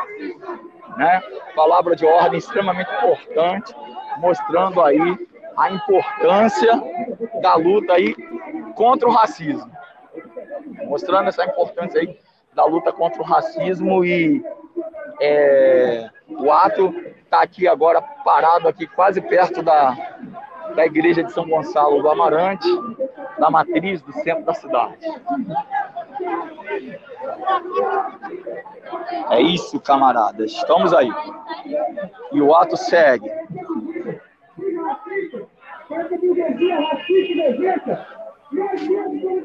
né? 0.97 1.21
Palavra 1.55 1.95
de 1.95 2.05
ordem 2.05 2.39
extremamente 2.39 2.89
importante, 2.95 3.75
mostrando 4.17 4.81
aí 4.81 5.17
a 5.57 5.71
importância 5.71 6.81
da 7.41 7.55
luta 7.55 7.93
aí 7.93 8.15
contra 8.75 9.07
o 9.07 9.11
racismo. 9.11 9.69
Mostrando 10.85 11.29
essa 11.29 11.45
importância 11.45 12.01
aí 12.01 12.17
da 12.53 12.65
luta 12.65 12.91
contra 12.91 13.21
o 13.21 13.25
racismo 13.25 14.03
e 14.03 14.43
é, 15.19 16.09
o 16.27 16.51
ato 16.51 16.93
está 17.23 17.41
aqui 17.41 17.67
agora 17.67 18.01
parado 18.01 18.67
aqui 18.67 18.87
quase 18.87 19.21
perto 19.21 19.61
da, 19.61 19.95
da 20.75 20.85
igreja 20.85 21.23
de 21.23 21.31
São 21.31 21.47
Gonçalo 21.47 22.01
do 22.01 22.09
Amarante, 22.09 22.67
da 23.39 23.49
matriz 23.49 24.01
do 24.01 24.11
centro 24.13 24.43
da 24.45 24.53
cidade. 24.53 25.05
É 29.29 29.41
isso, 29.41 29.79
camaradas. 29.79 30.51
Estamos 30.51 30.93
aí. 30.93 31.09
E 32.31 32.41
o 32.41 32.53
ato 32.55 32.77
segue. 32.77 33.29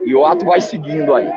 E 0.05 0.15
o 0.15 0.27
ato 0.27 0.45
vai 0.45 0.61
seguindo 0.61 1.15
aí. 1.15 1.29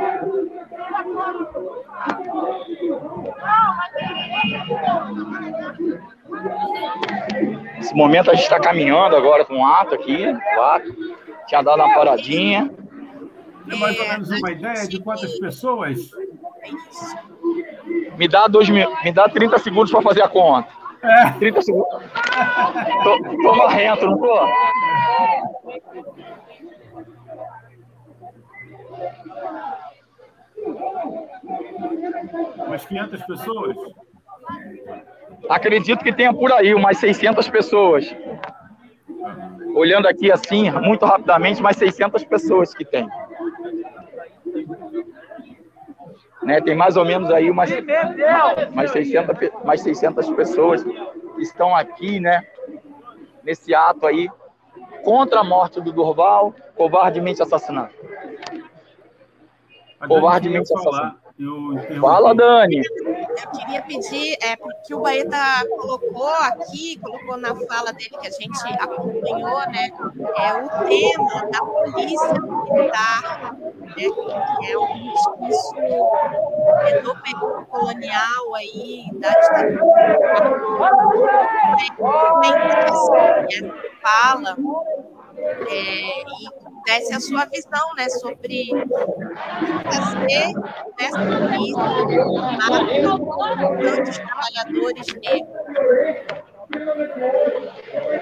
Nesse 7.78 7.94
momento 7.96 8.32
a 8.32 8.34
gente 8.34 8.44
está 8.44 8.60
caminhando 8.60 9.16
agora 9.16 9.46
com 9.46 9.58
o 9.58 9.66
ato 9.66 9.96
aqui. 9.96 10.26
O 10.26 10.62
ato 10.62 10.96
tinha 11.48 11.62
dado 11.62 11.82
uma 11.82 11.94
paradinha. 11.94 12.72
Tem 13.68 13.80
mais 13.80 14.00
ou 14.00 14.08
menos 14.08 14.30
uma 14.30 14.52
ideia 14.52 14.88
de 14.88 15.00
quantas 15.00 15.38
pessoas? 15.40 16.12
Me 18.18 18.28
dá, 18.28 18.48
dois, 18.48 18.68
me 18.70 18.86
dá 19.14 19.30
30 19.30 19.58
segundos 19.60 19.92
para 19.92 20.02
fazer 20.02 20.22
a 20.22 20.28
conta. 20.28 20.70
É. 21.02 21.32
30 21.32 21.62
segundos. 21.62 21.90
Tô, 23.04 23.18
tô 23.42 23.56
marrento, 23.56 24.06
não 24.06 24.18
tô? 24.18 24.48
Umas 32.68 32.86
500 32.86 33.24
pessoas? 33.24 33.78
Acredito 35.50 36.04
que 36.04 36.14
tenha 36.14 36.34
por 36.34 36.52
aí 36.52 36.74
umas 36.74 36.98
600 36.98 37.48
pessoas. 37.50 38.16
Olhando 39.76 40.08
aqui 40.08 40.32
assim, 40.32 40.70
muito 40.72 41.06
rapidamente, 41.06 41.62
mais 41.62 41.78
600 41.78 42.24
pessoas 42.26 42.74
que 42.74 42.84
tem. 42.84 43.08
Né, 46.44 46.62
tem 46.62 46.76
mais 46.76 46.98
ou 46.98 47.06
menos 47.06 47.30
aí 47.32 47.52
umas, 47.52 47.70
mais, 48.74 48.92
600, 48.92 49.50
mais 49.64 49.82
600 49.82 50.30
pessoas 50.32 50.84
que 50.84 51.42
estão 51.42 51.76
aqui, 51.76 52.20
né, 52.20 52.44
nesse 53.44 53.76
ato 53.76 54.08
aí, 54.08 54.30
contra 55.04 55.42
a 55.42 55.44
morte 55.44 55.82
do 55.82 55.92
Durval, 55.92 56.54
covardemente 56.76 57.42
assassinado. 57.42 57.94
Covardemente 60.08 60.74
assassinado. 60.74 61.30
Fala, 62.02 62.36
Dani. 62.36 62.82
Eu 62.82 63.52
queria 63.52 63.82
pedir, 63.84 64.38
é, 64.42 64.58
porque 64.58 64.94
o 64.94 65.00
Baeta 65.00 65.66
colocou 65.70 66.28
aqui, 66.28 67.00
colocou 67.00 67.38
na 67.38 67.56
fala 67.56 67.94
dele 67.94 68.10
que 68.10 68.28
a 68.28 68.32
gente 68.32 68.68
acompanhou, 68.78 69.60
né, 69.72 69.90
é 70.36 70.54
o 70.54 70.68
tema 70.86 71.46
da 71.50 71.62
polícia 71.62 72.34
militar, 72.34 73.56
né, 73.56 73.94
que 73.96 74.70
é 74.70 74.78
um 74.78 75.14
discurso 75.14 75.76
do 77.04 77.16
período 77.22 77.66
colonial 77.68 78.56
aí, 78.56 79.06
da 79.14 79.30
ditadura. 79.30 80.02
É 81.80 81.92
bem 82.42 82.50
interessante 82.50 83.66
essa 83.66 83.74
fala, 84.02 84.58
é, 85.70 86.20
e 86.20 86.69
desse 86.86 87.14
a 87.14 87.20
sua 87.20 87.46
visão 87.46 87.96
né, 87.96 88.10
sobre 88.10 88.70
fazer 89.84 90.54
nessa 91.00 91.20
polícia 91.26 92.10
tantos 93.82 94.18
trabalhadores 94.18 95.08
negros. 95.16 96.50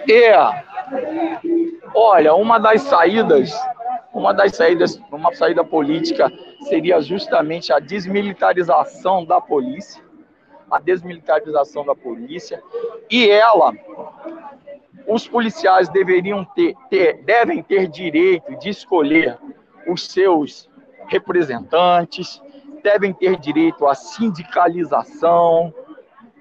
É, 0.10 0.36
olha, 1.94 2.34
uma 2.34 2.58
das 2.58 2.82
saídas, 2.84 3.52
uma 4.14 4.34
das 4.34 4.56
saídas, 4.56 5.00
uma 5.12 5.34
saída 5.36 5.64
política 5.64 6.32
seria 6.70 7.02
justamente 7.02 7.74
a 7.74 7.80
desmilitarização 7.80 9.26
da 9.26 9.42
polícia, 9.42 10.02
a 10.72 10.80
desmilitarização 10.80 11.86
da 11.86 11.96
polícia, 11.96 12.62
e 13.10 13.30
ela 13.30 13.74
os 15.08 15.28
policiais 15.28 15.88
deveriam 15.88 16.44
ter, 16.44 16.76
ter, 16.90 17.24
devem 17.24 17.64
ter 17.64 17.88
direito 17.88 18.58
de 18.58 18.70
escolher 18.70 19.38
os 19.88 20.06
seus 20.08 20.70
representantes, 21.08 22.42
devem 22.84 23.14
ter 23.14 23.38
direito 23.38 23.88
à 23.88 23.96
sindicalização, 23.96 25.74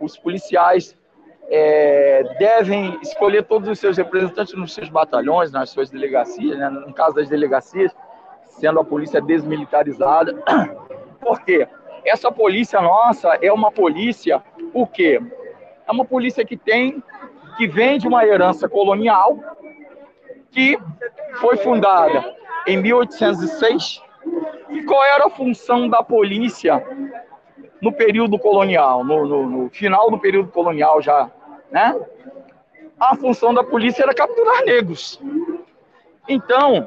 os 0.01 0.18
policiais 0.18 0.97
é, 1.48 2.24
devem 2.38 2.98
escolher 3.01 3.44
todos 3.44 3.68
os 3.68 3.78
seus 3.78 3.97
representantes 3.97 4.55
nos 4.55 4.74
seus 4.74 4.88
batalhões, 4.88 5.52
nas 5.52 5.70
suas 5.70 5.88
delegacias, 5.88 6.59
né? 6.59 6.68
no 6.68 6.93
caso 6.93 7.14
das 7.14 7.28
delegacias, 7.28 7.94
sendo 8.43 8.80
a 8.80 8.84
polícia 8.84 9.20
desmilitarizada. 9.20 10.34
Por 11.20 11.40
quê? 11.43 11.68
Essa 12.05 12.30
polícia 12.32 12.80
nossa 12.80 13.38
é 13.40 13.52
uma 13.52 13.70
polícia, 13.70 14.43
o 14.74 14.86
quê? 14.86 15.20
É 15.86 15.93
uma 15.93 16.05
polícia 16.05 16.44
que 16.44 16.56
tem 16.56 17.02
que 17.57 17.66
vem 17.66 17.99
de 17.99 18.07
uma 18.07 18.24
herança 18.24 18.69
colonial 18.69 19.39
que 20.51 20.78
foi 21.41 21.57
fundada 21.57 22.35
em 22.66 22.77
1806. 22.78 24.03
E 24.70 24.83
qual 24.83 25.05
era 25.05 25.27
a 25.27 25.31
função 25.31 25.89
da 25.89 26.03
polícia 26.03 26.85
no 27.81 27.93
período 27.93 28.39
colonial, 28.39 29.05
no, 29.05 29.27
no, 29.27 29.49
no 29.49 29.70
final 29.70 30.11
do 30.11 30.19
período 30.19 30.51
colonial 30.51 31.01
já, 31.01 31.31
né? 31.70 31.95
A 32.99 33.15
função 33.15 33.53
da 33.53 33.62
polícia 33.62 34.03
era 34.03 34.15
capturar 34.15 34.65
negros. 34.65 35.20
Então, 36.27 36.87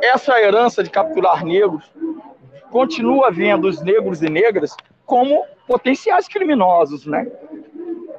essa 0.00 0.40
herança 0.40 0.82
de 0.82 0.90
capturar 0.90 1.44
negros 1.44 1.92
continua 2.70 3.30
vendo 3.30 3.66
os 3.66 3.82
negros 3.82 4.22
e 4.22 4.30
negras 4.30 4.76
como 5.04 5.44
potenciais 5.66 6.28
criminosos, 6.28 7.04
né? 7.04 7.26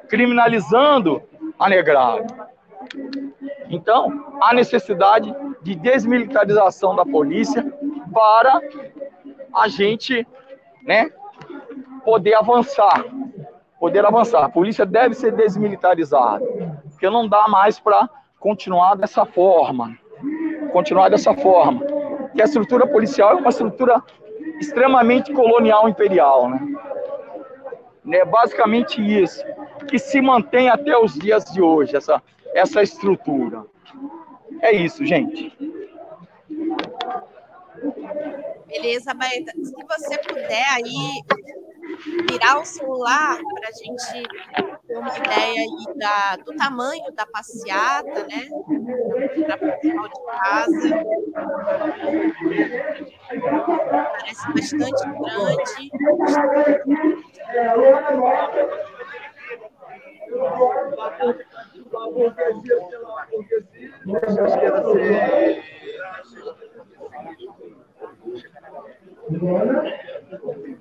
Criminalizando 0.09 1.23
a 1.61 1.69
negrada. 1.69 2.25
Então, 3.69 4.35
há 4.41 4.53
necessidade 4.53 5.33
de 5.61 5.75
desmilitarização 5.75 6.95
da 6.95 7.05
polícia 7.05 7.63
para 8.11 8.59
a 9.53 9.67
gente, 9.67 10.27
né, 10.83 11.11
poder 12.03 12.33
avançar, 12.33 13.05
poder 13.79 14.03
avançar. 14.03 14.43
A 14.43 14.49
polícia 14.49 14.87
deve 14.87 15.13
ser 15.13 15.33
desmilitarizada, 15.33 16.43
porque 16.89 17.07
não 17.09 17.27
dá 17.27 17.47
mais 17.47 17.79
para 17.79 18.09
continuar 18.39 18.95
dessa 18.95 19.23
forma, 19.23 19.95
continuar 20.73 21.09
dessa 21.09 21.33
forma. 21.35 21.85
Que 22.33 22.41
a 22.41 22.45
estrutura 22.45 22.87
policial 22.87 23.31
é 23.31 23.35
uma 23.35 23.49
estrutura 23.49 24.01
extremamente 24.59 25.31
colonial 25.31 25.87
imperial, 25.87 26.49
né? 26.49 26.59
É 28.09 28.25
basicamente 28.25 29.01
isso 29.01 29.43
que 29.87 29.99
se 29.99 30.21
mantém 30.21 30.69
até 30.69 30.97
os 30.97 31.13
dias 31.13 31.45
de 31.45 31.61
hoje, 31.61 31.95
essa, 31.95 32.21
essa 32.53 32.81
estrutura. 32.81 33.65
É 34.61 34.71
isso, 34.71 35.05
gente. 35.05 35.55
Beleza, 38.67 39.13
Baeta. 39.13 39.51
Se 39.63 39.73
você 39.73 40.17
puder 40.19 40.65
aí 40.69 41.21
virar 42.29 42.59
o 42.59 42.65
celular 42.65 43.37
para 43.37 43.69
a 43.69 43.71
gente 43.71 44.27
ter 44.87 44.97
uma 44.97 45.17
ideia 45.17 45.65
da, 45.95 46.35
do 46.37 46.55
tamanho 46.55 47.11
da 47.13 47.25
passeata, 47.25 48.27
né? 48.27 48.47
Para 49.45 49.57
pessoal 49.57 50.07
de 50.07 50.21
casa. 50.25 50.89
Parece 54.19 54.47
bastante 54.53 55.03
grande. 55.19 55.91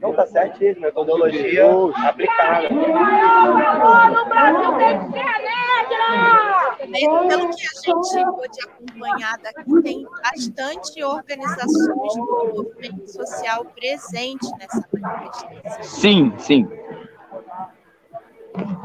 Não 0.00 0.12
tá 0.14 0.26
certo 0.26 0.64
isso, 0.64 0.80
metodologia 0.80 1.66
aplicada. 2.06 2.68
No 2.70 4.24
Brasil 4.26 4.72
tem 4.78 4.98
que 4.98 5.04
ser 5.12 5.24
negra! 5.42 6.50
Pelo 6.80 7.28
que 7.28 7.34
a 7.34 7.38
gente 7.38 8.24
pôde 8.24 8.58
acompanhar 8.64 9.38
daqui, 9.38 9.82
tem 9.82 10.06
bastante 10.22 11.04
organizações 11.04 12.14
do 12.14 12.54
movimento 12.54 13.06
social 13.06 13.64
presente 13.66 14.48
nessa 14.58 14.84
manifestação. 14.92 15.82
Sim, 15.82 16.32
sim 16.38 16.68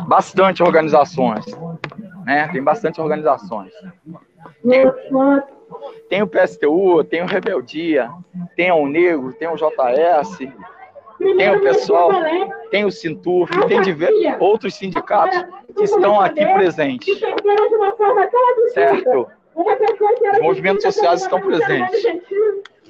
bastante 0.08 0.62
organizações, 0.62 1.46
né? 2.26 2.48
Tem 2.52 2.64
bastante 2.64 3.02
organizações. 3.02 3.72
Tem, 4.68 4.86
tem 6.10 6.22
o 6.22 6.28
PSTU, 6.28 7.04
tem 7.04 7.24
o 7.24 7.26
Rebeldia, 7.26 8.10
tem 8.56 8.72
o 8.72 8.88
Negro, 8.88 9.34
tem 9.34 9.48
o 9.48 9.56
JS, 9.56 10.40
tem 11.34 11.56
o 11.56 11.62
pessoal, 11.62 12.12
tem 12.70 12.86
o 12.86 12.92
Sinturf, 12.92 13.52
tem 13.68 13.82
diversos 13.82 14.26
outros 14.40 14.76
sindicatos 14.76 15.44
que 15.76 15.84
estão 15.84 16.20
aqui 16.20 16.46
presentes. 16.46 17.20
Certo? 18.74 19.28
Os 19.56 20.42
movimentos 20.42 20.84
sociais 20.84 21.22
estão 21.22 21.40
presentes. 21.40 22.06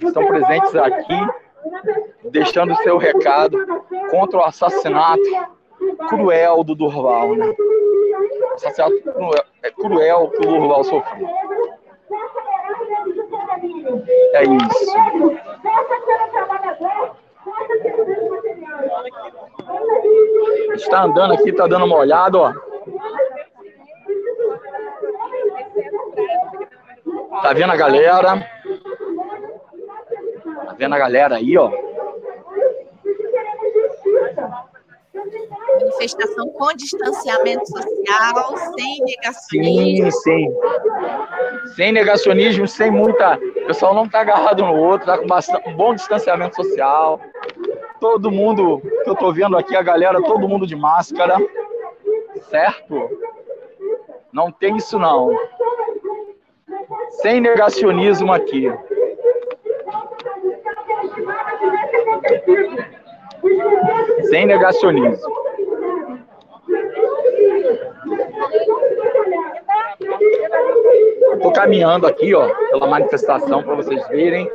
Estão 0.02 0.26
presentes 0.26 0.76
aqui, 0.76 1.28
deixando 2.32 2.76
seu 2.78 2.98
recado 2.98 3.58
contra 4.10 4.40
o 4.40 4.44
assassinato 4.44 5.22
cruel 6.10 6.64
do 6.64 6.76
Durval. 6.76 7.36
Né? 7.36 7.54
Assassinato 8.56 9.02
cruel, 9.02 9.44
é 9.64 9.72
cruel 9.72 10.30
que 10.32 10.38
o 10.40 10.50
Durval 10.50 10.84
sofreu. 10.84 11.30
É 14.34 14.44
isso. 14.44 14.86
Está 20.74 21.04
andando 21.04 21.34
aqui, 21.34 21.50
está 21.50 21.68
dando 21.68 21.86
uma 21.86 21.98
olhada, 21.98 22.38
ó. 22.38 22.54
Tá 27.42 27.54
vendo 27.54 27.72
a 27.72 27.76
galera? 27.76 28.40
Tá 30.66 30.74
vendo 30.78 30.96
a 30.96 30.98
galera 30.98 31.36
aí, 31.36 31.58
ó? 31.58 31.72
Manifestação 35.16 36.50
com 36.50 36.74
distanciamento 36.76 37.66
social, 37.68 38.58
sem 38.78 39.00
negacionismo. 39.02 40.12
Sim, 40.12 40.22
sim. 40.22 40.56
Sem 41.76 41.92
negacionismo, 41.92 42.68
sem 42.68 42.92
muita. 42.92 43.38
O 43.38 43.68
pessoal 43.68 43.94
não 43.94 44.08
tá 44.08 44.22
agarrado 44.22 44.64
no 44.66 44.76
outro, 44.76 45.08
tá 45.08 45.18
com 45.18 45.28
bastante, 45.28 45.72
bom 45.74 45.96
distanciamento 45.96 46.56
social. 46.56 47.20
Todo 48.00 48.32
mundo 48.32 48.82
que 49.04 49.10
eu 49.10 49.16
tô 49.16 49.32
vendo 49.32 49.58
aqui, 49.58 49.76
a 49.76 49.82
galera, 49.82 50.22
todo 50.22 50.48
mundo 50.48 50.68
de 50.68 50.76
máscara. 50.76 51.38
Certo? 52.50 53.10
Não 54.32 54.52
tem 54.52 54.76
isso 54.76 55.00
não. 55.00 55.32
Sem 57.22 57.40
negacionismo 57.40 58.34
aqui. 58.34 58.70
Sem 64.30 64.46
negacionismo. 64.46 65.46
Estou 71.34 71.52
caminhando 71.54 72.08
aqui, 72.08 72.34
ó, 72.34 72.50
pela 72.72 72.88
manifestação 72.88 73.62
para 73.64 73.76
vocês 73.76 74.08
verem 74.08 74.50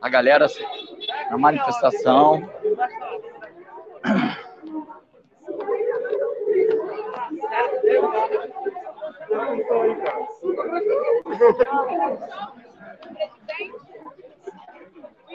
a 0.00 0.08
galera 0.08 0.46
na 1.30 1.38
manifestação. 1.38 2.48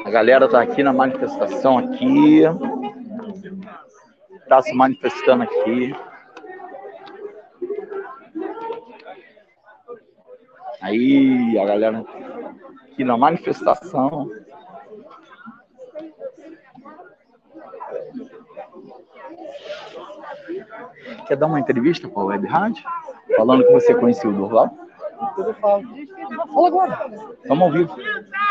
A 0.05 0.09
galera 0.09 0.47
tá 0.47 0.61
aqui 0.61 0.81
na 0.81 0.93
manifestação 0.93 1.77
aqui. 1.77 2.41
Tá 4.47 4.61
se 4.61 4.73
manifestando 4.73 5.43
aqui. 5.43 5.95
Aí, 10.81 11.59
a 11.59 11.65
galera 11.65 12.05
aqui 12.91 13.03
na 13.03 13.17
manifestação. 13.17 14.31
Quer 21.27 21.35
dar 21.35 21.47
uma 21.47 21.59
entrevista 21.59 22.07
para 22.07 22.21
a 22.23 22.25
Web 22.25 22.47
Rádio? 22.47 22.83
Falando 23.35 23.65
que 23.65 23.71
você 23.71 23.93
conheceu 23.93 24.31
o 24.31 24.33
Durval? 24.33 24.88
Tudo 25.35 25.53
falo. 25.55 25.83
Fala 26.53 26.67
agora. 26.67 27.11
Estamos 27.41 27.63
ao 27.63 27.71
vivo. 27.71 27.95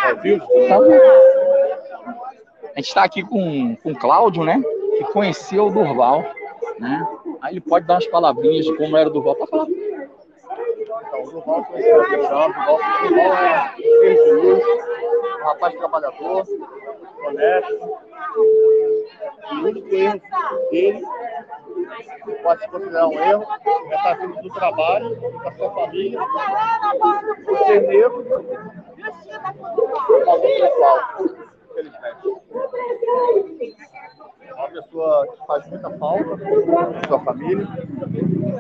Ao 0.04 0.16
vivo? 0.16 0.46
Ao 0.72 0.82
vivo. 0.82 1.02
A 2.74 2.80
gente 2.80 2.88
está 2.88 3.04
aqui 3.04 3.22
com, 3.22 3.76
com 3.76 3.92
o 3.92 3.98
Cláudio, 3.98 4.44
né? 4.44 4.62
Que 4.98 5.04
conheceu 5.12 5.66
o 5.66 5.70
Durval, 5.70 6.24
né? 6.78 7.06
Aí 7.40 7.54
ele 7.54 7.60
pode 7.60 7.86
dar 7.86 7.94
umas 7.94 8.06
palavrinhas 8.06 8.66
de 8.66 8.76
como 8.76 8.96
era 8.96 9.08
o 9.08 9.12
Durval. 9.12 9.34
Pode 9.36 9.50
falar. 9.50 9.66
Então, 10.58 11.22
o 11.22 11.30
Durval 11.30 11.60
a 11.60 11.64
questão. 11.64 12.48
O 12.48 13.08
Durval 13.08 13.32
é 13.34 13.74
feliz, 13.78 14.64
um 15.40 15.44
rapaz 15.44 15.74
trabalhador, 15.76 16.44
honesto. 17.26 17.98
E 19.50 19.54
o 19.54 19.64
único 19.64 19.94
erro 19.94 20.20
dele, 20.70 21.02
pode 22.42 22.62
se 22.62 22.68
considerar 22.68 23.08
um 23.08 23.12
erro, 23.12 23.46
é 23.90 23.94
estar 23.94 24.14
vindo 24.18 24.42
do 24.42 24.48
trabalho, 24.50 25.16
com 25.16 25.48
a 25.48 25.52
sua 25.52 25.70
família, 25.70 26.20
por 27.44 27.58
ser 27.58 27.80
negro, 27.82 28.24
por 30.06 30.40
pessoal, 30.40 30.98
infelizmente. 31.70 32.18
É 34.46 34.54
uma 34.54 34.68
pessoa 34.68 35.26
que 35.28 35.46
faz 35.46 35.66
muita 35.68 35.90
falta, 35.98 36.36
sua 37.06 37.20
família, 37.20 37.66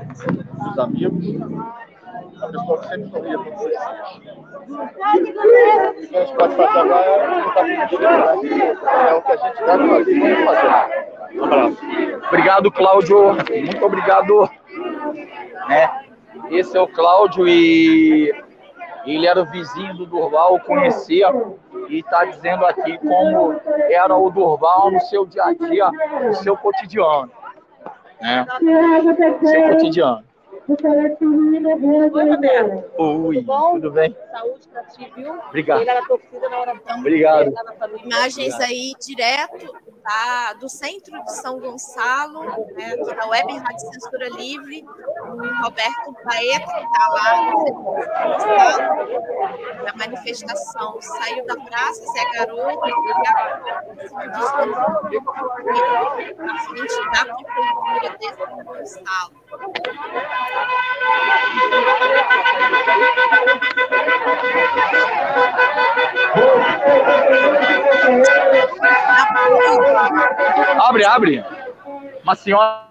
dos 0.08 0.78
amigos, 0.78 1.26
uma 1.26 2.48
pessoa 2.48 2.78
que 2.78 2.88
sempre 2.88 3.10
sorria 3.10 3.38
todos 3.38 3.60
os 3.60 3.68
dias. 3.68 3.84
O 4.68 6.08
que 6.08 6.16
a 6.16 6.20
gente 6.20 6.36
pode 6.36 6.56
fazer 6.56 6.78
agora 6.78 7.04
é 7.04 7.44
lutar 7.44 7.88
por 7.88 8.00
né? 8.00 8.76
É 9.08 9.14
o 9.14 9.22
que 9.22 9.32
a 9.32 9.36
gente 9.36 9.64
deve 9.64 9.88
fazer 9.88 10.12
e 10.12 10.20
vamos 10.20 10.44
fazer. 10.44 11.08
Um 11.34 11.44
abraço. 11.44 11.78
Obrigado, 12.28 12.72
Cláudio. 12.72 13.34
Muito 13.34 13.84
obrigado. 13.84 14.50
Né? 15.68 15.90
Esse 16.50 16.76
é 16.76 16.80
o 16.80 16.88
Cláudio 16.88 17.46
e 17.48 18.32
ele 19.06 19.26
era 19.26 19.42
o 19.42 19.46
vizinho 19.46 19.94
do 19.94 20.06
Durval, 20.06 20.60
conhecia 20.60 21.28
e 21.88 22.00
está 22.00 22.24
dizendo 22.24 22.64
aqui 22.66 22.98
como 22.98 23.58
era 23.90 24.14
o 24.14 24.30
Durval 24.30 24.90
no 24.90 25.00
seu 25.02 25.26
dia 25.26 25.44
a 25.44 25.52
dia, 25.54 25.90
no 26.24 26.34
seu 26.34 26.56
cotidiano. 26.56 27.30
Né? 28.20 28.46
Seu 29.44 29.68
cotidiano. 29.70 30.27
Oi, 30.68 30.76
Roberto. 32.28 32.92
Oi, 32.98 33.36
Tudo 33.36 33.46
bom? 33.46 33.72
tudo 33.72 33.90
bem? 33.90 34.14
Saúde 34.30 34.68
pra 34.68 34.84
ti, 34.84 35.10
viu? 35.16 35.32
Obrigado. 35.48 35.80
Ele 35.80 35.88
era 35.90 36.06
torcida 36.06 36.46
na 36.50 36.60
oração. 36.60 36.98
Obrigado. 36.98 37.54
Imagens 38.04 38.54
aí 38.60 38.92
direto 39.00 39.72
tá, 40.02 40.52
do 40.60 40.68
centro 40.68 41.24
de 41.24 41.32
São 41.36 41.58
Gonçalo, 41.58 42.44
né, 42.74 42.92
aqui 43.00 43.14
na 43.14 43.26
Web 43.28 43.56
Rádio 43.56 43.80
Censura 43.92 44.28
Livre, 44.28 44.84
o 45.22 45.62
Roberto 45.64 46.14
Baeta, 46.24 46.72
que 46.74 46.84
está 46.84 47.08
lá 47.08 47.50
no 47.50 47.58
centro 47.64 47.82
de 47.84 48.04
São 48.04 48.24
Gonçalo. 48.28 49.88
A 49.88 49.96
manifestação 49.96 51.00
saiu 51.00 51.46
da 51.46 51.56
praça, 51.56 52.04
Zé 52.12 52.24
Garoto, 52.34 52.88
e 52.88 52.92
agora 52.92 53.84
se 53.96 54.14
distanciou 54.28 55.24
à 56.38 56.58
frente 56.60 56.98
da 57.12 57.24
prefeitura 57.24 58.18
de 58.18 58.26
São 58.36 58.64
Gonçalo. 58.64 59.47
Abre, 70.80 71.04
abre. 71.04 71.44
Uma 72.22 72.34
senhora. 72.34 72.88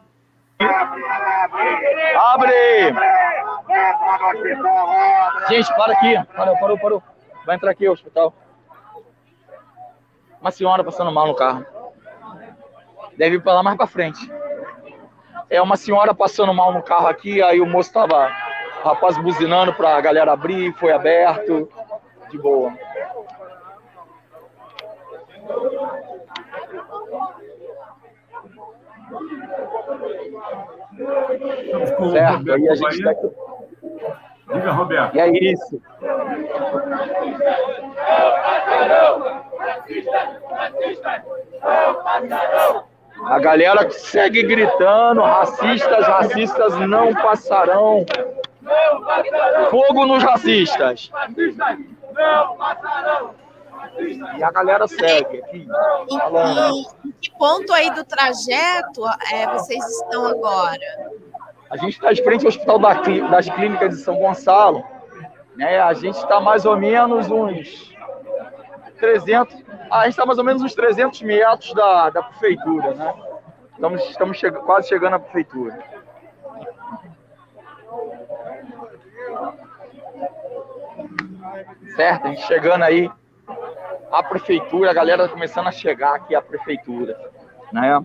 Abre! 2.16 2.96
Gente, 5.50 5.76
para 5.76 5.94
aqui. 5.94 6.16
Parou, 6.36 6.58
parou, 6.60 6.80
parou. 6.80 7.04
Vai 7.46 7.56
entrar 7.56 7.72
aqui, 7.72 7.88
hospital. 7.88 8.34
Uma 10.42 10.52
senhora 10.52 10.84
passando 10.84 11.12
mal 11.12 11.28
no 11.28 11.36
carro. 11.36 11.66
Deve 13.16 13.36
ir 13.38 13.42
para 13.42 13.54
lá 13.54 13.64
mais 13.64 13.78
para 13.78 13.88
frente. 13.88 14.32
É 15.50 15.62
uma 15.62 15.78
senhora 15.78 16.14
passando 16.14 16.54
mal 16.54 16.74
no 16.74 16.84
carro 16.84 17.08
aqui, 17.08 17.42
aí 17.42 17.62
o 17.62 17.66
moço 17.66 17.94
tava, 17.94 18.30
o 18.84 18.88
rapaz 18.88 19.18
buzinando 19.18 19.74
pra 19.74 20.00
galera 20.02 20.34
abrir, 20.34 20.74
foi 20.74 20.92
aberto, 20.92 21.70
de 22.30 22.38
boa. 22.38 22.74
Certo, 32.12 32.52
aí 32.52 32.70
a 32.70 32.76
gente 32.76 33.04
tá 33.04 33.12
aqui. 33.12 33.32
Diga, 34.54 34.72
Roberto. 34.72 35.16
E 35.16 35.20
é 35.20 35.30
isso. 35.30 35.82
A 43.26 43.40
galera 43.40 43.90
segue 43.90 44.44
gritando: 44.44 45.22
racistas, 45.22 46.06
racistas 46.06 46.80
não 46.88 47.14
passarão. 47.14 48.06
Fogo 49.70 50.06
nos 50.06 50.24
racistas. 50.24 51.12
E 54.38 54.44
a 54.44 54.52
galera 54.52 54.88
segue 54.88 55.40
aqui. 55.40 55.68
Em, 56.34 57.08
em 57.08 57.12
que 57.22 57.32
ponto 57.32 57.74
aí 57.74 57.90
do 57.92 58.04
trajeto 58.04 59.06
é, 59.32 59.48
vocês 59.54 59.84
estão 59.84 60.26
agora? 60.26 61.12
A 61.70 61.78
gente 61.78 61.94
está 61.94 62.14
de 62.14 62.24
frente 62.24 62.46
ao 62.46 62.50
Hospital 62.50 62.80
das 62.80 63.50
Clínicas 63.50 63.98
de 63.98 64.04
São 64.04 64.16
Gonçalo. 64.16 64.84
Né? 65.56 65.80
A 65.80 65.94
gente 65.94 66.18
está 66.18 66.40
mais 66.40 66.66
ou 66.66 66.78
menos 66.78 67.30
uns 67.30 67.94
300, 68.98 69.64
a 69.90 70.04
gente 70.04 70.12
está 70.12 70.26
mais 70.26 70.38
ou 70.38 70.44
menos 70.44 70.62
uns 70.62 70.74
300 70.74 71.22
metros 71.22 71.74
da, 71.74 72.10
da 72.10 72.24
prefeitura, 72.24 72.94
né? 72.94 73.14
Estamos, 73.74 74.10
estamos 74.10 74.40
che 74.40 74.52
quase 74.52 74.88
chegando 74.88 75.16
à 75.16 75.20
prefeitura. 75.20 75.78
Certo, 81.96 82.26
a 82.26 82.30
gente 82.30 82.42
chegando 82.48 82.84
aí 82.84 83.12
à 84.12 84.24
prefeitura, 84.24 84.92
a 84.92 84.94
galera 84.94 85.28
tá 85.28 85.34
começando 85.34 85.68
a 85.68 85.72
chegar 85.72 86.16
aqui 86.16 86.36
à 86.36 86.42
prefeitura, 86.42 87.20
né? 87.72 88.04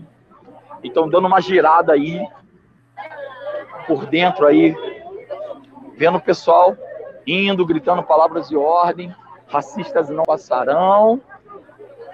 Então 0.84 1.08
dando 1.08 1.26
uma 1.26 1.40
girada 1.40 1.92
aí 1.92 2.20
por 3.86 4.06
dentro 4.06 4.46
aí, 4.46 4.76
vendo 5.96 6.18
o 6.18 6.22
pessoal 6.22 6.76
indo, 7.26 7.64
gritando 7.64 8.02
palavras 8.02 8.48
de 8.48 8.56
ordem, 8.56 9.14
racistas 9.52 10.08
não 10.08 10.24
passarão, 10.24 11.20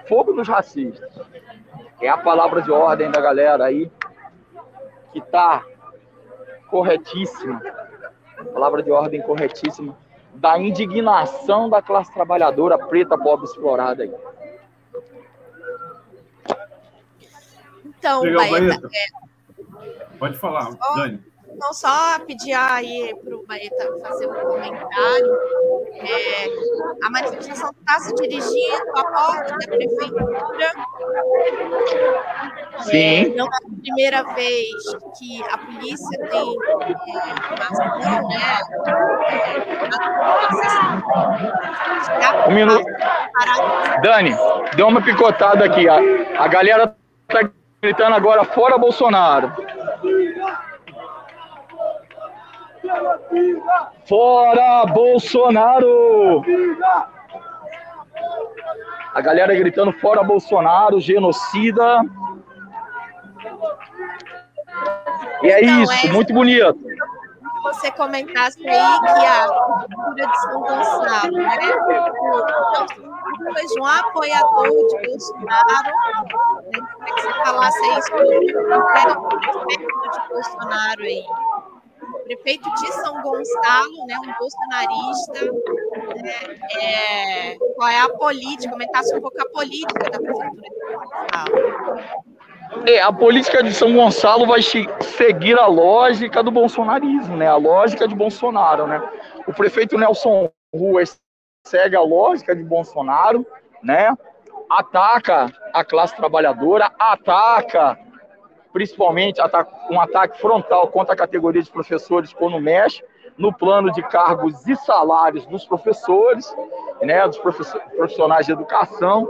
fogo 0.07 0.33
nos 0.33 0.47
racistas. 0.47 1.09
É 2.01 2.09
a 2.09 2.17
palavra 2.17 2.61
de 2.61 2.69
ordem 2.69 3.09
da 3.09 3.21
galera 3.21 3.65
aí, 3.65 3.89
que 5.13 5.21
tá 5.21 5.65
corretíssima, 6.69 7.61
palavra 8.53 8.83
de 8.83 8.91
ordem 8.91 9.21
corretíssima, 9.21 9.97
da 10.33 10.59
indignação 10.59 11.69
da 11.69 11.81
classe 11.81 12.13
trabalhadora 12.13 12.77
preta, 12.77 13.17
pobre, 13.17 13.45
explorada 13.45 14.03
aí. 14.03 14.13
Então, 17.85 18.21
Legal, 18.21 18.49
Baeta, 18.49 18.89
é... 18.93 20.17
Pode 20.17 20.37
falar, 20.37 20.71
só, 20.71 20.95
Dani. 20.95 21.23
Não, 21.59 21.73
só 21.73 22.17
pedir 22.19 22.53
aí 22.53 23.13
para 23.21 23.35
o 23.35 23.45
Baeta 23.45 23.99
fazer 24.01 24.27
um 24.27 24.33
comentário. 24.33 25.37
É, 25.95 26.45
a 27.03 27.09
manifestação 27.09 27.71
está 27.79 27.99
se 27.99 28.15
dirigindo 28.15 28.91
à 28.95 29.03
porta 29.03 29.57
da 29.57 29.67
prefeitura. 29.67 30.71
Sim. 32.83 32.97
É, 32.97 33.35
não 33.35 33.45
é 33.45 33.49
a 33.49 33.81
primeira 33.81 34.23
vez 34.33 34.69
que 35.17 35.43
a 35.51 35.57
polícia 35.57 36.19
tem 36.29 36.55
é, 37.09 37.21
ação, 37.61 38.29
né? 38.29 38.59
Um 42.47 42.53
minuto. 42.53 42.85
Dani, 44.01 44.33
deu 44.77 44.87
uma 44.87 45.01
picotada 45.01 45.65
aqui. 45.65 45.89
A, 45.89 45.99
a 46.37 46.47
galera 46.47 46.95
tá 47.27 47.49
gritando 47.81 48.15
agora 48.15 48.45
fora 48.45 48.77
Bolsonaro. 48.77 49.51
Fora 54.05 54.85
Bolsonaro! 54.87 56.41
A 59.13 59.21
galera 59.21 59.53
gritando 59.55 59.91
fora 59.93 60.23
Bolsonaro, 60.23 60.99
genocida. 60.99 62.01
E 65.43 65.47
é 65.51 65.63
Então, 65.63 65.83
isso, 65.83 66.07
é- 66.07 66.11
muito 66.11 66.33
bonito. 66.33 66.77
você 67.63 67.91
comentasse 67.91 68.57
aí 68.67 68.99
que 68.99 69.25
a 69.25 69.47
cultura 69.47 70.27
de 70.27 70.37
São 70.41 70.61
Gonçalo, 70.61 71.31
né? 71.37 71.57
Foi 73.53 73.65
de 73.65 73.79
um 73.81 73.85
apoiador 73.85 74.67
de 74.87 75.07
Bolsonaro, 75.07 75.91
né? 75.93 76.79
Queria 76.99 77.15
que 77.15 77.21
você 77.21 77.33
falasse 77.45 77.83
aí 77.85 78.01
sobre 78.03 78.35
o 78.35 78.85
prefeito 78.85 80.11
de 80.11 80.19
Bolsonaro 80.29 81.01
aí. 81.01 81.23
Prefeito 82.25 82.69
de 82.73 82.91
São 82.93 83.21
Gonçalo, 83.21 84.05
né? 84.07 84.15
Um 84.19 84.33
bolsonarista. 84.39 85.51
né? 86.23 86.33
É, 86.81 87.57
qual 87.75 87.89
é 87.89 88.01
a 88.01 88.09
política? 88.09 88.71
Comentasse 88.71 89.15
um 89.15 89.21
pouco 89.21 89.41
a 89.41 89.49
política 89.49 90.09
da 90.09 90.19
prefeitura 90.19 90.69
de 90.69 90.77
São 90.77 90.99
Gonçalo. 90.99 92.29
É, 92.85 93.01
a 93.01 93.11
política 93.11 93.63
de 93.63 93.73
São 93.73 93.93
Gonçalo 93.93 94.45
vai 94.45 94.61
seguir 94.61 95.57
a 95.57 95.65
lógica 95.65 96.43
do 96.43 96.51
bolsonarismo, 96.51 97.35
né? 97.35 97.47
A 97.47 97.55
lógica 97.55 98.07
de 98.07 98.13
Bolsonaro, 98.13 98.85
né? 98.85 99.01
O 99.47 99.53
prefeito 99.53 99.97
Nelson 99.97 100.49
Ruas 100.73 101.17
segue 101.65 101.95
a 101.95 102.01
lógica 102.01 102.55
de 102.55 102.63
Bolsonaro, 102.63 103.45
né? 103.81 104.15
Ataca 104.69 105.51
a 105.73 105.83
classe 105.83 106.15
trabalhadora, 106.15 106.91
ataca 106.99 107.97
principalmente 108.71 109.41
um 109.89 109.99
ataque 109.99 110.39
frontal 110.39 110.87
contra 110.89 111.13
a 111.13 111.17
categoria 111.17 111.61
de 111.61 111.71
professores 111.71 112.33
quando 112.33 112.59
mexe 112.59 113.03
no 113.37 113.53
plano 113.53 113.91
de 113.91 114.01
cargos 114.03 114.67
e 114.67 114.75
salários 114.75 115.45
dos 115.45 115.65
professores, 115.65 116.53
né, 117.01 117.25
dos 117.25 117.37
profissionais 117.37 118.45
de 118.45 118.51
educação, 118.51 119.27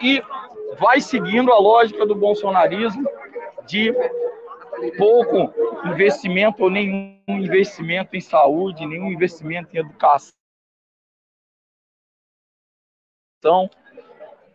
e 0.00 0.22
vai 0.78 1.00
seguindo 1.00 1.52
a 1.52 1.58
lógica 1.58 2.06
do 2.06 2.14
bolsonarismo 2.14 3.08
de 3.66 3.94
pouco 4.96 5.52
investimento 5.88 6.64
ou 6.64 6.70
nenhum 6.70 7.20
investimento 7.28 8.16
em 8.16 8.20
saúde, 8.20 8.86
nenhum 8.86 9.10
investimento 9.10 9.74
em 9.74 9.80
educação, 9.80 10.32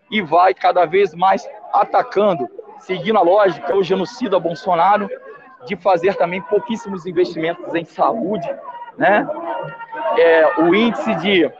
e 0.09 0.21
vai 0.21 0.53
cada 0.53 0.85
vez 0.85 1.13
mais 1.13 1.47
atacando, 1.71 2.49
seguindo 2.81 3.17
a 3.17 3.21
lógica 3.21 3.73
do 3.73 3.83
genocida 3.83 4.39
Bolsonaro 4.39 5.09
de 5.65 5.75
fazer 5.75 6.15
também 6.15 6.41
pouquíssimos 6.41 7.05
investimentos 7.05 7.73
em 7.73 7.85
saúde, 7.85 8.47
né? 8.97 9.27
É, 10.17 10.61
o 10.61 10.73
índice 10.73 11.15
de 11.15 11.51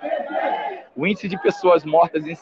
o 0.96 1.08
índice 1.08 1.28
de 1.28 1.38
pessoas 1.42 1.86
mortas 1.86 2.26
em 2.26 2.38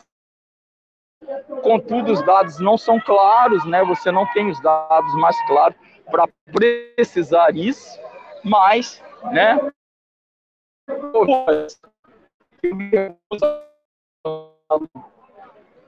Contudo, 1.62 2.14
os 2.14 2.22
dados 2.26 2.60
não 2.60 2.78
são 2.78 3.00
claros, 3.00 3.66
né? 3.66 3.84
Você 3.84 4.12
não 4.12 4.26
tem 4.34 4.50
os 4.50 4.60
dados 4.62 5.14
mais 5.16 5.36
claros 5.46 5.78
para 6.10 6.28
precisar 6.52 7.56
isso, 7.56 8.00
mas, 8.44 9.04
né? 9.32 9.60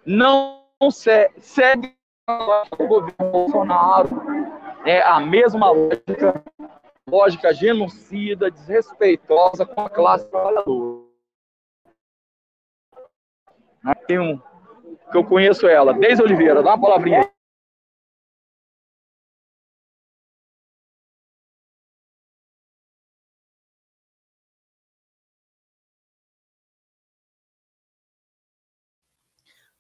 Não 0.06 0.62
se- 0.92 1.32
segue 1.40 1.96
o 2.28 2.88
governo 2.88 3.32
Bolsonaro, 3.32 4.10
é 4.86 5.02
a 5.02 5.20
mesma 5.20 5.72
lógica, 5.72 6.44
lógica 7.08 7.54
genocida, 7.54 8.52
desrespeitosa 8.52 9.66
com 9.66 9.82
a 9.82 9.90
classe 9.90 10.30
trabalhadora. 10.30 11.06
Né? 13.84 13.96
Tem 14.08 14.20
um 14.20 14.38
que 15.12 15.18
eu 15.18 15.26
conheço 15.26 15.68
ela, 15.68 15.94
Deise 15.94 16.22
Oliveira, 16.22 16.64
dá 16.64 16.76
uma 16.76 16.82
palavrinha. 16.82 17.30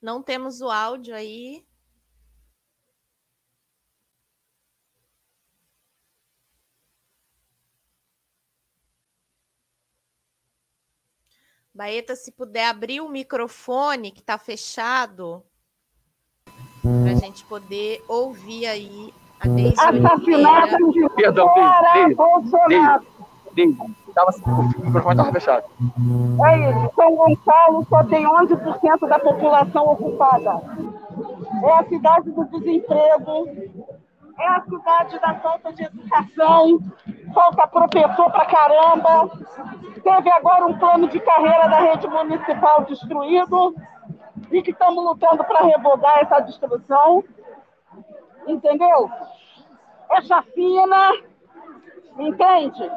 Não 0.01 0.21
temos 0.23 0.61
o 0.61 0.69
áudio 0.69 1.15
aí. 1.15 1.63
Baeta, 11.73 12.15
se 12.15 12.31
puder 12.31 12.67
abrir 12.67 12.99
o 12.99 13.07
microfone 13.07 14.11
que 14.11 14.19
está 14.19 14.37
fechado, 14.37 15.41
para 16.81 17.11
a 17.11 17.15
gente 17.15 17.45
poder 17.45 18.03
ouvir 18.09 18.65
aí 18.65 19.13
a 19.39 19.47
Deise 19.47 19.79
Assassinato 19.79 20.75
Oliveira. 20.75 21.09
de 21.09 21.15
Perdão, 21.15 21.49
Deise, 21.93 22.15
Bolsonaro. 22.15 23.05
Deise, 23.53 23.77
tava, 24.13 24.31
o 24.45 24.85
microfone 24.85 25.13
estava 25.13 25.31
fechado. 25.31 25.65
É 26.45 26.69
isso. 26.69 26.95
São 26.95 27.15
Gonçalo 27.15 27.87
só 27.89 28.03
tem 28.03 28.25
11% 28.25 29.07
da 29.07 29.19
população 29.19 29.85
ocupada. 29.93 30.61
É 31.63 31.73
a 31.73 31.83
cidade 31.85 32.31
do 32.31 32.45
desemprego. 32.45 33.47
É 34.41 34.47
a 34.47 34.61
cidade 34.61 35.19
da 35.19 35.35
falta 35.35 35.71
de 35.71 35.83
educação. 35.83 36.79
Falta 37.31 37.67
professor 37.67 38.31
pra 38.31 38.45
caramba. 38.45 39.29
Teve 40.03 40.31
agora 40.31 40.65
um 40.65 40.79
plano 40.79 41.07
de 41.07 41.19
carreira 41.19 41.67
da 41.67 41.79
rede 41.79 42.07
municipal 42.07 42.83
destruído. 42.85 43.75
E 44.51 44.63
que 44.63 44.71
estamos 44.71 45.03
lutando 45.03 45.43
para 45.43 45.63
revogar 45.63 46.19
essa 46.19 46.39
destruição. 46.39 47.23
Entendeu? 48.47 49.11
É 50.09 50.21
chacina. 50.23 51.11
Entende? 52.17 52.91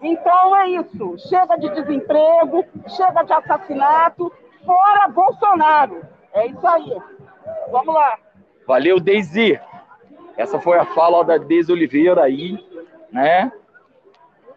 Então 0.00 0.56
é 0.56 0.68
isso. 0.68 1.18
Chega 1.28 1.56
de 1.56 1.70
desemprego, 1.70 2.64
chega 2.88 3.24
de 3.24 3.32
assassinato 3.32 4.32
fora 4.64 5.08
Bolsonaro. 5.08 6.06
É 6.32 6.46
isso 6.46 6.66
aí. 6.66 6.96
Vamos 7.70 7.94
lá. 7.94 8.16
Valeu, 8.66 9.00
Deise. 9.00 9.60
Essa 10.36 10.60
foi 10.60 10.78
a 10.78 10.84
fala 10.84 11.24
da 11.24 11.36
Deise 11.36 11.72
Oliveira 11.72 12.22
aí, 12.22 12.58
né? 13.10 13.52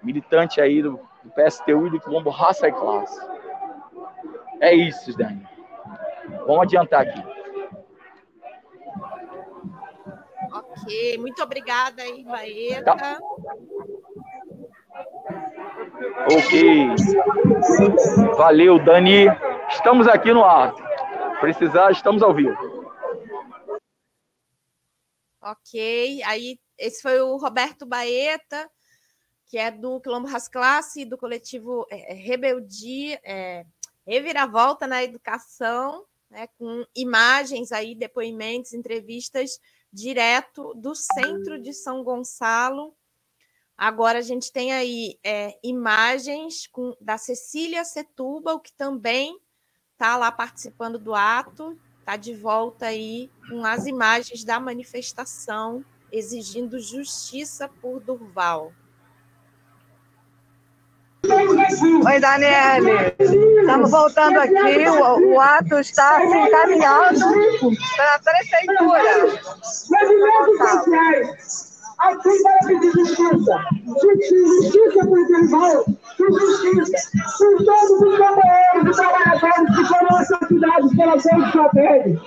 Militante 0.01 0.59
aí 0.59 0.81
do, 0.81 0.99
do 1.23 1.31
PSTU 1.31 1.87
e 1.87 1.89
do 1.91 1.99
Quilombo 1.99 2.29
Raça 2.29 2.67
e 2.67 2.71
Classe. 2.71 3.19
É 4.59 4.73
isso, 4.73 5.15
Dani. 5.15 5.47
Vamos 6.45 6.63
adiantar 6.63 7.01
aqui. 7.01 7.23
Ok, 10.51 11.17
muito 11.19 11.43
obrigada 11.43 12.01
aí, 12.01 12.23
Baeta. 12.23 12.95
Tá. 12.95 13.19
Ok. 16.31 16.89
Valeu, 18.35 18.79
Dani. 18.79 19.27
Estamos 19.69 20.07
aqui 20.07 20.33
no 20.33 20.43
ar. 20.43 20.73
Precisar, 21.39 21.91
estamos 21.91 22.23
ao 22.23 22.33
vivo. 22.33 22.76
Ok. 25.51 26.21
Aí, 26.23 26.59
esse 26.77 27.01
foi 27.01 27.21
o 27.21 27.37
Roberto 27.37 27.85
Baeta, 27.85 28.69
que 29.45 29.57
é 29.57 29.71
do 29.71 30.01
Quilombo 30.01 30.27
Rasclasse, 30.27 31.05
do 31.05 31.17
coletivo 31.17 31.87
é, 31.89 32.11
é, 32.11 32.15
Rebeldia, 32.15 33.19
é, 33.23 33.65
Reviravolta 34.05 34.85
na 34.85 35.03
Educação, 35.03 36.05
né, 36.29 36.47
com 36.57 36.85
imagens 36.95 37.71
aí, 37.71 37.95
depoimentos, 37.95 38.73
entrevistas 38.73 39.59
direto 39.91 40.73
do 40.75 40.93
centro 40.93 41.61
de 41.61 41.73
São 41.73 42.03
Gonçalo. 42.03 42.93
Agora 43.77 44.19
a 44.19 44.21
gente 44.21 44.51
tem 44.51 44.73
aí 44.73 45.17
é, 45.23 45.57
imagens 45.63 46.67
com, 46.67 46.95
da 46.99 47.17
Cecília 47.17 47.85
Setúbal, 47.85 48.59
que 48.59 48.73
também 48.73 49.39
está 49.93 50.17
lá 50.17 50.31
participando 50.31 50.99
do 50.99 51.15
ato, 51.15 51.79
está 52.07 52.15
de 52.15 52.33
volta 52.33 52.85
aí 52.85 53.29
com 53.49 53.65
as 53.65 53.85
imagens 53.85 54.45
da 54.45 54.61
manifestação 54.61 55.83
exigindo 56.09 56.79
justiça 56.79 57.69
por 57.81 57.99
Durval. 57.99 58.71
Oi, 61.25 62.19
Daniele. 62.21 63.13
Estamos 63.19 63.91
voltando 63.91 64.39
aqui. 64.39 64.87
O, 64.87 65.33
o 65.33 65.41
ato 65.41 65.79
está 65.79 66.21
se 66.21 66.27
encaminhando 66.27 67.19
para 67.97 68.15
a 68.15 68.19
prefeitura. 68.19 69.41
Aqui 71.97 72.41
para 72.41 72.67
pedir 72.67 72.91
justiça. 72.93 73.59
Justiça 74.01 75.05
por 75.05 75.27
Durval. 75.27 75.85
Justiça 76.17 77.36
pela 81.07 81.21
Ponte 81.21 81.51
Satélite. 81.51 82.19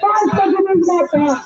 Basta 0.00 0.46
de 0.46 0.62
nos 0.62 0.86
matar. 0.86 1.45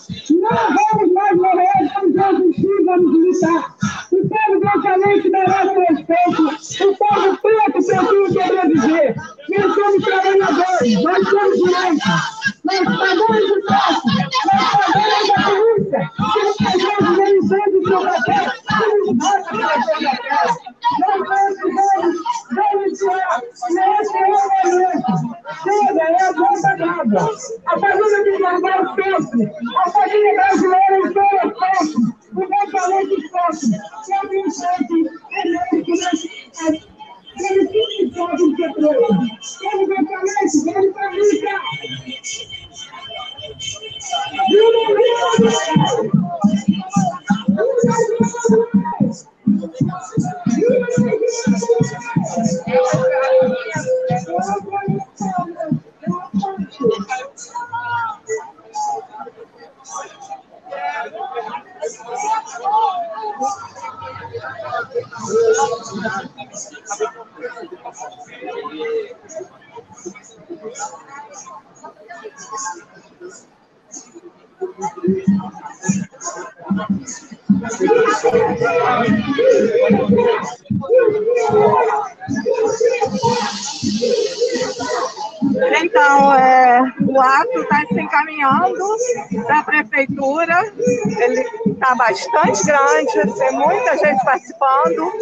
Bastante 92.00 92.64
grande, 92.64 93.38
tem 93.38 93.52
muita 93.52 93.98
gente 93.98 94.24
participando. 94.24 95.12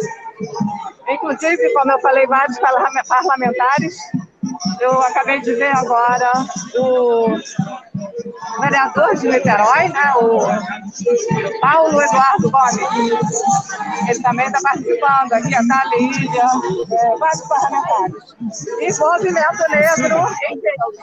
Inclusive, 1.09 1.73
como 1.73 1.91
eu 1.91 1.99
falei, 1.99 2.25
vários 2.25 2.57
parlamentares. 3.07 3.97
Eu 4.79 5.01
acabei 5.01 5.41
de 5.41 5.53
ver 5.55 5.75
agora 5.75 6.31
o 6.77 7.35
vereador 8.61 9.15
de 9.15 9.27
Niterói, 9.27 9.89
né, 9.89 10.13
o 10.15 10.39
Paulo 11.59 12.01
Eduardo 12.01 12.49
Gomes. 12.49 13.43
Ele 14.07 14.21
também 14.21 14.47
está 14.47 14.59
participando 14.61 15.33
aqui, 15.33 15.53
a 15.53 15.61
Thalília, 15.67 16.43
é, 16.91 17.17
vários 17.17 17.41
parlamentares. 17.47 18.15
E 18.79 18.99
Movimento 18.99 19.69
Negro 19.69 20.29
em 20.49 20.59
Deus. 20.61 20.95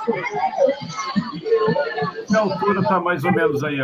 Que 2.27 2.37
altura 2.37 2.81
está 2.81 3.01
mais 3.01 3.25
ou 3.25 3.33
menos 3.33 3.63
aí? 3.63 3.83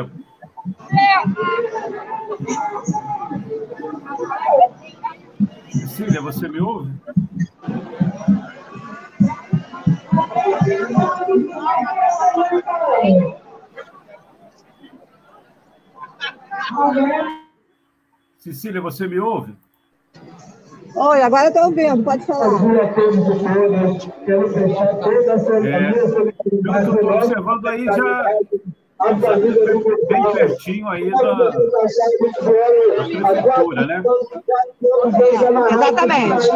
Cecília, 18.62 18.80
você 18.80 19.08
me 19.08 19.18
ouve? 19.18 19.52
Oi, 20.94 21.22
agora 21.22 21.48
estou 21.48 21.64
ouvindo, 21.64 22.04
pode 22.04 22.24
falar. 22.24 22.46
É, 25.66 25.90
eu 25.98 26.06
estou 26.92 27.12
observando 27.12 27.66
aí 27.66 27.84
já 27.84 28.24
bem 30.06 30.32
pertinho 30.32 30.86
aí 30.86 31.10
da, 31.10 31.32
da 31.32 31.50
prefeitura, 33.32 33.84
né? 33.84 34.00
Exatamente. 35.72 36.48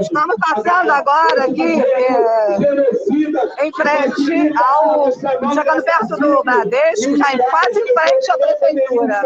Estamos 0.00 0.36
passando 0.40 0.90
agora 0.90 1.44
aqui 1.44 1.82
é, 1.82 3.66
em 3.66 3.72
frente 3.72 4.52
ao. 4.56 5.12
chegando 5.12 5.82
perto 5.84 6.16
do 6.16 6.42
Bradesco, 6.42 7.16
já 7.18 7.34
em 7.34 7.38
quase 7.38 7.80
em 7.80 7.86
frente 7.92 8.30
à 8.30 8.38
prefeitura. 8.38 9.22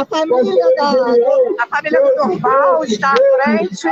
A 0.00 0.04
família, 0.06 0.76
da, 0.76 0.88
a 1.62 1.66
família 1.66 2.00
do 2.00 2.14
Durval 2.14 2.84
está 2.84 3.12
à 3.12 3.16
frente, 3.16 3.84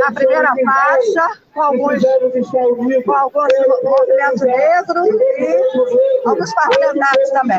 na 0.00 0.12
primeira 0.12 0.52
faixa, 0.64 1.28
com 1.52 1.62
alguns, 1.62 2.02
com 3.04 3.12
alguns 3.12 3.48
movimentos 3.82 4.40
negros 4.42 5.08
e 5.08 6.28
alguns 6.28 6.54
parlamentares 6.54 7.30
também. 7.30 7.58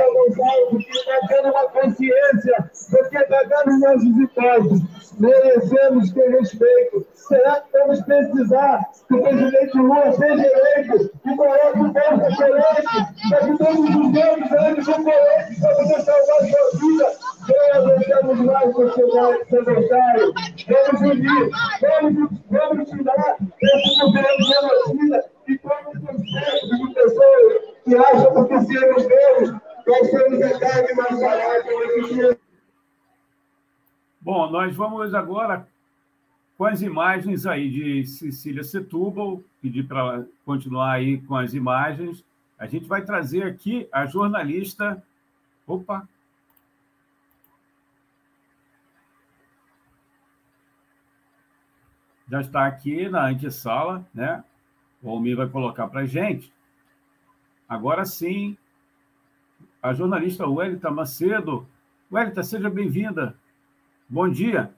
Uma 1.44 1.68
consciência 1.70 2.72
porque 2.90 3.16
está 3.22 3.44
dando 3.44 3.80
nossos 3.80 4.18
idosos. 4.18 4.98
Merecemos 5.19 6.11
ter 6.11 6.30
respeito. 6.30 7.06
Será 7.14 7.61
que 7.61 7.77
vamos 7.77 8.02
precisar 8.02 8.85
que 9.07 9.15
o 9.15 9.22
presidente 9.22 9.77
Lula 9.77 10.11
seja 10.14 10.48
eleito 10.48 11.11
e 11.26 11.35
coloque 11.35 11.80
o 11.80 11.94
povo 11.94 12.23
a 12.23 12.48
eleito 12.48 13.30
para 13.30 13.39
que 13.39 13.57
todos 13.57 13.80
os 13.80 13.95
anos 13.95 14.52
anos 14.52 14.88
um 14.88 15.03
colete 15.03 15.60
para 15.60 15.76
poder 15.76 16.02
salvar 16.02 16.39
sua 16.45 16.80
vida? 16.80 17.11
Não 17.48 17.81
aguentamos 17.81 18.39
mais 18.41 18.76
sociedade 18.76 19.49
sedentária. 19.49 20.26
Vamos 20.68 21.02
unir, 21.02 21.49
vamos, 21.81 22.30
vamos 22.49 22.89
tirar 22.89 23.38
esse 23.61 24.02
governo 24.02 24.45
genocida 24.45 25.26
e 25.48 25.57
todos 25.60 26.03
os 26.03 26.31
centros 26.31 26.80
de 26.80 26.94
pessoas 26.94 27.77
que 27.85 27.95
acham 27.95 28.45
que 28.45 28.61
sermos 28.65 29.07
negros, 29.07 29.53
nós 29.88 30.11
somos 30.11 30.41
a 30.41 30.60
carne 30.60 30.94
mais 30.94 31.19
barata. 31.19 32.47
Bom, 34.28 34.52
nós 34.52 34.76
vamos 34.76 35.14
agora 35.14 35.66
com 36.58 36.66
as 36.66 36.82
imagens 36.82 37.45
aí 37.45 37.72
de 37.72 38.06
Cecília 38.06 38.62
Setúbal, 38.62 39.41
pedir 39.62 39.88
para 39.88 40.26
continuar 40.44 40.91
aí 40.91 41.22
com 41.22 41.34
as 41.34 41.54
imagens. 41.54 42.26
A 42.60 42.68
gente 42.68 42.90
vai 42.90 43.06
trazer 43.06 43.44
aqui 43.44 43.88
a 43.90 44.06
jornalista. 44.06 45.02
Opa! 45.66 46.06
Já 52.30 52.41
está 52.41 52.68
aqui 52.68 53.08
na 53.08 53.30
antessala, 53.30 54.06
né? 54.14 54.44
O 55.02 55.10
Almir 55.10 55.38
vai 55.38 55.48
colocar 55.48 55.88
para 55.88 56.02
a 56.02 56.06
gente. 56.06 56.52
Agora 57.70 58.04
sim, 58.04 58.58
a 59.82 59.94
jornalista 59.94 60.45
Welita 60.45 60.91
Macedo. 60.91 61.66
Welita, 62.12 62.44
seja 62.44 62.70
bem-vinda. 62.70 63.34
Bom 64.10 64.30
dia. 64.30 64.74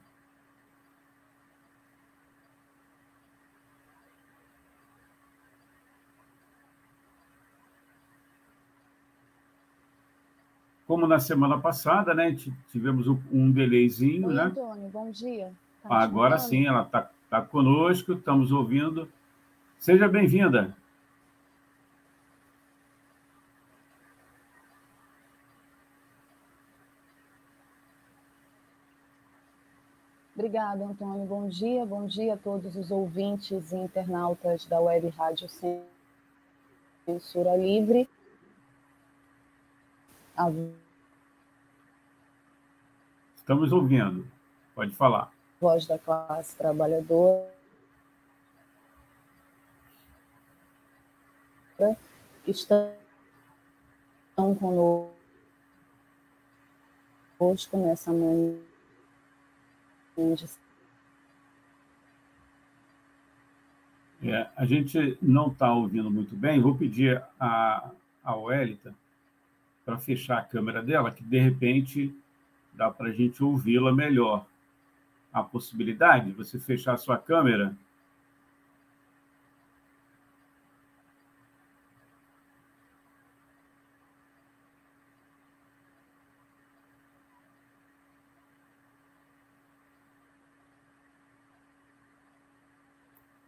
Como 10.84 11.06
na 11.06 11.20
semana 11.20 11.56
passada, 11.60 12.12
né? 12.12 12.36
Tivemos 12.72 13.06
um 13.06 13.52
delayzinho, 13.52 14.26
Oi, 14.26 14.34
né? 14.34 14.42
Antônio, 14.42 14.88
bom 14.88 15.08
dia. 15.08 15.52
Tá 15.84 15.94
Agora 15.94 16.36
sim, 16.36 16.66
ela 16.66 16.82
está 16.82 17.08
tá 17.30 17.40
conosco, 17.40 18.14
estamos 18.14 18.50
ouvindo. 18.50 19.08
Seja 19.78 20.08
bem-vinda. 20.08 20.76
Obrigada, 30.40 30.82
Antônio. 30.86 31.26
Bom 31.26 31.48
dia, 31.50 31.84
bom 31.84 32.06
dia 32.06 32.32
a 32.32 32.36
todos 32.38 32.74
os 32.74 32.90
ouvintes 32.90 33.72
e 33.72 33.76
internautas 33.76 34.64
da 34.64 34.80
Web 34.80 35.10
Rádio 35.10 35.46
Censura 37.04 37.54
Livre. 37.58 38.08
A 40.34 40.50
Estamos 43.36 43.70
ouvindo. 43.70 44.26
Pode 44.74 44.92
falar. 44.92 45.30
voz 45.60 45.84
da 45.84 45.98
classe 45.98 46.56
trabalhadora. 46.56 47.52
que 51.76 52.50
Estão 52.50 52.94
conosco 54.58 55.12
nessa 57.76 58.10
manhã 58.10 58.69
de 60.36 60.46
É, 64.22 64.46
a 64.54 64.66
gente 64.66 65.16
não 65.22 65.48
está 65.48 65.72
ouvindo 65.72 66.10
muito 66.10 66.36
bem. 66.36 66.60
Vou 66.60 66.76
pedir 66.76 67.22
a, 67.38 67.90
a 68.22 68.36
Welita 68.36 68.94
para 69.84 69.98
fechar 69.98 70.38
a 70.38 70.42
câmera 70.42 70.82
dela, 70.82 71.10
que 71.10 71.24
de 71.24 71.38
repente 71.38 72.14
dá 72.74 72.90
para 72.90 73.08
a 73.08 73.12
gente 73.12 73.42
ouvi-la 73.42 73.92
melhor. 73.92 74.46
A 75.32 75.42
possibilidade 75.42 76.26
de 76.26 76.32
você 76.32 76.58
fechar 76.58 76.94
a 76.94 76.98
sua 76.98 77.16
câmera? 77.16 77.74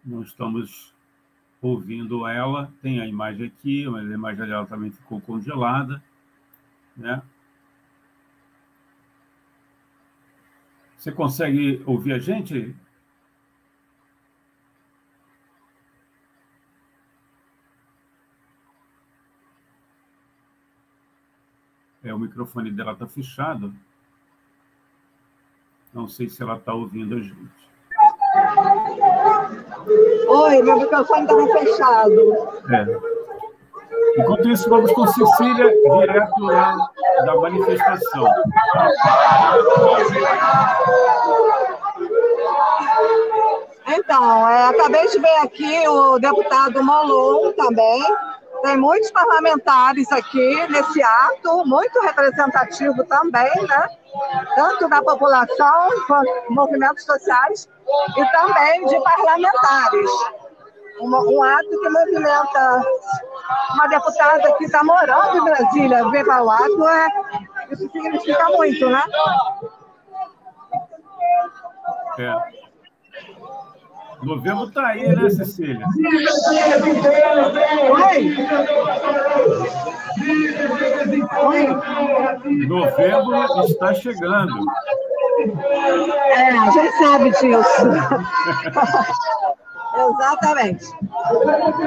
Não 0.05 0.23
estamos 0.23 0.93
ouvindo 1.61 2.27
ela. 2.27 2.73
Tem 2.83 3.01
a 3.01 3.07
imagem 3.07 3.47
aqui, 3.47 3.87
mas 3.89 4.11
a 4.11 4.15
imagem 4.15 4.47
dela 4.47 4.67
também 4.67 4.91
ficou 4.91 5.21
congelada, 5.21 6.03
né? 6.97 7.23
Você 10.97 11.11
consegue 11.11 11.83
ouvir 11.85 12.13
a 12.13 12.19
gente? 12.19 12.77
É, 22.05 22.13
o 22.13 22.19
microfone 22.19 22.71
dela 22.71 22.93
está 22.93 23.07
fechado. 23.07 23.75
Não 25.93 26.09
sei 26.09 26.29
se 26.29 26.43
ela 26.43 26.57
está 26.57 26.73
ouvindo 26.73 27.15
a 27.17 27.21
gente. 27.21 27.72
Oi, 30.29 30.63
meu 30.63 30.77
microfone 30.79 31.23
estava 31.23 31.47
fechado. 31.49 32.49
É. 32.71 32.87
Enquanto 34.19 34.49
isso, 34.49 34.69
vamos 34.69 34.93
com 34.93 35.07
Cecília, 35.07 35.69
direto 35.69 36.41
lá 36.41 36.77
da 37.25 37.35
manifestação. 37.37 38.27
Então, 43.89 44.49
é, 44.49 44.69
acabei 44.69 45.09
de 45.09 45.19
ver 45.19 45.39
aqui 45.39 45.89
o 45.89 46.19
deputado 46.19 46.83
Molon 46.83 47.53
também. 47.53 48.03
Tem 48.63 48.77
muitos 48.77 49.11
parlamentares 49.11 50.11
aqui 50.13 50.67
nesse 50.69 51.03
ato, 51.03 51.65
muito 51.67 52.01
representativo 52.01 53.05
também, 53.07 53.51
né? 53.67 53.89
Tanto 54.55 54.89
da 54.89 55.03
população, 55.03 55.89
quanto 56.07 56.31
movimentos 56.51 57.05
sociais, 57.05 57.69
e 58.17 58.33
também 58.33 58.85
de 58.87 59.01
parlamentares. 59.01 60.11
Um, 61.01 61.09
um 61.09 61.43
ato 61.43 61.69
que 61.69 61.89
movimenta 61.89 62.83
uma 63.75 63.87
deputada 63.89 64.53
que 64.55 64.65
está 64.65 64.85
morando 64.85 65.39
em 65.39 65.45
Brasília, 65.45 66.09
vir 66.11 66.25
para 66.25 66.45
o 66.45 66.51
ato, 66.51 66.89
é, 66.89 67.09
isso 67.73 67.91
significa 67.91 68.49
muito, 68.51 68.89
né? 68.89 69.03
É. 72.19 72.62
Novembro 74.23 74.65
está 74.69 74.87
aí, 74.89 75.09
né, 75.09 75.31
Cecília? 75.31 75.87
Novembro 82.69 83.65
está 83.65 83.95
chegando. 83.95 84.53
É, 86.31 86.51
a 86.51 86.71
gente 86.71 86.93
sabe 86.99 87.31
disso. 87.31 87.87
Exatamente. 89.95 90.87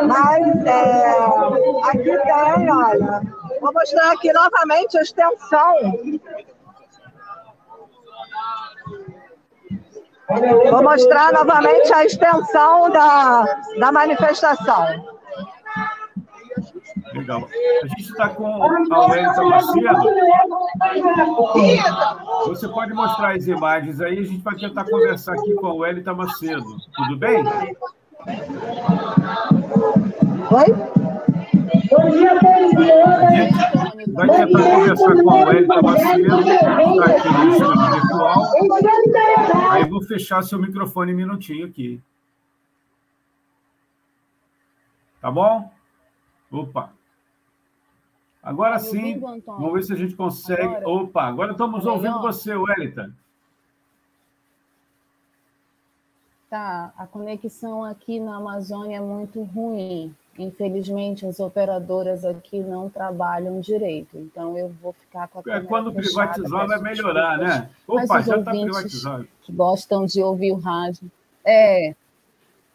Mas 0.07 0.65
é, 0.65 1.09
aqui 1.89 2.03
tem, 2.03 2.71
olha, 2.71 3.21
vou 3.59 3.73
mostrar 3.73 4.11
aqui 4.11 4.31
novamente 4.31 4.97
a 4.97 5.01
extensão. 5.01 5.73
Vou 10.27 10.83
mostrar 10.83 11.31
novamente 11.31 11.93
a 11.93 12.05
extensão 12.05 12.89
da, 12.89 13.45
da 13.79 13.91
manifestação. 13.91 15.15
Legal. 17.13 17.47
A 17.83 17.87
gente 17.87 18.01
está 18.01 18.29
com 18.29 18.63
a 18.63 19.05
Wellington 19.07 19.49
Macedo. 19.49 20.01
Você 22.47 22.67
pode 22.67 22.93
mostrar 22.93 23.35
as 23.35 23.47
imagens 23.47 24.01
aí, 24.01 24.19
a 24.19 24.23
gente 24.23 24.41
vai 24.41 24.55
tentar 24.55 24.85
conversar 24.85 25.33
aqui 25.33 25.53
com 25.53 25.67
a 25.67 25.73
Wellington 25.73 26.15
Macedo. 26.15 26.77
Tudo 26.95 27.17
bem? 27.17 27.43
Oi? 30.51 31.34
Bom 31.89 32.09
dia, 32.09 32.39
bom 32.39 32.69
dia. 32.75 33.49
Vai 34.13 34.27
tentar 34.29 34.63
conversar 34.71 35.13
com 35.23 35.29
a 35.29 35.45
Wellington 35.45 35.81
Macedo, 35.81 36.43
que 36.43 36.49
está 36.49 37.05
aqui 37.05 37.29
no 37.29 37.51
estúdio 37.51 37.91
virtual. 37.91 39.71
Aí 39.71 39.89
vou 39.89 40.01
fechar 40.03 40.41
seu 40.43 40.59
microfone 40.59 41.13
um 41.13 41.17
minutinho 41.17 41.67
aqui. 41.67 42.01
Tá 45.21 45.29
bom? 45.29 45.71
Opa. 46.51 46.93
Agora 48.41 48.79
sim, 48.79 49.19
vamos 49.19 49.73
ver 49.73 49.83
se 49.83 49.93
a 49.93 49.95
gente 49.95 50.15
consegue. 50.15 50.85
Opa, 50.85 51.23
agora 51.23 51.51
estamos 51.51 51.85
ouvindo 51.85 52.21
você, 52.21 52.55
Wellington. 52.55 53.11
Tá, 56.49 56.93
a 56.95 57.07
conexão 57.07 57.83
aqui 57.83 58.19
na 58.19 58.37
Amazônia 58.37 58.97
é 58.97 59.01
muito 59.01 59.41
ruim. 59.43 60.15
Infelizmente, 60.37 61.25
as 61.25 61.39
operadoras 61.39 62.25
aqui 62.25 62.59
não 62.59 62.89
trabalham 62.89 63.61
direito, 63.61 64.17
então 64.17 64.57
eu 64.57 64.69
vou 64.81 64.91
ficar 64.91 65.29
com 65.29 65.39
a 65.39 65.55
é, 65.55 65.61
Quando 65.61 65.93
privatizar 65.93 66.67
vai 66.67 66.81
melhorar, 66.81 67.37
né? 67.37 67.69
Opa, 67.87 68.21
já 68.21 68.37
está 68.37 68.51
privatizado. 68.51 69.27
Que 69.41 69.53
gostam 69.53 70.05
de 70.05 70.21
ouvir 70.21 70.51
o 70.51 70.57
rádio. 70.57 71.09
É. 71.45 71.95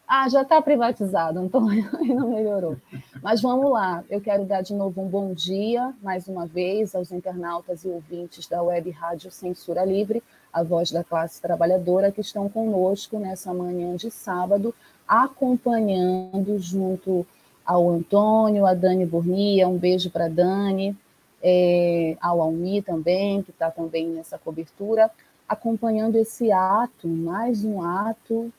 Ah, 0.07 0.27
já 0.27 0.41
está 0.41 0.59
privatizado, 0.59 1.39
então 1.39 1.69
ainda 1.69 2.25
melhorou. 2.25 2.77
Mas 3.21 3.41
vamos 3.41 3.71
lá, 3.71 4.03
eu 4.09 4.19
quero 4.19 4.43
dar 4.43 4.61
de 4.61 4.73
novo 4.73 4.99
um 4.99 5.07
bom 5.07 5.31
dia, 5.31 5.93
mais 6.01 6.27
uma 6.27 6.47
vez, 6.47 6.95
aos 6.95 7.11
internautas 7.11 7.85
e 7.85 7.87
ouvintes 7.89 8.47
da 8.47 8.63
Web 8.63 8.89
Rádio 8.89 9.29
Censura 9.29 9.85
Livre, 9.85 10.23
a 10.51 10.63
voz 10.63 10.91
da 10.91 11.03
classe 11.03 11.39
trabalhadora, 11.39 12.11
que 12.11 12.21
estão 12.21 12.49
conosco 12.49 13.19
nessa 13.19 13.53
manhã 13.53 13.95
de 13.95 14.09
sábado, 14.09 14.73
acompanhando 15.07 16.57
junto 16.57 17.25
ao 17.71 17.89
Antônio, 17.89 18.65
a 18.65 18.73
Dani 18.73 19.05
Burnia, 19.05 19.65
um 19.65 19.77
beijo 19.77 20.09
para 20.11 20.25
a 20.25 20.29
Dani, 20.29 20.93
é, 21.41 22.17
ao 22.19 22.41
Almi 22.41 22.81
também, 22.81 23.41
que 23.43 23.51
está 23.51 23.71
também 23.71 24.09
nessa 24.09 24.37
cobertura, 24.37 25.09
acompanhando 25.47 26.17
esse 26.17 26.51
ato, 26.51 27.07
mais 27.07 27.63
um 27.63 27.81
ato 27.81 28.51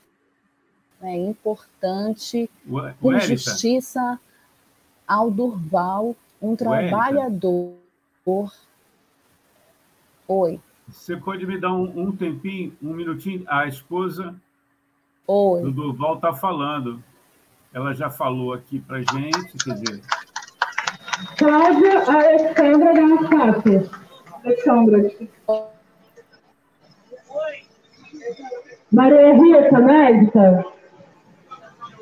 né, 0.98 1.14
importante 1.18 2.48
por 3.00 3.20
justiça 3.20 4.18
ao 5.06 5.30
Durval, 5.30 6.16
um 6.40 6.56
trabalhador. 6.56 7.74
Oi. 10.26 10.58
Você 10.88 11.18
pode 11.18 11.46
me 11.46 11.60
dar 11.60 11.74
um, 11.74 12.08
um 12.08 12.16
tempinho, 12.16 12.74
um 12.82 12.94
minutinho? 12.94 13.44
A 13.46 13.66
esposa 13.66 14.34
Oi. 15.26 15.62
do 15.62 15.70
Durval 15.70 16.14
está 16.14 16.32
falando. 16.32 17.02
Ela 17.74 17.94
já 17.94 18.10
falou 18.10 18.52
aqui 18.52 18.78
para 18.80 18.98
gente, 18.98 19.56
quer 19.64 19.74
dizer. 19.74 20.02
Cláudia 21.38 22.02
Alexandra 22.06 22.92
da 22.92 23.00
ANFAP. 23.00 23.90
Alexandra. 24.44 25.10
Maria 28.92 29.34
Rita, 29.34 29.78
médica. 29.78 30.64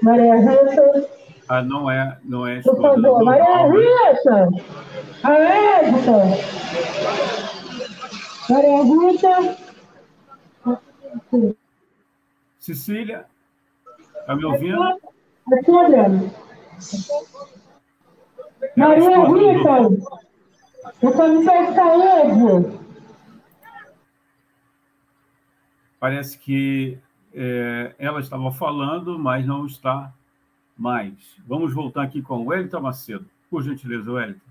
Maria 0.02 0.36
Rita. 0.36 1.08
Ah, 1.48 1.62
não 1.62 1.88
é, 1.90 2.18
não 2.24 2.46
é 2.46 2.60
Por 2.62 2.80
favor, 2.80 3.24
Maria 3.24 3.66
Rita. 3.66 4.48
A 5.22 5.30
médica. 5.30 6.12
Maria 8.48 8.82
Rita. 8.82 9.56
Cecília, 12.58 13.24
está 14.20 14.34
me 14.34 14.44
ouvindo? 14.44 15.00
Adriano. 15.56 16.30
Maria 18.76 19.24
Rita, 19.26 19.80
o 21.02 21.10
de 21.10 21.44
saúde. 21.74 22.80
Parece 25.98 26.38
que 26.38 26.98
é, 27.34 27.94
ela 27.98 28.20
estava 28.20 28.50
falando, 28.52 29.18
mas 29.18 29.46
não 29.46 29.66
está 29.66 30.12
mais. 30.76 31.14
Vamos 31.46 31.74
voltar 31.74 32.04
aqui 32.04 32.22
com 32.22 32.38
o 32.38 32.46
Wellington 32.46 32.80
Macedo. 32.80 33.26
Por 33.50 33.62
gentileza, 33.62 34.10
Wellington. 34.10 34.49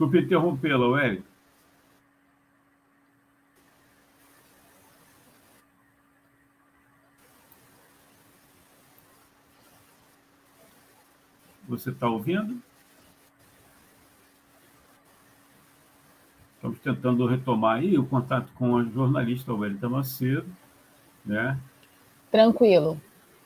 Desculpe 0.00 0.18
interrompê-la, 0.18 0.88
Wellington. 0.88 1.28
Você 11.68 11.90
está 11.90 12.08
ouvindo? 12.08 12.62
Estamos 16.54 16.78
tentando 16.78 17.26
retomar 17.26 17.76
aí 17.80 17.98
o 17.98 18.06
contato 18.06 18.50
com 18.54 18.78
a 18.78 18.84
jornalista 18.84 19.52
Wellington 19.52 19.90
Macedo, 19.90 20.46
né? 21.26 21.60
Tranquilo. 22.30 22.98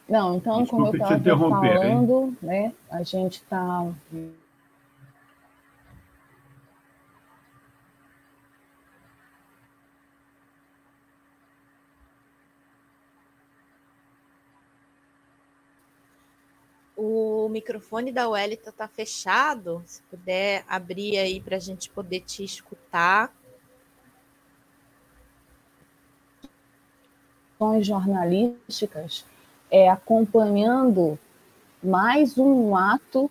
Não, 0.08 0.36
então, 0.36 0.62
Desculpe 0.62 0.98
como 0.98 1.12
eu 1.12 1.18
estava 1.18 1.50
falando, 1.50 2.22
hein? 2.22 2.38
né, 2.40 2.74
a 2.88 3.02
gente 3.02 3.38
está 3.38 3.92
O 17.06 17.50
microfone 17.50 18.10
da 18.10 18.26
Welita 18.30 18.70
está 18.70 18.88
fechado. 18.88 19.82
Se 19.84 20.00
puder 20.04 20.64
abrir 20.66 21.18
aí 21.18 21.38
para 21.38 21.56
a 21.56 21.60
gente 21.60 21.90
poder 21.90 22.20
te 22.20 22.42
escutar. 22.42 23.30
jornalísticas 27.80 29.24
é, 29.70 29.88
acompanhando 29.90 31.18
mais 31.82 32.38
um 32.38 32.74
ato. 32.74 33.30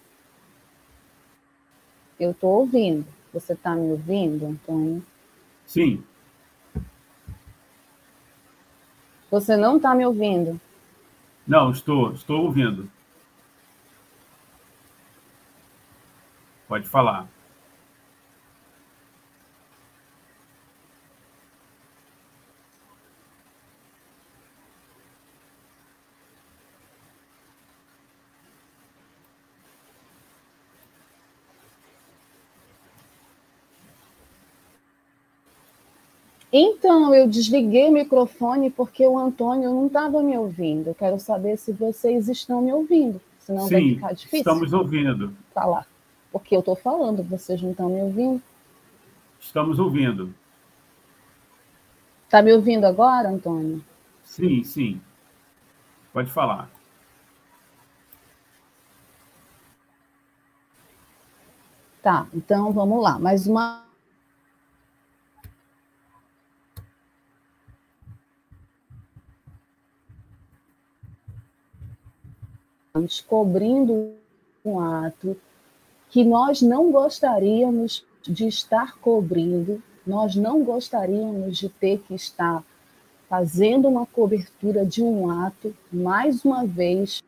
Eu 2.20 2.30
estou 2.32 2.60
ouvindo. 2.60 3.08
Você 3.34 3.54
está 3.54 3.76
me 3.76 3.92
ouvindo, 3.92 4.46
Antônio? 4.46 5.04
Sim. 5.66 6.04
Você 9.32 9.58
não 9.58 9.78
está 9.78 9.96
me 9.96 10.06
ouvindo? 10.06 10.62
Não, 11.48 11.72
estou, 11.72 12.14
estou 12.14 12.46
ouvindo. 12.46 12.90
Pode 16.74 16.88
falar. 16.88 17.28
Então, 36.52 37.14
eu 37.14 37.28
desliguei 37.28 37.88
o 37.88 37.92
microfone 37.92 38.72
porque 38.72 39.06
o 39.06 39.16
Antônio 39.16 39.70
não 39.70 39.86
estava 39.86 40.24
me 40.24 40.36
ouvindo. 40.36 40.88
Eu 40.88 40.96
quero 40.96 41.20
saber 41.20 41.56
se 41.58 41.72
vocês 41.72 42.28
estão 42.28 42.64
me 42.64 42.74
ouvindo, 42.74 43.22
senão 43.38 43.68
Sim, 43.68 43.74
vai 43.74 43.90
ficar 43.94 44.14
difícil. 44.14 44.40
Estamos 44.40 44.74
ouvindo. 44.74 45.36
Falar. 46.34 46.40
Porque 46.40 46.56
eu 46.56 46.60
estou 46.60 46.76
falando, 46.76 47.24
vocês 47.24 47.62
não 47.62 47.72
estão 47.72 47.90
me 47.90 48.02
ouvindo? 48.02 48.42
Estamos 49.40 49.80
ouvindo. 49.80 50.34
Está 52.26 52.42
me 52.42 52.52
ouvindo 52.52 52.86
agora, 52.86 53.30
Antônio? 53.30 53.84
Sim, 54.24 54.64
sim. 54.64 55.02
Pode 56.12 56.32
falar. 56.32 56.70
Tá, 62.02 62.28
então 62.34 62.74
vamos 62.74 63.02
lá. 63.02 63.20
Mais 63.20 63.48
uma. 63.48 63.84
Descobrindo 72.96 74.16
um 74.64 74.80
ato 74.80 75.40
que 76.14 76.24
nós 76.24 76.62
não 76.62 76.92
gostaríamos 76.92 78.06
de 78.22 78.48
estar 78.48 79.00
cobrindo, 79.00 79.82
nós 80.06 80.36
não 80.36 80.64
gostaríamos 80.64 81.58
de 81.58 81.70
ter 81.70 82.04
que 82.04 82.14
estar 82.14 82.64
fazendo 83.28 83.88
uma 83.88 84.06
cobertura 84.06 84.86
de 84.86 85.02
um 85.02 85.28
ato, 85.32 85.76
mais 85.92 86.46
uma 86.46 86.68
vez. 86.68 87.24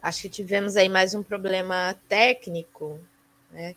Acho 0.00 0.22
que 0.22 0.28
tivemos 0.28 0.76
aí 0.76 0.88
mais 0.88 1.16
um 1.16 1.22
problema 1.24 1.96
técnico, 2.08 3.00
né? 3.50 3.74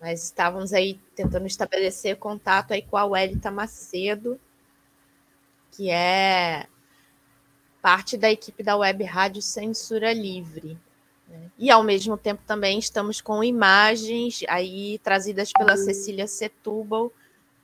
Mas 0.00 0.22
estávamos 0.22 0.72
aí 0.72 1.00
tentando 1.16 1.48
estabelecer 1.48 2.18
contato 2.18 2.70
aí 2.70 2.82
com 2.82 2.96
a 2.96 3.04
Welita 3.04 3.50
Macedo, 3.50 4.38
que 5.76 5.90
é 5.90 6.66
parte 7.82 8.16
da 8.16 8.30
equipe 8.30 8.62
da 8.62 8.76
Web 8.76 9.04
Rádio 9.04 9.42
Censura 9.42 10.12
Livre. 10.12 10.78
Né? 11.28 11.50
E, 11.58 11.70
ao 11.70 11.82
mesmo 11.82 12.16
tempo, 12.16 12.42
também 12.46 12.78
estamos 12.78 13.20
com 13.20 13.44
imagens 13.44 14.42
aí 14.48 14.98
trazidas 15.02 15.52
pela 15.52 15.76
Cecília 15.76 16.26
Setúbal, 16.26 17.12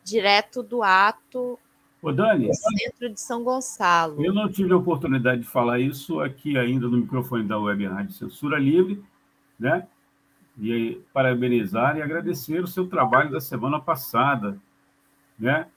direto 0.05 0.62
do 0.62 0.82
ato 0.82 1.59
Ô, 2.02 2.10
Dani. 2.10 2.48
No 2.48 2.55
centro 2.55 3.09
de 3.10 3.20
São 3.20 3.44
Gonçalo. 3.44 4.24
Eu 4.24 4.34
não 4.34 4.51
tive 4.51 4.72
a 4.72 4.76
oportunidade 4.76 5.43
de 5.43 5.47
falar 5.47 5.78
isso 5.78 6.20
aqui 6.20 6.59
ainda 6.59 6.89
no 6.89 6.98
microfone 6.98 7.44
da 7.44 7.56
Web 7.56 7.86
Rádio 7.86 8.12
Censura 8.12 8.59
Livre, 8.59 9.01
né? 9.56 9.86
E 10.60 11.01
parabenizar 11.14 11.97
e 11.97 12.02
agradecer 12.02 12.60
o 12.60 12.66
seu 12.66 12.89
trabalho 12.89 13.30
da 13.30 13.40
semana 13.40 13.80
passada, 13.80 14.59
né? 15.39 15.68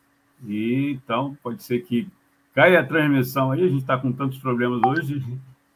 E 0.43 0.91
então 0.93 1.37
pode 1.43 1.61
ser 1.61 1.81
que 1.81 2.09
caia 2.55 2.79
a 2.79 2.85
transmissão 2.85 3.51
aí, 3.51 3.65
a 3.65 3.67
gente 3.67 3.81
está 3.81 3.97
com 3.97 4.13
tantos 4.13 4.39
problemas 4.39 4.81
hoje 4.87 5.21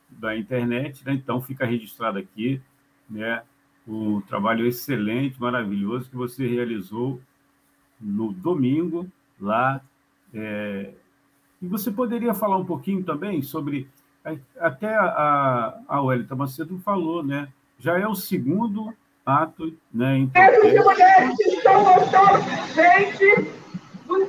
da 0.10 0.36
internet, 0.36 1.06
né? 1.06 1.14
Então 1.14 1.42
fica 1.42 1.66
registrado 1.66 2.18
aqui, 2.18 2.62
né? 3.10 3.44
O 3.86 4.22
trabalho 4.28 4.66
excelente, 4.66 5.40
maravilhoso 5.40 6.10
que 6.10 6.16
você 6.16 6.48
realizou 6.48 7.20
no 8.00 8.32
domingo 8.32 9.08
lá. 9.40 9.82
É... 10.34 10.92
E 11.62 11.68
você 11.68 11.92
poderia 11.92 12.34
falar 12.34 12.56
um 12.56 12.66
pouquinho 12.66 13.04
também 13.04 13.42
sobre 13.42 13.90
até 14.58 14.96
a, 14.96 15.80
a 15.88 16.02
Wellington 16.02 16.36
Macedo 16.36 16.80
falou, 16.80 17.24
né? 17.24 17.50
Já 17.78 17.98
é 18.00 18.08
o 18.08 18.16
segundo 18.16 18.94
ato, 19.26 19.76
né? 19.94 20.30
Essas 20.34 20.86
mulheres 20.86 21.36
que 21.38 21.50
estão 21.50 21.84
voltando, 21.84 22.44
gente, 22.74 23.59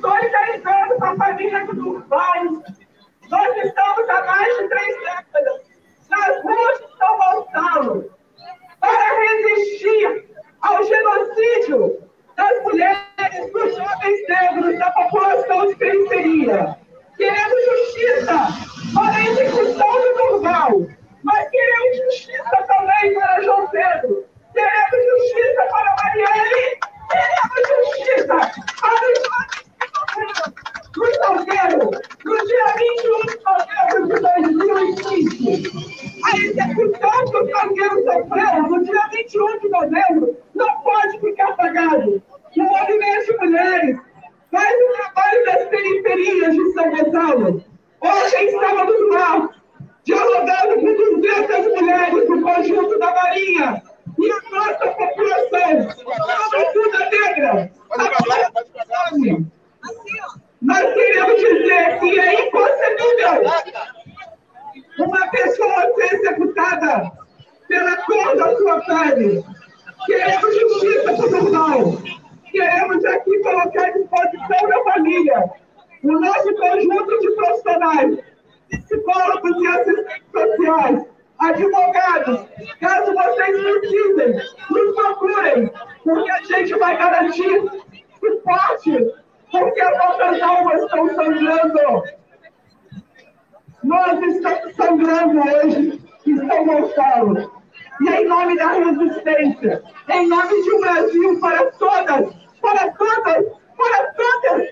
solidarizando 0.01 0.95
com 0.97 1.05
a 1.05 1.17
família 1.17 1.67
do 1.67 1.75
Durval. 1.75 2.45
Nós 3.29 3.57
estamos 3.65 4.09
há 4.09 4.25
mais 4.25 4.59
de 4.59 4.69
três 4.69 4.97
décadas 4.99 5.63
nas 6.09 6.43
ruas 6.43 6.79
de 6.81 6.99
São 6.99 7.19
Gonçalo 7.19 8.11
para 8.81 9.21
resistir 9.21 10.31
ao 10.63 10.83
genocídio 10.83 12.03
das 12.37 12.63
mulheres, 12.63 13.53
dos 13.53 13.77
jovens 13.77 14.29
negros, 14.29 14.79
da 14.79 14.91
população 14.93 15.67
de 15.69 15.77
periferia. 15.77 16.77
Queremos 17.17 17.65
justiça 17.65 18.49
para 18.95 19.15
a 19.15 19.23
execução 19.23 19.93
do 19.93 20.15
Durval, 20.15 20.87
mas 21.23 21.51
queremos 21.51 21.97
justiça 21.99 22.65
também 22.67 23.15
para 23.15 23.43
João 23.43 23.69
Pedro. 23.69 24.25
Queremos 24.53 25.05
justiça 25.05 25.63
para 25.71 25.97
Marielle. 26.03 26.79
Queremos 27.11 27.69
justiça 27.69 28.63
para 28.81 29.13
os 29.13 29.31
no 30.97 31.15
Salgueiro, 31.15 31.91
no 32.25 32.47
dia 32.47 32.67
21 32.77 33.21
de 33.27 33.37
novembro 33.45 34.01
de 34.09 34.57
2005. 34.59 35.91
A 36.25 36.37
execução 36.37 37.25
que 37.33 37.43
no 38.69 38.85
dia 38.85 39.09
21 39.13 39.59
de 39.61 39.69
novembro 39.69 40.37
não 40.55 40.81
pode 40.83 41.21
ficar 41.21 41.51
apagado. 41.51 42.23
O 42.57 42.63
movimento 42.63 43.27
de 43.27 43.39
mulheres 43.39 43.99
faz 44.51 44.75
o 44.75 44.93
trabalho 44.97 45.45
das 45.47 45.69
periferias 45.69 46.55
de 46.55 46.73
São 46.73 46.91
Gonçalo. 46.91 47.65
Hoje, 48.01 48.51
Sábado 48.51 48.93
do 48.93 49.09
Mar, 49.11 49.49
dialogando 50.05 50.75
com 50.77 51.21
200 51.21 51.81
mulheres 51.81 52.27
do 52.27 52.43
conjunto 52.43 52.99
da 52.99 53.15
Marinha 53.15 53.83
e 54.19 54.33
a 54.33 54.41
nossa 54.51 54.89
população, 54.89 55.91
sobretudo 55.93 56.99
negra, 57.11 57.71
a 57.91 58.11
população. 58.11 59.60
Nós 60.63 60.95
queremos 60.95 61.37
dizer 61.37 61.99
que 62.01 62.21
é 62.21 62.47
inconcebível 62.47 63.51
uma 64.99 65.27
pessoa 65.29 65.95
ser 65.95 66.15
executada 66.15 67.13
pela 67.69 67.97
cor 68.05 68.37
da 68.37 68.57
sua 68.57 68.81
pele. 68.83 69.45
Queremos 70.07 70.61
justiça 70.61 71.15
para 71.15 71.41
o 71.41 71.53
mal. 71.53 71.81
Queremos 72.51 73.05
aqui 73.05 73.39
colocar 73.39 73.85
à 73.85 73.91
disposição 73.91 74.69
da 74.69 74.93
família 74.93 75.51
o 76.03 76.13
nosso 76.13 76.55
conjunto 76.57 77.21
de 77.21 77.31
profissionais, 77.33 78.19
psicólogos 78.71 79.63
e 79.63 79.67
assistentes 79.67 80.31
sociais, 80.33 81.07
advogados. 81.39 82.41
Caso 82.81 83.15
vocês 83.15 83.63
precisem, 83.63 84.33
nos 84.71 84.95
procurem, 84.95 85.73
porque 86.05 86.31
a 86.31 86.43
gente 86.43 86.75
vai 86.79 86.97
garantir 86.97 87.71
suporte, 88.19 89.13
porque 89.51 89.81
as 89.81 89.99
nossas 89.99 90.43
almas 90.43 90.83
estão 90.83 91.15
sangrando. 91.15 92.05
Nós 93.83 94.23
estamos 94.23 94.77
sangrando 94.77 95.41
hoje 95.41 96.01
em 96.27 96.49
São 96.49 96.67
Gonçalo. 96.67 97.61
E 98.01 98.09
em 98.09 98.27
nome 98.27 98.57
da 98.57 98.69
resistência, 98.73 99.83
em 100.09 100.27
nome 100.27 100.63
de 100.63 100.71
um 100.73 100.81
Brasil 100.81 101.41
para 101.41 101.71
todas, 101.73 102.35
para 102.63 102.91
todas, 102.93 103.47
para 103.77 104.13
todas, 104.15 104.69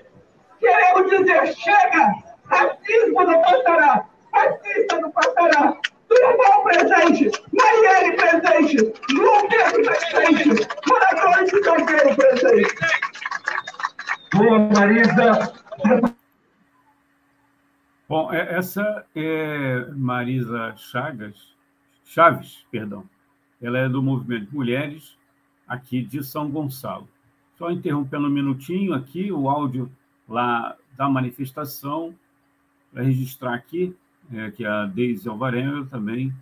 queremos 0.59 1.09
dizer: 1.11 1.53
chega! 1.55 2.13
Racismo 2.45 3.23
não 3.23 3.41
passará! 3.41 4.05
Racista 4.33 4.99
não 4.99 5.11
passará! 5.11 5.77
Durval 6.07 6.63
presente! 6.63 7.31
Marielle 7.53 8.17
presente! 8.17 8.93
João 9.11 9.47
presente! 9.47 10.67
Moradores 10.87 11.51
de 11.51 11.63
Salgueiro 11.63 12.15
presente! 12.15 12.75
Boa, 14.33 14.59
Marisa! 14.59 15.53
Bom, 18.07 18.31
é, 18.31 18.55
essa 18.55 19.05
é 19.15 19.85
Marisa 19.95 20.75
Chagas, 20.77 21.55
Chaves, 22.05 22.65
perdão. 22.71 23.03
Ela 23.61 23.79
é 23.79 23.89
do 23.89 24.03
Movimento 24.03 24.53
Mulheres, 24.53 25.17
aqui 25.67 26.01
de 26.01 26.23
São 26.23 26.49
Gonçalo. 26.49 27.07
Só 27.57 27.71
interrompendo 27.71 28.27
um 28.27 28.31
minutinho 28.31 28.93
aqui, 28.93 29.31
o 29.31 29.49
áudio 29.49 29.91
lá 30.27 30.75
da 30.95 31.09
manifestação, 31.09 32.15
para 32.91 33.03
registrar 33.03 33.53
aqui, 33.55 33.95
é, 34.31 34.51
que 34.51 34.63
a 34.63 34.85
Deise 34.85 35.27
Alvarenga 35.27 35.85
também 35.85 36.33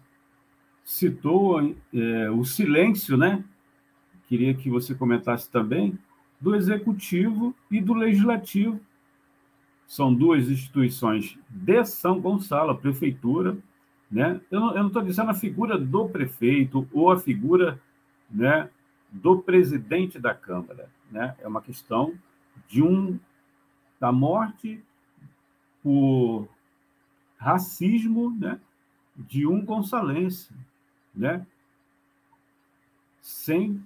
citou 0.84 1.76
é, 1.94 2.30
o 2.32 2.44
silêncio, 2.44 3.16
né? 3.16 3.44
Queria 4.28 4.54
que 4.54 4.70
você 4.70 4.94
comentasse 4.94 5.50
também 5.50 5.98
do 6.40 6.56
executivo 6.56 7.56
e 7.70 7.82
do 7.82 7.94
legislativo. 7.94 8.80
São 9.88 10.14
duas 10.14 10.50
instituições 10.50 11.38
de 11.50 11.86
São 11.86 12.20
Gonçalo, 12.20 12.72
a 12.72 12.76
prefeitura, 12.76 13.58
né? 14.12 14.40
Eu 14.52 14.60
não 14.60 14.88
estou 14.88 15.02
dizendo 15.02 15.32
a 15.32 15.34
figura 15.34 15.78
do 15.78 16.10
prefeito 16.10 16.88
ou 16.92 17.12
a 17.12 17.20
figura, 17.20 17.80
né, 18.30 18.70
do 19.10 19.40
presidente 19.40 20.20
da 20.20 20.34
Câmara, 20.34 20.90
né? 21.10 21.36
É 21.40 21.48
uma 21.48 21.62
questão 21.62 22.14
de 22.68 22.84
um 22.84 23.18
da 24.00 24.12
morte 24.12 24.84
por 25.82 26.48
racismo 27.38 28.36
né, 28.38 28.60
de 29.16 29.48
um 29.48 29.64
gonçalense, 29.64 30.52
né, 31.14 31.46
sem 33.22 33.82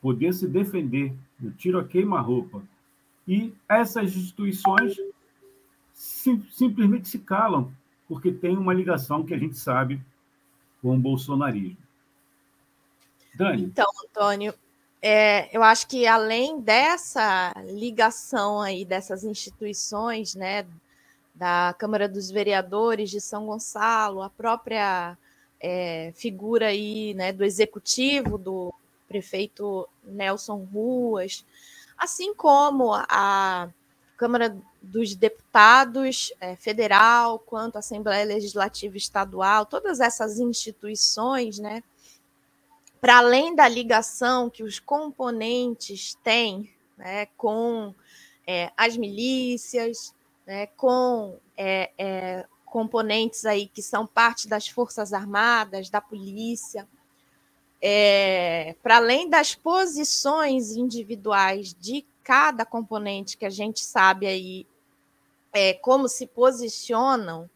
poder 0.00 0.32
se 0.32 0.46
defender, 0.46 1.14
no 1.38 1.50
tiro 1.52 1.78
a 1.78 1.84
queima-roupa. 1.84 2.62
E 3.26 3.52
essas 3.68 4.16
instituições 4.16 4.96
sim, 5.92 6.44
simplesmente 6.50 7.08
se 7.08 7.18
calam, 7.18 7.72
porque 8.08 8.32
tem 8.32 8.56
uma 8.56 8.72
ligação 8.72 9.24
que 9.24 9.34
a 9.34 9.38
gente 9.38 9.56
sabe 9.56 10.00
com 10.80 10.94
o 10.94 10.98
bolsonarismo. 10.98 11.76
Dani. 13.34 13.64
Então, 13.64 13.86
Antônio, 14.04 14.54
é, 15.00 15.54
eu 15.56 15.62
acho 15.62 15.86
que 15.86 16.06
além 16.06 16.60
dessa 16.60 17.52
ligação 17.66 18.60
aí 18.60 18.84
dessas 18.84 19.22
instituições, 19.22 20.34
né, 20.34 20.66
da 21.34 21.74
Câmara 21.78 22.08
dos 22.08 22.30
Vereadores 22.30 23.10
de 23.10 23.20
São 23.20 23.46
Gonçalo, 23.46 24.22
a 24.22 24.30
própria 24.30 25.16
é, 25.60 26.12
figura 26.16 26.68
aí, 26.68 27.14
né, 27.14 27.32
do 27.32 27.44
executivo 27.44 28.36
do 28.36 28.74
prefeito 29.08 29.88
Nelson 30.04 30.68
Ruas, 30.72 31.44
assim 31.96 32.34
como 32.34 32.92
a 32.94 33.68
Câmara 34.16 34.56
dos 34.82 35.14
Deputados 35.14 36.32
é, 36.40 36.54
Federal, 36.56 37.38
quanto 37.38 37.76
a 37.76 37.78
Assembleia 37.78 38.24
Legislativa 38.24 38.96
Estadual, 38.96 39.66
todas 39.66 40.00
essas 40.00 40.38
instituições, 40.38 41.58
né, 41.58 41.82
para 43.00 43.18
além 43.18 43.54
da 43.54 43.68
ligação 43.68 44.50
que 44.50 44.62
os 44.62 44.78
componentes 44.78 46.14
têm 46.22 46.72
né, 46.96 47.26
com 47.36 47.94
é, 48.46 48.72
as 48.76 48.96
milícias, 48.96 50.14
né, 50.46 50.66
com 50.66 51.38
é, 51.56 51.92
é, 51.96 52.46
componentes 52.64 53.46
aí 53.46 53.66
que 53.66 53.82
são 53.82 54.06
parte 54.06 54.48
das 54.48 54.68
Forças 54.68 55.12
Armadas, 55.12 55.90
da 55.90 56.00
polícia, 56.00 56.88
é, 57.80 58.74
para 58.82 58.96
além 58.96 59.28
das 59.28 59.54
posições 59.54 60.72
individuais 60.72 61.74
de 61.74 62.04
cada 62.22 62.64
componente 62.64 63.36
que 63.36 63.46
a 63.46 63.50
gente 63.50 63.84
sabe 63.84 64.26
aí 64.26 64.66
é, 65.52 65.74
como 65.74 66.08
se 66.08 66.26
posicionam, 66.26 67.48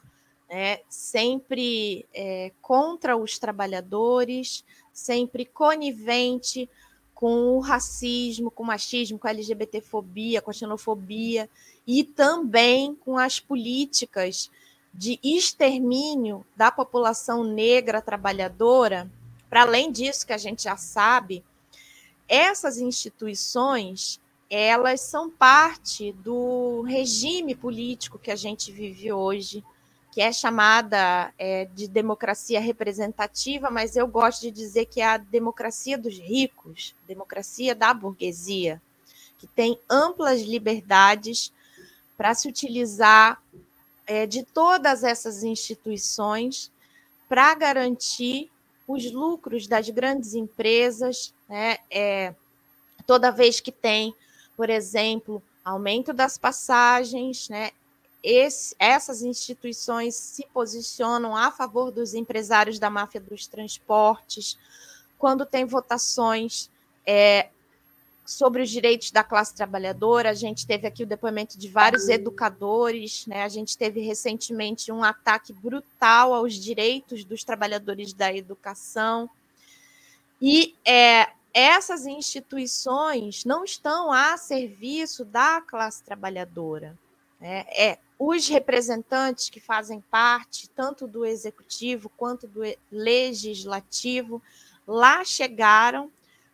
né, 0.48 0.80
sempre 0.88 2.06
é, 2.14 2.52
contra 2.60 3.16
os 3.16 3.38
trabalhadores, 3.38 4.64
sempre 4.92 5.44
conivente 5.44 6.68
com 7.14 7.56
o 7.56 7.60
racismo, 7.60 8.50
com 8.50 8.62
o 8.62 8.66
machismo, 8.66 9.18
com 9.18 9.28
a 9.28 9.30
LGBTfobia, 9.30 10.42
com 10.42 10.50
a 10.50 10.54
xenofobia 10.54 11.48
e 11.86 12.02
também 12.02 12.94
com 12.94 13.16
as 13.16 13.38
políticas 13.38 14.50
de 14.92 15.18
extermínio 15.22 16.44
da 16.56 16.70
população 16.70 17.44
negra 17.44 18.02
trabalhadora. 18.02 19.10
Para 19.52 19.64
além 19.64 19.92
disso, 19.92 20.26
que 20.26 20.32
a 20.32 20.38
gente 20.38 20.62
já 20.62 20.78
sabe, 20.78 21.44
essas 22.26 22.78
instituições 22.78 24.18
elas 24.48 25.02
são 25.02 25.28
parte 25.28 26.10
do 26.10 26.80
regime 26.88 27.54
político 27.54 28.18
que 28.18 28.30
a 28.30 28.36
gente 28.36 28.72
vive 28.72 29.12
hoje, 29.12 29.62
que 30.10 30.22
é 30.22 30.32
chamada 30.32 31.34
é, 31.38 31.66
de 31.66 31.86
democracia 31.86 32.60
representativa, 32.60 33.70
mas 33.70 33.94
eu 33.94 34.06
gosto 34.06 34.40
de 34.40 34.50
dizer 34.50 34.86
que 34.86 35.02
é 35.02 35.06
a 35.06 35.18
democracia 35.18 35.98
dos 35.98 36.18
ricos, 36.18 36.96
democracia 37.06 37.74
da 37.74 37.92
burguesia, 37.92 38.80
que 39.36 39.46
tem 39.46 39.78
amplas 39.86 40.40
liberdades 40.40 41.52
para 42.16 42.34
se 42.34 42.48
utilizar 42.48 43.42
é, 44.06 44.24
de 44.26 44.44
todas 44.44 45.04
essas 45.04 45.42
instituições 45.42 46.72
para 47.28 47.54
garantir 47.54 48.50
os 48.86 49.10
lucros 49.10 49.66
das 49.66 49.88
grandes 49.88 50.34
empresas, 50.34 51.32
né? 51.48 51.78
É, 51.90 52.34
toda 53.06 53.30
vez 53.30 53.60
que 53.60 53.72
tem, 53.72 54.14
por 54.56 54.70
exemplo, 54.70 55.42
aumento 55.64 56.12
das 56.12 56.36
passagens, 56.36 57.48
né? 57.48 57.70
Esse, 58.22 58.76
essas 58.78 59.22
instituições 59.22 60.14
se 60.14 60.46
posicionam 60.52 61.36
a 61.36 61.50
favor 61.50 61.90
dos 61.90 62.14
empresários 62.14 62.78
da 62.78 62.88
máfia 62.88 63.20
dos 63.20 63.46
transportes, 63.46 64.56
quando 65.18 65.44
tem 65.44 65.64
votações 65.64 66.70
é, 67.04 67.48
sobre 68.24 68.62
os 68.62 68.70
direitos 68.70 69.10
da 69.10 69.24
classe 69.24 69.54
trabalhadora. 69.54 70.30
A 70.30 70.34
gente 70.34 70.66
teve 70.66 70.86
aqui 70.86 71.02
o 71.02 71.06
depoimento 71.06 71.58
de 71.58 71.68
vários 71.68 72.08
educadores, 72.08 73.26
né? 73.26 73.42
a 73.42 73.48
gente 73.48 73.76
teve 73.76 74.00
recentemente 74.00 74.92
um 74.92 75.02
ataque 75.02 75.52
brutal 75.52 76.32
aos 76.32 76.54
direitos 76.54 77.24
dos 77.24 77.44
trabalhadores 77.44 78.12
da 78.12 78.32
educação. 78.32 79.28
E 80.40 80.74
é, 80.84 81.28
essas 81.52 82.06
instituições 82.06 83.44
não 83.44 83.64
estão 83.64 84.12
a 84.12 84.36
serviço 84.36 85.24
da 85.24 85.60
classe 85.60 86.02
trabalhadora. 86.02 86.98
Né? 87.40 87.64
É, 87.68 87.98
os 88.18 88.48
representantes 88.48 89.50
que 89.50 89.60
fazem 89.60 90.00
parte 90.10 90.68
tanto 90.70 91.08
do 91.08 91.24
executivo 91.24 92.08
quanto 92.16 92.46
do 92.46 92.60
legislativo 92.90 94.40
lá 94.86 95.24
chegaram 95.24 96.10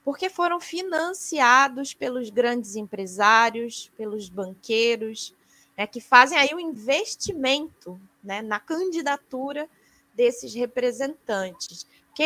porque 0.08 0.30
foram 0.30 0.58
financiados 0.58 1.92
pelos 1.92 2.30
grandes 2.30 2.76
empresários, 2.76 3.92
pelos 3.94 4.30
banqueiros, 4.30 5.34
né, 5.76 5.86
que 5.86 6.00
fazem 6.00 6.38
aí 6.38 6.48
o 6.54 6.56
um 6.56 6.60
investimento 6.60 8.00
né, 8.24 8.40
na 8.40 8.58
candidatura 8.58 9.68
desses 10.14 10.54
representantes. 10.54 11.86
Que 12.14 12.22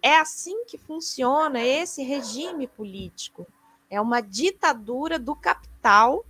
é, 0.00 0.16
assim 0.20 0.64
que 0.64 0.78
funciona 0.78 1.60
esse 1.60 2.04
regime 2.04 2.68
político. 2.68 3.44
É 3.90 4.00
uma 4.00 4.20
ditadura 4.20 5.18
do 5.18 5.34
capital 5.34 6.24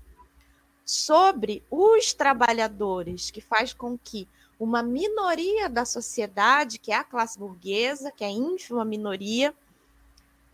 sobre 0.86 1.62
os 1.70 2.14
trabalhadores, 2.14 3.30
que 3.30 3.42
faz 3.42 3.74
com 3.74 3.98
que 3.98 4.26
uma 4.58 4.82
minoria 4.82 5.68
da 5.68 5.84
sociedade, 5.84 6.78
que 6.78 6.90
é 6.90 6.96
a 6.96 7.04
classe 7.04 7.38
burguesa, 7.38 8.10
que 8.10 8.24
é 8.24 8.28
a 8.28 8.30
ínfima 8.30 8.86
minoria, 8.86 9.54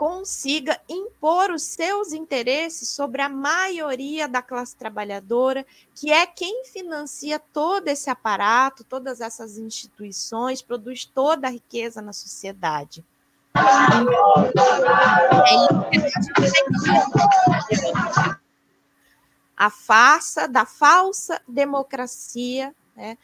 consiga 0.01 0.81
impor 0.89 1.51
os 1.51 1.62
seus 1.62 2.14
interesses 2.14 2.89
sobre 2.89 3.20
a 3.20 3.28
maioria 3.28 4.27
da 4.27 4.40
classe 4.40 4.74
trabalhadora, 4.74 5.66
que 5.94 6.10
é 6.10 6.24
quem 6.24 6.64
financia 6.64 7.39
todo 7.39 7.86
esse 7.86 8.09
aparato, 8.09 8.82
todas 8.82 9.20
essas 9.20 9.59
instituições, 9.59 10.62
produz 10.62 11.05
toda 11.05 11.48
a 11.48 11.51
riqueza 11.51 12.01
na 12.01 12.14
sociedade. 12.14 13.05
A 19.55 19.68
farsa 19.68 20.48
da 20.48 20.64
falsa 20.64 21.43
democracia, 21.47 22.74
né? 22.97 23.18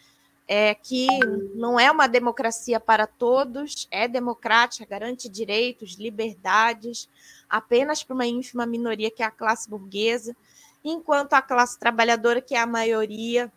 É, 0.48 0.74
que 0.74 1.06
não 1.54 1.78
é 1.78 1.90
uma 1.90 2.06
democracia 2.06 2.78
para 2.78 3.06
todos, 3.06 3.88
é 3.90 4.06
democrática, 4.06 4.86
garante 4.86 5.28
direitos, 5.28 5.94
liberdades, 5.94 7.08
apenas 7.48 8.02
para 8.02 8.14
uma 8.14 8.26
ínfima 8.26 8.64
minoria 8.64 9.10
que 9.10 9.22
é 9.22 9.26
a 9.26 9.30
classe 9.30 9.68
burguesa, 9.68 10.36
enquanto 10.84 11.32
a 11.32 11.42
classe 11.42 11.78
trabalhadora, 11.78 12.40
que 12.40 12.54
é 12.54 12.60
a 12.60 12.66
maioria, 12.66 13.52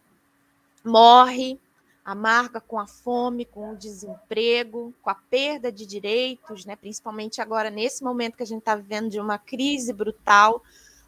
morre, 0.83 1.59
amarga 2.03 2.59
com 2.59 2.79
a 2.79 2.87
fome, 2.87 3.45
com 3.45 3.73
o 3.73 3.77
desemprego, 3.77 4.91
com 5.03 5.11
a 5.11 5.15
perda 5.15 5.71
de 5.71 5.85
direitos, 5.85 6.65
né? 6.65 6.75
principalmente 6.75 7.39
agora, 7.39 7.69
nesse 7.69 8.03
momento 8.03 8.35
que 8.35 8.43
a 8.43 8.47
gente 8.47 8.59
está 8.59 8.75
vivendo 8.75 9.09
de 9.09 9.19
uma 9.19 9.37
crise 9.37 9.93
brutal 9.93 10.63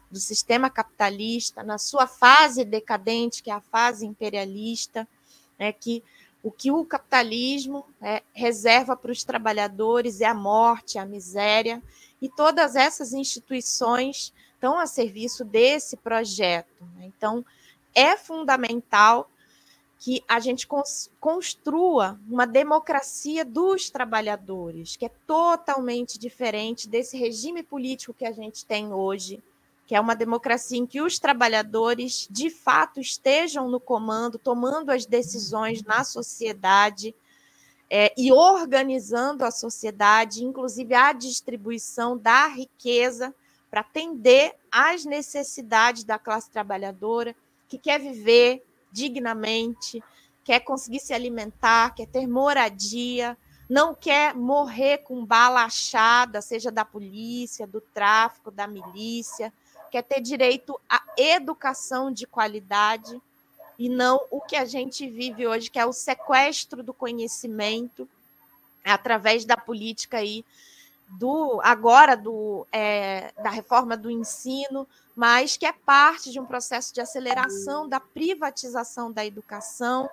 do 0.08 0.20
sistema 0.20 0.70
capitalista, 0.70 1.64
na 1.64 1.78
sua 1.78 2.06
fase 2.06 2.64
decadente, 2.64 3.42
que 3.42 3.50
é 3.50 3.54
a 3.54 3.60
fase 3.60 4.06
imperialista 4.06 5.08
né, 5.62 5.72
que 5.72 6.02
o 6.42 6.50
que 6.50 6.72
o 6.72 6.84
capitalismo 6.84 7.86
é, 8.00 8.20
reserva 8.32 8.96
para 8.96 9.12
os 9.12 9.22
trabalhadores 9.22 10.20
é 10.20 10.24
a 10.24 10.34
morte, 10.34 10.98
a 10.98 11.06
miséria, 11.06 11.80
e 12.20 12.28
todas 12.28 12.74
essas 12.74 13.12
instituições 13.12 14.32
estão 14.54 14.76
a 14.76 14.86
serviço 14.86 15.44
desse 15.44 15.96
projeto. 15.96 16.84
Né? 16.96 17.04
Então, 17.16 17.46
é 17.94 18.16
fundamental 18.16 19.30
que 20.00 20.24
a 20.26 20.40
gente 20.40 20.66
construa 21.20 22.18
uma 22.28 22.44
democracia 22.44 23.44
dos 23.44 23.88
trabalhadores, 23.88 24.96
que 24.96 25.06
é 25.06 25.10
totalmente 25.24 26.18
diferente 26.18 26.88
desse 26.88 27.16
regime 27.16 27.62
político 27.62 28.12
que 28.12 28.24
a 28.24 28.32
gente 28.32 28.66
tem 28.66 28.92
hoje, 28.92 29.40
que 29.92 29.96
é 29.96 30.00
uma 30.00 30.16
democracia 30.16 30.78
em 30.78 30.86
que 30.86 31.02
os 31.02 31.18
trabalhadores 31.18 32.26
de 32.30 32.48
fato 32.48 32.98
estejam 32.98 33.68
no 33.68 33.78
comando, 33.78 34.38
tomando 34.38 34.88
as 34.88 35.04
decisões 35.04 35.82
na 35.82 36.02
sociedade 36.02 37.14
é, 37.90 38.10
e 38.16 38.32
organizando 38.32 39.44
a 39.44 39.50
sociedade, 39.50 40.46
inclusive 40.46 40.94
a 40.94 41.12
distribuição 41.12 42.16
da 42.16 42.46
riqueza 42.46 43.34
para 43.70 43.82
atender 43.82 44.54
às 44.70 45.04
necessidades 45.04 46.04
da 46.04 46.18
classe 46.18 46.50
trabalhadora 46.50 47.36
que 47.68 47.76
quer 47.76 48.00
viver 48.00 48.64
dignamente, 48.90 50.02
quer 50.42 50.60
conseguir 50.60 51.00
se 51.00 51.12
alimentar, 51.12 51.94
quer 51.94 52.06
ter 52.06 52.26
moradia, 52.26 53.36
não 53.68 53.94
quer 53.94 54.34
morrer 54.34 55.02
com 55.04 55.22
bala 55.22 55.64
achada, 55.64 56.40
seja 56.40 56.72
da 56.72 56.82
polícia, 56.82 57.66
do 57.66 57.82
tráfico, 57.82 58.50
da 58.50 58.66
milícia, 58.66 59.52
quer 59.92 60.02
ter 60.02 60.22
direito 60.22 60.80
à 60.88 61.02
educação 61.18 62.10
de 62.10 62.26
qualidade 62.26 63.20
e 63.78 63.90
não 63.90 64.24
o 64.30 64.40
que 64.40 64.56
a 64.56 64.64
gente 64.64 65.06
vive 65.06 65.46
hoje, 65.46 65.70
que 65.70 65.78
é 65.78 65.84
o 65.84 65.92
sequestro 65.92 66.82
do 66.82 66.94
conhecimento 66.94 68.08
através 68.82 69.44
da 69.44 69.56
política 69.56 70.16
aí 70.16 70.44
do 71.10 71.60
agora 71.62 72.16
do 72.16 72.66
é, 72.72 73.32
da 73.42 73.50
reforma 73.50 73.94
do 73.94 74.10
ensino, 74.10 74.88
mas 75.14 75.58
que 75.58 75.66
é 75.66 75.72
parte 75.72 76.32
de 76.32 76.40
um 76.40 76.46
processo 76.46 76.94
de 76.94 77.02
aceleração 77.02 77.86
da 77.86 78.00
privatização 78.00 79.12
da 79.12 79.26
educação, 79.26 80.08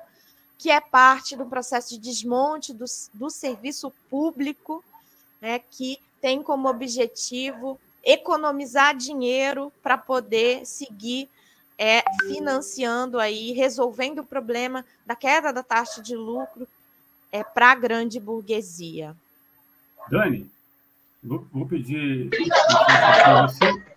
que 0.57 0.69
é 0.69 0.81
parte 0.81 1.37
do 1.37 1.45
processo 1.45 1.91
de 1.91 1.99
desmonte 1.99 2.73
do, 2.73 2.83
do 3.13 3.29
serviço 3.29 3.93
público, 4.09 4.83
né, 5.39 5.59
que 5.71 5.97
tem 6.19 6.43
como 6.43 6.67
objetivo 6.67 7.79
economizar 8.03 8.95
dinheiro 8.95 9.71
para 9.83 9.97
poder 9.97 10.65
seguir 10.65 11.29
é, 11.77 12.03
financiando 12.27 13.19
aí, 13.19 13.51
resolvendo 13.53 14.19
o 14.19 14.25
problema 14.25 14.85
da 15.05 15.15
queda 15.15 15.53
da 15.53 15.63
taxa 15.63 16.01
de 16.01 16.15
lucro 16.15 16.67
é, 17.31 17.43
para 17.43 17.71
a 17.71 17.75
grande 17.75 18.19
burguesia. 18.19 19.15
Dani, 20.09 20.49
vou, 21.23 21.47
vou 21.51 21.65
pedir 21.65 22.29
para 22.29 23.47
você. 23.47 23.89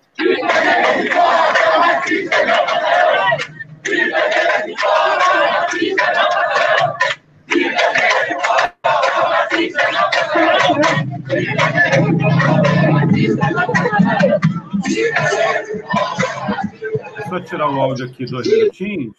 Só 17.28 17.40
tirar 17.40 17.70
o 17.70 17.80
áudio 17.80 18.06
aqui 18.06 18.26
dois 18.26 18.46
minutinhos, 18.46 19.16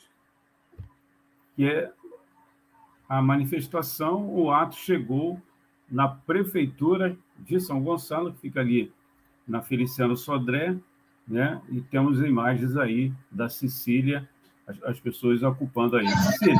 que 1.55 1.65
é 1.65 1.91
a 3.07 3.21
manifestação, 3.21 4.27
o 4.33 4.51
ato 4.51 4.75
chegou 4.75 5.39
na 5.89 6.07
prefeitura 6.07 7.15
de 7.37 7.59
São 7.59 7.81
Gonçalo, 7.81 8.33
que 8.33 8.39
fica 8.41 8.59
ali 8.59 8.91
na 9.47 9.61
Feliciano 9.61 10.17
Sodré, 10.17 10.75
né? 11.27 11.61
E 11.69 11.81
temos 11.81 12.19
imagens 12.21 12.75
aí 12.75 13.13
da 13.31 13.49
Sicília, 13.49 14.27
as, 14.65 14.81
as 14.83 14.99
pessoas 14.99 15.43
ocupando 15.43 15.97
aí. 15.97 16.07
Sicília. 16.07 16.59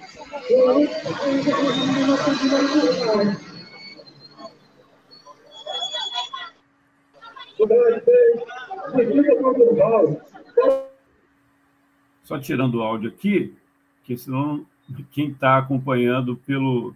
Só 12.23 12.39
tirando 12.39 12.75
o 12.75 12.81
áudio 12.81 13.09
aqui, 13.09 13.55
que 14.03 14.17
senão 14.17 14.65
quem 15.11 15.29
está 15.29 15.57
acompanhando 15.57 16.35
pelos 16.35 16.93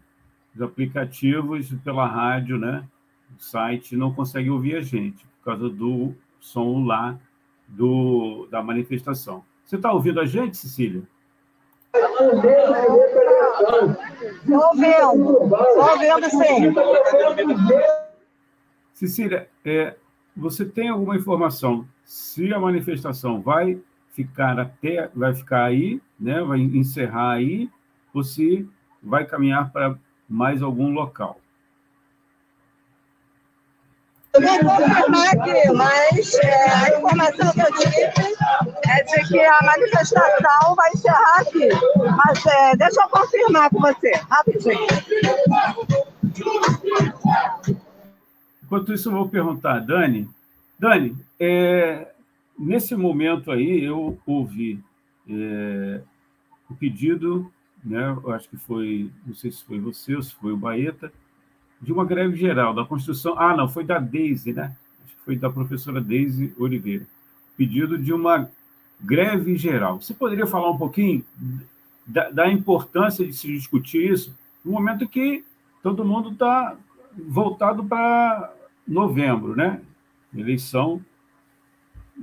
aplicativos, 0.60 1.74
pela 1.84 2.06
rádio, 2.06 2.58
né, 2.58 2.86
o 3.38 3.42
site, 3.42 3.96
não 3.96 4.14
consegue 4.14 4.50
ouvir 4.50 4.76
a 4.76 4.82
gente, 4.82 5.26
por 5.26 5.46
causa 5.46 5.70
do 5.70 6.14
som 6.40 6.84
lá 6.86 7.18
do, 7.68 8.48
da 8.52 8.62
manifestação. 8.62 9.44
Você 9.64 9.78
está 9.78 9.92
ouvindo 9.92 10.20
a 10.20 10.26
gente, 10.26 10.58
Cecília? 10.58 11.04
Estou 14.42 14.68
ouvindo, 14.68 15.44
estou 15.44 15.92
ouvindo 15.92 16.30
sim. 16.30 16.74
Cecília, 18.94 19.50
é, 19.64 19.96
você 20.36 20.66
tem 20.66 20.90
alguma 20.90 21.16
informação 21.16 21.88
se 22.04 22.54
a 22.54 22.60
manifestação 22.60 23.42
vai 23.42 23.80
ficar 24.12 24.60
até, 24.60 25.10
vai 25.14 25.34
ficar 25.34 25.66
aí, 25.66 26.02
né, 26.20 26.42
vai 26.42 26.60
encerrar 26.60 27.34
aí, 27.34 27.70
ou 28.14 28.24
se 28.24 28.68
vai 29.04 29.26
caminhar 29.26 29.72
para 29.72 29.98
mais 30.28 30.62
algum 30.62 30.92
local. 30.94 31.40
Eu 34.36 34.42
vou 34.42 34.60
confirmar 34.60 35.28
aqui, 35.30 35.72
mas 35.74 36.34
é, 36.36 36.70
a 36.70 36.98
informação 36.98 37.52
que 37.54 37.62
eu 37.62 37.72
tive 37.74 38.02
é 38.90 39.04
de 39.04 39.28
que 39.28 39.40
a 39.40 39.60
manifestação 39.64 40.76
vai 40.76 40.92
encerrar 40.92 41.42
aqui. 41.42 41.70
Mas 42.18 42.46
é, 42.46 42.76
deixa 42.76 43.02
eu 43.02 43.10
confirmar 43.10 43.70
com 43.70 43.80
você, 43.80 44.12
rapidinho. 44.30 44.88
Enquanto 48.64 48.94
isso, 48.94 49.10
eu 49.10 49.14
vou 49.14 49.30
perguntar 49.30 49.80
Dani. 49.80 50.30
Dani, 50.78 51.16
é, 51.40 52.12
nesse 52.60 52.96
momento 52.96 53.52
aí, 53.52 53.84
eu 53.84 54.20
ouvi 54.26 54.84
é, 55.30 56.02
o 56.70 56.76
pedido 56.76 57.52
né? 57.86 58.18
Eu 58.24 58.32
acho 58.32 58.50
que 58.50 58.58
foi, 58.58 59.12
não 59.26 59.36
sei 59.36 59.52
se 59.52 59.64
foi 59.64 59.80
você 59.80 60.16
ou 60.16 60.24
se 60.24 60.34
foi 60.34 60.52
o 60.52 60.58
Baeta, 60.58 61.14
de 61.86 61.94
uma 61.94 62.04
greve 62.04 62.36
geral 62.36 62.74
da 62.74 62.84
construção. 62.84 63.38
Ah, 63.38 63.56
não, 63.56 63.70
foi 63.70 63.84
da 63.84 64.00
Deise, 64.00 64.52
né? 64.52 64.76
Acho 65.06 65.16
que 65.16 65.22
foi 65.24 65.36
da 65.36 65.50
professora 65.50 66.02
Deise 66.02 66.54
Oliveira. 66.58 67.06
Pedido 67.56 67.98
de 67.98 68.12
uma 68.12 68.50
greve 69.00 69.56
geral. 69.56 70.02
Você 70.02 70.14
poderia 70.14 70.48
falar 70.48 70.72
um 70.72 70.78
pouquinho 70.78 71.24
da, 72.06 72.32
da 72.32 72.52
importância 72.52 73.26
de 73.26 73.34
se 73.34 73.48
discutir 73.48 74.12
isso 74.12 74.36
no 74.64 74.72
momento 74.72 75.08
que 75.08 75.46
todo 75.84 76.04
mundo 76.04 76.32
está 76.32 76.76
voltado 77.16 77.84
para 77.84 78.52
novembro, 78.88 79.56
né? 79.56 79.80
Eleição 80.36 81.00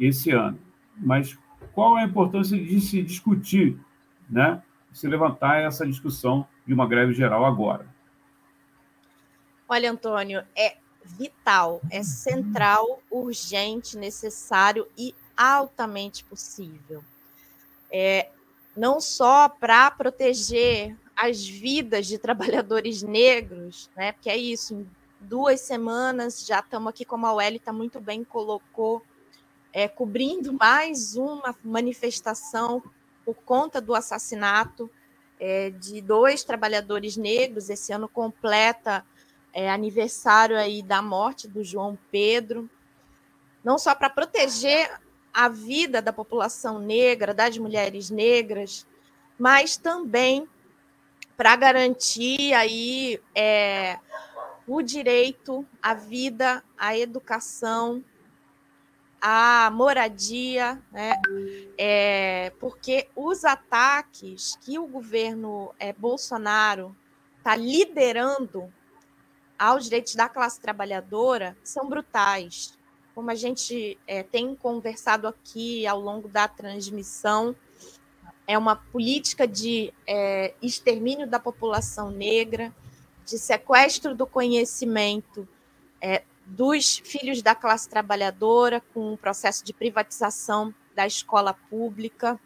esse 0.01 0.33
ano. 0.33 0.59
Mas 0.97 1.39
qual 1.73 1.95
a 1.95 2.03
importância 2.03 2.59
de 2.59 2.81
se 2.81 3.01
discutir, 3.01 3.79
né? 4.29 4.61
se 4.93 5.07
levantar 5.07 5.63
essa 5.63 5.87
discussão 5.87 6.47
de 6.67 6.75
uma 6.75 6.87
greve 6.87 7.15
geral 7.15 7.45
agora? 7.47 7.87
Olha, 9.73 9.91
Antônio, 9.91 10.45
é 10.55 10.77
vital, 11.03 11.81
é 11.91 12.03
central, 12.03 13.03
urgente, 13.11 13.97
necessário 13.97 14.87
e 14.99 15.15
altamente 15.35 16.23
possível. 16.25 17.03
É, 17.91 18.29
não 18.77 19.01
só 19.01 19.49
para 19.49 19.91
proteger 19.91 20.95
as 21.17 21.47
vidas 21.47 22.07
de 22.07 22.19
trabalhadores 22.19 23.01
negros, 23.03 23.89
né? 23.97 24.13
Porque 24.13 24.29
é 24.29 24.37
isso, 24.37 24.75
em 24.75 24.91
duas 25.19 25.63
semanas 25.63 26.45
já 26.45 26.59
estamos 26.59 26.91
aqui, 26.91 27.07
como 27.07 27.27
a 27.27 27.33
Welly 27.33 27.63
muito 27.73 27.99
bem 27.99 28.23
colocou, 28.23 29.03
é, 29.73 29.89
cobrindo 29.89 30.53
mais 30.61 31.17
uma 31.17 31.57
manifestação 31.65 32.83
por 33.25 33.37
conta 33.37 33.81
do 33.81 33.95
assassinato 33.95 34.91
é, 35.41 35.71
de 35.71 36.03
dois 36.03 36.45
trabalhadores 36.45 37.17
negros. 37.17 37.71
Esse 37.71 37.91
ano 37.91 38.07
completa 38.07 39.03
é, 39.53 39.71
aniversário 39.71 40.57
aí 40.57 40.83
da 40.83 41.03
morte 41.03 41.47
do 41.47 41.63
João 41.63 41.99
Pedro, 42.11 42.69
não 43.63 43.79
só 43.79 43.95
para 43.95 44.11
proteger 44.11 44.91
a 45.33 45.49
vida 45.49 46.03
da 46.03 46.13
população 46.13 46.79
negra, 46.79 47.33
das 47.33 47.57
mulheres 47.57 48.11
negras, 48.11 48.87
mas 49.39 49.77
também 49.77 50.49
para 51.37 51.57
garantir 51.57 52.53
aí 52.53 53.21
é, 53.35 53.99
o 54.67 54.83
direito 54.83 55.67
à 55.83 55.95
vida, 55.95 56.63
à 56.77 56.97
educação, 56.97 58.05
a 59.21 59.71
moradia, 59.73 60.83
né? 60.91 61.21
É, 61.79 62.53
porque 62.59 63.09
os 63.15 63.45
ataques 63.45 64.59
que 64.61 64.79
o 64.79 64.87
governo 64.87 65.73
é, 65.79 65.93
Bolsonaro 65.93 66.95
está 67.39 67.55
liderando 67.55 68.73
aos 69.63 69.85
direitos 69.85 70.17
da 70.17 70.29
classe 70.29 70.61
trabalhadora 70.61 71.57
são 71.63 71.89
brutais. 71.89 72.77
Como 73.15 73.31
a 73.31 73.35
gente 73.37 73.97
é, 74.09 74.25
tem 74.25 74.57
conversado 74.57 75.29
aqui 75.29 75.87
ao 75.87 76.01
longo 76.01 76.27
da 76.27 76.49
transmissão, 76.49 77.55
é 78.45 78.59
uma 78.59 78.75
política 78.75 79.47
de 79.47 79.95
é, 80.05 80.53
extermínio 80.61 81.29
da 81.29 81.39
população 81.39 82.11
negra, 82.11 82.75
de 83.25 83.39
sequestro 83.39 84.17
do 84.17 84.27
conhecimento, 84.27 85.47
é, 86.01 86.25
dos 86.45 86.99
filhos 86.99 87.41
da 87.41 87.55
classe 87.55 87.89
trabalhadora, 87.89 88.83
com 88.93 89.13
o 89.13 89.17
processo 89.17 89.65
de 89.65 89.73
privatização 89.73 90.75
da 90.93 91.07
escola 91.07 91.55
pública. 91.71 92.41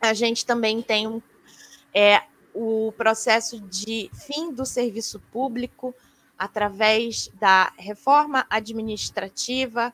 A 0.00 0.14
gente 0.14 0.46
também 0.46 0.80
tem 0.80 1.06
um, 1.06 1.20
é, 1.92 2.22
o 2.54 2.94
processo 2.96 3.60
de 3.60 4.10
fim 4.14 4.50
do 4.50 4.64
serviço 4.64 5.20
público 5.30 5.94
através 6.40 7.30
da 7.38 7.70
reforma 7.76 8.46
administrativa, 8.48 9.92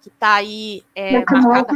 que 0.00 0.08
está 0.08 0.34
aí 0.34 0.84
é, 0.94 1.24
marcada. 1.24 1.74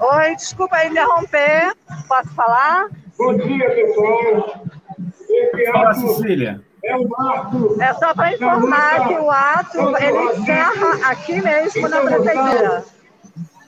Oi, 0.00 0.34
desculpa 0.34 0.84
interromper. 0.84 1.76
Posso 2.08 2.34
falar? 2.34 2.88
Bom 3.16 3.36
dia, 3.36 3.70
pessoal. 3.70 4.64
Fala, 5.72 5.94
Cecília. 5.94 6.60
É 7.80 7.94
só 7.94 8.12
para 8.14 8.34
informar 8.34 9.06
que 9.06 9.14
o 9.14 9.30
ato 9.30 9.78
ele 9.96 10.32
encerra 10.32 11.08
aqui 11.08 11.40
mesmo 11.40 11.88
na 11.88 12.00
prefeitura. 12.00 12.84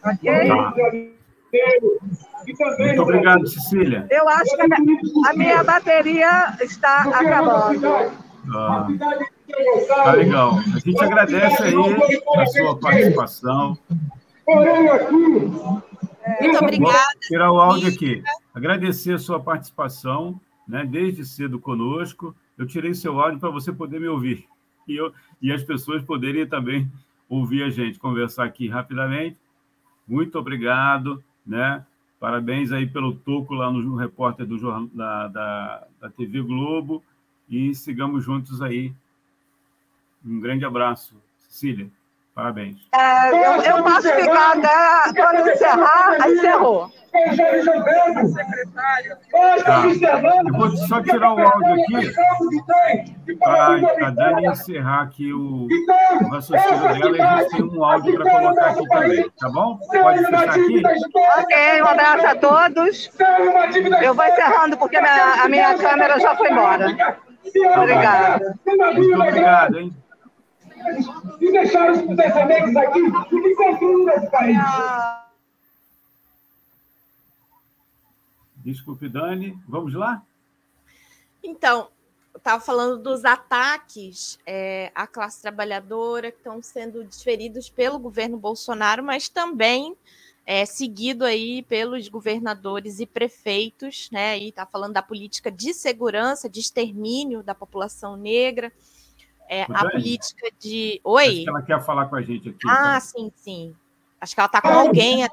Ok? 0.05 1.16
Muito 2.79 3.03
obrigado, 3.03 3.47
Cecília. 3.47 4.07
Eu 4.11 4.29
acho 4.29 4.57
que 4.57 4.63
a 4.63 5.33
minha 5.35 5.65
bateria 5.65 6.57
está 6.61 7.03
acabando. 7.03 7.87
Ah, 8.55 8.87
tá 10.05 10.13
legal. 10.13 10.59
A 10.75 10.79
gente 10.79 11.03
agradece 11.03 11.63
aí 11.63 11.75
a 12.37 12.47
sua 12.47 12.79
participação. 12.79 13.79
Muito 16.41 16.59
obrigada. 16.63 16.99
Vou 16.99 17.21
tirar 17.21 17.53
o 17.53 17.61
áudio 17.61 17.89
aqui. 17.89 18.23
Agradecer 18.55 19.15
a 19.15 19.19
sua 19.19 19.41
participação 19.41 20.41
né, 20.67 20.85
desde 20.85 21.25
cedo 21.25 21.59
conosco. 21.59 22.35
Eu 22.57 22.67
tirei 22.67 22.95
seu 22.95 23.21
áudio 23.21 23.39
para 23.39 23.51
você 23.51 23.73
poder 23.73 24.01
me 24.01 24.09
ouvir 24.09 24.47
e, 24.87 24.97
eu, 24.97 25.13
e 25.41 25.53
as 25.53 25.63
pessoas 25.63 26.03
poderem 26.03 26.47
também 26.47 26.91
ouvir 27.29 27.63
a 27.65 27.71
gente, 27.71 27.99
conversar 27.99 28.45
aqui 28.45 28.69
rapidamente. 28.69 29.37
Muito 30.07 30.39
obrigado, 30.39 31.23
né? 31.47 31.85
Parabéns 32.19 32.73
aí 32.73 32.87
pelo 32.87 33.15
toco 33.15 33.55
lá 33.55 33.71
no 33.71 33.95
repórter 33.97 34.47
do, 34.47 34.59
da, 34.89 35.29
da, 35.29 35.87
da 36.01 36.11
TV 36.11 36.41
Globo 36.43 37.03
e 37.49 37.75
sigamos 37.75 38.25
juntos 38.25 38.63
aí. 38.63 38.93
Um 40.25 40.41
grande 40.41 40.65
abraço, 40.65 41.15
Cecília. 41.39 41.89
Parabéns. 42.35 42.77
É, 42.93 43.31
eu, 43.31 43.63
eu 43.63 43.83
posso 43.83 44.09
ficar 44.13 44.59
até 44.59 45.23
quando 45.23 45.49
encerrar, 45.49 46.29
encerrou. 46.29 46.93
Tá. 49.65 49.83
Eu 50.47 50.53
vou 50.53 50.71
só 50.77 51.03
tirar 51.03 51.35
o 51.35 51.41
áudio 51.41 51.75
aqui 51.75 53.37
para 53.39 54.07
a 54.07 54.11
Dani 54.11 54.47
encerrar 54.47 55.03
aqui 55.03 55.33
o, 55.33 55.67
o 55.67 56.29
raciocínio 56.29 56.81
dela 56.81 57.17
e 57.17 57.21
a 57.21 57.37
gente 57.39 57.51
tem 57.51 57.65
um 57.65 57.85
áudio 57.85 58.23
para 58.23 58.31
colocar 58.31 58.67
aqui 58.67 58.89
também, 58.89 59.31
tá 59.39 59.49
bom? 59.49 59.79
Pode 59.79 60.25
fechar 60.25 60.51
aqui? 60.51 60.83
Ok, 61.39 61.83
um 61.83 61.87
abraço 61.87 62.27
a 62.27 62.35
todos. 62.37 63.11
Eu 64.03 64.15
vou 64.15 64.25
encerrando 64.25 64.77
porque 64.77 64.97
a 64.97 65.03
minha, 65.03 65.45
a 65.45 65.49
minha 65.49 65.79
câmera 65.79 66.21
já 66.21 66.37
foi 66.37 66.51
embora. 66.51 66.97
Tá 66.97 67.17
Obrigada. 67.81 68.55
Muito 68.95 69.15
obrigado, 69.15 69.79
hein? 69.79 69.93
E 71.41 71.53
deixaram 71.53 71.93
os 71.93 72.17
descendentes 72.17 72.77
aqui 72.77 73.01
e 73.01 73.55
construíram 73.55 74.15
esse 74.15 74.31
país. 74.31 74.59
Desculpe, 78.67 79.09
Dani. 79.09 79.57
Vamos 79.69 79.95
lá? 79.95 80.21
Então, 81.41 81.89
eu 82.35 82.39
estava 82.39 82.61
falando 82.61 83.01
dos 83.01 83.25
ataques 83.25 84.41
é, 84.45 84.91
à 84.93 85.07
classe 85.07 85.41
trabalhadora 85.41 86.33
que 86.33 86.39
estão 86.39 86.61
sendo 86.61 87.05
desferidos 87.05 87.71
pelo 87.71 87.97
governo 87.97 88.37
Bolsonaro, 88.37 89.05
mas 89.05 89.29
também 89.29 89.97
é, 90.45 90.67
seguido 90.67 91.25
aí 91.25 91.63
pelos 91.63 92.09
governadores 92.09 92.99
e 92.99 93.07
prefeitos, 93.07 94.11
né? 94.11 94.37
E 94.37 94.49
está 94.49 94.67
falando 94.67 94.95
da 94.95 95.03
política 95.03 95.49
de 95.49 95.73
segurança, 95.73 96.51
de 96.51 96.59
extermínio 96.59 97.45
da 97.45 97.55
população 97.55 98.17
negra, 98.17 98.73
é, 99.49 99.63
a 99.63 99.89
política 99.89 100.49
de. 100.59 101.01
Oi. 101.05 101.25
Acho 101.25 101.43
que 101.45 101.49
ela 101.49 101.63
quer 101.63 101.85
falar 101.85 102.07
com 102.07 102.17
a 102.17 102.23
gente 102.23 102.49
aqui. 102.49 102.69
Ah, 102.69 102.95
tá? 102.95 103.01
sim, 103.01 103.31
sim. 103.37 103.77
Acho 104.27 104.35
que 104.35 104.41
ela 104.41 104.47
está 104.47 104.61
com 104.61 104.69
alguém. 104.69 105.25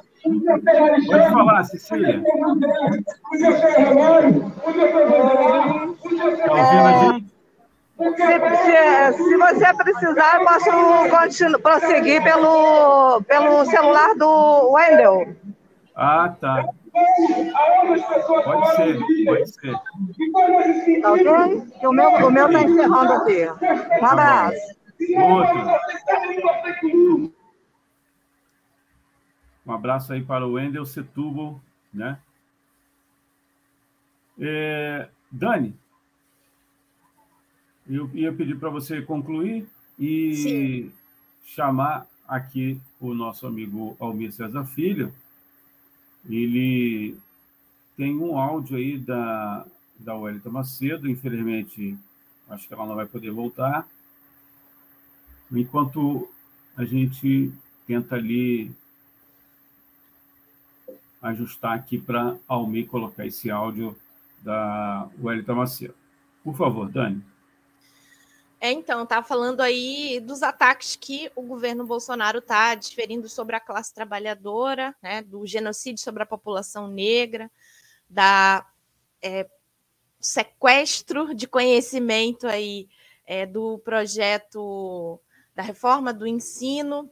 Pode 1.07 1.32
falar, 1.32 1.64
Cecília. 1.64 2.22
Está 6.14 6.86
a 6.86 7.11
gente? 7.11 7.34
Se, 7.98 8.14
se, 8.14 9.24
se 9.24 9.38
você 9.38 9.74
precisar, 9.74 10.40
eu 10.40 10.45
posso 10.45 11.60
prosseguir 11.60 12.24
pelo, 12.24 13.24
pelo 13.24 13.65
celular 13.65 14.14
do 14.15 14.74
Wendel. 14.74 15.36
Ah, 15.95 16.36
tá. 16.40 16.64
Pode 18.44 18.76
ser, 18.76 18.99
pode 19.26 19.49
ser. 19.49 19.74
Tá 21.02 21.14
ok? 21.14 21.26
O 21.84 21.91
meu 21.91 22.10
o 22.10 22.30
meu 22.30 22.45
está 22.45 22.61
encerrando 22.61 23.14
aqui. 23.14 23.48
Um 23.99 24.06
abraço. 24.06 24.76
Outro. 25.18 25.84
Um 29.66 29.72
abraço 29.72 30.11
aí 30.11 30.24
para 30.24 30.45
o 30.45 30.53
Wendel 30.53 30.85
Setúbal, 30.85 31.61
né? 31.93 32.19
É, 34.40 35.09
Dani, 35.32 35.75
eu 37.88 38.09
ia 38.14 38.33
pedir 38.33 38.58
para 38.58 38.69
você 38.69 39.01
concluir 39.01 39.67
e 39.98 40.35
Sim. 40.35 40.92
chamar 41.45 42.08
aqui 42.27 42.80
o 43.00 43.14
nosso 43.14 43.45
amigo 43.45 43.95
Almir 44.00 44.32
César 44.32 44.66
Filho. 44.66 45.14
Ele 46.27 47.17
tem 47.95 48.16
um 48.17 48.38
áudio 48.38 48.77
aí 48.77 48.98
da, 48.98 49.66
da 50.00 50.16
Wellington 50.16 50.50
Macedo, 50.50 51.09
infelizmente, 51.09 51.98
acho 52.50 52.67
que 52.67 52.74
ela 52.74 52.85
não 52.85 52.95
vai 52.95 53.06
poder 53.06 53.32
voltar. 53.32 53.88
Enquanto 55.51 56.30
a 56.75 56.83
gente 56.83 57.53
tenta 57.85 58.16
ali 58.16 58.72
ajustar 61.24 61.74
aqui 61.74 61.98
para 61.98 62.38
Almir 62.48 62.88
colocar 62.88 63.26
esse 63.26 63.50
áudio 63.50 63.98
da 64.42 65.10
Wellington 65.24 65.56
Macedo. 65.56 65.95
Por 66.43 66.56
favor, 66.56 66.92
Dani. 66.92 67.24
É, 68.60 68.72
então, 68.72 69.06
tá 69.06 69.24
falando 69.24 69.61
aí 69.61 70.19
dos 70.19 70.43
ataques 70.43 70.95
que 70.95 71.32
o 71.35 71.42
governo 71.42 71.85
Bolsonaro 71.85 72.40
está 72.40 72.76
desferindo 72.76 73.27
sobre 73.27 73.56
a 73.56 73.60
classe 73.60 73.93
trabalhadora, 73.93 74.95
né, 75.02 75.22
do 75.22 75.45
genocídio 75.45 76.03
sobre 76.03 76.24
a 76.24 76.26
população 76.26 76.88
negra, 76.88 77.50
da 78.10 78.66
é, 79.22 79.50
sequestro 80.19 81.34
de 81.34 81.48
conhecimento 81.48 82.48
aí 82.48 82.88
é, 83.26 83.45
do 83.45 83.80
projeto 83.80 85.19
da 85.56 85.61
reforma 85.61 86.14
do 86.14 86.26
ensino, 86.26 87.10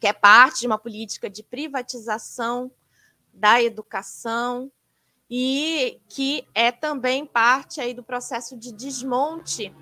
que 0.00 0.06
é 0.06 0.12
parte 0.12 0.60
de 0.60 0.66
uma 0.66 0.78
política 0.78 1.28
de 1.28 1.42
privatização 1.42 2.70
da 3.34 3.62
educação 3.62 4.70
e 5.28 6.00
que 6.08 6.46
é 6.54 6.70
também 6.70 7.26
parte 7.26 7.80
aí 7.80 7.92
do 7.92 8.02
processo 8.02 8.56
de 8.56 8.72
desmonte 8.72 9.74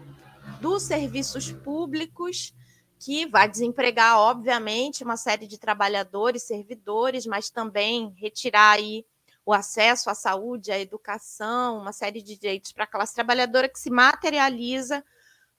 dos 0.61 0.85
serviços 0.85 1.53
públicos, 1.53 2.55
que 2.99 3.27
vai 3.27 3.49
desempregar, 3.49 4.19
obviamente, 4.19 5.03
uma 5.03 5.17
série 5.17 5.47
de 5.47 5.59
trabalhadores, 5.59 6.45
servidores, 6.45 7.27
mas 7.27 7.51
também 7.51 8.15
retirar 8.17 8.79
aí 8.79 9.05
o 9.45 9.53
acesso 9.53 10.09
à 10.09 10.15
saúde, 10.15 10.71
à 10.71 10.79
educação, 10.79 11.79
uma 11.79 11.93
série 11.93 12.23
de 12.23 12.37
direitos 12.37 12.73
para 12.73 12.85
a 12.85 12.87
classe 12.87 13.13
trabalhadora 13.13 13.69
que 13.69 13.79
se 13.79 13.91
materializa 13.91 15.05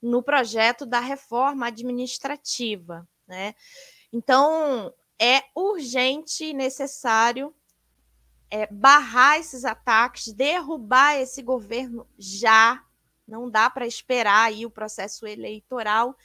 no 0.01 0.23
projeto 0.23 0.85
da 0.85 1.01
reforma 1.01 1.67
administrativa. 1.67 3.05
Né? 3.27 3.53
Então, 4.11 4.93
é 5.19 5.43
urgente 5.53 6.45
e 6.45 6.53
necessário 6.53 7.53
é, 8.53 8.67
barrar 8.67 9.39
esses 9.39 9.65
ataques, 9.65 10.31
derrubar 10.31 11.15
esse 11.15 11.41
governo 11.41 12.05
já, 12.19 12.85
não 13.27 13.49
dá 13.49 13.67
para 13.67 13.87
esperar 13.87 14.45
aí 14.45 14.63
o 14.63 14.69
processo 14.69 15.25
eleitoral, 15.25 16.15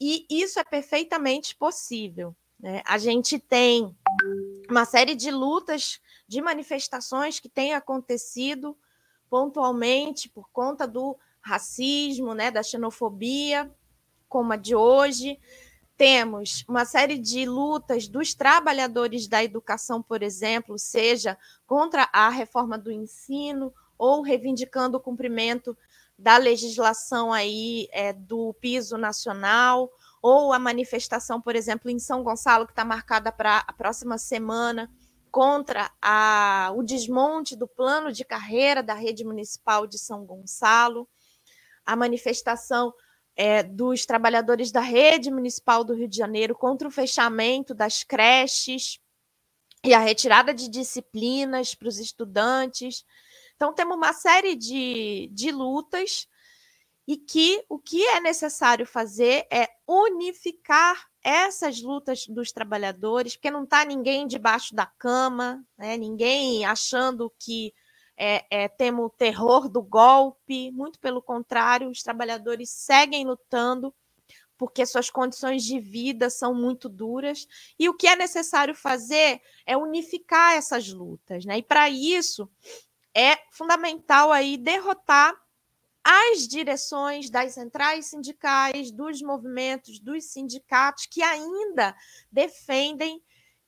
e 0.00 0.24
isso 0.30 0.58
é 0.58 0.64
perfeitamente 0.64 1.54
possível. 1.54 2.34
Né? 2.58 2.80
A 2.86 2.96
gente 2.96 3.38
tem 3.38 3.94
uma 4.70 4.86
série 4.86 5.14
de 5.14 5.30
lutas, 5.30 6.00
de 6.26 6.40
manifestações 6.40 7.38
que 7.38 7.48
têm 7.50 7.74
acontecido 7.74 8.74
pontualmente 9.28 10.30
por 10.30 10.48
conta 10.50 10.88
do 10.88 11.14
racismo, 11.42 12.32
né, 12.32 12.50
da 12.50 12.62
xenofobia, 12.62 13.70
como 14.30 14.54
a 14.54 14.56
de 14.56 14.74
hoje. 14.74 15.38
Temos 16.00 16.64
uma 16.66 16.86
série 16.86 17.18
de 17.18 17.44
lutas 17.44 18.08
dos 18.08 18.32
trabalhadores 18.32 19.28
da 19.28 19.44
educação, 19.44 20.02
por 20.02 20.22
exemplo, 20.22 20.78
seja 20.78 21.36
contra 21.66 22.08
a 22.10 22.30
reforma 22.30 22.78
do 22.78 22.90
ensino 22.90 23.70
ou 23.98 24.22
reivindicando 24.22 24.96
o 24.96 25.00
cumprimento 25.00 25.76
da 26.18 26.38
legislação 26.38 27.34
aí 27.34 27.86
é, 27.92 28.14
do 28.14 28.54
piso 28.62 28.96
nacional, 28.96 29.92
ou 30.22 30.54
a 30.54 30.58
manifestação, 30.58 31.38
por 31.38 31.54
exemplo, 31.54 31.90
em 31.90 31.98
São 31.98 32.22
Gonçalo, 32.22 32.64
que 32.64 32.72
está 32.72 32.82
marcada 32.82 33.30
para 33.30 33.58
a 33.58 33.72
próxima 33.74 34.16
semana, 34.16 34.90
contra 35.30 35.90
a, 36.00 36.72
o 36.74 36.82
desmonte 36.82 37.54
do 37.54 37.68
plano 37.68 38.10
de 38.10 38.24
carreira 38.24 38.82
da 38.82 38.94
rede 38.94 39.22
municipal 39.22 39.86
de 39.86 39.98
São 39.98 40.24
Gonçalo, 40.24 41.06
a 41.84 41.94
manifestação 41.94 42.90
é, 43.40 43.62
dos 43.62 44.04
trabalhadores 44.04 44.70
da 44.70 44.82
rede 44.82 45.30
municipal 45.30 45.82
do 45.82 45.94
Rio 45.94 46.06
de 46.06 46.18
Janeiro 46.18 46.54
contra 46.54 46.86
o 46.86 46.90
fechamento 46.90 47.72
das 47.72 48.04
creches 48.04 49.00
e 49.82 49.94
a 49.94 49.98
retirada 49.98 50.52
de 50.52 50.68
disciplinas 50.68 51.74
para 51.74 51.88
os 51.88 51.98
estudantes. 51.98 53.02
Então, 53.56 53.72
temos 53.72 53.96
uma 53.96 54.12
série 54.12 54.54
de, 54.54 55.30
de 55.32 55.50
lutas 55.52 56.28
e 57.08 57.16
que 57.16 57.64
o 57.66 57.78
que 57.78 58.06
é 58.08 58.20
necessário 58.20 58.84
fazer 58.84 59.46
é 59.50 59.70
unificar 59.88 61.08
essas 61.24 61.80
lutas 61.80 62.26
dos 62.26 62.52
trabalhadores, 62.52 63.36
porque 63.36 63.50
não 63.50 63.64
está 63.64 63.86
ninguém 63.86 64.26
debaixo 64.26 64.74
da 64.74 64.84
cama, 64.84 65.64
né? 65.78 65.96
ninguém 65.96 66.66
achando 66.66 67.32
que 67.38 67.72
é, 68.22 68.44
é, 68.50 68.68
temos 68.68 69.06
o 69.06 69.08
terror 69.08 69.66
do 69.66 69.80
golpe, 69.80 70.70
muito 70.72 70.98
pelo 71.00 71.22
contrário, 71.22 71.88
os 71.88 72.02
trabalhadores 72.02 72.68
seguem 72.68 73.24
lutando 73.24 73.94
porque 74.58 74.84
suas 74.84 75.08
condições 75.08 75.64
de 75.64 75.80
vida 75.80 76.28
são 76.28 76.54
muito 76.54 76.86
duras, 76.86 77.48
e 77.78 77.88
o 77.88 77.94
que 77.94 78.06
é 78.06 78.14
necessário 78.14 78.74
fazer 78.74 79.40
é 79.64 79.74
unificar 79.74 80.54
essas 80.54 80.92
lutas, 80.92 81.46
né? 81.46 81.56
E 81.56 81.62
para 81.62 81.88
isso 81.88 82.46
é 83.14 83.38
fundamental 83.50 84.30
aí 84.30 84.58
derrotar 84.58 85.34
as 86.04 86.46
direções 86.46 87.30
das 87.30 87.54
centrais 87.54 88.04
sindicais, 88.04 88.90
dos 88.90 89.22
movimentos, 89.22 89.98
dos 89.98 90.24
sindicatos 90.24 91.06
que 91.06 91.22
ainda 91.22 91.96
defendem 92.30 93.22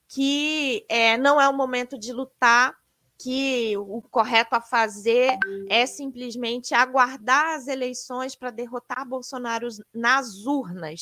que 0.06 0.84
é, 0.90 1.16
não 1.16 1.40
é 1.40 1.48
o 1.48 1.56
momento 1.56 1.98
de 1.98 2.12
lutar, 2.12 2.76
que 3.22 3.76
o 3.76 4.02
correto 4.10 4.56
a 4.56 4.60
fazer 4.60 5.38
é 5.68 5.86
simplesmente 5.86 6.74
aguardar 6.74 7.54
as 7.54 7.68
eleições 7.68 8.34
para 8.34 8.50
derrotar 8.50 9.06
Bolsonaro 9.06 9.68
nas 9.94 10.44
urnas. 10.44 11.00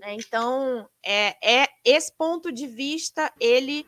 Né? 0.00 0.14
Então, 0.14 0.88
é, 1.04 1.62
é 1.62 1.68
esse 1.84 2.12
ponto 2.12 2.50
de 2.50 2.66
vista 2.66 3.32
ele 3.38 3.86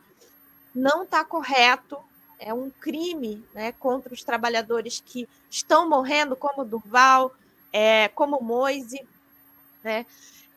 não 0.73 1.03
está 1.03 1.25
correto. 1.25 1.99
É 2.39 2.55
um 2.55 2.71
crime 2.71 3.45
né, 3.53 3.73
contra 3.73 4.15
os 4.15 4.23
trabalhadores 4.23 5.01
que 5.05 5.29
estão 5.51 5.89
morrendo, 5.89 6.37
como 6.37 6.65
Durval, 6.65 7.33
é, 7.73 8.09
como 8.09 8.41
Moise, 8.41 9.05
né? 9.83 10.07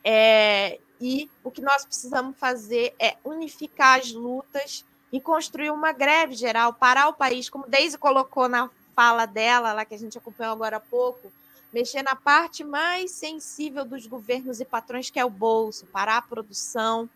É, 0.04 0.80
e 1.02 1.30
o 1.44 1.52
que 1.52 1.62
nós 1.62 1.86
precisamos 1.86 2.38
fazer 2.38 2.94
é 3.00 3.18
unificar 3.24 4.00
as 4.00 4.12
lutas 4.12 4.84
e 5.12 5.22
construir 5.22 5.72
uma 5.72 5.92
greve 5.92 6.36
geral, 6.36 6.74
parar 6.74 7.08
o 7.08 7.14
país, 7.14 7.50
como 7.50 7.68
Deise 7.68 7.98
colocou 7.98 8.50
na 8.50 8.70
fala 8.96 9.26
dela, 9.26 9.74
lá 9.74 9.86
que 9.86 9.96
a 9.96 9.98
gente 9.98 10.18
acompanhou 10.18 10.54
agora 10.54 10.78
há 10.78 10.80
pouco, 10.82 11.32
mexer 11.72 12.02
na 12.02 12.16
parte 12.16 12.64
mais 12.64 13.12
sensível 13.12 13.86
dos 13.86 14.08
governos 14.08 14.60
e 14.60 14.66
patrões, 14.66 15.10
que 15.10 15.20
é 15.20 15.26
o 15.26 15.30
bolso, 15.30 15.86
parar 15.88 16.18
a 16.18 16.22
produção. 16.22 17.10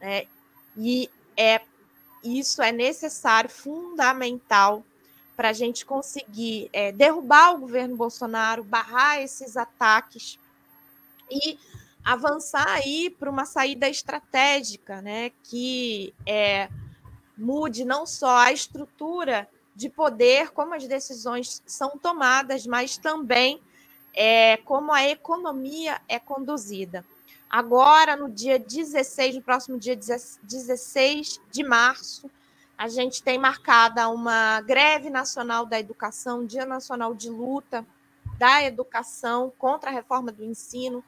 Né? 0.00 0.26
E 0.76 1.10
é, 1.36 1.60
isso 2.22 2.62
é 2.62 2.72
necessário, 2.72 3.50
fundamental, 3.50 4.84
para 5.36 5.50
a 5.50 5.52
gente 5.52 5.84
conseguir 5.84 6.70
é, 6.72 6.92
derrubar 6.92 7.54
o 7.54 7.58
governo 7.58 7.96
Bolsonaro, 7.96 8.64
barrar 8.64 9.20
esses 9.20 9.56
ataques 9.56 10.38
e 11.30 11.58
avançar 12.02 12.68
aí 12.68 13.10
para 13.10 13.28
uma 13.28 13.44
saída 13.44 13.88
estratégica, 13.88 15.02
né? 15.02 15.32
Que 15.42 16.14
é 16.24 16.70
mude 17.36 17.84
não 17.84 18.06
só 18.06 18.38
a 18.38 18.52
estrutura 18.52 19.48
de 19.74 19.90
poder, 19.90 20.50
como 20.52 20.74
as 20.74 20.86
decisões 20.86 21.62
são 21.66 21.98
tomadas, 21.98 22.66
mas 22.66 22.96
também 22.96 23.60
é, 24.14 24.56
como 24.58 24.92
a 24.92 25.06
economia 25.06 26.00
é 26.08 26.18
conduzida. 26.18 27.04
Agora, 27.48 28.16
no 28.16 28.28
dia 28.28 28.58
16, 28.58 29.36
no 29.36 29.42
próximo 29.42 29.78
dia 29.78 29.94
16 29.94 31.40
de 31.50 31.62
março, 31.62 32.30
a 32.76 32.88
gente 32.88 33.22
tem 33.22 33.38
marcada 33.38 34.08
uma 34.08 34.60
greve 34.62 35.10
nacional 35.10 35.64
da 35.64 35.78
educação, 35.78 36.44
Dia 36.44 36.66
Nacional 36.66 37.14
de 37.14 37.30
Luta 37.30 37.86
da 38.38 38.62
Educação 38.62 39.52
contra 39.56 39.90
a 39.90 39.92
reforma 39.92 40.30
do 40.30 40.44
ensino, 40.44 41.02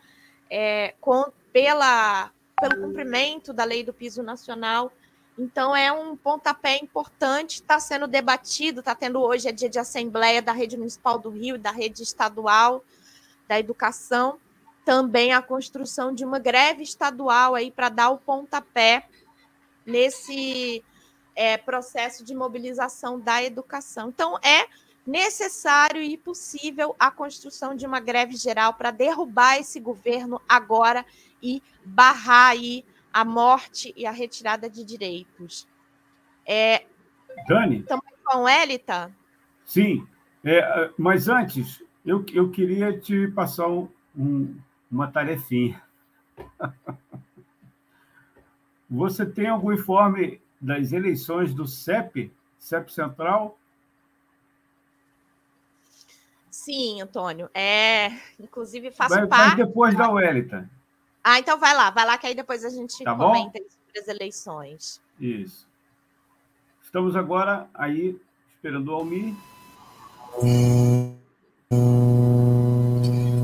é, 0.51 0.95
com, 1.01 1.31
pela, 1.53 2.31
pelo 2.59 2.81
cumprimento 2.81 3.53
da 3.53 3.65
lei 3.65 3.85
do 3.85 3.93
piso 3.93 4.23
nacional 4.23 4.91
então, 5.39 5.75
é 5.75 5.93
um 5.93 6.17
pontapé 6.17 6.79
importante, 6.79 7.55
está 7.55 7.79
sendo 7.79 8.09
debatido, 8.09 8.81
está 8.81 8.95
tendo 8.95 9.21
hoje, 9.21 9.49
é 9.49 9.53
dia 9.53 9.69
de 9.69 9.79
assembleia 9.79 10.43
da 10.43 10.51
Rede 10.51 10.77
Municipal 10.77 11.17
do 11.17 11.31
Rio 11.31 11.57
da 11.57 11.71
Rede 11.71 12.03
Estadual 12.03 12.85
da 13.47 13.59
Educação, 13.59 14.39
também 14.85 15.33
a 15.33 15.41
construção 15.41 16.13
de 16.13 16.25
uma 16.25 16.39
greve 16.39 16.83
estadual 16.83 17.55
aí 17.55 17.71
para 17.71 17.89
dar 17.89 18.11
o 18.11 18.19
pontapé 18.19 19.07
nesse 19.87 20.85
é, 21.37 21.57
processo 21.57 22.25
de 22.25 22.35
mobilização 22.35 23.21
da 23.21 23.43
educação. 23.43 24.09
Então, 24.09 24.39
é 24.43 24.67
necessário 25.07 26.03
e 26.03 26.17
possível 26.17 26.97
a 26.99 27.11
construção 27.11 27.75
de 27.75 27.87
uma 27.87 28.01
greve 28.01 28.35
geral 28.35 28.75
para 28.75 28.91
derrubar 28.91 29.59
esse 29.59 29.79
governo 29.79 30.41
agora 30.49 31.07
e 31.43 31.63
barrar 31.85 32.49
aí 32.49 32.85
a 33.19 33.25
morte 33.25 33.93
e 33.97 34.07
a 34.07 34.13
retirada 34.13 34.71
de 34.71 34.85
direitos. 34.85 35.67
É, 36.47 36.85
Dani? 37.49 37.81
Estamos 37.81 38.07
com 38.25 38.49
Elita? 38.49 39.13
Sim, 39.65 40.07
é, 40.45 40.93
mas 40.97 41.29
antes, 41.29 41.83
eu, 42.07 42.25
eu 42.33 42.49
queria 42.49 42.97
te 42.97 43.27
passar 43.33 43.67
um, 43.67 43.89
um, 44.17 44.57
uma 44.89 45.11
tarefinha. 45.11 45.83
Você 48.89 49.27
tem 49.27 49.49
algum 49.49 49.73
informe 49.73 50.41
das 50.61 50.93
eleições 50.93 51.53
do 51.53 51.67
CEP, 51.67 52.33
CEP 52.57 52.93
Central? 52.93 53.59
Sim, 56.49 57.03
Antônio. 57.03 57.51
É, 57.53 58.11
inclusive 58.39 58.93
faço 58.93 59.17
vai, 59.17 59.27
parte. 59.27 59.57
Vai 59.57 59.67
depois 59.67 59.97
da 59.97 60.09
Wellington. 60.09 60.69
Ah, 61.31 61.39
então 61.39 61.59
vai 61.59 61.75
lá, 61.75 61.91
vai 61.91 62.07
lá 62.07 62.17
que 62.17 62.27
aí 62.27 62.35
depois 62.35 62.65
a 62.65 62.71
gente 62.71 63.05
tá 63.05 63.15
comenta 63.15 63.59
sobre 63.59 64.01
as 64.01 64.09
eleições. 64.09 64.99
Isso. 65.21 65.69
Estamos 66.83 67.15
agora 67.15 67.69
aí 67.75 68.19
esperando 68.55 68.89
o 68.89 68.95
Almir. 68.95 69.35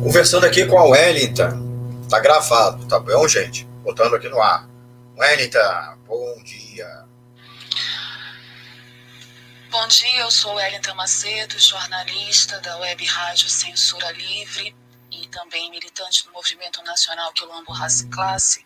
Conversando 0.02 0.46
aqui 0.46 0.64
com 0.64 0.78
a 0.78 0.84
Wellington. 0.84 2.08
Tá 2.08 2.20
gravado, 2.20 2.86
tá 2.86 2.98
bom, 2.98 3.28
gente? 3.28 3.66
Botando 3.82 4.16
aqui 4.16 4.30
no 4.30 4.40
ar. 4.40 4.66
Wellington, 5.18 5.98
bom 6.06 6.42
dia. 6.42 7.04
Bom 9.70 9.86
dia, 9.88 10.20
eu 10.20 10.30
sou 10.30 10.54
Wellington 10.54 10.94
Macedo, 10.94 11.58
jornalista 11.58 12.58
da 12.60 12.78
Web 12.78 13.04
Rádio 13.04 13.50
Censura 13.50 14.10
Livre 14.12 14.74
e 15.10 15.26
também 15.28 15.70
militante 15.70 16.24
do 16.24 16.32
Movimento 16.32 16.82
Nacional 16.82 17.32
Quilombo 17.32 17.72
Raça 17.72 18.04
e 18.04 18.08
Classe, 18.08 18.64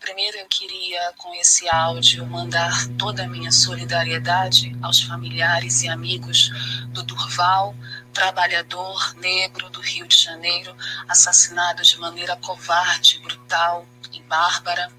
primeiro 0.00 0.36
eu 0.38 0.46
queria, 0.46 1.12
com 1.16 1.34
esse 1.34 1.68
áudio, 1.68 2.26
mandar 2.26 2.72
toda 2.98 3.24
a 3.24 3.28
minha 3.28 3.50
solidariedade 3.50 4.76
aos 4.82 5.00
familiares 5.02 5.82
e 5.82 5.88
amigos 5.88 6.50
do 6.88 7.02
Durval, 7.02 7.74
trabalhador 8.12 9.14
negro 9.16 9.68
do 9.70 9.80
Rio 9.80 10.06
de 10.06 10.16
Janeiro, 10.16 10.76
assassinado 11.08 11.82
de 11.82 11.98
maneira 11.98 12.36
covarde, 12.36 13.18
brutal 13.20 13.86
e 14.12 14.20
bárbara 14.22 14.90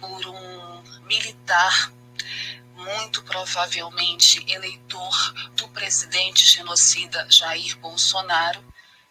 por 0.00 0.26
um 0.26 0.82
militar 1.06 1.92
muito 2.78 3.22
provavelmente 3.24 4.44
eleitor 4.48 5.34
do 5.56 5.68
presidente 5.68 6.46
genocida 6.46 7.26
Jair 7.28 7.76
Bolsonaro, 7.78 8.64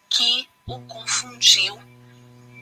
que 0.08 0.48
o 0.68 0.78
confundiu 0.82 1.80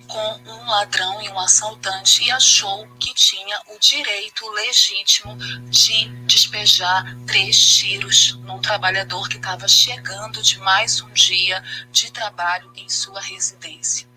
com 0.06 0.40
um 0.46 0.66
ladrão 0.66 1.20
e 1.20 1.28
um 1.28 1.38
assaltante 1.38 2.22
e 2.22 2.30
achou 2.30 2.86
que 3.00 3.12
tinha 3.12 3.60
o 3.66 3.78
direito 3.80 4.48
legítimo 4.52 5.36
de 5.68 6.08
despejar 6.24 7.04
três 7.26 7.58
tiros 7.58 8.36
num 8.44 8.60
trabalhador 8.60 9.28
que 9.28 9.36
estava 9.36 9.66
chegando 9.66 10.40
de 10.40 10.60
mais 10.60 11.00
um 11.00 11.12
dia 11.12 11.60
de 11.90 12.12
trabalho 12.12 12.70
em 12.76 12.88
sua 12.88 13.20
residência. 13.20 14.08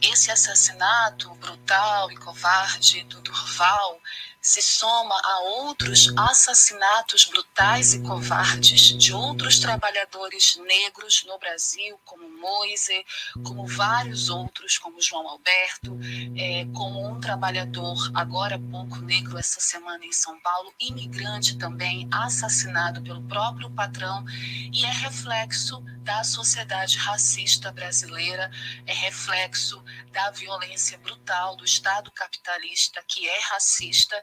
Esse 0.00 0.32
assassinato 0.32 1.32
brutal 1.36 2.10
e 2.10 2.16
covarde 2.16 3.04
do 3.04 3.20
Durval 3.20 4.00
se 4.42 4.60
soma 4.60 5.14
a 5.22 5.40
outros 5.62 6.12
assassinatos 6.18 7.26
brutais 7.26 7.94
e 7.94 8.02
covardes 8.02 8.98
de 8.98 9.14
outros 9.14 9.60
trabalhadores 9.60 10.56
negros 10.56 11.24
no 11.28 11.38
Brasil, 11.38 11.96
como 12.04 12.28
Moise, 12.28 13.06
como 13.44 13.64
vários 13.64 14.28
outros, 14.28 14.76
como 14.78 15.00
João 15.00 15.28
Alberto, 15.28 15.96
é, 16.36 16.66
como 16.74 17.06
um 17.06 17.20
trabalhador, 17.20 17.96
agora 18.14 18.58
pouco 18.58 18.96
negro, 18.98 19.38
essa 19.38 19.60
semana 19.60 20.04
em 20.04 20.12
São 20.12 20.38
Paulo, 20.40 20.74
imigrante 20.80 21.56
também, 21.56 22.08
assassinado 22.10 23.00
pelo 23.00 23.22
próprio 23.28 23.70
patrão, 23.70 24.24
e 24.72 24.84
é 24.84 24.90
reflexo 24.90 25.80
da 26.02 26.24
sociedade 26.24 26.98
racista 26.98 27.70
brasileira, 27.70 28.50
é 28.86 28.92
reflexo 28.92 29.80
da 30.10 30.32
violência 30.32 30.98
brutal 30.98 31.54
do 31.54 31.64
Estado 31.64 32.10
capitalista, 32.10 33.02
que 33.06 33.28
é 33.28 33.40
racista 33.50 34.20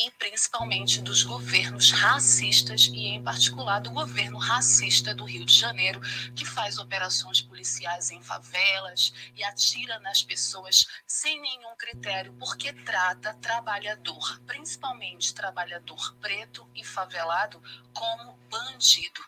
e 0.00 0.10
principalmente 0.12 1.00
dos 1.02 1.24
governos 1.24 1.90
racistas 1.90 2.86
e 2.86 3.06
em 3.06 3.22
particular 3.22 3.80
do 3.80 3.90
governo 3.90 4.38
racista 4.38 5.12
do 5.12 5.24
Rio 5.24 5.44
de 5.44 5.52
Janeiro, 5.52 6.00
que 6.36 6.44
faz 6.44 6.78
operações 6.78 7.40
policiais 7.40 8.12
em 8.12 8.22
favelas 8.22 9.12
e 9.34 9.42
atira 9.42 9.98
nas 10.00 10.22
pessoas 10.22 10.86
sem 11.04 11.40
nenhum 11.40 11.74
critério, 11.76 12.32
porque 12.38 12.72
trata 12.72 13.34
trabalhador, 13.34 14.40
principalmente 14.46 15.34
trabalhador 15.34 16.14
preto 16.20 16.68
e 16.76 16.84
favelado, 16.84 17.60
como 17.92 18.38
bandido. 18.48 19.20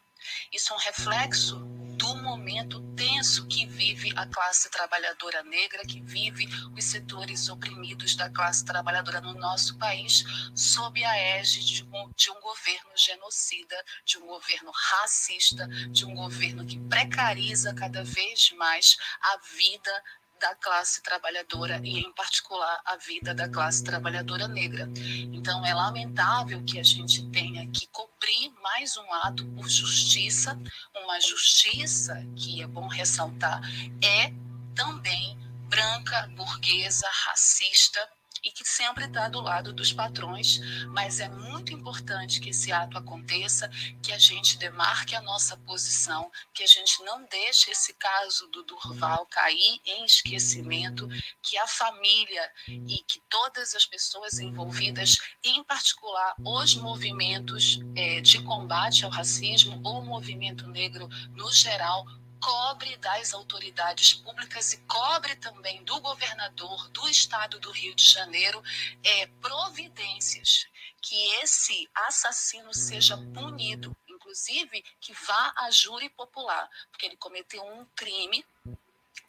Isso 0.52 0.72
é 0.72 0.76
um 0.76 0.78
reflexo 0.78 1.79
do 2.00 2.16
momento 2.16 2.80
tenso 2.96 3.46
que 3.46 3.66
vive 3.66 4.10
a 4.16 4.26
classe 4.26 4.70
trabalhadora 4.70 5.42
negra, 5.42 5.82
que 5.82 6.00
vive 6.00 6.48
os 6.74 6.82
setores 6.82 7.50
oprimidos 7.50 8.16
da 8.16 8.30
classe 8.30 8.64
trabalhadora 8.64 9.20
no 9.20 9.34
nosso 9.34 9.76
país, 9.76 10.24
sob 10.54 11.04
a 11.04 11.18
égide 11.18 11.74
de 11.74 11.84
um, 11.84 12.10
de 12.16 12.30
um 12.30 12.40
governo 12.40 12.90
genocida, 12.96 13.76
de 14.02 14.16
um 14.16 14.26
governo 14.26 14.70
racista, 14.74 15.68
de 15.90 16.06
um 16.06 16.14
governo 16.14 16.64
que 16.64 16.80
precariza 16.88 17.74
cada 17.74 18.02
vez 18.02 18.50
mais 18.52 18.96
a 19.20 19.38
vida 19.54 20.02
da 20.40 20.54
classe 20.54 21.02
trabalhadora 21.02 21.80
e, 21.84 22.00
em 22.00 22.12
particular, 22.14 22.80
a 22.84 22.96
vida 22.96 23.34
da 23.34 23.48
classe 23.48 23.84
trabalhadora 23.84 24.48
negra. 24.48 24.88
Então, 25.32 25.64
é 25.64 25.74
lamentável 25.74 26.64
que 26.64 26.80
a 26.80 26.82
gente 26.82 27.30
tenha 27.30 27.70
que 27.70 27.86
cobrir 27.88 28.50
mais 28.62 28.96
um 28.96 29.12
ato 29.12 29.46
por 29.54 29.68
justiça, 29.68 30.58
uma 31.04 31.20
justiça 31.20 32.16
que 32.36 32.62
é 32.62 32.66
bom 32.66 32.88
ressaltar 32.88 33.60
é 34.02 34.32
também 34.74 35.38
branca, 35.68 36.26
burguesa, 36.34 37.06
racista 37.26 38.00
e 38.44 38.50
que 38.50 38.64
sempre 38.64 39.04
está 39.04 39.28
do 39.28 39.40
lado 39.40 39.72
dos 39.72 39.92
patrões, 39.92 40.60
mas 40.88 41.20
é 41.20 41.28
muito 41.28 41.72
importante 41.72 42.40
que 42.40 42.50
esse 42.50 42.72
ato 42.72 42.96
aconteça, 42.98 43.68
que 44.02 44.12
a 44.12 44.18
gente 44.18 44.58
demarque 44.58 45.14
a 45.14 45.20
nossa 45.20 45.56
posição, 45.56 46.30
que 46.54 46.62
a 46.62 46.66
gente 46.66 47.02
não 47.02 47.26
deixe 47.26 47.70
esse 47.70 47.94
caso 47.94 48.46
do 48.48 48.62
Durval 48.64 49.26
cair 49.26 49.80
em 49.84 50.04
esquecimento, 50.04 51.08
que 51.42 51.56
a 51.58 51.66
família 51.66 52.50
e 52.68 53.02
que 53.06 53.20
todas 53.28 53.74
as 53.74 53.84
pessoas 53.84 54.38
envolvidas, 54.38 55.16
em 55.44 55.62
particular 55.64 56.34
os 56.44 56.74
movimentos 56.74 57.78
é, 57.94 58.20
de 58.20 58.42
combate 58.42 59.04
ao 59.04 59.10
racismo 59.10 59.80
ou 59.84 60.00
o 60.00 60.06
movimento 60.06 60.66
negro 60.66 61.08
no 61.34 61.52
geral, 61.52 62.04
cobre 62.40 62.96
das 62.96 63.32
autoridades 63.34 64.14
públicas 64.14 64.72
e 64.72 64.78
cobre 64.78 65.36
também 65.36 65.84
do 65.84 66.00
governador 66.00 66.88
do 66.88 67.08
estado 67.08 67.60
do 67.60 67.70
Rio 67.70 67.94
de 67.94 68.06
Janeiro 68.06 68.62
é, 69.04 69.26
providências 69.40 70.66
que 71.02 71.16
esse 71.42 71.88
assassino 71.94 72.74
seja 72.74 73.16
punido, 73.16 73.96
inclusive 74.08 74.82
que 75.00 75.12
vá 75.12 75.52
a 75.56 75.70
júri 75.70 76.08
popular, 76.10 76.68
porque 76.90 77.06
ele 77.06 77.16
cometeu 77.16 77.62
um 77.64 77.84
crime 77.96 78.44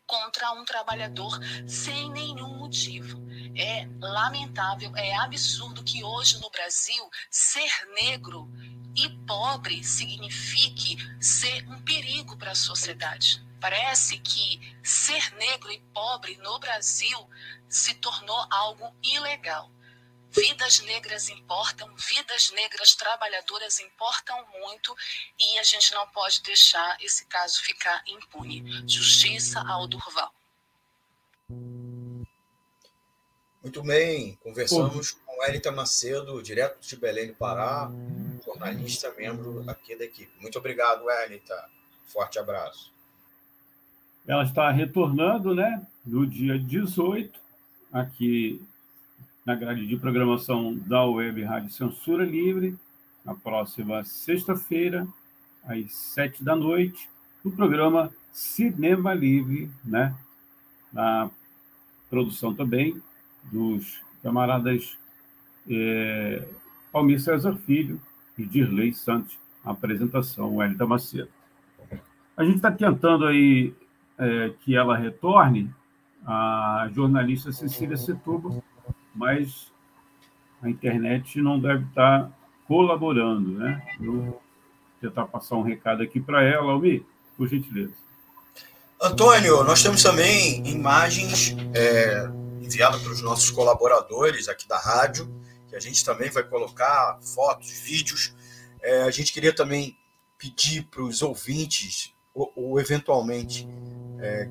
contra 0.05 0.51
um 0.51 0.65
trabalhador 0.65 1.39
sem 1.65 2.09
nenhum 2.11 2.57
motivo. 2.57 3.17
É 3.55 3.87
lamentável, 3.99 4.95
é 4.97 5.15
absurdo 5.15 5.83
que 5.83 6.03
hoje 6.03 6.39
no 6.41 6.49
Brasil 6.49 7.09
ser 7.29 7.71
negro 8.01 8.49
e 8.95 9.09
pobre 9.25 9.83
signifique 9.83 10.97
ser 11.19 11.67
um 11.69 11.81
perigo 11.81 12.37
para 12.37 12.51
a 12.51 12.55
sociedade. 12.55 13.43
Parece 13.59 14.17
que 14.19 14.59
ser 14.83 15.33
negro 15.35 15.71
e 15.71 15.79
pobre 15.93 16.35
no 16.37 16.59
Brasil 16.59 17.29
se 17.69 17.93
tornou 17.95 18.47
algo 18.49 18.93
ilegal. 19.03 19.71
Vidas 20.31 20.79
negras 20.79 21.29
importam, 21.29 21.93
vidas 21.95 22.51
negras 22.51 22.95
trabalhadoras 22.95 23.79
importam 23.79 24.45
muito 24.59 24.95
e 25.37 25.59
a 25.59 25.63
gente 25.63 25.93
não 25.93 26.07
pode 26.07 26.41
deixar 26.41 26.97
esse 27.01 27.25
caso 27.25 27.61
ficar 27.61 28.01
impune. 28.07 28.63
Justiça 28.87 29.61
ao 29.61 29.87
Durval. 29.87 30.33
Muito 33.63 33.83
bem, 33.83 34.39
conversamos 34.43 35.11
Pô. 35.11 35.19
com 35.27 35.45
Elita 35.45 35.71
Macedo, 35.71 36.41
direto 36.41 36.81
de 36.81 36.95
Belém 36.95 37.27
do 37.27 37.35
Pará, 37.35 37.91
jornalista, 38.43 39.13
membro 39.15 39.63
aqui 39.69 39.95
da 39.95 40.03
equipe. 40.03 40.31
Muito 40.41 40.57
obrigado, 40.57 41.07
Elita. 41.07 41.53
Forte 42.07 42.39
abraço. 42.39 42.91
Ela 44.27 44.43
está 44.45 44.71
retornando, 44.71 45.53
né, 45.53 45.85
no 46.03 46.25
dia 46.25 46.57
18, 46.57 47.39
aqui 47.93 48.59
na 49.45 49.53
grade 49.53 49.85
de 49.85 49.95
programação 49.95 50.75
da 50.75 51.05
Web 51.05 51.43
Rádio 51.43 51.69
Censura 51.69 52.25
Livre, 52.25 52.75
na 53.23 53.35
próxima 53.35 54.03
sexta-feira, 54.03 55.07
às 55.65 55.93
sete 55.93 56.43
da 56.43 56.55
noite, 56.55 57.07
no 57.43 57.51
programa 57.51 58.11
Cinema 58.33 59.13
Livre, 59.13 59.69
né, 59.85 60.15
na 60.91 61.29
produção 62.09 62.55
também 62.55 62.99
dos 63.43 64.01
camaradas 64.21 64.97
é, 65.69 66.47
Almir 66.93 67.21
César 67.21 67.55
Filho, 67.65 67.99
e 68.37 68.45
Dirley 68.45 68.93
Santos, 68.93 69.37
a 69.63 69.71
apresentação, 69.71 70.55
Wellington 70.55 70.87
Macedo. 70.87 71.29
A 72.35 72.43
gente 72.43 72.55
está 72.55 72.71
tentando 72.71 73.25
aí 73.25 73.73
é, 74.17 74.51
que 74.61 74.75
ela 74.75 74.97
retorne, 74.97 75.69
a 76.25 76.87
jornalista 76.93 77.51
Cecília 77.51 77.97
Setúbal, 77.97 78.63
mas 79.13 79.71
a 80.61 80.69
internet 80.69 81.41
não 81.41 81.59
deve 81.59 81.83
estar 81.85 82.25
tá 82.25 82.31
colaborando, 82.67 83.57
né? 83.57 83.81
Vou 83.99 84.39
tentar 84.99 85.25
passar 85.25 85.55
um 85.55 85.63
recado 85.63 86.03
aqui 86.03 86.19
para 86.19 86.43
ela, 86.43 86.73
Almir, 86.73 87.03
por 87.35 87.47
gentileza. 87.47 87.93
Antônio, 89.01 89.63
nós 89.63 89.81
temos 89.81 90.03
também 90.03 90.63
imagens 90.67 91.55
é, 91.73 92.31
enviadas 92.73 93.01
para 93.01 93.11
os 93.11 93.21
nossos 93.21 93.49
colaboradores 93.49 94.47
aqui 94.47 94.67
da 94.67 94.79
rádio, 94.79 95.29
que 95.67 95.75
a 95.75 95.79
gente 95.79 96.03
também 96.03 96.29
vai 96.29 96.43
colocar 96.43 97.19
fotos, 97.21 97.69
vídeos. 97.69 98.33
É, 98.81 99.03
a 99.03 99.11
gente 99.11 99.33
queria 99.33 99.53
também 99.53 99.95
pedir 100.37 100.83
para 100.83 101.03
os 101.03 101.21
ouvintes, 101.21 102.13
ou, 102.33 102.51
ou 102.55 102.79
eventualmente, 102.79 103.67
é, 104.19 104.49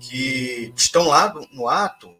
que 0.00 0.72
estão 0.76 1.08
lá 1.08 1.34
no 1.52 1.68
ato, 1.68 2.14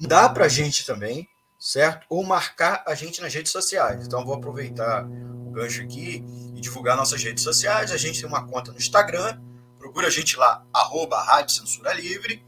dá 0.00 0.28
para 0.28 0.46
a 0.46 0.48
gente 0.48 0.84
também, 0.84 1.28
certo? 1.58 2.06
Ou 2.08 2.24
marcar 2.24 2.84
a 2.86 2.94
gente 2.94 3.20
nas 3.20 3.32
redes 3.32 3.52
sociais. 3.52 4.06
Então, 4.06 4.24
vou 4.24 4.34
aproveitar 4.34 5.04
o 5.04 5.50
gancho 5.50 5.82
aqui 5.82 6.24
e 6.54 6.60
divulgar 6.60 6.96
nossas 6.96 7.22
redes 7.22 7.42
sociais. 7.42 7.90
A 7.90 7.96
gente 7.96 8.20
tem 8.20 8.28
uma 8.28 8.46
conta 8.46 8.70
no 8.70 8.78
Instagram, 8.78 9.40
procura 9.78 10.08
a 10.08 10.10
gente 10.10 10.36
lá, 10.36 10.64
arroba 10.72 11.22
Rádio 11.22 11.56
Censura 11.56 11.92
Livre. 11.92 12.44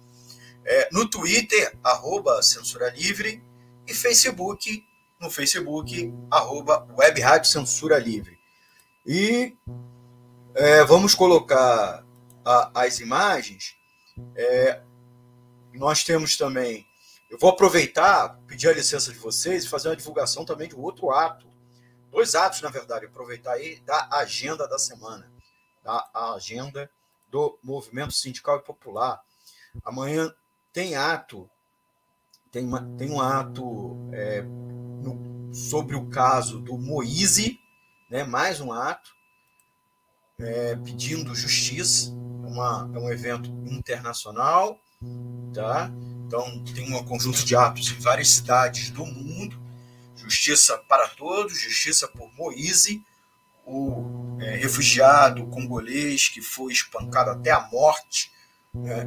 É, 0.72 0.88
no 0.92 1.04
Twitter, 1.10 1.76
arroba 1.82 2.40
Censura 2.44 2.90
Livre 2.90 3.42
e 3.88 3.92
Facebook, 3.92 4.86
no 5.18 5.28
Facebook, 5.28 6.14
arroba 6.30 6.86
Web 6.96 7.20
Rádio 7.20 7.50
Censura 7.50 7.98
Livre. 7.98 8.38
E 9.04 9.56
é, 10.54 10.84
vamos 10.84 11.12
colocar 11.12 12.06
a, 12.44 12.82
as 12.82 13.00
imagens. 13.00 13.74
É, 14.36 14.80
nós 15.74 16.04
temos 16.04 16.36
também. 16.36 16.86
Eu 17.28 17.36
vou 17.36 17.50
aproveitar, 17.50 18.38
pedir 18.46 18.68
a 18.68 18.72
licença 18.72 19.12
de 19.12 19.18
vocês 19.18 19.64
e 19.64 19.68
fazer 19.68 19.88
uma 19.88 19.96
divulgação 19.96 20.44
também 20.44 20.68
de 20.68 20.76
outro 20.76 21.10
ato. 21.10 21.48
Dois 22.12 22.36
atos, 22.36 22.62
na 22.62 22.70
verdade, 22.70 23.06
aproveitar 23.06 23.54
aí 23.54 23.80
da 23.80 24.06
agenda 24.12 24.68
da 24.68 24.78
semana, 24.78 25.28
da 25.82 26.08
agenda 26.36 26.88
do 27.28 27.58
Movimento 27.60 28.12
Sindical 28.12 28.58
e 28.58 28.62
Popular. 28.62 29.20
Amanhã 29.84 30.32
tem 30.72 30.94
ato 30.94 31.48
tem, 32.50 32.64
uma, 32.64 32.82
tem 32.96 33.10
um 33.10 33.20
ato 33.20 33.96
é, 34.12 34.42
no, 34.42 35.54
sobre 35.54 35.94
o 35.94 36.06
caso 36.06 36.60
do 36.60 36.76
Moise, 36.76 37.60
né, 38.10 38.24
mais 38.24 38.60
um 38.60 38.72
ato, 38.72 39.10
é, 40.38 40.74
pedindo 40.76 41.34
justiça, 41.34 42.10
uma, 42.10 42.90
é 42.92 42.98
um 42.98 43.10
evento 43.10 43.48
internacional, 43.70 44.80
tá? 45.54 45.90
Então 46.26 46.64
tem 46.64 46.92
um 46.92 47.04
conjunto 47.04 47.44
de 47.44 47.54
atos 47.54 47.90
em 47.90 48.00
várias 48.00 48.28
cidades 48.28 48.90
do 48.90 49.06
mundo, 49.06 49.60
justiça 50.16 50.76
para 50.88 51.08
todos, 51.08 51.60
justiça 51.60 52.08
por 52.08 52.32
Moise, 52.34 53.02
o 53.64 54.36
é, 54.40 54.56
refugiado 54.56 55.46
congolês 55.46 56.28
que 56.28 56.40
foi 56.40 56.72
espancado 56.72 57.30
até 57.30 57.50
a 57.52 57.68
morte 57.70 58.32
né, 58.74 59.06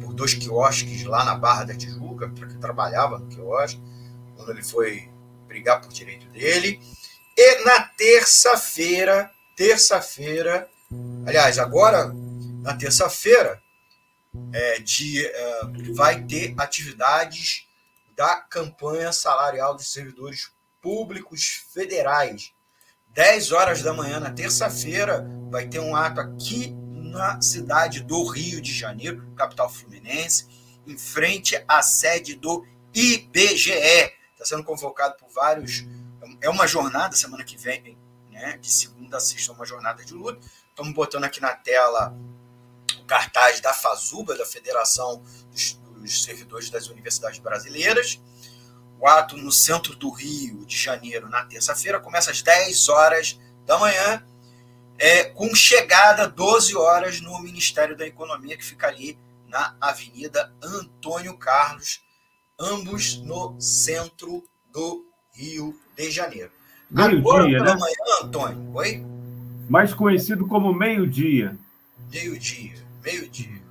por 0.00 0.14
dois 0.14 0.34
quiosques 0.34 1.04
lá 1.04 1.24
na 1.24 1.34
Barra 1.34 1.64
da 1.64 1.76
Tijuca, 1.76 2.28
porque 2.28 2.56
trabalhava 2.58 3.18
no 3.18 3.28
quiosque, 3.28 3.82
quando 4.36 4.50
ele 4.50 4.62
foi 4.62 5.10
brigar 5.46 5.80
por 5.80 5.92
direito 5.92 6.28
dele. 6.28 6.80
E 7.36 7.64
na 7.64 7.80
terça-feira, 7.80 9.30
terça-feira, 9.56 10.68
aliás, 11.26 11.58
agora 11.58 12.12
na 12.62 12.76
terça-feira, 12.76 13.60
é, 14.52 14.78
de, 14.78 15.26
é, 15.26 15.60
vai 15.94 16.22
ter 16.22 16.54
atividades 16.58 17.66
da 18.16 18.36
campanha 18.36 19.12
salarial 19.12 19.74
dos 19.74 19.92
servidores 19.92 20.52
públicos 20.80 21.64
federais. 21.72 22.52
10 23.08 23.52
horas 23.52 23.82
da 23.82 23.92
manhã 23.92 24.20
na 24.20 24.30
terça-feira 24.30 25.26
vai 25.50 25.66
ter 25.66 25.80
um 25.80 25.96
ato 25.96 26.20
aqui 26.20 26.76
na 27.08 27.40
cidade 27.40 28.00
do 28.00 28.24
Rio 28.26 28.60
de 28.60 28.72
Janeiro, 28.72 29.26
capital 29.36 29.68
fluminense, 29.68 30.46
em 30.86 30.96
frente 30.96 31.62
à 31.66 31.82
sede 31.82 32.34
do 32.34 32.66
IBGE. 32.94 33.72
Está 34.32 34.44
sendo 34.44 34.64
convocado 34.64 35.16
por 35.16 35.28
vários. 35.30 35.84
É 36.40 36.48
uma 36.48 36.66
jornada 36.66 37.16
semana 37.16 37.44
que 37.44 37.56
vem, 37.56 37.98
né? 38.30 38.56
De 38.58 38.70
segunda 38.70 39.16
a 39.16 39.20
sexta, 39.20 39.52
uma 39.52 39.66
jornada 39.66 40.04
de 40.04 40.14
luta. 40.14 40.38
Estamos 40.70 40.94
botando 40.94 41.24
aqui 41.24 41.40
na 41.40 41.54
tela 41.54 42.16
o 42.98 43.04
cartaz 43.04 43.60
da 43.60 43.74
FAZUBA, 43.74 44.36
da 44.36 44.46
Federação 44.46 45.22
dos, 45.50 45.72
dos 45.72 46.22
Servidores 46.22 46.70
das 46.70 46.88
Universidades 46.88 47.38
Brasileiras. 47.38 48.20
O 49.00 49.06
ato 49.06 49.36
no 49.36 49.52
centro 49.52 49.94
do 49.94 50.10
Rio 50.10 50.64
de 50.64 50.76
Janeiro, 50.76 51.28
na 51.28 51.44
terça-feira, 51.44 52.00
começa 52.00 52.30
às 52.30 52.42
10 52.42 52.88
horas 52.88 53.38
da 53.64 53.78
manhã 53.78 54.24
é, 54.98 55.24
com 55.24 55.54
chegada 55.54 56.28
12 56.28 56.76
horas 56.76 57.20
no 57.20 57.38
Ministério 57.40 57.96
da 57.96 58.06
Economia, 58.06 58.56
que 58.56 58.64
fica 58.64 58.88
ali 58.88 59.18
na 59.46 59.76
Avenida 59.80 60.52
Antônio 60.62 61.36
Carlos, 61.38 62.02
ambos 62.58 63.16
no 63.22 63.58
centro 63.60 64.44
do 64.72 65.06
Rio 65.32 65.78
de 65.96 66.10
Janeiro. 66.10 66.50
Meio-dia, 66.90 67.62
né? 67.62 67.74
manhã, 67.74 68.22
Antônio, 68.22 68.74
oi? 68.74 69.04
Mais 69.68 69.94
conhecido 69.94 70.46
como 70.46 70.72
meio-dia. 70.72 71.56
Meio-dia, 72.10 72.74
meio-dia. 73.02 73.62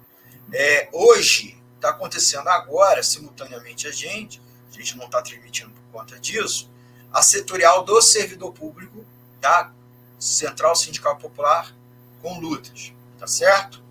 É, 0.54 0.88
hoje, 0.94 1.58
está 1.76 1.90
acontecendo 1.90 2.48
agora, 2.48 3.04
simultaneamente 3.04 3.88
a 3.88 3.92
gente, 3.92 4.42
a 4.70 4.72
gente 4.72 4.96
não 4.98 5.06
está 5.06 5.22
transmitindo 5.22 5.72
por 5.72 6.00
conta 6.00 6.20
disso, 6.20 6.72
a 7.12 7.22
setorial 7.22 7.84
do 7.84 8.02
servidor 8.02 8.54
público 8.54 9.06
da 9.42 9.74
Central 10.20 10.76
Sindical 10.76 11.18
Popular 11.18 11.74
com 12.22 12.40
lutas, 12.40 12.94
tá 13.20 13.28
certo? 13.28 13.82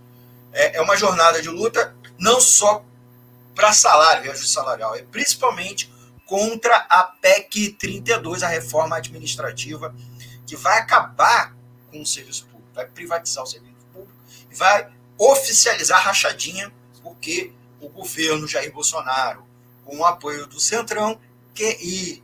É, 0.52 0.76
é 0.78 0.80
uma 0.80 0.96
jornada 0.96 1.40
de 1.40 1.48
luta 1.48 1.94
não 2.18 2.40
só 2.40 2.84
para 3.55 3.72
salário, 3.72 4.24
reajuste 4.24 4.52
salarial, 4.52 4.94
é 4.94 5.02
principalmente 5.02 5.92
contra 6.26 6.76
a 6.90 7.05
PEC 7.05 7.70
32, 7.78 8.42
a 8.42 8.48
reforma 8.48 8.96
administrativa, 8.96 9.94
que 10.46 10.56
vai 10.56 10.78
acabar 10.78 11.56
com 11.90 12.02
o 12.02 12.06
serviço 12.06 12.46
público, 12.46 12.68
vai 12.74 12.86
privatizar 12.86 13.44
o 13.44 13.46
serviço 13.46 13.74
público 13.92 14.12
e 14.50 14.55
vai 14.55 14.88
oficializar 15.16 15.98
a 15.98 16.02
rachadinha, 16.02 16.72
porque 17.02 17.52
o 17.80 17.88
governo 17.88 18.46
Jair 18.46 18.72
Bolsonaro, 18.72 19.46
com 19.84 19.98
o 19.98 20.05
apoio 20.05 20.46
do 20.46 20.60
Centrão, 20.60 21.18
quer 21.55 21.80
ir, 21.80 22.22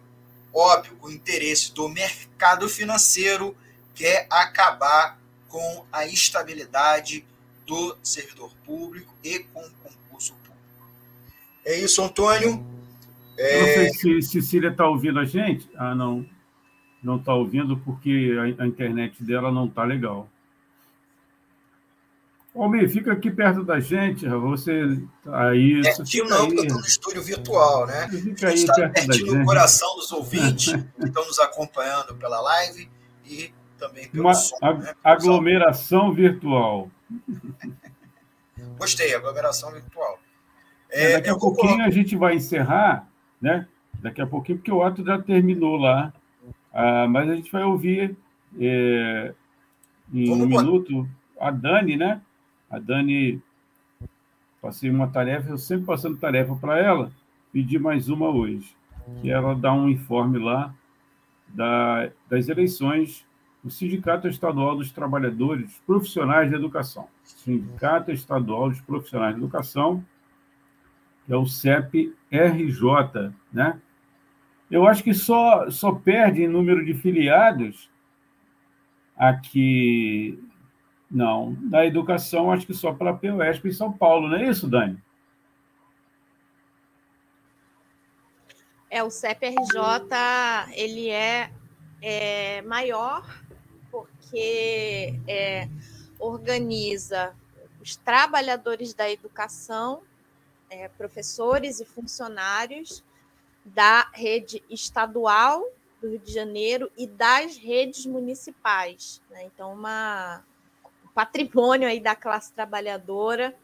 óbvio, 0.52 0.98
o 1.00 1.10
interesse 1.10 1.72
do 1.72 1.88
mercado 1.88 2.68
financeiro, 2.68 3.56
quer 3.94 4.26
acabar 4.30 5.18
com 5.48 5.84
a 5.92 6.06
estabilidade 6.06 7.24
do 7.66 7.96
servidor 8.02 8.50
público 8.64 9.14
e 9.22 9.40
com 9.40 9.60
o 9.60 9.70
concurso 9.70 10.34
público. 10.34 10.56
É 11.64 11.78
isso, 11.78 12.02
Antônio. 12.02 12.64
É... 13.38 13.60
Não 13.60 13.66
sei 13.66 13.92
se 13.92 14.22
Cecília 14.22 14.70
está 14.70 14.88
ouvindo 14.88 15.18
a 15.18 15.24
gente. 15.24 15.68
Ah, 15.76 15.94
não. 15.94 16.26
Não 17.02 17.16
está 17.16 17.34
ouvindo 17.34 17.76
porque 17.78 18.36
a, 18.58 18.66
internet 18.66 19.22
dela 19.22 19.50
não 19.50 19.66
está 19.66 19.84
legal. 19.84 20.28
Almir, 22.54 22.88
fica 22.88 23.12
aqui 23.12 23.30
perto 23.30 23.64
da 23.64 23.80
gente, 23.80 24.28
você 24.28 25.02
aí. 25.26 25.80
Pertinho 25.82 26.26
não, 26.26 26.42
aí. 26.42 26.46
porque 26.48 26.58
eu 26.58 26.62
estou 26.64 26.78
no 26.78 26.86
estúdio 26.86 27.22
virtual, 27.22 27.86
né? 27.86 28.08
Fica 28.08 28.48
aí 28.48 28.54
está 28.54 28.88
pertinho 28.90 29.34
no 29.34 29.44
coração 29.44 29.96
dos 29.96 30.12
ouvintes 30.12 30.74
que 31.00 31.06
estão 31.06 31.26
nos 31.26 31.38
acompanhando 31.38 32.14
pela 32.14 32.40
live 32.40 32.88
e 33.24 33.52
também 33.82 34.08
Uma 34.14 34.34
som. 34.34 34.56
Né? 34.62 34.94
Aglomeração 35.02 36.12
virtual. 36.12 36.88
Gostei, 38.78 39.14
aglomeração 39.14 39.72
virtual. 39.72 40.20
É, 40.88 41.14
daqui 41.14 41.30
a 41.30 41.36
pouquinho 41.36 41.84
a 41.84 41.90
gente 41.90 42.16
vai 42.16 42.36
encerrar, 42.36 43.08
né? 43.40 43.66
Daqui 43.94 44.20
a 44.20 44.26
pouquinho, 44.26 44.58
porque 44.58 44.70
o 44.70 44.82
ato 44.82 45.04
já 45.04 45.20
terminou 45.20 45.76
lá. 45.76 46.12
Ah, 46.72 47.06
mas 47.08 47.28
a 47.28 47.34
gente 47.34 47.50
vai 47.50 47.64
ouvir 47.64 48.16
é, 48.58 49.34
em 50.12 50.26
Vamos 50.26 50.44
um 50.44 50.48
minuto 50.48 51.08
a 51.40 51.50
Dani, 51.50 51.96
né? 51.96 52.20
A 52.70 52.78
Dani, 52.78 53.42
passei 54.60 54.90
uma 54.90 55.08
tarefa, 55.08 55.50
eu 55.50 55.58
sempre 55.58 55.86
passando 55.86 56.16
tarefa 56.18 56.54
para 56.56 56.78
ela, 56.78 57.12
pedi 57.52 57.78
mais 57.78 58.08
uma 58.08 58.28
hoje, 58.28 58.74
que 59.20 59.30
ela 59.30 59.54
dá 59.54 59.72
um 59.72 59.88
informe 59.88 60.38
lá 60.38 60.74
da, 61.48 62.10
das 62.30 62.48
eleições 62.48 63.26
do 63.62 63.70
Sindicato 63.70 64.26
Estadual 64.26 64.76
dos 64.76 64.90
Trabalhadores 64.90 65.80
Profissionais 65.86 66.50
de 66.50 66.56
Educação. 66.56 67.08
Sindicato 67.22 68.10
Estadual 68.10 68.70
dos 68.70 68.80
Profissionais 68.80 69.34
de 69.34 69.40
Educação, 69.40 70.04
que 71.24 71.32
é 71.32 71.36
o 71.36 71.46
CEP-RJ, 71.46 73.32
né? 73.52 73.80
Eu 74.70 74.86
acho 74.86 75.04
que 75.04 75.14
só, 75.14 75.70
só 75.70 75.92
perde 75.92 76.42
em 76.42 76.48
número 76.48 76.84
de 76.84 76.94
filiados 76.94 77.90
aqui 79.16 80.42
não, 81.10 81.52
da 81.60 81.84
educação, 81.84 82.50
acho 82.50 82.66
que 82.66 82.72
só 82.72 82.92
para 82.92 83.10
a 83.10 83.14
PUESP 83.14 83.68
em 83.68 83.72
São 83.72 83.92
Paulo, 83.92 84.28
não 84.28 84.36
é 84.38 84.48
isso, 84.48 84.66
Dani? 84.66 84.98
É, 88.90 89.02
o 89.02 89.10
CEPRJ, 89.10 89.56
ele 90.74 91.10
é, 91.10 91.50
é 92.00 92.62
maior 92.62 93.26
porque 93.92 95.14
é, 95.28 95.68
organiza 96.18 97.36
os 97.80 97.94
trabalhadores 97.94 98.94
da 98.94 99.10
educação, 99.10 100.02
é, 100.70 100.88
professores 100.88 101.78
e 101.78 101.84
funcionários 101.84 103.04
da 103.64 104.08
rede 104.12 104.64
estadual 104.68 105.64
do 106.00 106.08
Rio 106.08 106.18
de 106.18 106.32
Janeiro 106.32 106.90
e 106.96 107.06
das 107.06 107.56
redes 107.56 108.06
municipais. 108.06 109.20
Né? 109.30 109.44
Então, 109.44 109.72
uma, 109.72 110.42
patrimônio 111.14 111.86
aí 111.86 112.00
da 112.00 112.16
classe 112.16 112.52
trabalhadora 112.52 113.54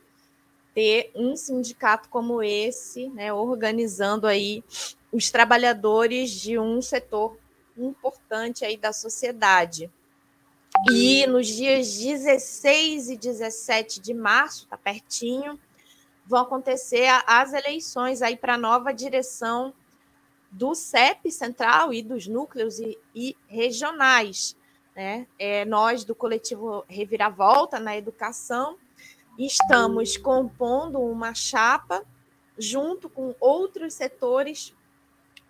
ter 0.75 1.11
um 1.15 1.35
sindicato 1.35 2.09
como 2.09 2.43
esse, 2.43 3.09
né, 3.09 3.33
organizando 3.33 4.27
aí 4.27 4.63
os 5.11 5.31
trabalhadores 5.31 6.31
de 6.31 6.59
um 6.59 6.81
setor 6.81 7.37
importante 7.77 8.65
aí 8.65 8.77
da 8.77 8.93
sociedade. 8.93 9.91
E 10.87 11.27
nos 11.27 11.47
dias 11.47 11.99
16 11.99 13.11
e 13.11 13.17
17 13.17 14.01
de 14.01 14.15
março, 14.15 14.67
tá 14.69 14.77
pertinho, 14.77 15.59
vão 16.27 16.43
acontecer 16.43 17.09
as 17.27 17.53
eleições 17.53 18.23
aí 18.23 18.37
para 18.37 18.55
a 18.55 18.59
nova 18.59 18.93
direção 18.93 19.75
do 20.51 20.75
CEP 20.75 21.31
Central 21.31 21.93
e 21.93 22.03
dos 22.03 22.27
núcleos 22.27 22.79
e, 22.79 22.99
e 23.15 23.37
regionais. 23.49 24.57
Né? 24.95 25.27
É, 25.39 25.65
nós, 25.65 26.05
do 26.05 26.15
coletivo 26.15 26.85
Reviravolta 26.89 27.81
na 27.81 27.97
Educação, 27.97 28.77
estamos 29.39 30.17
compondo 30.17 31.01
uma 31.01 31.35
chapa 31.35 32.05
junto 32.59 33.09
com 33.09 33.35
outros 33.41 33.95
setores 33.95 34.75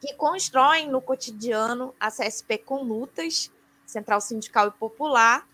que 0.00 0.14
constroem 0.14 0.88
no 0.88 1.00
cotidiano 1.00 1.94
a 1.98 2.10
CSP 2.10 2.58
com 2.58 2.82
lutas, 2.82 3.50
Central 3.88 4.20
Sindical 4.20 4.68
e 4.68 4.70
Popular, 4.72 5.46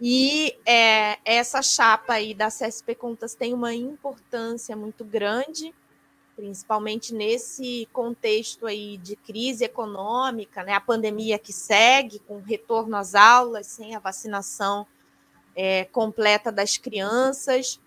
e 0.00 0.56
é, 0.66 1.18
essa 1.24 1.62
chapa 1.62 2.14
aí 2.14 2.34
da 2.34 2.48
CSP 2.48 2.94
Contas 2.94 3.34
tem 3.34 3.54
uma 3.54 3.74
importância 3.74 4.76
muito 4.76 5.04
grande, 5.04 5.74
principalmente 6.36 7.14
nesse 7.14 7.88
contexto 7.92 8.66
aí 8.66 8.98
de 8.98 9.16
crise 9.16 9.64
econômica, 9.64 10.62
né? 10.64 10.72
a 10.72 10.80
pandemia 10.80 11.38
que 11.38 11.52
segue, 11.52 12.18
com 12.18 12.38
retorno 12.40 12.96
às 12.96 13.14
aulas, 13.14 13.68
sem 13.68 13.94
a 13.94 14.00
vacinação 14.00 14.86
é, 15.54 15.84
completa 15.86 16.50
das 16.50 16.76
crianças, 16.76 17.80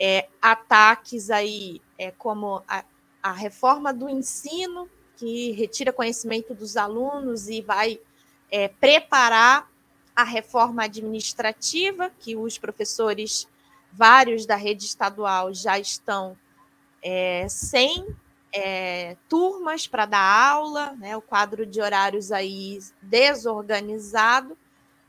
é, 0.00 0.28
ataques 0.40 1.30
aí 1.30 1.80
é, 1.98 2.10
como 2.10 2.62
a, 2.66 2.84
a 3.22 3.32
reforma 3.32 3.92
do 3.92 4.08
ensino, 4.08 4.88
que 5.16 5.52
retira 5.52 5.92
conhecimento 5.92 6.54
dos 6.54 6.76
alunos 6.76 7.48
e 7.48 7.60
vai 7.60 8.00
é, 8.52 8.68
preparar 8.68 9.72
a 10.14 10.22
reforma 10.22 10.84
administrativa, 10.84 12.12
que 12.18 12.36
os 12.36 12.58
professores, 12.58 13.48
vários 13.90 14.44
da 14.44 14.56
rede 14.56 14.84
estadual, 14.84 15.54
já 15.54 15.78
estão 15.78 16.36
é, 17.02 17.46
sem 17.48 18.14
é, 18.52 19.16
turmas 19.26 19.86
para 19.86 20.04
dar 20.04 20.50
aula, 20.50 20.92
né, 20.92 21.16
o 21.16 21.22
quadro 21.22 21.64
de 21.64 21.80
horários 21.80 22.30
aí 22.30 22.78
desorganizado, 23.00 24.56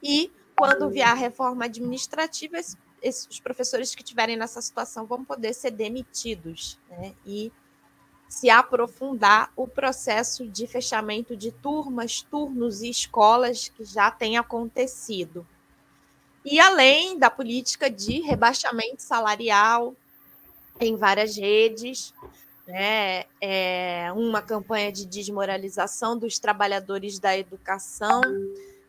e 0.01 0.31
quando 0.55 0.89
vier 0.89 1.07
a 1.07 1.13
reforma 1.13 1.65
administrativa, 1.65 2.57
esses, 3.01 3.27
os 3.29 3.39
professores 3.41 3.93
que 3.93 4.01
estiverem 4.01 4.37
nessa 4.37 4.61
situação 4.61 5.05
vão 5.05 5.25
poder 5.25 5.53
ser 5.53 5.71
demitidos 5.71 6.79
né, 6.89 7.13
e 7.25 7.51
se 8.33 8.49
aprofundar 8.49 9.51
o 9.55 9.67
processo 9.67 10.47
de 10.47 10.65
fechamento 10.65 11.37
de 11.37 11.51
turmas, 11.51 12.23
turnos 12.23 12.81
e 12.81 12.89
escolas 12.89 13.69
que 13.69 13.85
já 13.85 14.09
tem 14.09 14.39
acontecido. 14.39 15.45
E 16.43 16.59
além 16.59 17.19
da 17.19 17.29
política 17.29 17.91
de 17.91 18.21
rebaixamento 18.21 19.03
salarial, 19.03 19.95
em 20.79 20.95
várias 20.95 21.37
redes, 21.37 22.11
né? 22.65 23.25
É 23.39 24.11
uma 24.15 24.41
campanha 24.41 24.91
de 24.91 25.05
desmoralização 25.05 26.17
dos 26.17 26.39
trabalhadores 26.39 27.19
da 27.19 27.37
educação 27.37 28.19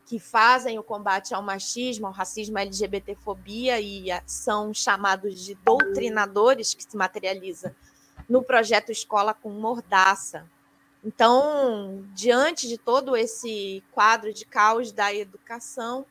que 0.07 0.19
fazem 0.19 0.79
o 0.79 0.83
combate 0.83 1.35
ao 1.35 1.43
machismo, 1.43 2.07
ao 2.07 2.15
racismo, 2.15 2.57
à 2.57 2.63
LGBTfobia 2.63 3.79
e 3.79 4.07
são 4.25 4.73
chamados 4.73 5.45
de 5.45 5.55
doutrinadores, 5.57 6.73
que 6.73 6.83
se 6.83 6.97
materializa 6.97 7.77
no 8.29 8.43
projeto 8.43 8.91
Escola 8.91 9.35
com 9.35 9.51
Mordaça. 9.51 10.49
Então, 11.05 12.05
diante 12.15 12.67
de 12.67 12.79
todo 12.79 13.17
esse 13.17 13.83
quadro 13.93 14.33
de 14.33 14.47
caos 14.47 14.91
da 14.91 15.13
educação, 15.13 16.07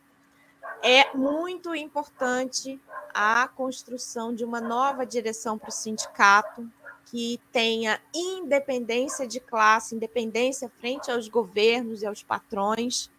é 0.82 1.16
muito 1.16 1.74
importante 1.74 2.80
a 3.14 3.48
construção 3.48 4.34
de 4.34 4.44
uma 4.44 4.62
nova 4.62 5.06
direção 5.06 5.58
para 5.58 5.70
o 5.70 5.72
sindicato, 5.72 6.70
que 7.06 7.40
tenha 7.52 8.02
independência 8.14 9.28
de 9.28 9.40
classe, 9.40 9.96
independência 9.96 10.72
frente 10.80 11.12
aos 11.12 11.28
governos 11.28 12.02
e 12.02 12.06
aos 12.06 12.24
patrões, 12.24 13.10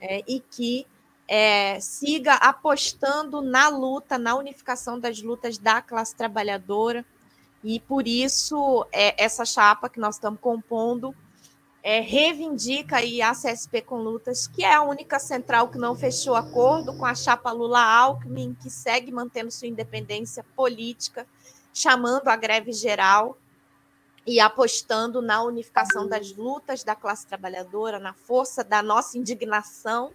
é, 0.00 0.22
e 0.26 0.40
que 0.40 0.86
é, 1.26 1.78
siga 1.78 2.34
apostando 2.34 3.42
na 3.42 3.68
luta, 3.68 4.16
na 4.16 4.34
unificação 4.34 4.98
das 4.98 5.20
lutas 5.20 5.58
da 5.58 5.82
classe 5.82 6.16
trabalhadora. 6.16 7.04
E 7.62 7.80
por 7.80 8.06
isso, 8.06 8.86
é, 8.92 9.22
essa 9.22 9.44
chapa 9.44 9.88
que 9.88 9.98
nós 9.98 10.14
estamos 10.14 10.40
compondo 10.40 11.14
é, 11.82 12.00
reivindica 12.00 12.96
aí 12.96 13.22
a 13.22 13.32
CSP 13.32 13.82
com 13.82 13.96
Lutas, 13.96 14.46
que 14.46 14.64
é 14.64 14.74
a 14.74 14.82
única 14.82 15.18
central 15.18 15.68
que 15.68 15.78
não 15.78 15.94
fechou 15.94 16.34
acordo 16.34 16.96
com 16.96 17.04
a 17.04 17.14
chapa 17.14 17.50
Lula-Alckmin, 17.50 18.54
que 18.54 18.70
segue 18.70 19.10
mantendo 19.10 19.50
sua 19.50 19.68
independência 19.68 20.44
política 20.54 21.26
chamando 21.78 22.28
a 22.28 22.36
greve 22.36 22.72
geral 22.72 23.38
e 24.26 24.40
apostando 24.40 25.22
na 25.22 25.42
unificação 25.42 26.06
das 26.06 26.34
lutas 26.34 26.84
da 26.84 26.94
classe 26.94 27.26
trabalhadora, 27.26 27.98
na 27.98 28.12
força 28.12 28.62
da 28.62 28.82
nossa 28.82 29.16
indignação, 29.16 30.12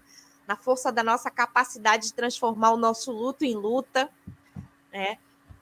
na 0.47 0.55
força 0.55 0.91
da 0.91 1.03
nossa 1.03 1.31
capacidade 1.31 2.07
de 2.07 2.13
transformar 2.13 2.71
o 2.71 2.77
nosso 2.77 3.11
luto 3.11 3.45
em 3.45 3.55
luta, 3.55 4.09
né? 4.91 5.17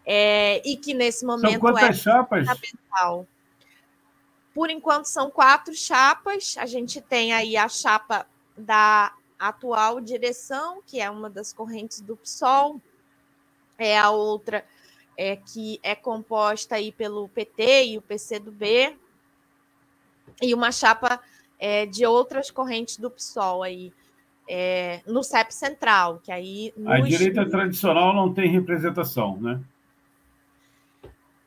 É, 0.05 0.61
e 0.67 0.75
que 0.77 0.93
nesse 0.93 1.25
momento 1.25 1.51
são 1.51 1.59
quantas 1.59 1.89
é 1.89 1.93
chapas? 1.93 2.47
fundamental. 2.47 3.27
Por 4.53 4.69
enquanto 4.69 5.05
são 5.05 5.29
quatro 5.29 5.73
chapas. 5.73 6.55
A 6.57 6.65
gente 6.65 6.99
tem 7.01 7.33
aí 7.33 7.55
a 7.55 7.69
chapa 7.69 8.25
da 8.57 9.13
atual 9.39 9.99
direção, 9.99 10.81
que 10.85 10.99
é 10.99 11.09
uma 11.09 11.29
das 11.29 11.51
correntes 11.51 12.01
do 12.01 12.15
PSOL, 12.15 12.79
é 13.77 13.97
a 13.97 14.11
outra 14.11 14.63
é, 15.17 15.35
que 15.35 15.79
é 15.81 15.95
composta 15.95 16.75
aí 16.75 16.91
pelo 16.91 17.27
PT 17.29 17.85
e 17.85 17.97
o 17.97 18.01
PCdoB, 18.01 18.97
e 20.41 20.53
uma 20.53 20.71
chapa 20.71 21.19
é, 21.59 21.85
de 21.85 22.05
outras 22.05 22.51
correntes 22.51 22.97
do 22.97 23.09
PSOL 23.09 23.63
aí, 23.63 23.93
é, 24.47 25.01
no 25.05 25.23
CEP 25.23 25.53
Central, 25.53 26.19
que 26.23 26.31
aí... 26.31 26.73
A 26.85 26.99
direita 26.99 27.47
tradicional 27.49 28.13
não 28.13 28.33
tem 28.33 28.49
representação, 28.49 29.37
né? 29.37 29.61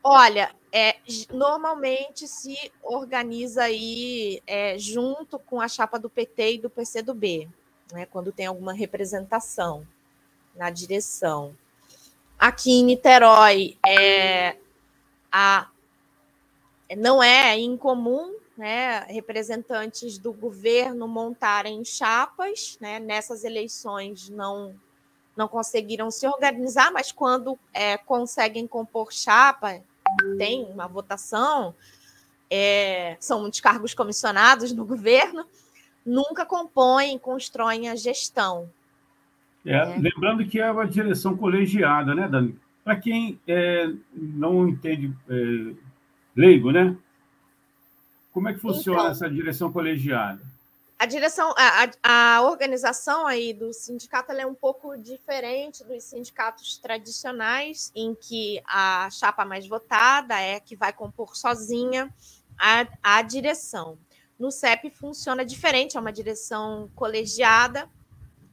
Olha, 0.07 0.55
é, 0.70 0.97
normalmente 1.33 2.28
se 2.28 2.70
organiza 2.83 3.62
aí 3.62 4.42
é, 4.47 4.78
junto 4.78 5.39
com 5.39 5.62
a 5.62 5.66
chapa 5.66 5.99
do 5.99 6.10
PT 6.10 6.52
e 6.52 6.58
do 6.58 6.68
PCdoB, 6.68 7.49
né, 7.91 8.05
quando 8.05 8.31
tem 8.31 8.44
alguma 8.44 8.74
representação 8.74 9.89
na 10.55 10.68
direção. 10.68 11.57
Aqui 12.39 12.70
em 12.70 12.84
Niterói, 12.84 13.78
é, 13.86 14.58
a, 15.33 15.70
não 16.99 17.23
é 17.23 17.58
incomum 17.58 18.36
né, 18.58 19.05
representantes 19.05 20.18
do 20.18 20.34
governo 20.34 21.08
montarem 21.08 21.83
chapas. 21.83 22.76
Né, 22.78 22.99
nessas 23.00 23.42
eleições 23.42 24.28
não, 24.28 24.78
não 25.34 25.49
conseguiram 25.49 26.10
se 26.10 26.26
organizar, 26.26 26.92
mas 26.92 27.10
quando 27.10 27.58
é, 27.73 27.97
conseguem 27.97 28.66
compor 28.66 29.10
chapa, 29.10 29.83
tem 30.39 30.65
uma 30.65 30.86
votação, 30.86 31.75
é, 32.51 33.17
são 33.20 33.41
muitos 33.41 33.60
cargos 33.60 33.94
comissionados 33.94 34.73
no 34.73 34.84
governo, 34.84 35.44
nunca 36.05 36.44
compõem, 36.44 37.18
constroem 37.18 37.89
a 37.89 37.97
gestão. 37.97 38.70
É, 39.65 39.76
é. 39.76 39.97
Lembrando 39.99 40.44
que 40.47 40.60
é 40.60 40.70
uma 40.70 40.86
direção 40.86 41.36
colegiada, 41.36 42.15
né, 42.15 42.28
Dani? 42.28 42.59
Para 42.84 42.97
quem 42.97 43.41
é, 43.49 43.91
não 44.12 44.68
entende 44.68 45.12
é, 45.28 45.75
leigo, 46.36 46.70
né? 46.70 46.94
Como 48.33 48.49
é 48.49 48.52
que 48.52 48.60
funciona 48.60 49.01
então, 49.01 49.10
essa 49.12 49.31
direção 49.31 49.73
colegiada? 49.73 50.41
A 50.98 51.06
direção, 51.06 51.52
a, 51.56 52.36
a 52.36 52.42
organização 52.42 53.26
aí 53.26 53.52
do 53.52 53.73
sindicato 53.73 54.32
é 54.32 54.47
um 54.47 54.55
pouco 54.55 54.97
diferente 54.97 55.84
dos 55.84 56.05
sindicatos 56.05 56.78
tradicionais, 56.78 57.90
em 57.94 58.14
que 58.14 58.62
a 58.66 59.10
chapa 59.10 59.44
mais 59.44 59.66
votada 59.66 60.40
é 60.40 60.60
que 60.60 60.76
vai 60.76 60.92
compor 60.92 61.36
sozinha 61.36 62.12
a, 62.58 62.86
a 63.02 63.23
direção. 63.23 63.98
No 64.39 64.50
CEP 64.50 64.90
funciona 64.90 65.44
diferente, 65.44 65.97
é 65.97 66.00
uma 66.00 66.12
direção 66.12 66.90
colegiada, 66.94 67.90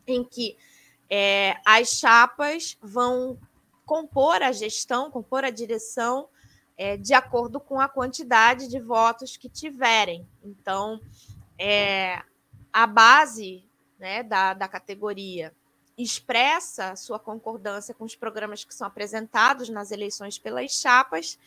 em 0.06 0.24
que 0.24 0.58
é, 1.10 1.58
as 1.66 1.90
chapas 1.90 2.78
vão 2.82 3.40
compor 3.86 4.42
a 4.42 4.52
gestão, 4.52 5.12
compor 5.12 5.44
a 5.44 5.50
direção 5.50 6.28
é, 6.78 6.98
de 6.98 7.14
acordo 7.14 7.60
com 7.60 7.80
a 7.80 7.88
quantidade 7.88 8.68
de 8.68 8.80
votos 8.80 9.38
que 9.38 9.50
tiverem. 9.50 10.28
Então, 10.44 11.00
é, 11.58 12.24
a 12.72 12.88
base 12.88 13.64
né, 14.00 14.24
da, 14.24 14.54
da 14.54 14.68
categoria 14.68 15.54
expressa 15.98 16.96
sua 16.96 17.20
concordância 17.20 17.94
com 17.94 18.04
os 18.04 18.16
programas 18.16 18.64
que 18.64 18.74
são 18.74 18.88
apresentados 18.88 19.70
nas 19.70 19.92
eleições 19.92 20.38
pelas 20.38 20.72
chapas 20.72 21.38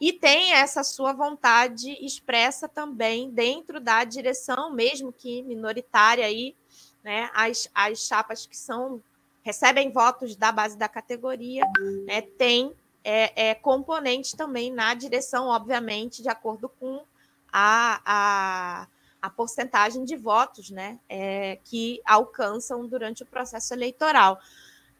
e 0.00 0.12
tem 0.12 0.52
essa 0.54 0.82
sua 0.82 1.12
vontade 1.12 1.92
expressa 2.04 2.68
também 2.68 3.30
dentro 3.30 3.80
da 3.80 4.02
direção, 4.02 4.72
mesmo 4.72 5.12
que 5.12 5.42
minoritária 5.44 6.26
aí, 6.26 6.56
né, 7.04 7.30
as, 7.32 7.68
as 7.72 8.00
chapas 8.00 8.44
que 8.44 8.56
são 8.56 9.00
recebem 9.44 9.92
votos 9.92 10.34
da 10.34 10.50
base 10.50 10.76
da 10.76 10.88
categoria, 10.88 11.64
né, 12.04 12.20
tem 12.22 12.74
é, 13.04 13.50
é, 13.50 13.54
componentes 13.54 14.32
também 14.32 14.72
na 14.72 14.92
direção, 14.94 15.46
obviamente, 15.46 16.20
de 16.20 16.28
acordo 16.28 16.68
com 16.68 17.04
a, 17.52 18.00
a, 18.04 18.88
a 19.22 19.30
porcentagem 19.30 20.04
de 20.04 20.16
votos 20.16 20.68
né, 20.68 20.98
é, 21.08 21.56
que 21.64 22.02
alcançam 22.04 22.84
durante 22.88 23.22
o 23.22 23.26
processo 23.26 23.72
eleitoral. 23.72 24.40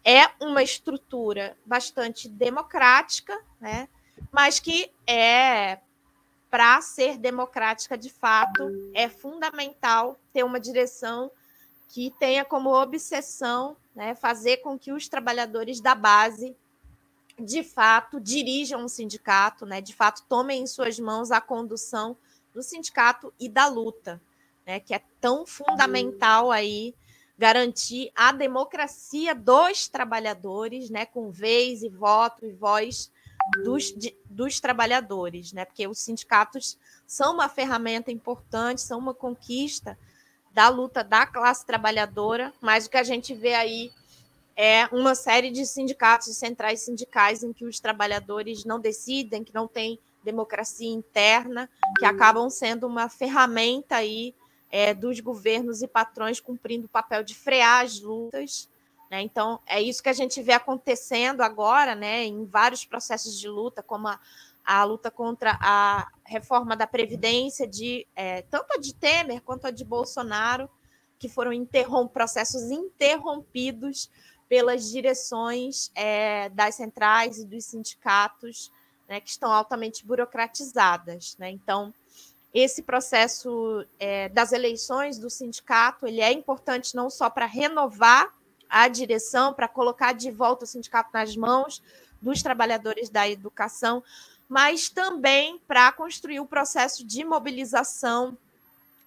É 0.04 0.30
uma 0.40 0.62
estrutura 0.62 1.56
bastante 1.66 2.28
democrática, 2.28 3.36
né, 3.60 3.88
mas 4.30 4.60
que 4.60 4.92
é 5.06 5.80
para 6.48 6.80
ser 6.82 7.18
democrática 7.18 7.96
de 7.96 8.10
fato, 8.10 8.62
é 8.94 9.08
fundamental 9.08 10.18
ter 10.32 10.44
uma 10.44 10.60
direção 10.60 11.30
que 11.88 12.14
tenha 12.18 12.44
como 12.44 12.70
obsessão 12.70 13.76
né, 13.94 14.14
fazer 14.14 14.58
com 14.58 14.78
que 14.78 14.92
os 14.92 15.08
trabalhadores 15.08 15.80
da 15.80 15.94
base, 15.94 16.54
de 17.38 17.64
fato, 17.64 18.20
dirijam 18.20 18.84
o 18.84 18.88
sindicato, 18.88 19.64
né, 19.66 19.80
de 19.80 19.94
fato, 19.94 20.22
tomem 20.28 20.62
em 20.62 20.66
suas 20.66 20.98
mãos 20.98 21.30
a 21.30 21.40
condução 21.40 22.16
do 22.52 22.62
sindicato 22.62 23.32
e 23.38 23.48
da 23.48 23.66
luta, 23.66 24.20
né, 24.66 24.80
que 24.80 24.94
é 24.94 25.00
tão 25.20 25.46
fundamental 25.46 26.50
aí 26.50 26.94
garantir 27.38 28.12
a 28.14 28.30
democracia 28.30 29.34
dos 29.34 29.88
trabalhadores, 29.88 30.90
né, 30.90 31.06
com 31.06 31.30
vez 31.30 31.82
e 31.82 31.88
voto 31.88 32.46
e 32.46 32.52
voz 32.52 33.10
dos, 33.64 33.92
de, 33.92 34.14
dos 34.26 34.60
trabalhadores, 34.60 35.52
né, 35.52 35.64
porque 35.64 35.86
os 35.88 35.98
sindicatos 35.98 36.78
são 37.06 37.34
uma 37.34 37.48
ferramenta 37.48 38.12
importante, 38.12 38.80
são 38.80 38.98
uma 38.98 39.14
conquista 39.14 39.98
da 40.52 40.68
luta 40.68 41.02
da 41.02 41.26
classe 41.26 41.64
trabalhadora, 41.66 42.52
mas 42.60 42.86
o 42.86 42.90
que 42.90 42.96
a 42.98 43.02
gente 43.02 43.34
vê 43.34 43.54
aí 43.54 43.90
é 44.54 44.86
uma 44.92 45.14
série 45.14 45.50
de 45.50 45.64
sindicatos 45.66 46.28
e 46.28 46.34
centrais 46.34 46.82
sindicais 46.82 47.42
em 47.42 47.52
que 47.52 47.64
os 47.64 47.80
trabalhadores 47.80 48.64
não 48.64 48.78
decidem, 48.78 49.42
que 49.42 49.54
não 49.54 49.66
tem 49.66 49.98
democracia 50.24 50.88
interna, 50.88 51.68
que 51.98 52.04
acabam 52.04 52.48
sendo 52.48 52.86
uma 52.86 53.08
ferramenta 53.08 53.96
aí 53.96 54.34
é, 54.70 54.94
dos 54.94 55.20
governos 55.20 55.82
e 55.82 55.86
patrões 55.86 56.40
cumprindo 56.40 56.86
o 56.86 56.88
papel 56.88 57.22
de 57.22 57.34
frear 57.34 57.84
as 57.84 58.00
lutas. 58.00 58.68
Né? 59.10 59.20
Então, 59.20 59.60
é 59.66 59.80
isso 59.80 60.02
que 60.02 60.08
a 60.08 60.14
gente 60.14 60.40
vê 60.42 60.52
acontecendo 60.52 61.42
agora, 61.42 61.94
né, 61.94 62.24
em 62.24 62.46
vários 62.46 62.84
processos 62.86 63.38
de 63.38 63.46
luta, 63.46 63.82
como 63.82 64.08
a, 64.08 64.18
a 64.64 64.82
luta 64.84 65.10
contra 65.10 65.58
a 65.60 66.08
reforma 66.24 66.74
da 66.74 66.86
Previdência, 66.86 67.68
de 67.68 68.06
é, 68.16 68.40
tanto 68.42 68.72
a 68.72 68.78
de 68.78 68.94
Temer 68.94 69.42
quanto 69.42 69.66
a 69.66 69.70
de 69.70 69.84
Bolsonaro, 69.84 70.70
que 71.18 71.28
foram 71.28 71.52
interrom 71.52 72.08
processos 72.08 72.70
interrompidos 72.70 74.10
pelas 74.48 74.90
direções 74.90 75.90
é, 75.94 76.48
das 76.48 76.74
centrais 76.74 77.38
e 77.38 77.46
dos 77.46 77.66
sindicatos, 77.66 78.72
né, 79.12 79.20
que 79.20 79.28
estão 79.28 79.52
altamente 79.52 80.06
burocratizadas. 80.06 81.36
Né? 81.38 81.50
Então, 81.50 81.92
esse 82.54 82.80
processo 82.82 83.84
é, 84.00 84.30
das 84.30 84.52
eleições 84.52 85.18
do 85.18 85.28
sindicato 85.28 86.06
ele 86.06 86.22
é 86.22 86.32
importante 86.32 86.96
não 86.96 87.10
só 87.10 87.28
para 87.28 87.44
renovar 87.44 88.32
a 88.70 88.88
direção, 88.88 89.52
para 89.52 89.68
colocar 89.68 90.14
de 90.14 90.30
volta 90.30 90.64
o 90.64 90.66
sindicato 90.66 91.10
nas 91.12 91.36
mãos 91.36 91.82
dos 92.22 92.42
trabalhadores 92.42 93.10
da 93.10 93.28
educação, 93.28 94.02
mas 94.48 94.88
também 94.88 95.60
para 95.68 95.92
construir 95.92 96.40
o 96.40 96.46
processo 96.46 97.06
de 97.06 97.22
mobilização 97.22 98.34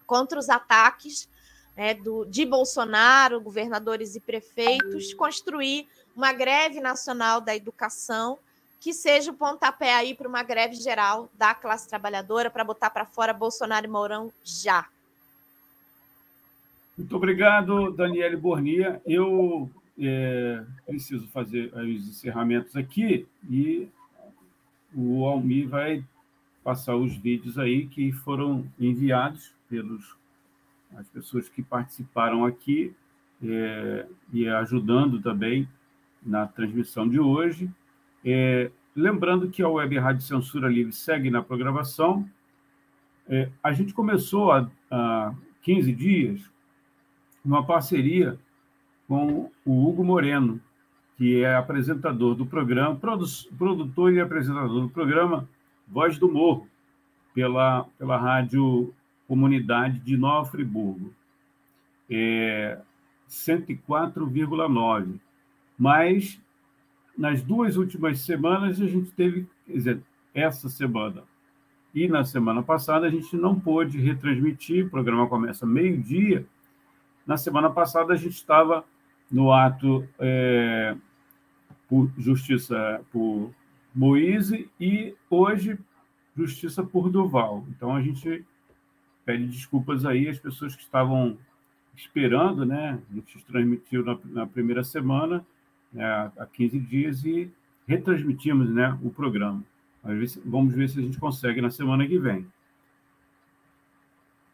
contra 0.06 0.38
os 0.38 0.50
ataques 0.50 1.28
né, 1.76 1.96
do, 1.96 2.26
de 2.26 2.46
Bolsonaro, 2.46 3.42
governadores 3.42 4.16
e 4.16 4.20
prefeitos, 4.20 5.16
construir 5.16 5.88
uma 6.16 6.32
greve 6.32 6.80
nacional 6.80 7.42
da 7.42 7.56
educação, 7.56 8.38
que 8.86 8.94
seja 8.94 9.32
o 9.32 9.34
pontapé 9.34 9.96
aí 9.96 10.14
para 10.14 10.30
uma 10.30 10.44
greve 10.44 10.76
geral 10.76 11.28
da 11.34 11.56
classe 11.56 11.90
trabalhadora 11.90 12.52
para 12.52 12.64
botar 12.64 12.92
para 12.92 13.04
fora 13.04 13.34
Bolsonaro 13.34 13.88
e 13.88 13.90
Mourão 13.90 14.32
já. 14.44 14.88
Muito 16.96 17.16
obrigado, 17.16 17.92
Daniele 17.94 18.38
Bornia. 18.38 19.02
Eu 19.04 19.68
é, 19.98 20.64
preciso 20.86 21.28
fazer 21.30 21.74
os 21.74 22.10
encerramentos 22.10 22.76
aqui 22.76 23.26
e 23.50 23.88
o 24.94 25.26
Almi 25.26 25.66
vai 25.66 26.06
passar 26.64 26.96
os 26.96 27.18
vídeos 27.18 27.58
aí 27.58 27.88
que 27.88 28.12
foram 28.12 28.72
enviados 28.80 29.52
pelos 29.68 30.16
as 30.96 31.08
pessoas 31.08 31.50
que 31.50 31.64
participaram 31.64 32.46
aqui 32.46 32.94
é, 33.44 34.06
e 34.32 34.48
ajudando 34.48 35.20
também 35.24 35.68
na 36.22 36.46
transmissão 36.46 37.10
de 37.10 37.20
hoje. 37.20 37.68
É, 38.26 38.72
lembrando 38.96 39.50
que 39.50 39.62
a 39.62 39.70
Web 39.70 40.00
Rádio 40.00 40.24
Censura 40.24 40.68
Livre 40.68 40.92
segue 40.92 41.30
na 41.30 41.44
programação. 41.44 42.28
É, 43.30 43.50
a 43.62 43.72
gente 43.72 43.94
começou 43.94 44.52
há, 44.52 44.68
há 44.90 45.34
15 45.62 45.94
dias 45.94 46.42
uma 47.44 47.64
parceria 47.64 48.40
com 49.08 49.52
o 49.64 49.88
Hugo 49.88 50.04
Moreno, 50.04 50.60
que 51.16 51.44
é 51.44 51.56
apresentador 51.56 52.34
do 52.34 52.46
programa, 52.46 53.00
produtor 53.58 54.12
e 54.12 54.20
apresentador 54.20 54.82
do 54.82 54.90
programa 54.90 55.48
Voz 55.88 56.18
do 56.18 56.32
Morro, 56.32 56.68
pela, 57.34 57.86
pela 57.98 58.18
Rádio 58.18 58.92
Comunidade 59.28 60.00
de 60.00 60.18
Nova 60.18 60.50
Friburgo. 60.50 61.14
É 62.10 62.80
104,9. 63.30 65.20
Mas 65.78 66.40
nas 67.18 67.42
duas 67.42 67.78
últimas 67.78 68.20
semanas 68.20 68.82
a 68.82 68.88
gente 68.88 69.12
teve, 69.12 69.48
quer 69.66 69.74
dizer, 69.74 70.02
essa 70.34 70.70
semana 70.70 71.24
e 71.96 72.10
na 72.10 72.26
semana 72.26 72.62
passada 72.62 73.08
a 73.08 73.10
gente 73.10 73.38
não 73.38 73.58
pôde 73.58 73.98
retransmitir, 74.00 74.86
o 74.86 74.90
programa 74.90 75.30
começa 75.30 75.66
meio-dia. 75.66 76.46
Na 77.26 77.38
semana 77.38 77.70
passada 77.70 78.12
a 78.12 78.18
gente 78.18 78.34
estava 78.34 78.84
no 79.32 79.54
ato 79.54 80.06
é, 80.20 80.94
por 81.88 82.12
justiça 82.18 83.02
por 83.14 83.50
Moise 83.94 84.70
e 84.78 85.16
hoje 85.30 85.80
justiça 86.36 86.84
por 86.84 87.10
Duval. 87.10 87.64
Então 87.70 87.96
a 87.96 88.02
gente 88.02 88.44
pede 89.24 89.48
desculpas 89.48 90.06
aí 90.06 90.28
às 90.28 90.38
pessoas 90.38 90.76
que 90.76 90.84
estavam 90.84 91.38
esperando, 91.96 92.66
né? 92.66 93.00
A 93.10 93.16
gente 93.16 93.42
transmitiu 93.46 94.04
na, 94.04 94.20
na 94.26 94.46
primeira 94.46 94.84
semana, 94.84 95.46
né, 95.96 96.32
há 96.38 96.46
15 96.46 96.80
dias, 96.80 97.26
e 97.26 97.50
retransmitimos 97.88 98.70
né, 98.70 98.98
o 99.02 99.10
programa. 99.10 99.64
Vamos 100.46 100.74
ver 100.74 100.90
se 100.90 101.00
a 101.00 101.02
gente 101.02 101.18
consegue 101.18 101.62
na 101.62 101.72
semana 101.72 102.06
que 102.08 102.20
vem. 102.20 102.46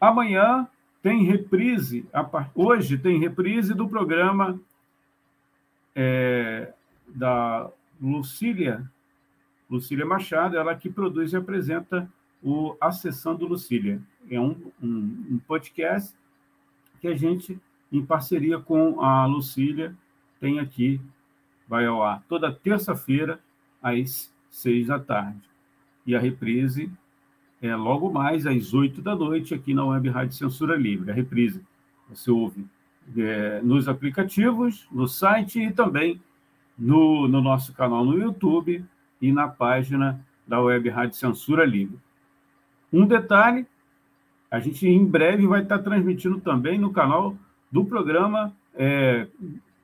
Amanhã 0.00 0.66
tem 1.02 1.24
reprise, 1.24 2.06
hoje 2.54 2.96
tem 2.96 3.18
reprise 3.18 3.74
do 3.74 3.88
programa 3.88 4.58
é, 5.94 6.72
da 7.06 7.70
Lucília, 8.00 8.88
Lucília 9.68 10.06
Machado, 10.06 10.56
ela 10.56 10.74
que 10.74 10.90
produz 10.90 11.32
e 11.32 11.36
apresenta 11.36 12.10
o 12.42 12.76
do 13.38 13.46
Lucília. 13.46 14.00
É 14.30 14.40
um, 14.40 14.72
um, 14.82 15.26
um 15.30 15.40
podcast 15.46 16.14
que 17.00 17.08
a 17.08 17.16
gente, 17.16 17.58
em 17.90 18.04
parceria 18.04 18.58
com 18.58 19.00
a 19.00 19.26
Lucília, 19.26 19.94
tem 20.40 20.58
aqui, 20.58 21.00
vai 21.72 21.86
ao 21.86 22.02
ar 22.02 22.22
toda 22.28 22.52
terça-feira, 22.52 23.40
às 23.82 24.30
seis 24.50 24.88
da 24.88 24.98
tarde. 24.98 25.40
E 26.06 26.14
a 26.14 26.20
reprise 26.20 26.92
é 27.62 27.74
logo 27.74 28.12
mais 28.12 28.46
às 28.46 28.74
oito 28.74 29.00
da 29.00 29.16
noite, 29.16 29.54
aqui 29.54 29.72
na 29.72 29.82
Web 29.82 30.10
Rádio 30.10 30.36
Censura 30.36 30.76
Livre. 30.76 31.10
A 31.10 31.14
reprise 31.14 31.64
você 32.10 32.30
ouve 32.30 32.66
é, 33.16 33.62
nos 33.62 33.88
aplicativos, 33.88 34.86
no 34.92 35.08
site 35.08 35.62
e 35.62 35.72
também 35.72 36.20
no, 36.78 37.26
no 37.26 37.40
nosso 37.40 37.72
canal 37.72 38.04
no 38.04 38.18
YouTube 38.18 38.84
e 39.18 39.32
na 39.32 39.48
página 39.48 40.22
da 40.46 40.60
Web 40.60 40.90
Rádio 40.90 41.16
Censura 41.16 41.64
Livre. 41.64 41.98
Um 42.92 43.06
detalhe 43.06 43.66
a 44.50 44.60
gente 44.60 44.86
em 44.86 45.06
breve 45.06 45.46
vai 45.46 45.62
estar 45.62 45.78
transmitindo 45.78 46.38
também 46.38 46.78
no 46.78 46.92
canal 46.92 47.34
do 47.70 47.82
programa, 47.86 48.54
é, 48.74 49.26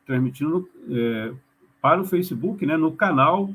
transmitindo 0.04 0.68
é, 0.90 1.32
para 1.80 2.00
o 2.00 2.04
Facebook, 2.04 2.64
né, 2.66 2.76
no 2.76 2.92
canal 2.92 3.50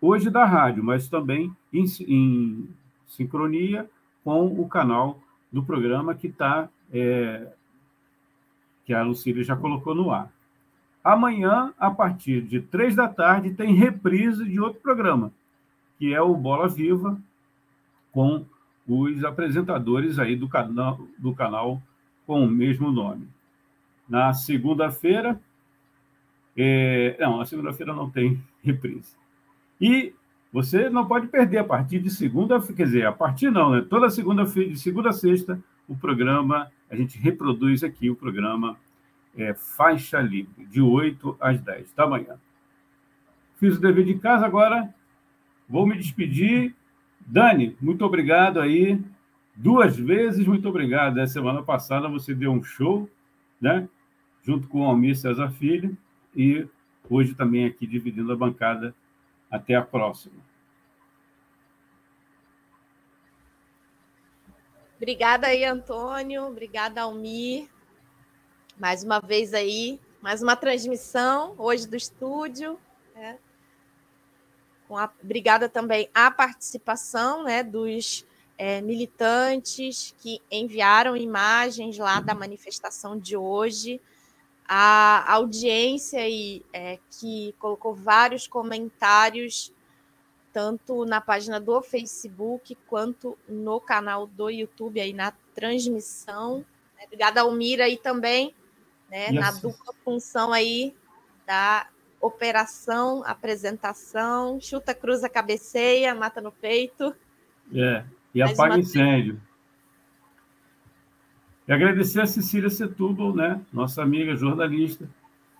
hoje 0.00 0.30
da 0.30 0.44
rádio, 0.44 0.82
mas 0.82 1.08
também 1.08 1.54
em, 1.72 1.84
em 2.06 2.68
sincronia 3.06 3.88
com 4.22 4.46
o 4.46 4.68
canal 4.68 5.20
do 5.50 5.62
programa 5.62 6.14
que 6.14 6.28
está 6.28 6.68
é, 6.92 7.52
que 8.84 8.94
a 8.94 9.02
Lucília 9.02 9.42
já 9.42 9.56
colocou 9.56 9.94
no 9.94 10.10
ar. 10.10 10.32
Amanhã, 11.02 11.72
a 11.78 11.90
partir 11.90 12.42
de 12.42 12.60
três 12.60 12.94
da 12.94 13.08
tarde, 13.08 13.54
tem 13.54 13.74
reprise 13.74 14.44
de 14.44 14.60
outro 14.60 14.80
programa, 14.80 15.32
que 15.98 16.14
é 16.14 16.20
o 16.20 16.34
Bola 16.34 16.68
Viva, 16.68 17.18
com 18.12 18.44
os 18.86 19.24
apresentadores 19.24 20.18
aí 20.18 20.34
do 20.34 20.48
canal, 20.48 21.00
do 21.18 21.34
canal 21.34 21.82
com 22.26 22.44
o 22.44 22.50
mesmo 22.50 22.90
nome. 22.90 23.28
Na 24.08 24.32
segunda-feira, 24.32 25.40
é, 26.60 27.16
não, 27.20 27.38
na 27.38 27.46
segunda-feira 27.46 27.94
não 27.94 28.10
tem 28.10 28.42
reprise. 28.62 29.16
E 29.80 30.12
você 30.52 30.90
não 30.90 31.06
pode 31.06 31.28
perder 31.28 31.58
a 31.58 31.64
partir 31.64 32.00
de 32.00 32.10
segunda, 32.10 32.60
quer 32.60 32.84
dizer, 32.84 33.06
a 33.06 33.12
partir 33.12 33.50
não, 33.50 33.70
né? 33.70 33.86
Toda 33.88 34.10
segunda-feira, 34.10 34.70
de 34.70 34.78
segunda 34.80 35.10
a 35.10 35.12
sexta, 35.12 35.62
o 35.86 35.96
programa, 35.96 36.68
a 36.90 36.96
gente 36.96 37.16
reproduz 37.16 37.84
aqui 37.84 38.10
o 38.10 38.16
programa 38.16 38.76
é, 39.36 39.54
Faixa 39.54 40.20
Livre, 40.20 40.66
de 40.66 40.80
8 40.80 41.36
às 41.40 41.60
10 41.60 41.92
da 41.94 42.06
manhã. 42.08 42.34
Fiz 43.56 43.76
o 43.76 43.80
dever 43.80 44.04
de 44.04 44.14
casa, 44.18 44.44
agora 44.44 44.92
vou 45.68 45.86
me 45.86 45.96
despedir 45.96 46.74
Dani, 47.20 47.76
muito 47.80 48.04
obrigado 48.04 48.58
aí. 48.58 48.98
Duas 49.54 49.96
vezes, 49.96 50.46
muito 50.46 50.66
obrigado. 50.68 51.16
Na 51.16 51.26
semana 51.26 51.62
passada 51.62 52.08
você 52.08 52.34
deu 52.34 52.50
um 52.50 52.62
show, 52.62 53.08
né? 53.60 53.86
Junto 54.42 54.66
com 54.66 54.80
o 54.80 54.84
Almir 54.84 55.14
César 55.16 55.50
Filho. 55.50 55.96
E 56.38 56.68
hoje 57.10 57.34
também 57.34 57.66
aqui 57.66 57.84
dividindo 57.84 58.32
a 58.32 58.36
bancada. 58.36 58.94
Até 59.50 59.74
a 59.74 59.82
próxima. 59.82 60.36
Obrigada 64.96 65.48
aí, 65.48 65.64
Antônio. 65.64 66.44
Obrigada, 66.44 67.02
Almir. 67.02 67.68
Mais 68.78 69.02
uma 69.02 69.18
vez 69.18 69.52
aí, 69.52 70.00
mais 70.20 70.40
uma 70.40 70.54
transmissão 70.54 71.56
hoje 71.58 71.88
do 71.88 71.96
estúdio. 71.96 72.78
Né? 73.16 73.38
a, 74.90 75.10
obrigada 75.22 75.68
também 75.68 76.08
à 76.14 76.30
participação 76.30 77.42
né, 77.42 77.64
dos 77.64 78.24
é, 78.56 78.80
militantes 78.80 80.14
que 80.18 80.40
enviaram 80.50 81.16
imagens 81.16 81.98
lá 81.98 82.20
da 82.20 82.34
manifestação 82.34 83.18
de 83.18 83.36
hoje, 83.36 84.00
a 84.68 85.32
audiência 85.32 86.20
aí, 86.20 86.62
é, 86.74 86.98
que 87.10 87.54
colocou 87.58 87.94
vários 87.94 88.46
comentários, 88.46 89.72
tanto 90.52 91.06
na 91.06 91.20
página 91.22 91.58
do 91.58 91.80
Facebook 91.80 92.76
quanto 92.86 93.38
no 93.48 93.80
canal 93.80 94.26
do 94.26 94.50
YouTube, 94.50 95.00
aí 95.00 95.14
na 95.14 95.32
transmissão. 95.54 96.64
Obrigada, 97.02 97.40
Almira, 97.40 97.84
aí 97.84 97.96
também, 97.96 98.54
né, 99.10 99.30
na 99.30 99.50
dupla 99.52 99.94
função 100.04 100.52
aí 100.52 100.94
da 101.46 101.88
operação, 102.20 103.22
apresentação, 103.24 104.60
chuta, 104.60 104.92
cruza, 104.92 105.28
cabeceia, 105.28 106.14
mata 106.14 106.40
no 106.40 106.52
peito. 106.52 107.14
É, 107.74 108.04
e 108.34 108.42
apaga 108.42 108.78
incêndio. 108.78 109.40
E 111.68 111.72
agradecer 111.72 112.22
a 112.22 112.26
Cecília 112.26 112.70
Setúbal, 112.70 113.34
né, 113.34 113.60
nossa 113.70 114.02
amiga 114.02 114.34
jornalista, 114.34 115.06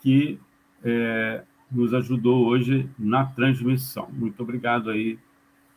que 0.03 0.41
é, 0.83 1.43
nos 1.71 1.93
ajudou 1.93 2.47
hoje 2.47 2.89
na 2.99 3.27
transmissão. 3.27 4.09
Muito 4.11 4.43
obrigado 4.43 4.89
aí 4.89 5.19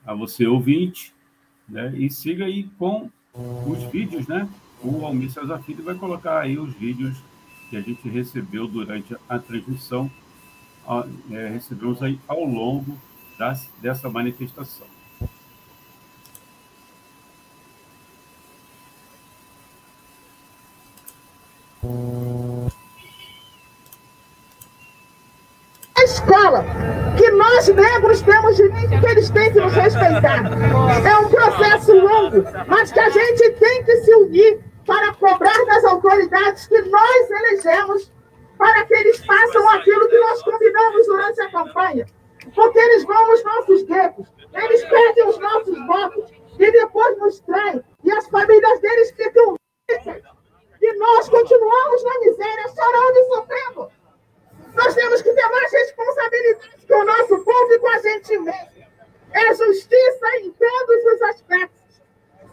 a 0.06 0.14
você, 0.14 0.48
ouvinte, 0.48 1.14
né, 1.68 1.94
e 1.98 2.10
siga 2.10 2.46
aí 2.46 2.64
com 2.80 3.10
os 3.68 3.84
vídeos, 3.92 4.26
né? 4.28 4.48
O 4.82 5.06
Almir 5.06 5.30
Cesar 5.32 5.62
Filho 5.64 5.84
vai 5.84 5.96
colocar 5.96 6.40
aí 6.40 6.58
os 6.58 6.74
vídeos 6.74 7.22
que 7.70 7.76
a 7.76 7.82
gente 7.82 8.08
recebeu 8.08 8.68
durante 8.68 9.16
a 9.28 9.38
transmissão 9.38 10.10
é, 11.32 11.50
recebemos 11.50 12.02
aí 12.02 12.20
ao 12.28 12.44
longo 12.44 12.98
das, 13.38 13.70
dessa 13.82 14.10
manifestação. 14.10 14.88
Escola, 26.04 26.64
que 27.18 27.32
nós 27.32 27.68
negros 27.68 28.22
temos 28.22 28.56
direito 28.56 29.00
que 29.00 29.06
eles 29.08 29.30
têm 29.30 29.52
que 29.52 29.60
nos 29.60 29.74
respeitar. 29.74 30.44
É 31.06 31.18
um 31.18 31.30
processo 31.30 31.94
longo, 31.94 32.44
mas 32.68 32.92
que 32.92 33.00
a 33.00 33.10
gente 33.10 33.52
tem 33.52 33.84
que 33.84 33.98
se 33.98 34.14
unir 34.16 34.60
para 34.86 35.14
cobrar 35.14 35.66
das 35.66 35.86
autoridades 35.86 36.68
que 36.68 36.82
nós 36.82 37.30
elegemos 37.30 38.12
para 38.58 38.86
que 38.86 38.94
eles 38.94 39.26
façam 39.26 39.70
aquilo 39.70 40.08
que 40.08 40.20
nós 40.20 40.44
combinamos 40.44 41.08
durante 41.08 41.42
a 41.42 41.52
campanha. 41.52 42.06
Porque 42.54 42.80
eles 42.80 43.04
vão 43.06 43.28
nos 43.28 43.44
nossos 43.44 43.84
guetos, 43.84 44.28
eles 44.54 44.86
perdem 44.86 45.28
os 45.28 45.40
nossos 45.40 45.88
votos 45.88 46.32
e 46.60 46.72
depois 46.72 47.18
nos 47.18 47.40
traem. 47.42 47.82
E 48.04 48.12
as 48.12 48.28
famílias 48.28 48.80
deles 48.82 49.12
ficam 49.12 49.56
e 50.82 50.94
nós 50.94 51.30
continuamos 51.30 52.04
na 52.04 52.20
miséria, 52.20 52.68
chorando 52.70 53.18
e 53.18 53.26
sofrendo. 53.28 53.92
Nós 54.74 54.96
temos 54.96 55.22
que 55.22 55.34
ter 55.34 55.50
mais 55.50 55.72
responsabilidade 55.72 56.88
com 56.88 56.96
o 56.96 57.06
nosso 57.06 57.40
povo 57.44 57.74
e 57.74 57.80
com 57.80 57.88
a 57.88 58.00
gente 58.00 58.38
mesmo. 58.40 58.72
É 59.34 59.54
justiça 59.54 60.38
em 60.40 60.52
todos 60.52 61.06
os 61.14 61.22
aspectos. 61.22 62.02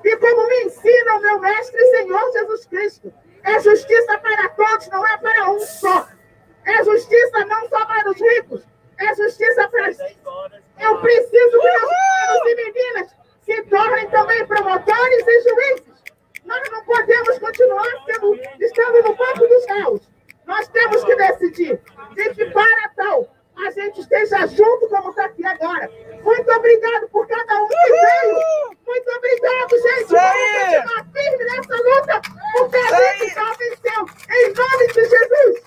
E 0.04 0.16
como 0.16 0.46
me 0.46 0.64
ensina 0.64 1.16
o 1.16 1.20
meu 1.20 1.40
mestre 1.40 1.80
Senhor 1.90 2.32
Jesus 2.32 2.66
Cristo, 2.66 3.12
é 3.44 3.60
justiça 3.60 4.18
para 4.18 4.48
todos, 4.50 4.88
não 4.88 5.06
é 5.06 5.16
para 5.18 5.50
um 5.50 5.58
só. 5.60 6.08
É 6.64 6.84
justiça 6.84 7.44
não 7.46 7.68
só 7.68 7.86
para 7.86 8.10
os 8.10 8.20
ricos, 8.20 8.62
é 8.98 9.14
justiça 9.14 9.68
para 9.68 9.90
os. 9.90 9.98
Eu 9.98 11.00
preciso 11.00 11.50
que 11.50 11.68
os 11.68 11.90
meninos 11.90 12.46
e 12.46 12.54
meninas 12.54 13.16
se 13.40 13.62
tornem 13.64 14.08
também 14.10 14.46
promotores 14.46 15.26
e 15.26 15.40
juízes. 15.40 15.97
Nós 16.48 16.70
não 16.70 16.82
podemos 16.82 17.38
continuar 17.38 17.90
sendo, 18.06 18.34
estando 18.58 19.02
no 19.02 19.14
banco 19.14 19.46
dos 19.46 19.66
réus. 19.66 20.00
Nós 20.46 20.66
temos 20.68 21.04
que 21.04 21.14
decidir. 21.14 21.78
E 22.16 22.34
que 22.34 22.46
para 22.46 22.88
tal, 22.96 23.28
a 23.54 23.70
gente 23.70 24.00
esteja 24.00 24.46
junto 24.46 24.88
como 24.88 25.10
está 25.10 25.26
aqui 25.26 25.44
agora. 25.44 25.90
Muito 26.22 26.50
obrigado 26.50 27.06
por 27.10 27.26
cada 27.28 27.62
um 27.62 27.68
que 27.68 27.74
veio. 27.74 28.34
Muito 28.86 29.10
obrigado, 29.10 29.70
gente. 29.72 30.06
Vamos 30.08 30.40
continuar 30.54 31.06
firme 31.12 31.44
nessa 31.44 31.76
luta, 31.76 32.22
porque 32.56 32.76
a 32.78 33.18
gente 33.18 33.34
já 33.34 33.52
venceu. 33.52 34.06
Em 34.30 34.54
nome 34.54 34.86
de 34.86 35.04
Jesus. 35.04 35.62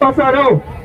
Passarão! 0.00 0.75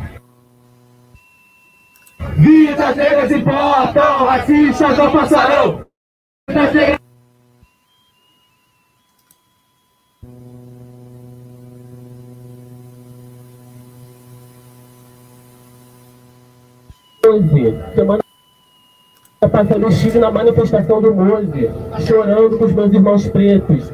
Vidas 2.71 2.95
negras 2.95 3.31
importam, 3.33 4.25
racistas 4.25 4.97
não 4.97 5.11
passarão! 5.11 5.85
Semana 17.93 18.23
passada 19.41 19.75
eu 19.75 19.89
estive 19.89 20.19
na 20.19 20.31
manifestação 20.31 21.01
do 21.01 21.13
Moze, 21.13 21.69
chorando 22.07 22.57
com 22.57 22.63
os 22.63 22.73
meus 22.73 22.93
irmãos 22.93 23.27
pretos, 23.27 23.91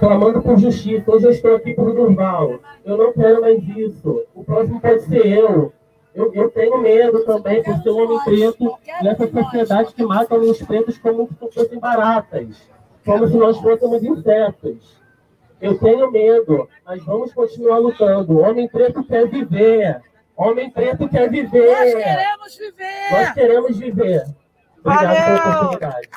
clamando 0.00 0.42
por 0.42 0.58
justiça. 0.58 1.08
Hoje 1.08 1.26
eu 1.26 1.30
estou 1.30 1.54
aqui 1.54 1.72
por 1.72 1.94
Durval. 1.94 2.58
Eu 2.84 2.96
não 2.96 3.12
quero 3.12 3.40
mais 3.42 3.62
isso. 3.76 4.24
O 4.34 4.42
próximo 4.42 4.80
pode 4.80 5.02
ser 5.02 5.24
eu. 5.24 5.72
Eu, 6.14 6.32
eu 6.34 6.50
tenho 6.50 6.78
medo 6.78 7.24
também 7.24 7.62
por 7.62 7.76
ser 7.78 7.90
um 7.90 8.04
homem 8.04 8.18
preto 8.24 8.78
nessa 9.02 9.28
sociedade 9.30 9.94
que 9.94 10.04
mata 10.04 10.34
homens 10.34 10.62
pretos 10.62 10.98
como 10.98 11.28
se 11.28 11.52
fossem 11.52 11.78
baratas, 11.78 12.68
como 13.04 13.28
se 13.28 13.36
nós 13.36 13.58
fôssemos 13.58 14.02
insetos. 14.02 14.98
Eu 15.60 15.78
tenho 15.78 16.10
medo, 16.10 16.68
mas 16.84 17.04
vamos 17.04 17.32
continuar 17.32 17.78
lutando. 17.78 18.32
O 18.32 18.40
homem 18.40 18.68
preto 18.68 19.04
quer 19.04 19.28
viver. 19.28 20.00
Homem 20.36 20.70
preto 20.70 21.08
quer 21.08 21.28
viver. 21.28 21.66
Nós 21.66 21.94
queremos 21.94 22.56
viver. 22.56 23.10
Nós 23.10 23.32
queremos 23.32 23.78
viver. 23.78 24.24
Obrigado 24.84 25.14
Valeu. 25.14 25.42
pela 25.42 25.60
oportunidade. 25.60 26.08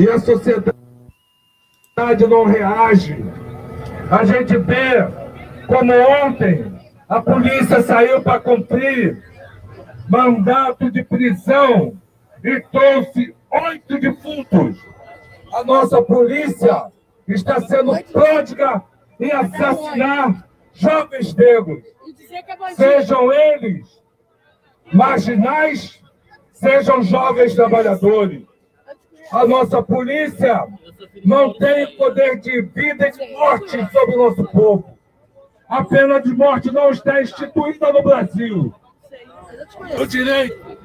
E 0.00 0.08
a 0.08 0.18
sociedade 0.18 0.72
não 2.26 2.44
reage. 2.44 3.22
A 4.10 4.24
gente 4.24 4.56
vê 4.56 5.06
como 5.66 5.92
ontem 6.24 6.72
a 7.06 7.20
polícia 7.20 7.82
saiu 7.82 8.22
para 8.22 8.40
cumprir 8.40 9.22
mandato 10.08 10.90
de 10.90 11.04
prisão 11.04 12.00
e 12.42 12.60
trouxe 12.72 13.34
oito 13.50 14.00
defuntos. 14.00 14.82
A 15.52 15.62
nossa 15.64 16.00
polícia 16.00 16.90
está 17.28 17.60
sendo 17.60 17.92
pródiga 18.04 18.82
em 19.20 19.30
assassinar 19.30 20.48
jovens 20.72 21.34
negros, 21.34 21.84
sejam 22.74 23.30
eles 23.30 24.02
marginais, 24.90 26.02
sejam 26.54 27.02
jovens 27.02 27.54
trabalhadores. 27.54 28.49
A 29.32 29.46
nossa 29.46 29.82
polícia 29.82 30.66
não 31.24 31.52
tem 31.54 31.96
poder 31.96 32.40
de 32.40 32.62
vida 32.62 33.08
e 33.08 33.12
de 33.12 33.32
morte 33.32 33.70
sobre 33.92 34.16
o 34.16 34.18
nosso 34.18 34.44
povo. 34.44 34.98
A 35.68 35.84
pena 35.84 36.20
de 36.20 36.34
morte 36.34 36.72
não 36.72 36.90
está 36.90 37.22
instituída 37.22 37.92
no 37.92 38.02
Brasil. 38.02 38.74
O 40.00 40.06
direito 40.06 40.80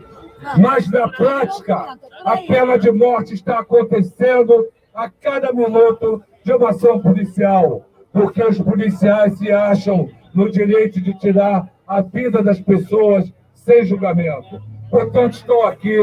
mas 0.58 0.90
na 0.90 1.08
prática, 1.08 1.98
a 2.24 2.38
pena 2.38 2.78
de 2.78 2.92
morte 2.92 3.34
está 3.34 3.60
acontecendo 3.60 4.68
a 4.94 5.10
cada 5.10 5.52
minuto 5.52 6.24
de 6.44 6.54
uma 6.54 6.70
ação 6.70 7.02
policial, 7.02 7.86
porque 8.14 8.44
os 8.44 8.60
policiais 8.60 9.38
se 9.38 9.52
acham 9.52 10.10
no 10.34 10.50
direito 10.50 11.02
de 11.02 11.18
tirar 11.18 11.68
a 11.88 12.02
vida 12.02 12.44
das 12.44 12.60
pessoas 12.60 13.32
sem 13.54 13.86
julgamento. 13.86 14.62
Portanto, 14.90 15.34
estou 15.34 15.64
aqui 15.64 15.98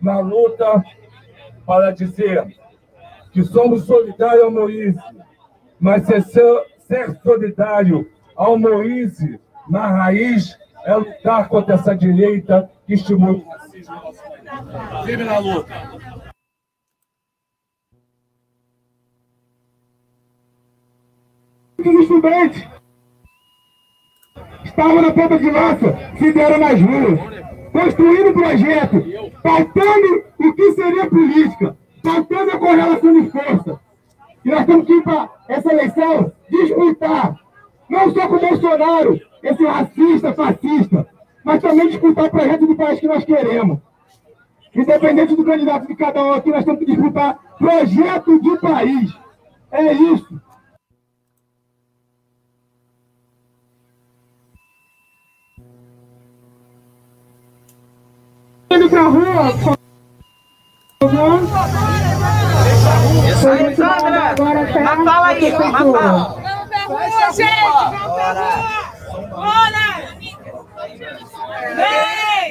na 0.00 0.20
luta 0.20 0.82
para 1.70 1.92
dizer 1.92 2.52
que 3.30 3.44
somos 3.44 3.84
solidários 3.84 4.42
ao 4.42 4.50
Moise, 4.50 4.98
mas 5.78 6.04
ser, 6.04 6.20
ser 6.80 7.16
solidário 7.22 8.10
ao 8.34 8.58
Moise 8.58 9.38
na 9.68 9.86
raiz 9.86 10.58
é 10.84 10.96
lutar 10.96 11.48
contra 11.48 11.76
essa 11.76 11.94
direita 11.94 12.68
que 12.88 12.94
estimula 12.94 13.38
o 13.38 13.48
racismo. 13.48 13.94
Firme 15.04 15.22
na 15.22 15.38
luta. 15.38 15.72
Os 21.78 21.86
estudantes 21.86 22.68
estavam 24.64 25.02
na 25.02 25.12
ponta 25.12 25.38
de 25.38 25.50
lança, 25.52 25.96
se 26.18 26.32
deram 26.32 26.58
nas 26.58 26.82
ruas, 26.82 27.49
construindo 27.72 28.32
projeto, 28.32 29.04
pautando 29.42 30.24
o 30.38 30.52
que 30.52 30.72
seria 30.72 31.06
política, 31.08 31.76
pautando 32.02 32.50
a 32.50 32.58
correlação 32.58 33.20
de 33.20 33.30
força. 33.30 33.80
E 34.44 34.50
nós 34.50 34.66
temos 34.66 34.86
que 34.86 34.92
ir 34.92 35.02
para 35.02 35.28
essa 35.48 35.72
eleição 35.72 36.32
disputar, 36.50 37.36
não 37.88 38.12
só 38.12 38.28
com 38.28 38.36
o 38.36 38.40
Bolsonaro, 38.40 39.20
esse 39.42 39.64
racista, 39.64 40.32
fascista, 40.32 41.06
mas 41.44 41.62
também 41.62 41.88
disputar 41.88 42.26
o 42.26 42.30
projeto 42.30 42.66
do 42.66 42.76
país 42.76 43.00
que 43.00 43.08
nós 43.08 43.24
queremos. 43.24 43.78
Independente 44.74 45.34
do 45.34 45.44
candidato 45.44 45.86
de 45.86 45.96
cada 45.96 46.22
um 46.24 46.32
aqui, 46.32 46.50
nós 46.50 46.64
temos 46.64 46.78
que 46.78 46.86
disputar 46.86 47.38
projeto 47.58 48.40
de 48.40 48.58
país. 48.58 49.14
É 49.72 49.92
isso. 49.92 50.40
Indo 58.72 58.88
pra 58.88 59.02
rua. 59.02 59.52
Alessandra, 63.50 64.34
Natal 64.80 65.24
aí, 65.24 65.50
Natal. 65.50 66.40
Rua, 66.86 67.32
gente, 67.32 67.90
vamos 67.90 68.14
pra 68.14 68.32
rua. 68.32 68.80
Bora! 69.28 69.86
Vem! 71.74 72.48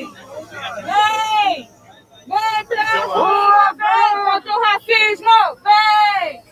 Vem! 0.83 1.69
Vem 2.27 2.61
pra 2.67 2.89
rua! 3.05 3.63
Vem 3.77 4.11
contra 4.25 4.51
o 4.51 4.61
racismo! 4.61 5.37
Vem! 5.63 6.43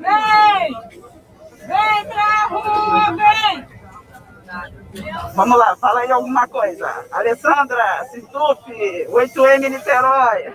Vem! 0.00 0.66
Vem 1.68 2.00
pra 2.08 2.30
rua! 2.50 3.04
Vem! 3.16 3.54
Vamos 5.34 5.58
lá, 5.58 5.76
fala 5.76 6.00
aí 6.00 6.10
alguma 6.10 6.46
coisa. 6.48 7.06
Alessandra, 7.10 8.04
Sintup, 8.10 8.64
8M 9.08 9.68
Niterói. 9.68 10.54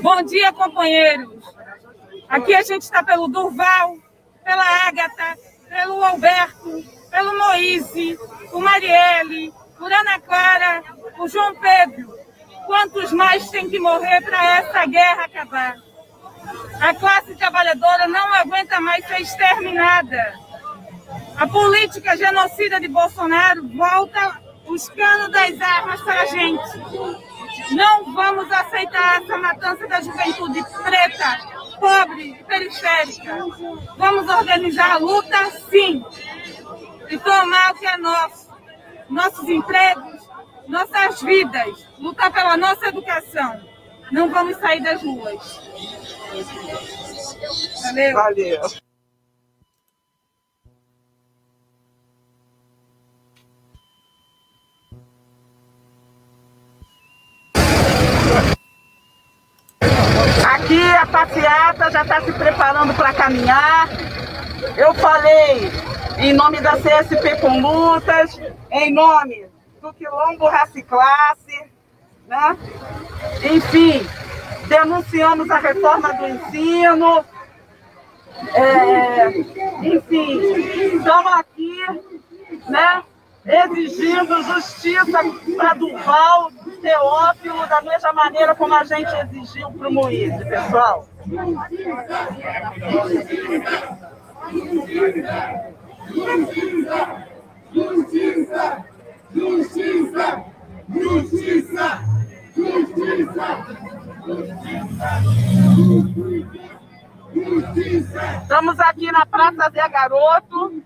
Bom 0.00 0.22
dia, 0.22 0.52
companheiros. 0.52 1.30
Aqui 2.28 2.54
a 2.54 2.62
gente 2.62 2.82
está 2.82 3.02
pelo 3.02 3.28
Durval, 3.28 3.96
pela 4.44 4.64
Ágata, 4.88 5.38
pelo 5.68 6.02
Alberto, 6.04 6.84
pelo 7.10 7.38
Moise, 7.38 8.18
por 8.50 8.60
Marielle, 8.60 9.52
por 9.78 9.92
Ana 9.92 10.18
Clara, 10.20 10.82
por 11.16 11.28
João 11.28 11.54
Pedro. 11.56 12.12
Quantos 12.66 13.12
mais 13.12 13.50
têm 13.50 13.68
que 13.68 13.78
morrer 13.78 14.20
para 14.22 14.58
essa 14.58 14.86
guerra 14.86 15.24
acabar? 15.24 15.76
A 16.80 16.94
classe 16.94 17.34
trabalhadora 17.36 18.08
não 18.08 18.32
aguenta 18.34 18.80
mais 18.80 19.06
ser 19.06 19.20
exterminada. 19.20 20.34
A 21.36 21.46
política 21.46 22.16
genocida 22.16 22.80
de 22.80 22.88
Bolsonaro 22.88 23.66
volta 23.68 24.40
os 24.66 24.88
canos 24.90 25.30
das 25.30 25.60
armas 25.60 26.00
para 26.02 26.22
a 26.22 26.26
gente. 26.26 26.78
Não 27.72 28.12
vamos 28.14 28.50
aceitar 28.50 29.22
essa 29.22 29.36
matança 29.38 29.86
da 29.86 30.00
juventude 30.00 30.62
preta, 30.82 31.40
pobre 31.78 32.30
e 32.40 32.44
periférica. 32.44 33.38
Vamos 33.96 34.28
organizar 34.28 34.92
a 34.92 34.98
luta, 34.98 35.50
sim, 35.70 36.04
e 37.08 37.18
tomar 37.18 37.72
o 37.72 37.78
que 37.78 37.86
é 37.86 37.96
nosso. 37.98 38.50
Nossos 39.08 39.48
empregos, 39.48 40.26
nossas 40.66 41.20
vidas, 41.20 41.86
lutar 41.98 42.32
pela 42.32 42.56
nossa 42.56 42.86
educação. 42.88 43.60
Não 44.10 44.30
vamos 44.30 44.56
sair 44.58 44.82
das 44.82 45.02
ruas. 45.02 45.60
Valeu. 47.82 48.14
Valeu. 48.14 48.91
Aqui 60.54 60.82
a 60.96 61.06
passeata 61.06 61.90
já 61.90 62.02
está 62.02 62.20
se 62.22 62.32
preparando 62.32 62.94
para 62.94 63.12
caminhar. 63.12 63.88
Eu 64.76 64.94
falei 64.94 65.70
em 66.18 66.32
nome 66.32 66.60
da 66.60 66.76
CSP 66.76 67.36
com 67.40 67.60
lutas, 67.60 68.40
em 68.70 68.92
nome 68.92 69.46
do 69.80 69.92
Quilombo 69.92 70.46
Raça 70.46 70.82
Classe, 70.82 71.64
né? 72.28 72.56
Enfim, 73.42 74.06
denunciamos 74.68 75.50
a 75.50 75.58
reforma 75.58 76.12
do 76.14 76.28
ensino. 76.28 77.24
É, 78.54 79.28
enfim, 79.82 80.40
estamos 80.96 81.32
aqui, 81.32 81.78
né? 82.68 83.02
Exigindo 83.44 84.42
justiça 84.44 85.18
para 85.56 85.74
Duval, 85.74 86.50
Teófilo, 86.82 87.66
da 87.68 87.80
mesma 87.80 88.12
maneira 88.12 88.54
como 88.54 88.74
a 88.74 88.84
gente 88.84 89.10
exigiu 89.14 89.70
para 89.70 89.88
o 89.88 89.92
Moise, 89.92 90.44
pessoal. 90.44 91.06
Justiça! 96.10 97.24
Justiça! 97.72 97.72
Justiça! 97.72 98.84
Justiça! 102.54 103.64
Justiça! 107.34 108.36
Estamos 108.42 108.78
aqui 108.80 109.10
na 109.10 109.24
Praça 109.24 109.70
Zé 109.70 109.88
Garoto, 109.88 110.82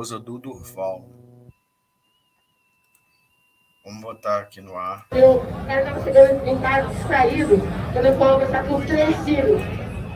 esposa 0.01 0.19
do 0.19 0.39
Durval. 0.39 1.05
Vamos 3.85 4.01
botar 4.01 4.39
aqui 4.39 4.61
no 4.61 4.75
ar. 4.75 5.07
Eu, 5.11 5.43
estava 5.69 6.03
chegando 6.03 6.47
em 6.47 6.59
casa 6.59 6.89
distraído, 6.89 7.55
eu 7.55 8.19
falo 8.19 8.33
conversar 8.33 8.67
com 8.67 8.81
três 8.81 9.25
tiros. 9.25 9.61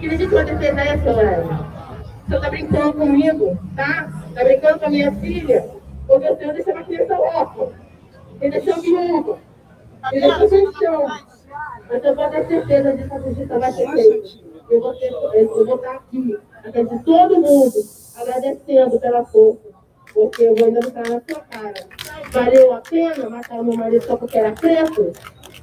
Que 0.01 0.09
legítima 0.09 0.45
defesa 0.45 0.81
é 0.81 0.89
essa, 0.89 1.13
Léo? 1.13 1.45
O 1.45 2.27
senhor 2.27 2.41
tá 2.41 2.51
brincando 2.51 2.95
comigo, 2.95 3.59
tá? 3.77 4.11
Tá 4.35 4.45
brincando 4.45 4.79
com 4.79 4.87
a 4.87 4.91
minha 4.91 5.13
filha? 5.17 5.71
Porque 6.07 6.31
o 6.31 6.37
senhor 6.39 6.55
deixou 6.55 6.75
uma 6.75 6.85
criança 6.85 7.19
órfã. 7.19 7.69
Ele 8.41 8.61
deixou 8.61 8.83
viúva. 8.83 9.39
Ele 10.13 10.21
deixou 10.21 10.49
sem 10.49 10.73
chão. 10.75 11.07
Mas 11.89 12.05
eu 12.05 12.15
vou 12.15 12.31
ter 12.31 12.47
certeza 12.47 12.97
disso, 12.97 13.15
a 13.15 13.21
justiça 13.21 13.59
vai 13.59 13.73
ser 13.73 13.91
feita. 13.91 14.29
Eu 14.71 14.81
vou, 14.81 14.95
eu 14.95 15.67
vou 15.67 15.77
estar 15.77 15.95
aqui, 15.97 16.39
até 16.65 16.83
de 16.83 17.05
todo 17.05 17.41
mundo, 17.41 17.75
agradecendo 18.17 18.99
pela 18.99 19.25
força. 19.27 19.64
Porque 20.15 20.45
eu 20.45 20.55
vou 20.55 20.67
ainda 20.67 20.81
na 20.81 21.05
sua 21.05 21.41
cara. 21.51 21.75
Valeu 22.31 22.73
a 22.73 22.81
pena 22.81 23.29
matar 23.29 23.61
o 23.61 23.65
meu 23.65 23.77
marido 23.77 24.05
só 24.05 24.17
porque 24.17 24.39
era 24.39 24.53
preto? 24.53 25.13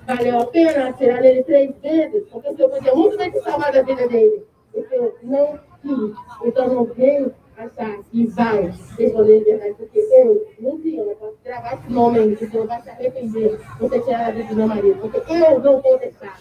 Valeu 0.05 0.41
a 0.41 0.45
pena 0.45 0.89
atirar 0.89 1.21
nele 1.21 1.43
três 1.43 1.73
vezes? 1.81 2.27
Porque 2.29 2.49
o 2.49 2.55
senhor 2.55 2.69
podia 2.69 2.93
muito 2.93 3.17
bem 3.17 3.31
ter 3.31 3.41
salvado 3.41 3.79
a 3.79 3.81
vida 3.81 4.07
dele. 4.09 4.45
Eu 4.73 5.17
não 5.23 5.59
quis. 5.81 6.17
Então 6.43 6.67
não 6.67 6.85
venho 6.85 7.33
achar 7.57 7.97
que 8.03 8.27
vai 8.27 8.73
responder 8.97 9.39
de 9.39 9.45
verdade. 9.45 9.75
Porque 9.77 9.99
eu 9.99 10.47
não 10.59 10.77
vi, 10.77 10.97
eu 10.97 11.15
posso 11.15 11.37
gravar 11.43 11.75
esse 11.75 11.91
nome 11.91 12.19
aí, 12.19 12.35
que 12.35 12.45
o 12.45 12.51
senhor 12.51 12.67
vai 12.67 12.81
se 12.81 12.89
arrepender 12.89 13.57
de 13.57 13.79
você 13.79 13.99
tirar 14.01 14.27
a 14.27 14.31
vida 14.31 14.49
do 14.49 14.55
meu 14.55 14.67
marido. 14.67 14.99
Porque 14.99 15.31
eu 15.31 15.59
não 15.59 15.81
vou 15.81 15.97
deixar. 15.97 16.39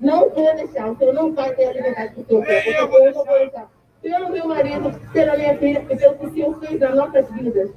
Não 0.00 0.28
vou 0.28 0.54
deixar. 0.54 0.90
O 0.90 0.98
senhor 0.98 1.14
não 1.14 1.32
vai 1.32 1.54
ter 1.54 1.64
a 1.64 1.72
liberdade 1.72 2.14
que 2.14 2.20
o 2.20 2.26
senhor 2.26 2.44
eu 2.46 3.12
não 3.12 3.24
vou 3.24 3.38
deixar. 3.38 3.77
Pelo 4.02 4.30
meu 4.30 4.46
marido, 4.46 4.92
pela 5.12 5.36
minha 5.36 5.56
filha, 5.58 5.84
e 5.90 5.96
pelo 5.96 6.14
que 6.16 6.26
o 6.26 6.32
senhor 6.32 6.58
fez 6.60 6.80
nas 6.80 6.94
nossas 6.94 7.30
vidas. 7.30 7.70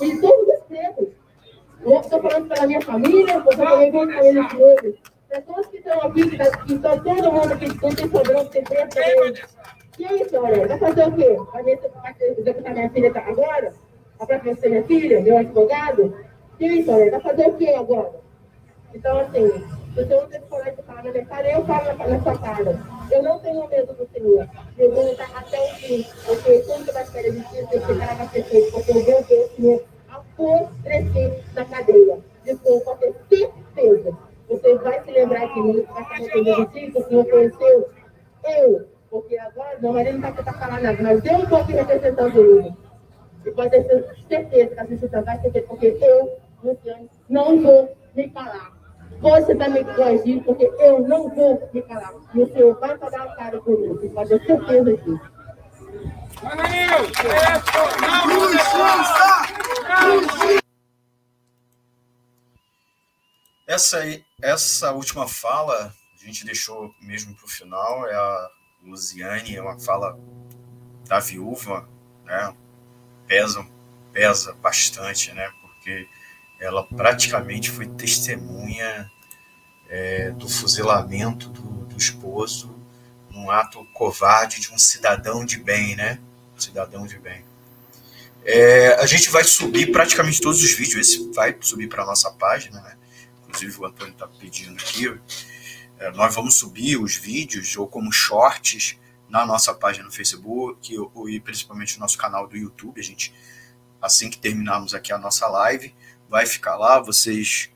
E 0.00 0.20
todos 0.20 0.48
os 0.48 0.60
pretos. 0.68 1.08
Eu 1.82 2.00
estou 2.00 2.20
falando 2.22 2.48
pela 2.48 2.66
minha 2.66 2.80
família, 2.82 3.34
eu 3.34 3.44
também 3.44 3.90
vou 3.90 4.06
com 4.06 4.12
eles. 4.12 4.96
Para 5.28 5.40
todos 5.42 5.66
que 5.68 5.76
estão 5.78 6.00
aqui, 6.02 6.28
que 6.30 6.36
tá- 6.36 6.64
estão 6.68 6.98
todo 7.00 7.32
mundo 7.32 7.56
que 7.58 7.68
não 7.68 7.94
tem 7.94 8.10
sobrão, 8.10 8.44
que 8.46 8.50
tem 8.52 8.64
preto 8.64 8.94
também. 8.94 9.34
E 9.98 10.04
é 10.04 10.22
isso, 10.22 10.36
olha, 10.36 10.66
vai 10.66 10.78
fazer 10.78 11.08
o 11.08 11.12
quê? 11.12 11.36
Vai 11.52 11.62
ver 11.62 11.78
se 11.78 11.88
vai 11.88 12.14
executar 12.38 12.74
minha 12.74 12.90
filha 12.90 13.12
tá 13.12 13.20
agora? 13.20 13.72
A 14.18 14.26
próxima 14.26 14.54
ser 14.56 14.68
minha 14.70 14.84
filha, 14.84 15.20
meu 15.20 15.38
advogado? 15.38 16.16
E 16.58 16.64
é 16.64 16.68
isso, 16.74 16.90
olha, 16.90 17.10
vai 17.10 17.20
fazer 17.20 17.46
o 17.48 17.54
quê 17.54 17.68
agora? 17.68 18.12
Então, 18.94 19.18
assim, 19.20 19.48
se 19.94 20.00
o 20.00 20.06
senhor 20.06 20.22
não 20.22 20.28
tem 20.28 20.40
coragem 20.42 20.74
de 20.76 20.82
falar 20.82 21.02
na 21.04 21.10
minha 21.12 21.26
cara, 21.26 21.52
eu 21.52 21.64
falo 21.64 21.84
na, 21.98 22.06
na 22.08 22.20
sua 22.22 22.38
cara. 22.38 22.99
Eu 23.10 23.22
não 23.22 23.38
tenho 23.40 23.68
medo 23.68 23.92
do 23.94 24.08
Senhor. 24.12 24.48
Eu 24.78 24.94
vou 24.94 25.10
lutar 25.10 25.30
até 25.36 25.60
o 25.60 25.74
fim. 25.76 26.06
Porque 26.24 26.58
tudo 26.60 26.84
que 26.84 26.92
vai 26.92 27.04
ser 27.06 27.32
de 27.32 27.40
ti, 27.40 27.56
eu 27.72 27.80
vai 27.80 28.28
ser 28.28 28.44
feito. 28.44 28.72
Porque 28.72 28.90
eu 28.90 29.04
vou 29.04 29.22
ver 29.22 29.40
o 29.40 29.48
Senhor 29.56 29.84
apodrecer 30.08 31.44
na 31.54 31.64
cadeia. 31.64 32.18
Isso 32.46 32.80
pode 32.84 33.12
ter 33.28 33.50
certeza. 33.74 34.16
Você 34.48 34.74
vai 34.78 35.04
se 35.04 35.10
lembrar 35.12 35.46
de 35.54 35.62
mim, 35.62 35.82
vai 35.82 36.04
se 36.04 36.12
arrepender 36.12 36.56
de 36.56 36.66
que 36.66 36.98
o 36.98 37.08
Senhor 37.08 37.24
conheceu 37.26 37.90
eu. 38.44 38.88
Porque 39.10 39.38
agora, 39.38 39.78
meu 39.80 39.92
marido 39.92 40.14
não 40.14 40.20
vai 40.20 40.32
tentar 40.32 40.52
falar 40.54 40.80
nada, 40.80 41.02
mas 41.02 41.24
eu 41.24 41.42
estou 41.42 41.58
aqui 41.58 41.72
representando 41.72 42.38
ele. 42.38 42.74
E 43.44 43.50
pode 43.50 43.70
ter 43.70 44.16
certeza 44.28 44.74
que 44.74 44.80
a 44.80 44.86
justiça 44.86 45.22
vai 45.22 45.40
ser 45.40 45.50
feita, 45.50 45.68
porque 45.68 45.98
eu, 46.00 46.36
Luciano, 46.62 47.08
não 47.28 47.60
vou 47.60 47.96
me 48.14 48.28
falar. 48.30 48.79
Você 49.18 49.54
também 49.54 49.84
coagir, 49.84 50.42
porque 50.44 50.64
eu 50.78 51.06
não 51.06 51.28
vou 51.28 51.68
me 51.72 51.82
calar. 51.82 52.14
E 52.34 52.40
o 52.40 52.52
senhor 52.52 52.78
vai 52.78 52.96
pagar 52.96 53.22
a 53.22 53.36
cara 53.36 53.60
por 53.60 53.78
isso, 53.80 54.10
pode 54.10 54.28
ter 54.28 54.46
certeza 54.46 54.96
disso. 54.96 55.20
Essa, 63.66 63.98
essa 64.42 64.92
última 64.92 65.28
fala 65.28 65.92
a 66.20 66.26
gente 66.26 66.44
deixou 66.44 66.94
mesmo 67.00 67.34
para 67.34 67.46
o 67.46 67.48
final, 67.48 68.06
é 68.06 68.14
a 68.14 68.50
Luziane, 68.82 69.56
é 69.56 69.62
uma 69.62 69.78
fala 69.78 70.18
da 71.06 71.18
viúva, 71.18 71.88
né? 72.24 72.54
Pesa, 73.26 73.66
pesa 74.12 74.52
bastante, 74.54 75.32
né? 75.32 75.50
Porque 75.62 76.06
ela 76.60 76.84
praticamente 76.84 77.70
foi 77.70 77.86
testemunha 77.86 79.10
é, 79.88 80.30
do 80.30 80.48
fuzilamento 80.48 81.48
do, 81.48 81.86
do 81.86 81.96
esposo 81.96 82.78
num 83.30 83.50
ato 83.50 83.84
covarde 83.94 84.60
de 84.60 84.72
um 84.72 84.78
cidadão 84.78 85.44
de 85.44 85.58
bem, 85.58 85.96
né? 85.96 86.20
Cidadão 86.56 87.06
de 87.06 87.18
bem. 87.18 87.44
É, 88.44 88.94
a 88.94 89.06
gente 89.06 89.30
vai 89.30 89.44
subir 89.44 89.90
praticamente 89.90 90.40
todos 90.40 90.62
os 90.62 90.72
vídeos, 90.72 91.08
esse 91.08 91.30
vai 91.32 91.56
subir 91.60 91.88
para 91.88 92.04
nossa 92.04 92.30
página, 92.30 92.80
né? 92.80 92.96
Inclusive 93.48 93.80
o 93.80 93.86
Antônio 93.86 94.12
está 94.12 94.28
pedindo 94.28 94.74
aqui. 94.74 95.18
É, 95.98 96.10
nós 96.12 96.34
vamos 96.34 96.56
subir 96.56 96.96
os 96.98 97.16
vídeos 97.16 97.76
ou 97.76 97.86
como 97.86 98.12
shorts 98.12 98.98
na 99.28 99.46
nossa 99.46 99.72
página 99.72 100.04
no 100.04 100.12
Facebook 100.12 100.98
ou, 100.98 101.28
e 101.28 101.40
principalmente 101.40 101.94
no 101.94 102.00
nosso 102.00 102.18
canal 102.18 102.46
do 102.46 102.56
YouTube. 102.56 103.00
A 103.00 103.04
gente, 103.04 103.32
assim 104.00 104.28
que 104.28 104.38
terminarmos 104.38 104.94
aqui 104.94 105.12
a 105.12 105.18
nossa 105.18 105.46
live, 105.46 105.94
vai 106.30 106.46
ficar 106.46 106.76
lá. 106.76 107.00
Vocês 107.00 107.70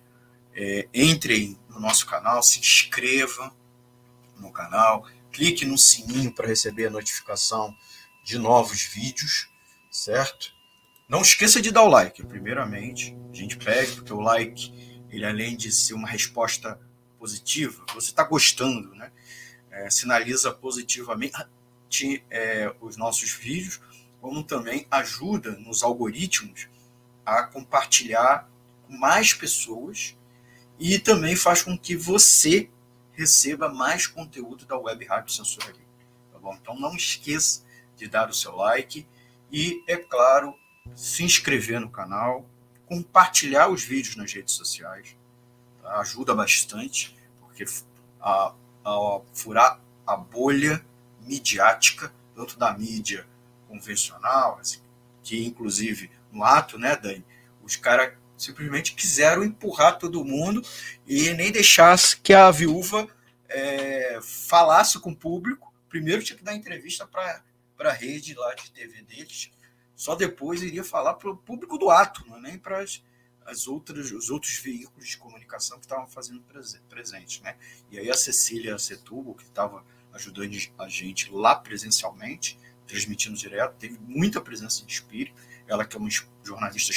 é, 0.55 0.89
entrem 0.95 1.59
no 1.69 1.81
nosso 1.81 2.07
canal, 2.07 2.43
se 2.43 2.61
inscrevam 2.61 3.53
no 4.39 4.53
canal, 4.53 5.07
clique 5.33 5.67
no 5.67 5.77
sininho 5.77 6.33
para 6.33 6.47
receber 6.47 6.87
a 6.87 6.91
notificação 6.91 7.77
de 8.23 8.39
novos 8.39 8.83
vídeos, 8.83 9.51
certo? 9.91 10.55
Não 11.09 11.21
esqueça 11.21 11.61
de 11.61 11.71
dar 11.71 11.83
o 11.83 11.89
like, 11.89 12.25
primeiramente. 12.25 13.15
A 13.31 13.37
gente 13.37 13.57
pede, 13.59 13.97
porque 13.97 14.13
o 14.13 14.21
like, 14.21 14.73
ele 15.11 15.27
além 15.27 15.57
de 15.57 15.71
ser 15.73 15.95
uma 15.95 16.09
resposta 16.09 16.81
positiva, 17.19 17.85
você 17.93 18.11
está 18.11 18.23
gostando, 18.23 18.95
né? 18.95 19.11
É, 19.71 19.91
sinaliza 19.91 20.53
positivamente 20.53 21.35
é, 22.31 22.73
os 22.81 22.97
nossos 22.97 23.33
vídeos, 23.33 23.81
como 24.21 24.45
também 24.45 24.87
ajuda 24.91 25.51
nos 25.59 25.83
algoritmos 25.83 26.69
a 27.25 27.43
compartilhar 27.45 28.49
com 28.87 28.97
mais 28.97 29.33
pessoas 29.33 30.17
e 30.79 30.99
também 30.99 31.37
faz 31.37 31.63
com 31.63 31.79
que 31.79 31.97
você 31.97 32.69
receba 33.13 33.69
mais 33.69 34.07
conteúdo 34.07 34.67
da 34.67 34.77
Web 34.77 35.05
Rádio 35.05 35.33
Censura 35.33 35.67
Livre. 35.67 35.85
Tá 36.33 36.39
bom? 36.39 36.57
Então 36.61 36.79
não 36.79 36.95
esqueça 36.95 37.65
de 37.97 38.09
dar 38.09 38.29
o 38.29 38.35
seu 38.35 38.55
like 38.57 39.07
e, 39.51 39.83
é 39.87 39.97
claro, 39.97 40.55
se 40.95 41.23
inscrever 41.23 41.81
no 41.81 41.89
canal, 41.89 42.45
compartilhar 42.87 43.69
os 43.69 43.83
vídeos 43.83 44.17
nas 44.17 44.33
redes 44.33 44.55
sociais. 44.55 45.17
Tá? 45.81 46.01
Ajuda 46.01 46.35
bastante, 46.35 47.17
porque 47.41 47.65
a, 48.21 48.53
a 48.85 49.21
furar 49.33 49.81
a 50.07 50.17
bolha 50.17 50.85
midiática, 51.21 52.13
tanto 52.35 52.59
da 52.59 52.77
mídia 52.77 53.27
convencional, 53.69 54.59
assim, 54.61 54.81
que 55.23 55.45
inclusive 55.45 56.11
no 56.35 56.45
ato, 56.45 56.79
né, 56.79 56.97
Dani, 56.97 57.25
os 57.63 57.77
caras 57.77 58.13
simplesmente 58.37 58.95
quiseram 58.95 59.45
empurrar 59.45 59.99
todo 59.99 60.25
mundo 60.25 60.63
e 61.07 61.33
nem 61.35 61.53
deixasse 61.53 62.17
que 62.17 62.33
a 62.33 62.51
viúva 62.51 63.09
é, 63.49 64.19
falasse 64.23 64.99
com 64.99 65.11
o 65.11 65.17
público. 65.17 65.73
Primeiro 65.89 66.23
tinha 66.23 66.37
que 66.37 66.45
dar 66.45 66.55
entrevista 66.55 67.07
para 67.07 67.43
a 67.79 67.93
rede 67.93 68.35
lá 68.35 68.55
de 68.55 68.71
TV 68.73 69.03
deles, 69.03 69.51
só 69.95 70.15
depois 70.15 70.63
iria 70.63 70.83
falar 70.83 71.15
para 71.15 71.31
o 71.31 71.37
público 71.37 71.79
do 71.79 71.89
ato, 71.89 72.27
não 72.27 72.37
é 72.39 72.41
nem 72.41 72.59
para 72.59 72.85
as 73.47 73.69
outras, 73.69 74.11
os 74.11 74.29
outros 74.29 74.57
veículos 74.57 75.09
de 75.09 75.17
comunicação 75.17 75.79
que 75.79 75.85
estavam 75.85 76.09
fazendo 76.09 76.43
presente. 76.89 77.43
Né? 77.43 77.57
E 77.91 77.99
aí 77.99 78.11
a 78.11 78.15
Cecília 78.15 78.77
Setubo, 78.77 79.35
que 79.35 79.45
estava 79.45 79.85
ajudando 80.13 80.57
a 80.79 80.89
gente 80.89 81.31
lá 81.31 81.55
presencialmente, 81.55 82.59
transmitindo 82.87 83.37
direto, 83.37 83.77
teve 83.77 83.99
muita 83.99 84.41
presença 84.41 84.85
de 84.85 84.93
espírito, 84.93 85.41
ela 85.67 85.85
que 85.85 85.97
é 85.97 85.99
uma 85.99 86.09
jornalista 86.43 86.93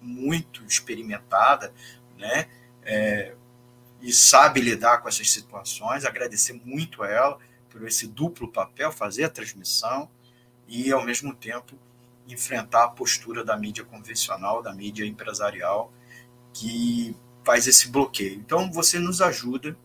muito 0.00 0.64
experimentada, 0.64 1.72
né? 2.16 2.48
É, 2.82 3.34
e 4.00 4.12
sabe 4.12 4.60
lidar 4.60 4.98
com 4.98 5.08
essas 5.08 5.30
situações. 5.30 6.04
Agradecer 6.04 6.52
muito 6.64 7.02
a 7.02 7.08
ela 7.08 7.38
por 7.70 7.86
esse 7.86 8.06
duplo 8.06 8.46
papel, 8.48 8.92
fazer 8.92 9.24
a 9.24 9.30
transmissão 9.30 10.08
e, 10.68 10.92
ao 10.92 11.04
mesmo 11.04 11.34
tempo, 11.34 11.78
enfrentar 12.28 12.84
a 12.84 12.88
postura 12.88 13.42
da 13.42 13.56
mídia 13.56 13.84
convencional, 13.84 14.62
da 14.62 14.72
mídia 14.72 15.04
empresarial, 15.06 15.92
que 16.52 17.16
faz 17.42 17.66
esse 17.66 17.88
bloqueio. 17.88 18.34
Então, 18.34 18.70
você 18.70 18.98
nos 18.98 19.20
ajuda 19.20 19.76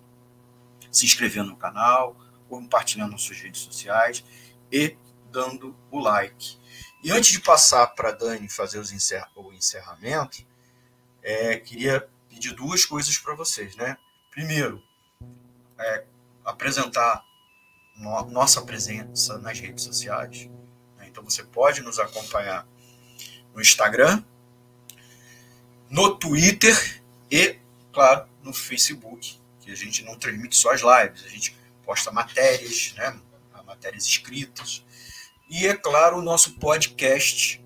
se 0.92 1.06
inscrevendo 1.06 1.50
no 1.50 1.56
canal, 1.56 2.16
compartilhando 2.48 3.12
nas 3.12 3.22
suas 3.22 3.40
redes 3.40 3.62
sociais 3.62 4.24
e 4.72 4.96
dando 5.32 5.76
o 5.92 6.00
like. 6.00 6.58
E 7.02 7.12
antes 7.12 7.32
de 7.32 7.40
passar 7.40 7.88
para 7.88 8.10
a 8.10 8.12
Dani 8.12 8.50
fazer 8.50 8.78
os 8.78 8.92
o 9.36 9.54
encerramento, 9.54 10.46
é, 11.24 11.58
queria 11.58 12.08
pedir 12.30 12.54
duas 12.54 12.86
coisas 12.86 13.18
para 13.18 13.36
vocês, 13.36 13.76
né? 13.76 13.98
Primeiro, 14.30 14.84
é, 15.78 16.04
apresentar 16.44 17.24
no, 17.96 18.26
nossa 18.26 18.62
presença 18.62 19.38
nas 19.38 19.60
redes 19.60 19.84
sociais. 19.84 20.50
Né? 20.98 21.08
Então 21.08 21.24
você 21.24 21.44
pode 21.44 21.82
nos 21.82 22.00
acompanhar 22.00 22.68
no 23.54 23.62
Instagram, 23.62 24.24
no 25.90 26.16
Twitter 26.16 27.02
e, 27.32 27.58
claro, 27.94 28.28
no 28.44 28.54
Facebook, 28.54 29.40
que 29.62 29.72
a 29.72 29.76
gente 29.76 30.04
não 30.04 30.18
transmite 30.18 30.56
só 30.56 30.72
as 30.74 30.82
lives, 30.82 31.26
a 31.26 31.30
gente 31.30 31.58
posta 31.86 32.12
matérias, 32.12 32.94
né? 32.98 33.20
matérias 33.66 34.06
escritas, 34.06 34.84
e, 35.50 35.66
é 35.66 35.76
claro, 35.76 36.20
o 36.20 36.22
nosso 36.22 36.60
podcast, 36.60 37.64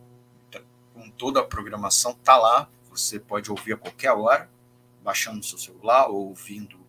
com 0.94 1.10
toda 1.12 1.42
a 1.42 1.44
programação, 1.44 2.12
está 2.12 2.38
lá. 2.38 2.70
Você 2.90 3.20
pode 3.20 3.52
ouvir 3.52 3.74
a 3.74 3.78
qualquer 3.78 4.12
hora, 4.12 4.50
baixando 5.04 5.38
no 5.38 5.44
seu 5.44 5.58
celular 5.58 6.08
ou 6.08 6.30
ouvindo, 6.30 6.80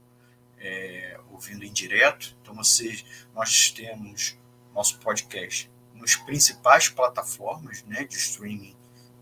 é, 0.59 1.19
ouvindo 1.33 1.65
em 1.65 1.73
direto. 1.73 2.37
Então, 2.41 2.55
vocês, 2.55 3.05
nós 3.35 3.73
temos 3.73 4.39
nosso 4.73 4.99
podcast 5.01 5.69
nas 5.95 6.15
principais 6.15 6.89
plataformas 6.89 7.83
né, 7.85 8.05
de 8.05 8.17
streaming 8.17 8.77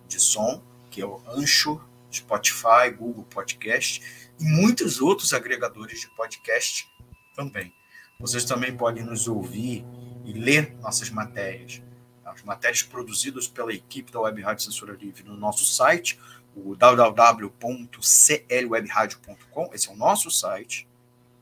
de 0.06 0.20
som, 0.20 0.62
que 0.90 1.00
é 1.00 1.06
o 1.06 1.22
Anchor, 1.26 1.82
Spotify, 2.12 2.90
Google 2.94 3.24
Podcast 3.24 4.02
e 4.38 4.44
muitos 4.44 5.00
outros 5.00 5.32
agregadores 5.32 6.00
de 6.02 6.08
podcast 6.14 6.86
também. 7.34 7.72
Vocês 8.20 8.44
também 8.44 8.76
podem 8.76 9.02
nos 9.02 9.26
ouvir 9.26 9.84
e 10.24 10.32
ler 10.32 10.74
nossas 10.80 11.10
matérias, 11.10 11.80
as 12.24 12.42
matérias 12.42 12.82
produzidas 12.82 13.46
pela 13.46 13.72
equipe 13.72 14.10
da 14.12 14.20
Web 14.20 14.42
Rádio 14.42 14.64
Censura 14.64 14.94
Livre 14.94 15.22
no 15.22 15.36
nosso 15.36 15.64
site, 15.64 16.18
o 16.54 16.76
www.clwebradio.com, 16.76 19.70
esse 19.72 19.88
é 19.88 19.92
o 19.92 19.96
nosso 19.96 20.30
site, 20.30 20.86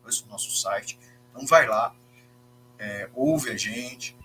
esse 0.06 0.22
é 0.22 0.26
o 0.26 0.28
nosso 0.28 0.56
site, 0.56 0.96
então 1.30 1.44
vai 1.46 1.66
lá, 1.66 1.92
é, 2.78 3.10
ouve 3.14 3.50
a 3.50 3.56
gente, 3.56 4.16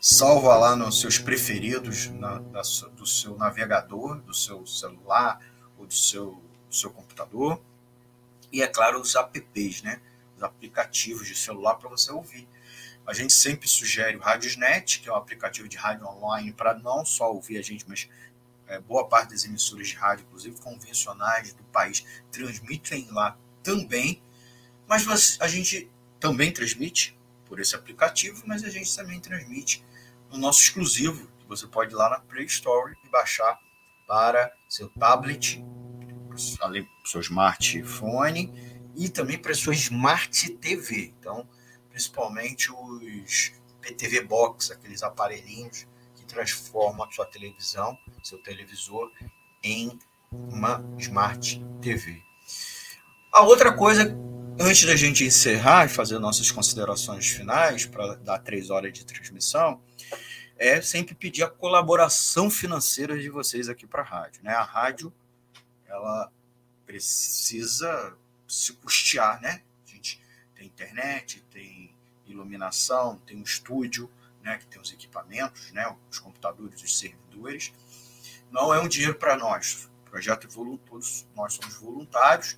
salva 0.00 0.56
lá 0.56 0.74
nos 0.74 0.98
seus 1.00 1.18
preferidos 1.18 2.08
na, 2.08 2.38
da, 2.38 2.62
do 2.96 3.06
seu 3.06 3.36
navegador, 3.36 4.16
do 4.22 4.32
seu 4.32 4.66
celular 4.66 5.38
ou 5.78 5.84
do 5.86 5.94
seu, 5.94 6.42
do 6.68 6.74
seu 6.74 6.90
computador, 6.90 7.60
e 8.52 8.62
é 8.62 8.66
claro 8.66 9.00
os 9.00 9.14
apps, 9.14 9.82
né? 9.82 10.00
Os 10.36 10.42
aplicativos 10.42 11.26
de 11.26 11.36
celular 11.36 11.76
para 11.76 11.88
você 11.88 12.10
ouvir. 12.10 12.48
A 13.06 13.12
gente 13.12 13.32
sempre 13.32 13.68
sugere 13.68 14.16
o 14.16 14.20
Radiosnet, 14.20 15.00
que 15.00 15.08
é 15.08 15.12
um 15.12 15.16
aplicativo 15.16 15.68
de 15.68 15.76
rádio 15.76 16.06
online 16.06 16.52
para 16.52 16.74
não 16.74 17.04
só 17.04 17.32
ouvir 17.32 17.58
a 17.58 17.62
gente, 17.62 17.84
mas 17.88 18.08
é, 18.66 18.78
boa 18.78 19.08
parte 19.08 19.30
das 19.30 19.44
emissoras 19.44 19.88
de 19.88 19.96
rádio, 19.96 20.24
inclusive 20.26 20.56
convencionais 20.60 21.52
do 21.52 21.64
país, 21.64 22.04
transmitem 22.30 23.08
lá 23.10 23.36
também. 23.62 24.22
Mas 24.86 25.38
a 25.40 25.48
gente 25.48 25.90
também 26.20 26.52
transmite 26.52 27.18
por 27.46 27.58
esse 27.58 27.74
aplicativo, 27.74 28.42
mas 28.46 28.62
a 28.62 28.70
gente 28.70 28.94
também 28.94 29.18
transmite 29.20 29.84
no 30.30 30.38
nosso 30.38 30.60
exclusivo, 30.60 31.26
que 31.40 31.46
você 31.48 31.66
pode 31.66 31.92
ir 31.92 31.96
lá 31.96 32.08
na 32.08 32.20
Play 32.20 32.44
Store 32.44 32.94
e 33.04 33.08
baixar 33.08 33.58
para 34.06 34.52
seu 34.68 34.88
tablet, 34.90 35.64
para 36.28 36.38
seu 37.04 37.20
smartphone 37.20 38.52
e 38.96 39.08
também 39.08 39.38
para 39.38 39.54
sua 39.54 39.74
Smart 39.74 40.50
TV. 40.56 41.12
Então, 41.18 41.48
principalmente 41.90 42.70
os 42.72 43.52
PTV 43.80 44.22
Box, 44.22 44.72
aqueles 44.72 45.02
aparelhinhos 45.02 45.86
que 46.14 46.24
transformam 46.24 47.06
a 47.06 47.10
sua 47.10 47.26
televisão, 47.26 47.98
seu 48.22 48.38
televisor, 48.42 49.10
em 49.62 49.98
uma 50.32 50.84
Smart 50.98 51.62
TV. 51.80 52.22
A 53.32 53.42
outra 53.42 53.72
coisa, 53.72 54.16
antes 54.58 54.84
da 54.84 54.96
gente 54.96 55.24
encerrar 55.24 55.86
e 55.86 55.88
fazer 55.88 56.18
nossas 56.18 56.50
considerações 56.50 57.28
finais, 57.28 57.86
para 57.86 58.16
dar 58.16 58.38
três 58.38 58.70
horas 58.70 58.92
de 58.92 59.04
transmissão, 59.04 59.80
é 60.56 60.80
sempre 60.82 61.14
pedir 61.14 61.42
a 61.42 61.48
colaboração 61.48 62.50
financeira 62.50 63.18
de 63.18 63.30
vocês 63.30 63.68
aqui 63.68 63.86
para 63.86 64.02
a 64.02 64.04
rádio. 64.04 64.42
Né? 64.42 64.52
A 64.52 64.62
rádio 64.62 65.12
ela 65.86 66.30
precisa 66.84 68.14
se 68.46 68.72
custear, 68.74 69.40
né? 69.40 69.62
A 69.86 69.90
gente 69.90 70.20
tem 70.54 70.66
internet, 70.66 71.42
tem 71.50 71.79
iluminação, 72.32 73.20
tem 73.26 73.36
um 73.36 73.42
estúdio, 73.42 74.10
né? 74.42 74.58
Que 74.58 74.66
tem 74.66 74.80
os 74.80 74.92
equipamentos, 74.92 75.70
né? 75.72 75.94
Os 76.10 76.18
computadores, 76.18 76.82
os 76.82 76.98
servidores. 76.98 77.72
Não 78.50 78.74
é 78.74 78.80
um 78.80 78.88
dinheiro 78.88 79.14
para 79.14 79.36
nós. 79.36 79.88
O 80.06 80.10
projeto 80.10 80.48
todos 80.88 81.26
nós 81.36 81.54
somos 81.54 81.74
voluntários, 81.76 82.56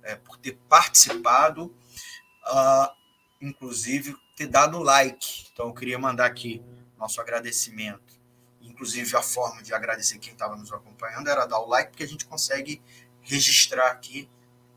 é, 0.01 0.15
por 0.15 0.37
ter 0.37 0.57
participado, 0.69 1.65
uh, 1.65 2.95
inclusive 3.41 4.15
ter 4.35 4.47
dado 4.47 4.79
like. 4.79 5.47
Então 5.51 5.67
eu 5.67 5.73
queria 5.73 5.99
mandar 5.99 6.25
aqui 6.25 6.63
nosso 6.97 7.19
agradecimento. 7.19 8.15
Inclusive 8.61 9.15
a 9.15 9.21
forma 9.21 9.61
de 9.61 9.73
agradecer 9.73 10.17
quem 10.17 10.33
estava 10.33 10.55
nos 10.55 10.71
acompanhando 10.71 11.29
era 11.29 11.45
dar 11.45 11.59
o 11.59 11.67
like, 11.67 11.91
porque 11.91 12.03
a 12.03 12.07
gente 12.07 12.25
consegue 12.25 12.81
registrar 13.21 13.91
aqui 13.91 14.29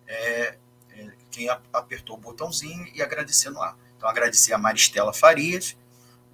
é, 0.06 0.58
é, 0.90 1.12
quem 1.30 1.48
apertou 1.72 2.16
o 2.16 2.20
botãozinho 2.20 2.90
e 2.92 3.00
agradecer 3.00 3.50
no 3.50 3.62
ar. 3.62 3.78
Então 3.96 4.08
agradecer 4.08 4.52
a 4.52 4.58
Maristela 4.58 5.12
Farias, 5.12 5.76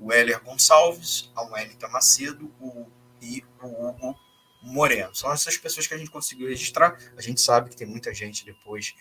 o 0.00 0.12
Heller 0.12 0.42
Gonçalves, 0.42 1.30
a 1.34 1.42
Wellington 1.42 1.88
Macedo 1.88 2.52
o, 2.60 2.86
e 3.20 3.44
o 3.62 3.88
Hugo 3.88 4.23
Moreno. 4.64 5.14
São 5.14 5.32
essas 5.32 5.56
pessoas 5.56 5.86
que 5.86 5.94
a 5.94 5.98
gente 5.98 6.10
conseguiu 6.10 6.48
registrar. 6.48 6.98
A 7.16 7.20
gente 7.20 7.40
sabe 7.40 7.70
que 7.70 7.76
tem 7.76 7.86
muita 7.86 8.12
gente 8.14 8.44
depois 8.44 8.94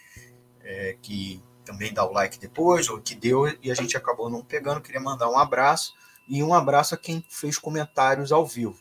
é, 0.61 0.97
que 1.01 1.41
também 1.63 1.93
dá 1.93 2.05
o 2.05 2.11
like 2.11 2.37
depois, 2.37 2.89
ou 2.89 2.99
que 2.99 3.15
deu, 3.15 3.47
e 3.61 3.71
a 3.71 3.73
gente 3.75 3.95
acabou 3.95 4.29
não 4.29 4.43
pegando. 4.43 4.81
Queria 4.81 4.99
mandar 4.99 5.29
um 5.29 5.37
abraço 5.37 5.93
e 6.27 6.43
um 6.43 6.53
abraço 6.53 6.93
a 6.93 6.97
quem 6.97 7.25
fez 7.29 7.57
comentários 7.57 8.31
ao 8.31 8.45
vivo. 8.45 8.79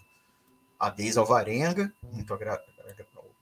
A 0.78 0.90
Deise 0.90 1.18
Alvarenga, 1.18 1.92
muito, 2.02 2.36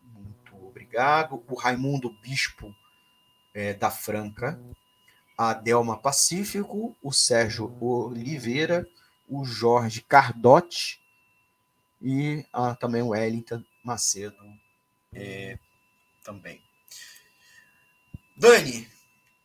muito 0.05 0.67
obrigado. 0.67 1.43
O 1.49 1.55
Raimundo 1.55 2.11
Bispo 2.21 2.75
é, 3.55 3.73
da 3.73 3.91
Franca, 3.91 4.61
a 5.37 5.55
Delma 5.55 5.97
Pacífico, 5.99 6.95
o 7.03 7.13
Sérgio 7.13 7.75
Oliveira, 7.81 8.87
o 9.27 9.45
Jorge 9.45 10.03
Cardotti 10.03 11.00
e 12.01 12.45
a, 12.53 12.75
também 12.75 13.03
o 13.03 13.09
Wellington 13.09 13.63
Macedo 13.85 14.37
é, 15.13 15.59
também. 16.25 16.63
Dani, 18.37 18.89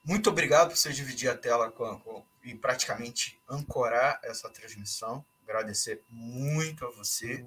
muito 0.03 0.30
obrigado 0.30 0.69
por 0.69 0.77
você 0.77 0.93
dividir 0.93 1.30
a 1.30 1.35
tela 1.35 1.72
com, 1.72 2.00
com, 2.00 2.24
e 2.43 2.56
praticamente 2.56 3.40
ancorar 3.50 4.19
essa 4.24 4.50
transmissão. 4.50 5.25
Agradecer 5.43 6.01
muito 6.09 6.85
a 6.85 6.92
você. 6.92 7.45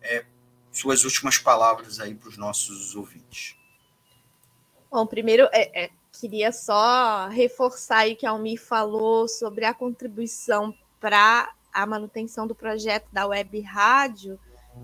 É, 0.00 0.24
suas 0.70 1.04
últimas 1.04 1.38
palavras 1.38 2.00
aí 2.00 2.14
para 2.14 2.28
os 2.28 2.36
nossos 2.36 2.94
ouvintes. 2.94 3.56
Bom, 4.90 5.06
primeiro, 5.06 5.48
é, 5.52 5.84
é 5.84 5.90
queria 6.12 6.52
só 6.52 7.28
reforçar 7.28 7.98
aí 7.98 8.14
que 8.14 8.26
a 8.26 8.30
Almir 8.30 8.60
falou 8.60 9.26
sobre 9.26 9.64
a 9.64 9.72
contribuição 9.72 10.76
para 11.00 11.52
a 11.72 11.86
manutenção 11.86 12.46
do 12.46 12.54
projeto 12.54 13.06
da 13.12 13.26
web 13.26 13.60
rádio 13.60 14.38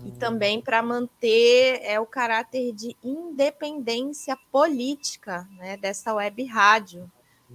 e 0.05 0.11
também 0.11 0.61
para 0.61 0.81
manter 0.81 1.79
é, 1.83 1.99
o 1.99 2.05
caráter 2.05 2.73
de 2.73 2.95
independência 3.03 4.37
política 4.51 5.47
né, 5.57 5.77
dessa 5.77 6.13
web 6.13 6.43
rádio. 6.45 7.09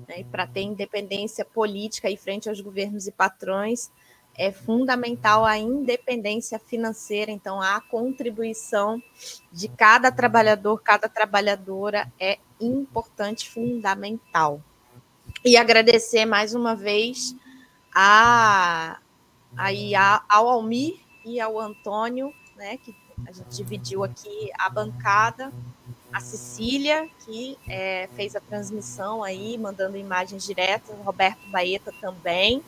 Né, 0.08 0.20
e 0.20 0.24
para 0.24 0.46
ter 0.46 0.62
independência 0.62 1.44
política 1.44 2.10
e 2.10 2.16
frente 2.16 2.48
aos 2.48 2.60
governos 2.60 3.06
e 3.06 3.12
patrões, 3.12 3.90
é 4.36 4.50
fundamental 4.50 5.44
a 5.44 5.56
independência 5.56 6.58
financeira, 6.58 7.30
então 7.30 7.62
a 7.62 7.80
contribuição 7.80 9.00
de 9.52 9.68
cada 9.68 10.10
trabalhador, 10.10 10.82
cada 10.82 11.08
trabalhadora 11.08 12.12
é 12.18 12.38
importante, 12.60 13.48
fundamental. 13.48 14.60
E 15.44 15.56
agradecer 15.56 16.24
mais 16.24 16.52
uma 16.54 16.74
vez 16.74 17.36
a, 17.94 18.98
aí 19.56 19.94
ao 19.94 20.48
Almir 20.48 20.98
e 21.24 21.40
ao 21.40 21.58
Antônio, 21.58 22.34
né, 22.56 22.76
que 22.76 22.94
a 23.26 23.32
gente 23.32 23.56
dividiu 23.56 24.04
aqui 24.04 24.50
a 24.58 24.68
bancada, 24.68 25.52
a 26.12 26.20
Cecília, 26.20 27.08
que 27.24 27.58
é, 27.68 28.08
fez 28.14 28.36
a 28.36 28.40
transmissão 28.40 29.22
aí, 29.24 29.58
mandando 29.58 29.96
imagens 29.96 30.44
diretas, 30.44 30.96
Roberto 31.04 31.46
Baeta 31.48 31.92
também, 32.00 32.62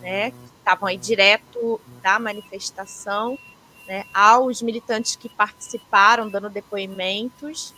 né, 0.00 0.32
estavam 0.58 0.88
aí 0.88 0.96
direto 0.96 1.80
da 2.02 2.18
manifestação, 2.18 3.38
né, 3.86 4.04
aos 4.14 4.62
militantes 4.62 5.16
que 5.16 5.28
participaram, 5.28 6.28
dando 6.28 6.48
depoimentos, 6.48 7.74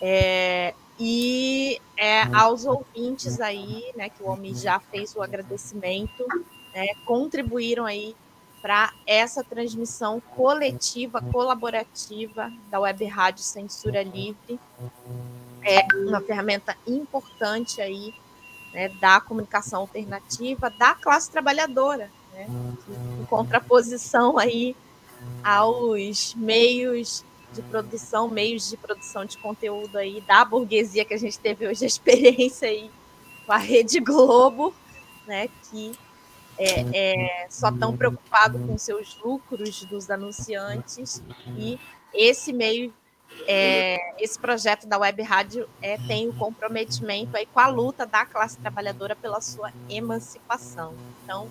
é, 0.00 0.74
e 0.98 1.80
é, 1.96 2.22
aos 2.34 2.64
ouvintes 2.64 3.40
aí, 3.40 3.92
né, 3.94 4.08
que 4.08 4.22
o 4.22 4.26
homem 4.26 4.54
já 4.54 4.80
fez 4.80 5.14
o 5.14 5.22
agradecimento, 5.22 6.26
né, 6.74 6.88
contribuíram 7.04 7.84
aí 7.84 8.14
para 8.60 8.92
essa 9.06 9.42
transmissão 9.42 10.20
coletiva, 10.20 11.20
colaborativa 11.20 12.52
da 12.70 12.78
Web 12.78 13.04
Rádio 13.06 13.42
Censura 13.42 14.02
Livre. 14.02 14.58
É 15.64 15.84
uma 16.06 16.20
ferramenta 16.20 16.76
importante 16.86 17.80
aí 17.80 18.14
né, 18.72 18.88
da 19.00 19.20
comunicação 19.20 19.80
alternativa 19.80 20.70
da 20.70 20.94
classe 20.94 21.30
trabalhadora, 21.30 22.08
né, 22.32 22.46
em 23.20 23.24
contraposição 23.26 24.38
aí 24.38 24.76
aos 25.42 26.34
meios 26.34 27.24
de 27.52 27.62
produção, 27.62 28.28
meios 28.28 28.70
de 28.70 28.76
produção 28.76 29.24
de 29.24 29.36
conteúdo 29.38 29.98
aí 29.98 30.20
da 30.22 30.44
burguesia 30.44 31.04
que 31.04 31.14
a 31.14 31.18
gente 31.18 31.38
teve 31.38 31.66
hoje 31.66 31.84
a 31.84 31.86
experiência 31.88 32.68
aí 32.68 32.90
com 33.44 33.52
a 33.52 33.58
Rede 33.58 34.00
Globo, 34.00 34.72
né, 35.26 35.48
que 35.70 35.92
é, 36.58 36.84
é 36.92 37.46
só 37.48 37.70
tão 37.70 37.96
preocupado 37.96 38.58
com 38.58 38.76
seus 38.78 39.18
lucros 39.22 39.84
dos 39.84 40.10
anunciantes 40.10 41.22
e 41.56 41.78
esse 42.12 42.52
meio 42.52 42.92
é, 43.46 43.98
esse 44.18 44.38
projeto 44.38 44.86
da 44.86 44.98
Web 44.98 45.22
Rádio 45.22 45.68
é, 45.80 45.96
tem 46.06 46.28
o 46.28 46.32
comprometimento 46.34 47.36
aí 47.36 47.46
com 47.46 47.60
a 47.60 47.66
luta 47.66 48.06
da 48.06 48.26
classe 48.26 48.58
trabalhadora 48.58 49.16
pela 49.16 49.40
sua 49.40 49.72
emancipação. 49.88 50.94
Então, 51.24 51.48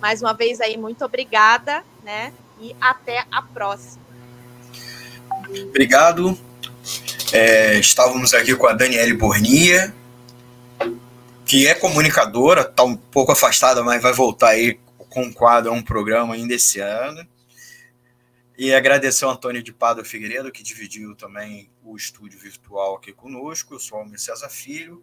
mais 0.00 0.22
uma 0.22 0.32
vez 0.32 0.60
aí, 0.60 0.76
muito 0.76 1.04
obrigada, 1.04 1.84
né? 2.02 2.32
E 2.60 2.74
até 2.80 3.24
a 3.30 3.42
próxima. 3.42 4.02
Obrigado. 5.68 6.36
É, 7.32 7.78
estávamos 7.78 8.32
aqui 8.32 8.56
com 8.56 8.66
a 8.66 8.72
Daniele 8.72 9.14
Bornia, 9.14 9.94
que 11.48 11.66
é 11.66 11.74
comunicadora, 11.74 12.60
está 12.60 12.84
um 12.84 12.94
pouco 12.94 13.32
afastada, 13.32 13.82
mas 13.82 14.02
vai 14.02 14.12
voltar 14.12 14.50
aí 14.50 14.78
com 15.08 15.22
um 15.22 15.32
quadro, 15.32 15.72
um 15.72 15.82
programa 15.82 16.34
ainda 16.34 16.52
esse 16.52 16.78
ano. 16.78 17.26
E 18.58 18.74
agradecer 18.74 19.24
ao 19.24 19.30
Antônio 19.30 19.62
de 19.62 19.72
Pado 19.72 20.04
Figueiredo, 20.04 20.52
que 20.52 20.62
dividiu 20.62 21.16
também 21.16 21.70
o 21.82 21.96
estúdio 21.96 22.38
virtual 22.38 22.96
aqui 22.96 23.14
conosco. 23.14 23.74
Eu 23.74 23.78
sou 23.78 23.96
o 23.96 24.02
Almir 24.02 24.20
César 24.20 24.50
Filho. 24.50 25.02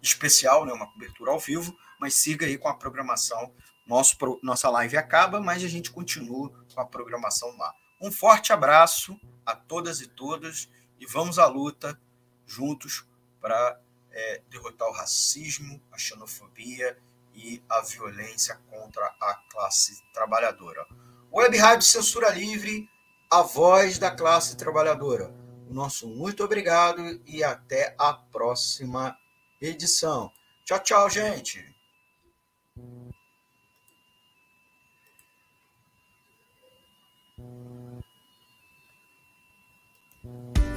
especial, 0.00 0.64
né? 0.64 0.72
uma 0.72 0.90
cobertura 0.92 1.32
ao 1.32 1.40
vivo, 1.40 1.76
mas 1.98 2.14
siga 2.14 2.46
aí 2.46 2.56
com 2.56 2.68
a 2.68 2.74
programação. 2.74 3.52
Nosso, 3.86 4.16
nossa 4.42 4.68
live 4.70 4.96
acaba, 4.96 5.40
mas 5.40 5.64
a 5.64 5.68
gente 5.68 5.90
continua 5.90 6.52
com 6.74 6.80
a 6.80 6.86
programação 6.86 7.56
lá. 7.56 7.72
Um 8.00 8.12
forte 8.12 8.52
abraço 8.52 9.18
a 9.44 9.56
todas 9.56 10.00
e 10.00 10.06
todas 10.06 10.68
e 11.00 11.06
vamos 11.06 11.38
à 11.38 11.46
luta 11.46 11.98
juntos 12.46 13.04
para 13.40 13.80
é, 14.18 14.42
derrotar 14.50 14.88
o 14.88 14.92
racismo, 14.92 15.80
a 15.92 15.96
xenofobia 15.96 16.98
e 17.32 17.62
a 17.68 17.80
violência 17.82 18.56
contra 18.68 19.06
a 19.20 19.34
classe 19.48 20.02
trabalhadora. 20.12 20.84
Web 21.32 21.56
Rádio 21.56 21.86
Censura 21.86 22.30
Livre, 22.30 22.88
a 23.30 23.42
voz 23.42 23.98
da 23.98 24.10
classe 24.10 24.56
trabalhadora. 24.56 25.32
O 25.70 25.72
nosso 25.72 26.08
muito 26.08 26.42
obrigado 26.42 27.20
e 27.26 27.44
até 27.44 27.94
a 27.96 28.12
próxima 28.12 29.16
edição. 29.60 30.32
Tchau, 30.64 30.80
tchau, 30.80 31.10
gente. 31.10 31.77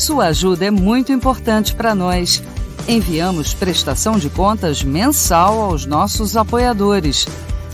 Sua 0.00 0.26
ajuda 0.28 0.64
é 0.64 0.70
muito 0.70 1.12
importante 1.12 1.74
para 1.74 1.94
nós. 1.94 2.42
Enviamos 2.88 3.52
prestação 3.52 4.18
de 4.18 4.30
contas 4.30 4.82
mensal 4.82 5.60
aos 5.60 5.84
nossos 5.84 6.38
apoiadores. 6.38 7.26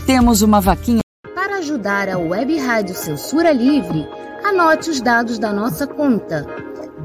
Temos 0.05 0.41
uma 0.41 0.59
vaquinha 0.59 0.99
para 1.33 1.59
ajudar 1.59 2.09
a 2.09 2.17
Web 2.17 2.57
Rádio 2.57 2.95
Censura 2.95 3.53
Livre, 3.53 4.05
anote 4.43 4.89
os 4.89 4.99
dados 4.99 5.39
da 5.39 5.53
nossa 5.53 5.87
conta. 5.87 6.45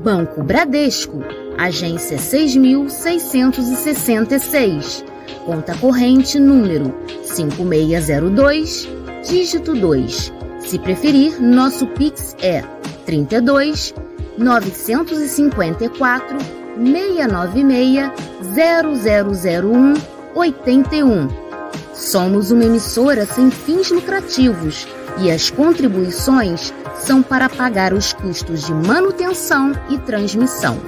Banco 0.02 0.42
Bradesco, 0.42 1.22
agência 1.56 2.18
6666. 2.18 5.04
Conta 5.46 5.76
corrente 5.76 6.40
número 6.40 6.92
5602, 7.22 8.88
dígito 9.24 9.72
2. 9.72 10.32
Se 10.58 10.80
preferir, 10.80 11.40
nosso 11.40 11.86
Pix 11.86 12.34
é 12.42 12.64
32 13.06 13.94
954 14.38 16.38
696 16.76 18.10
0001 18.54 19.94
81 20.34 21.28
Somos 21.92 22.50
uma 22.50 22.64
emissora 22.64 23.26
sem 23.26 23.50
fins 23.50 23.90
lucrativos 23.90 24.88
e 25.18 25.30
as 25.30 25.50
contribuições 25.50 26.72
são 26.98 27.22
para 27.22 27.48
pagar 27.48 27.92
os 27.92 28.12
custos 28.12 28.66
de 28.66 28.72
manutenção 28.72 29.72
e 29.90 29.98
transmissão. 29.98 30.80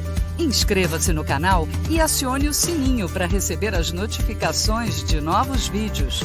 Inscreva-se 0.41 1.13
no 1.13 1.23
canal 1.23 1.67
e 1.89 2.01
acione 2.01 2.47
o 2.47 2.53
sininho 2.53 3.07
para 3.07 3.25
receber 3.25 3.75
as 3.75 3.91
notificações 3.91 5.03
de 5.03 5.21
novos 5.21 5.67
vídeos. 5.67 6.21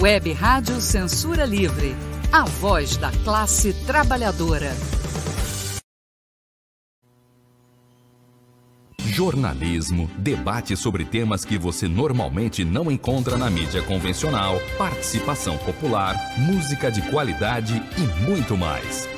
Web 0.00 0.32
Rádio 0.32 0.80
Censura 0.80 1.44
Livre 1.44 1.96
a 2.30 2.44
voz 2.44 2.96
da 2.96 3.10
classe 3.24 3.72
trabalhadora. 3.86 4.72
Jornalismo, 9.02 10.08
debate 10.18 10.76
sobre 10.76 11.04
temas 11.04 11.44
que 11.44 11.58
você 11.58 11.88
normalmente 11.88 12.64
não 12.64 12.90
encontra 12.90 13.36
na 13.36 13.50
mídia 13.50 13.82
convencional, 13.82 14.60
participação 14.76 15.56
popular, 15.58 16.14
música 16.38 16.90
de 16.90 17.02
qualidade 17.10 17.82
e 17.96 18.28
muito 18.28 18.56
mais. 18.56 19.17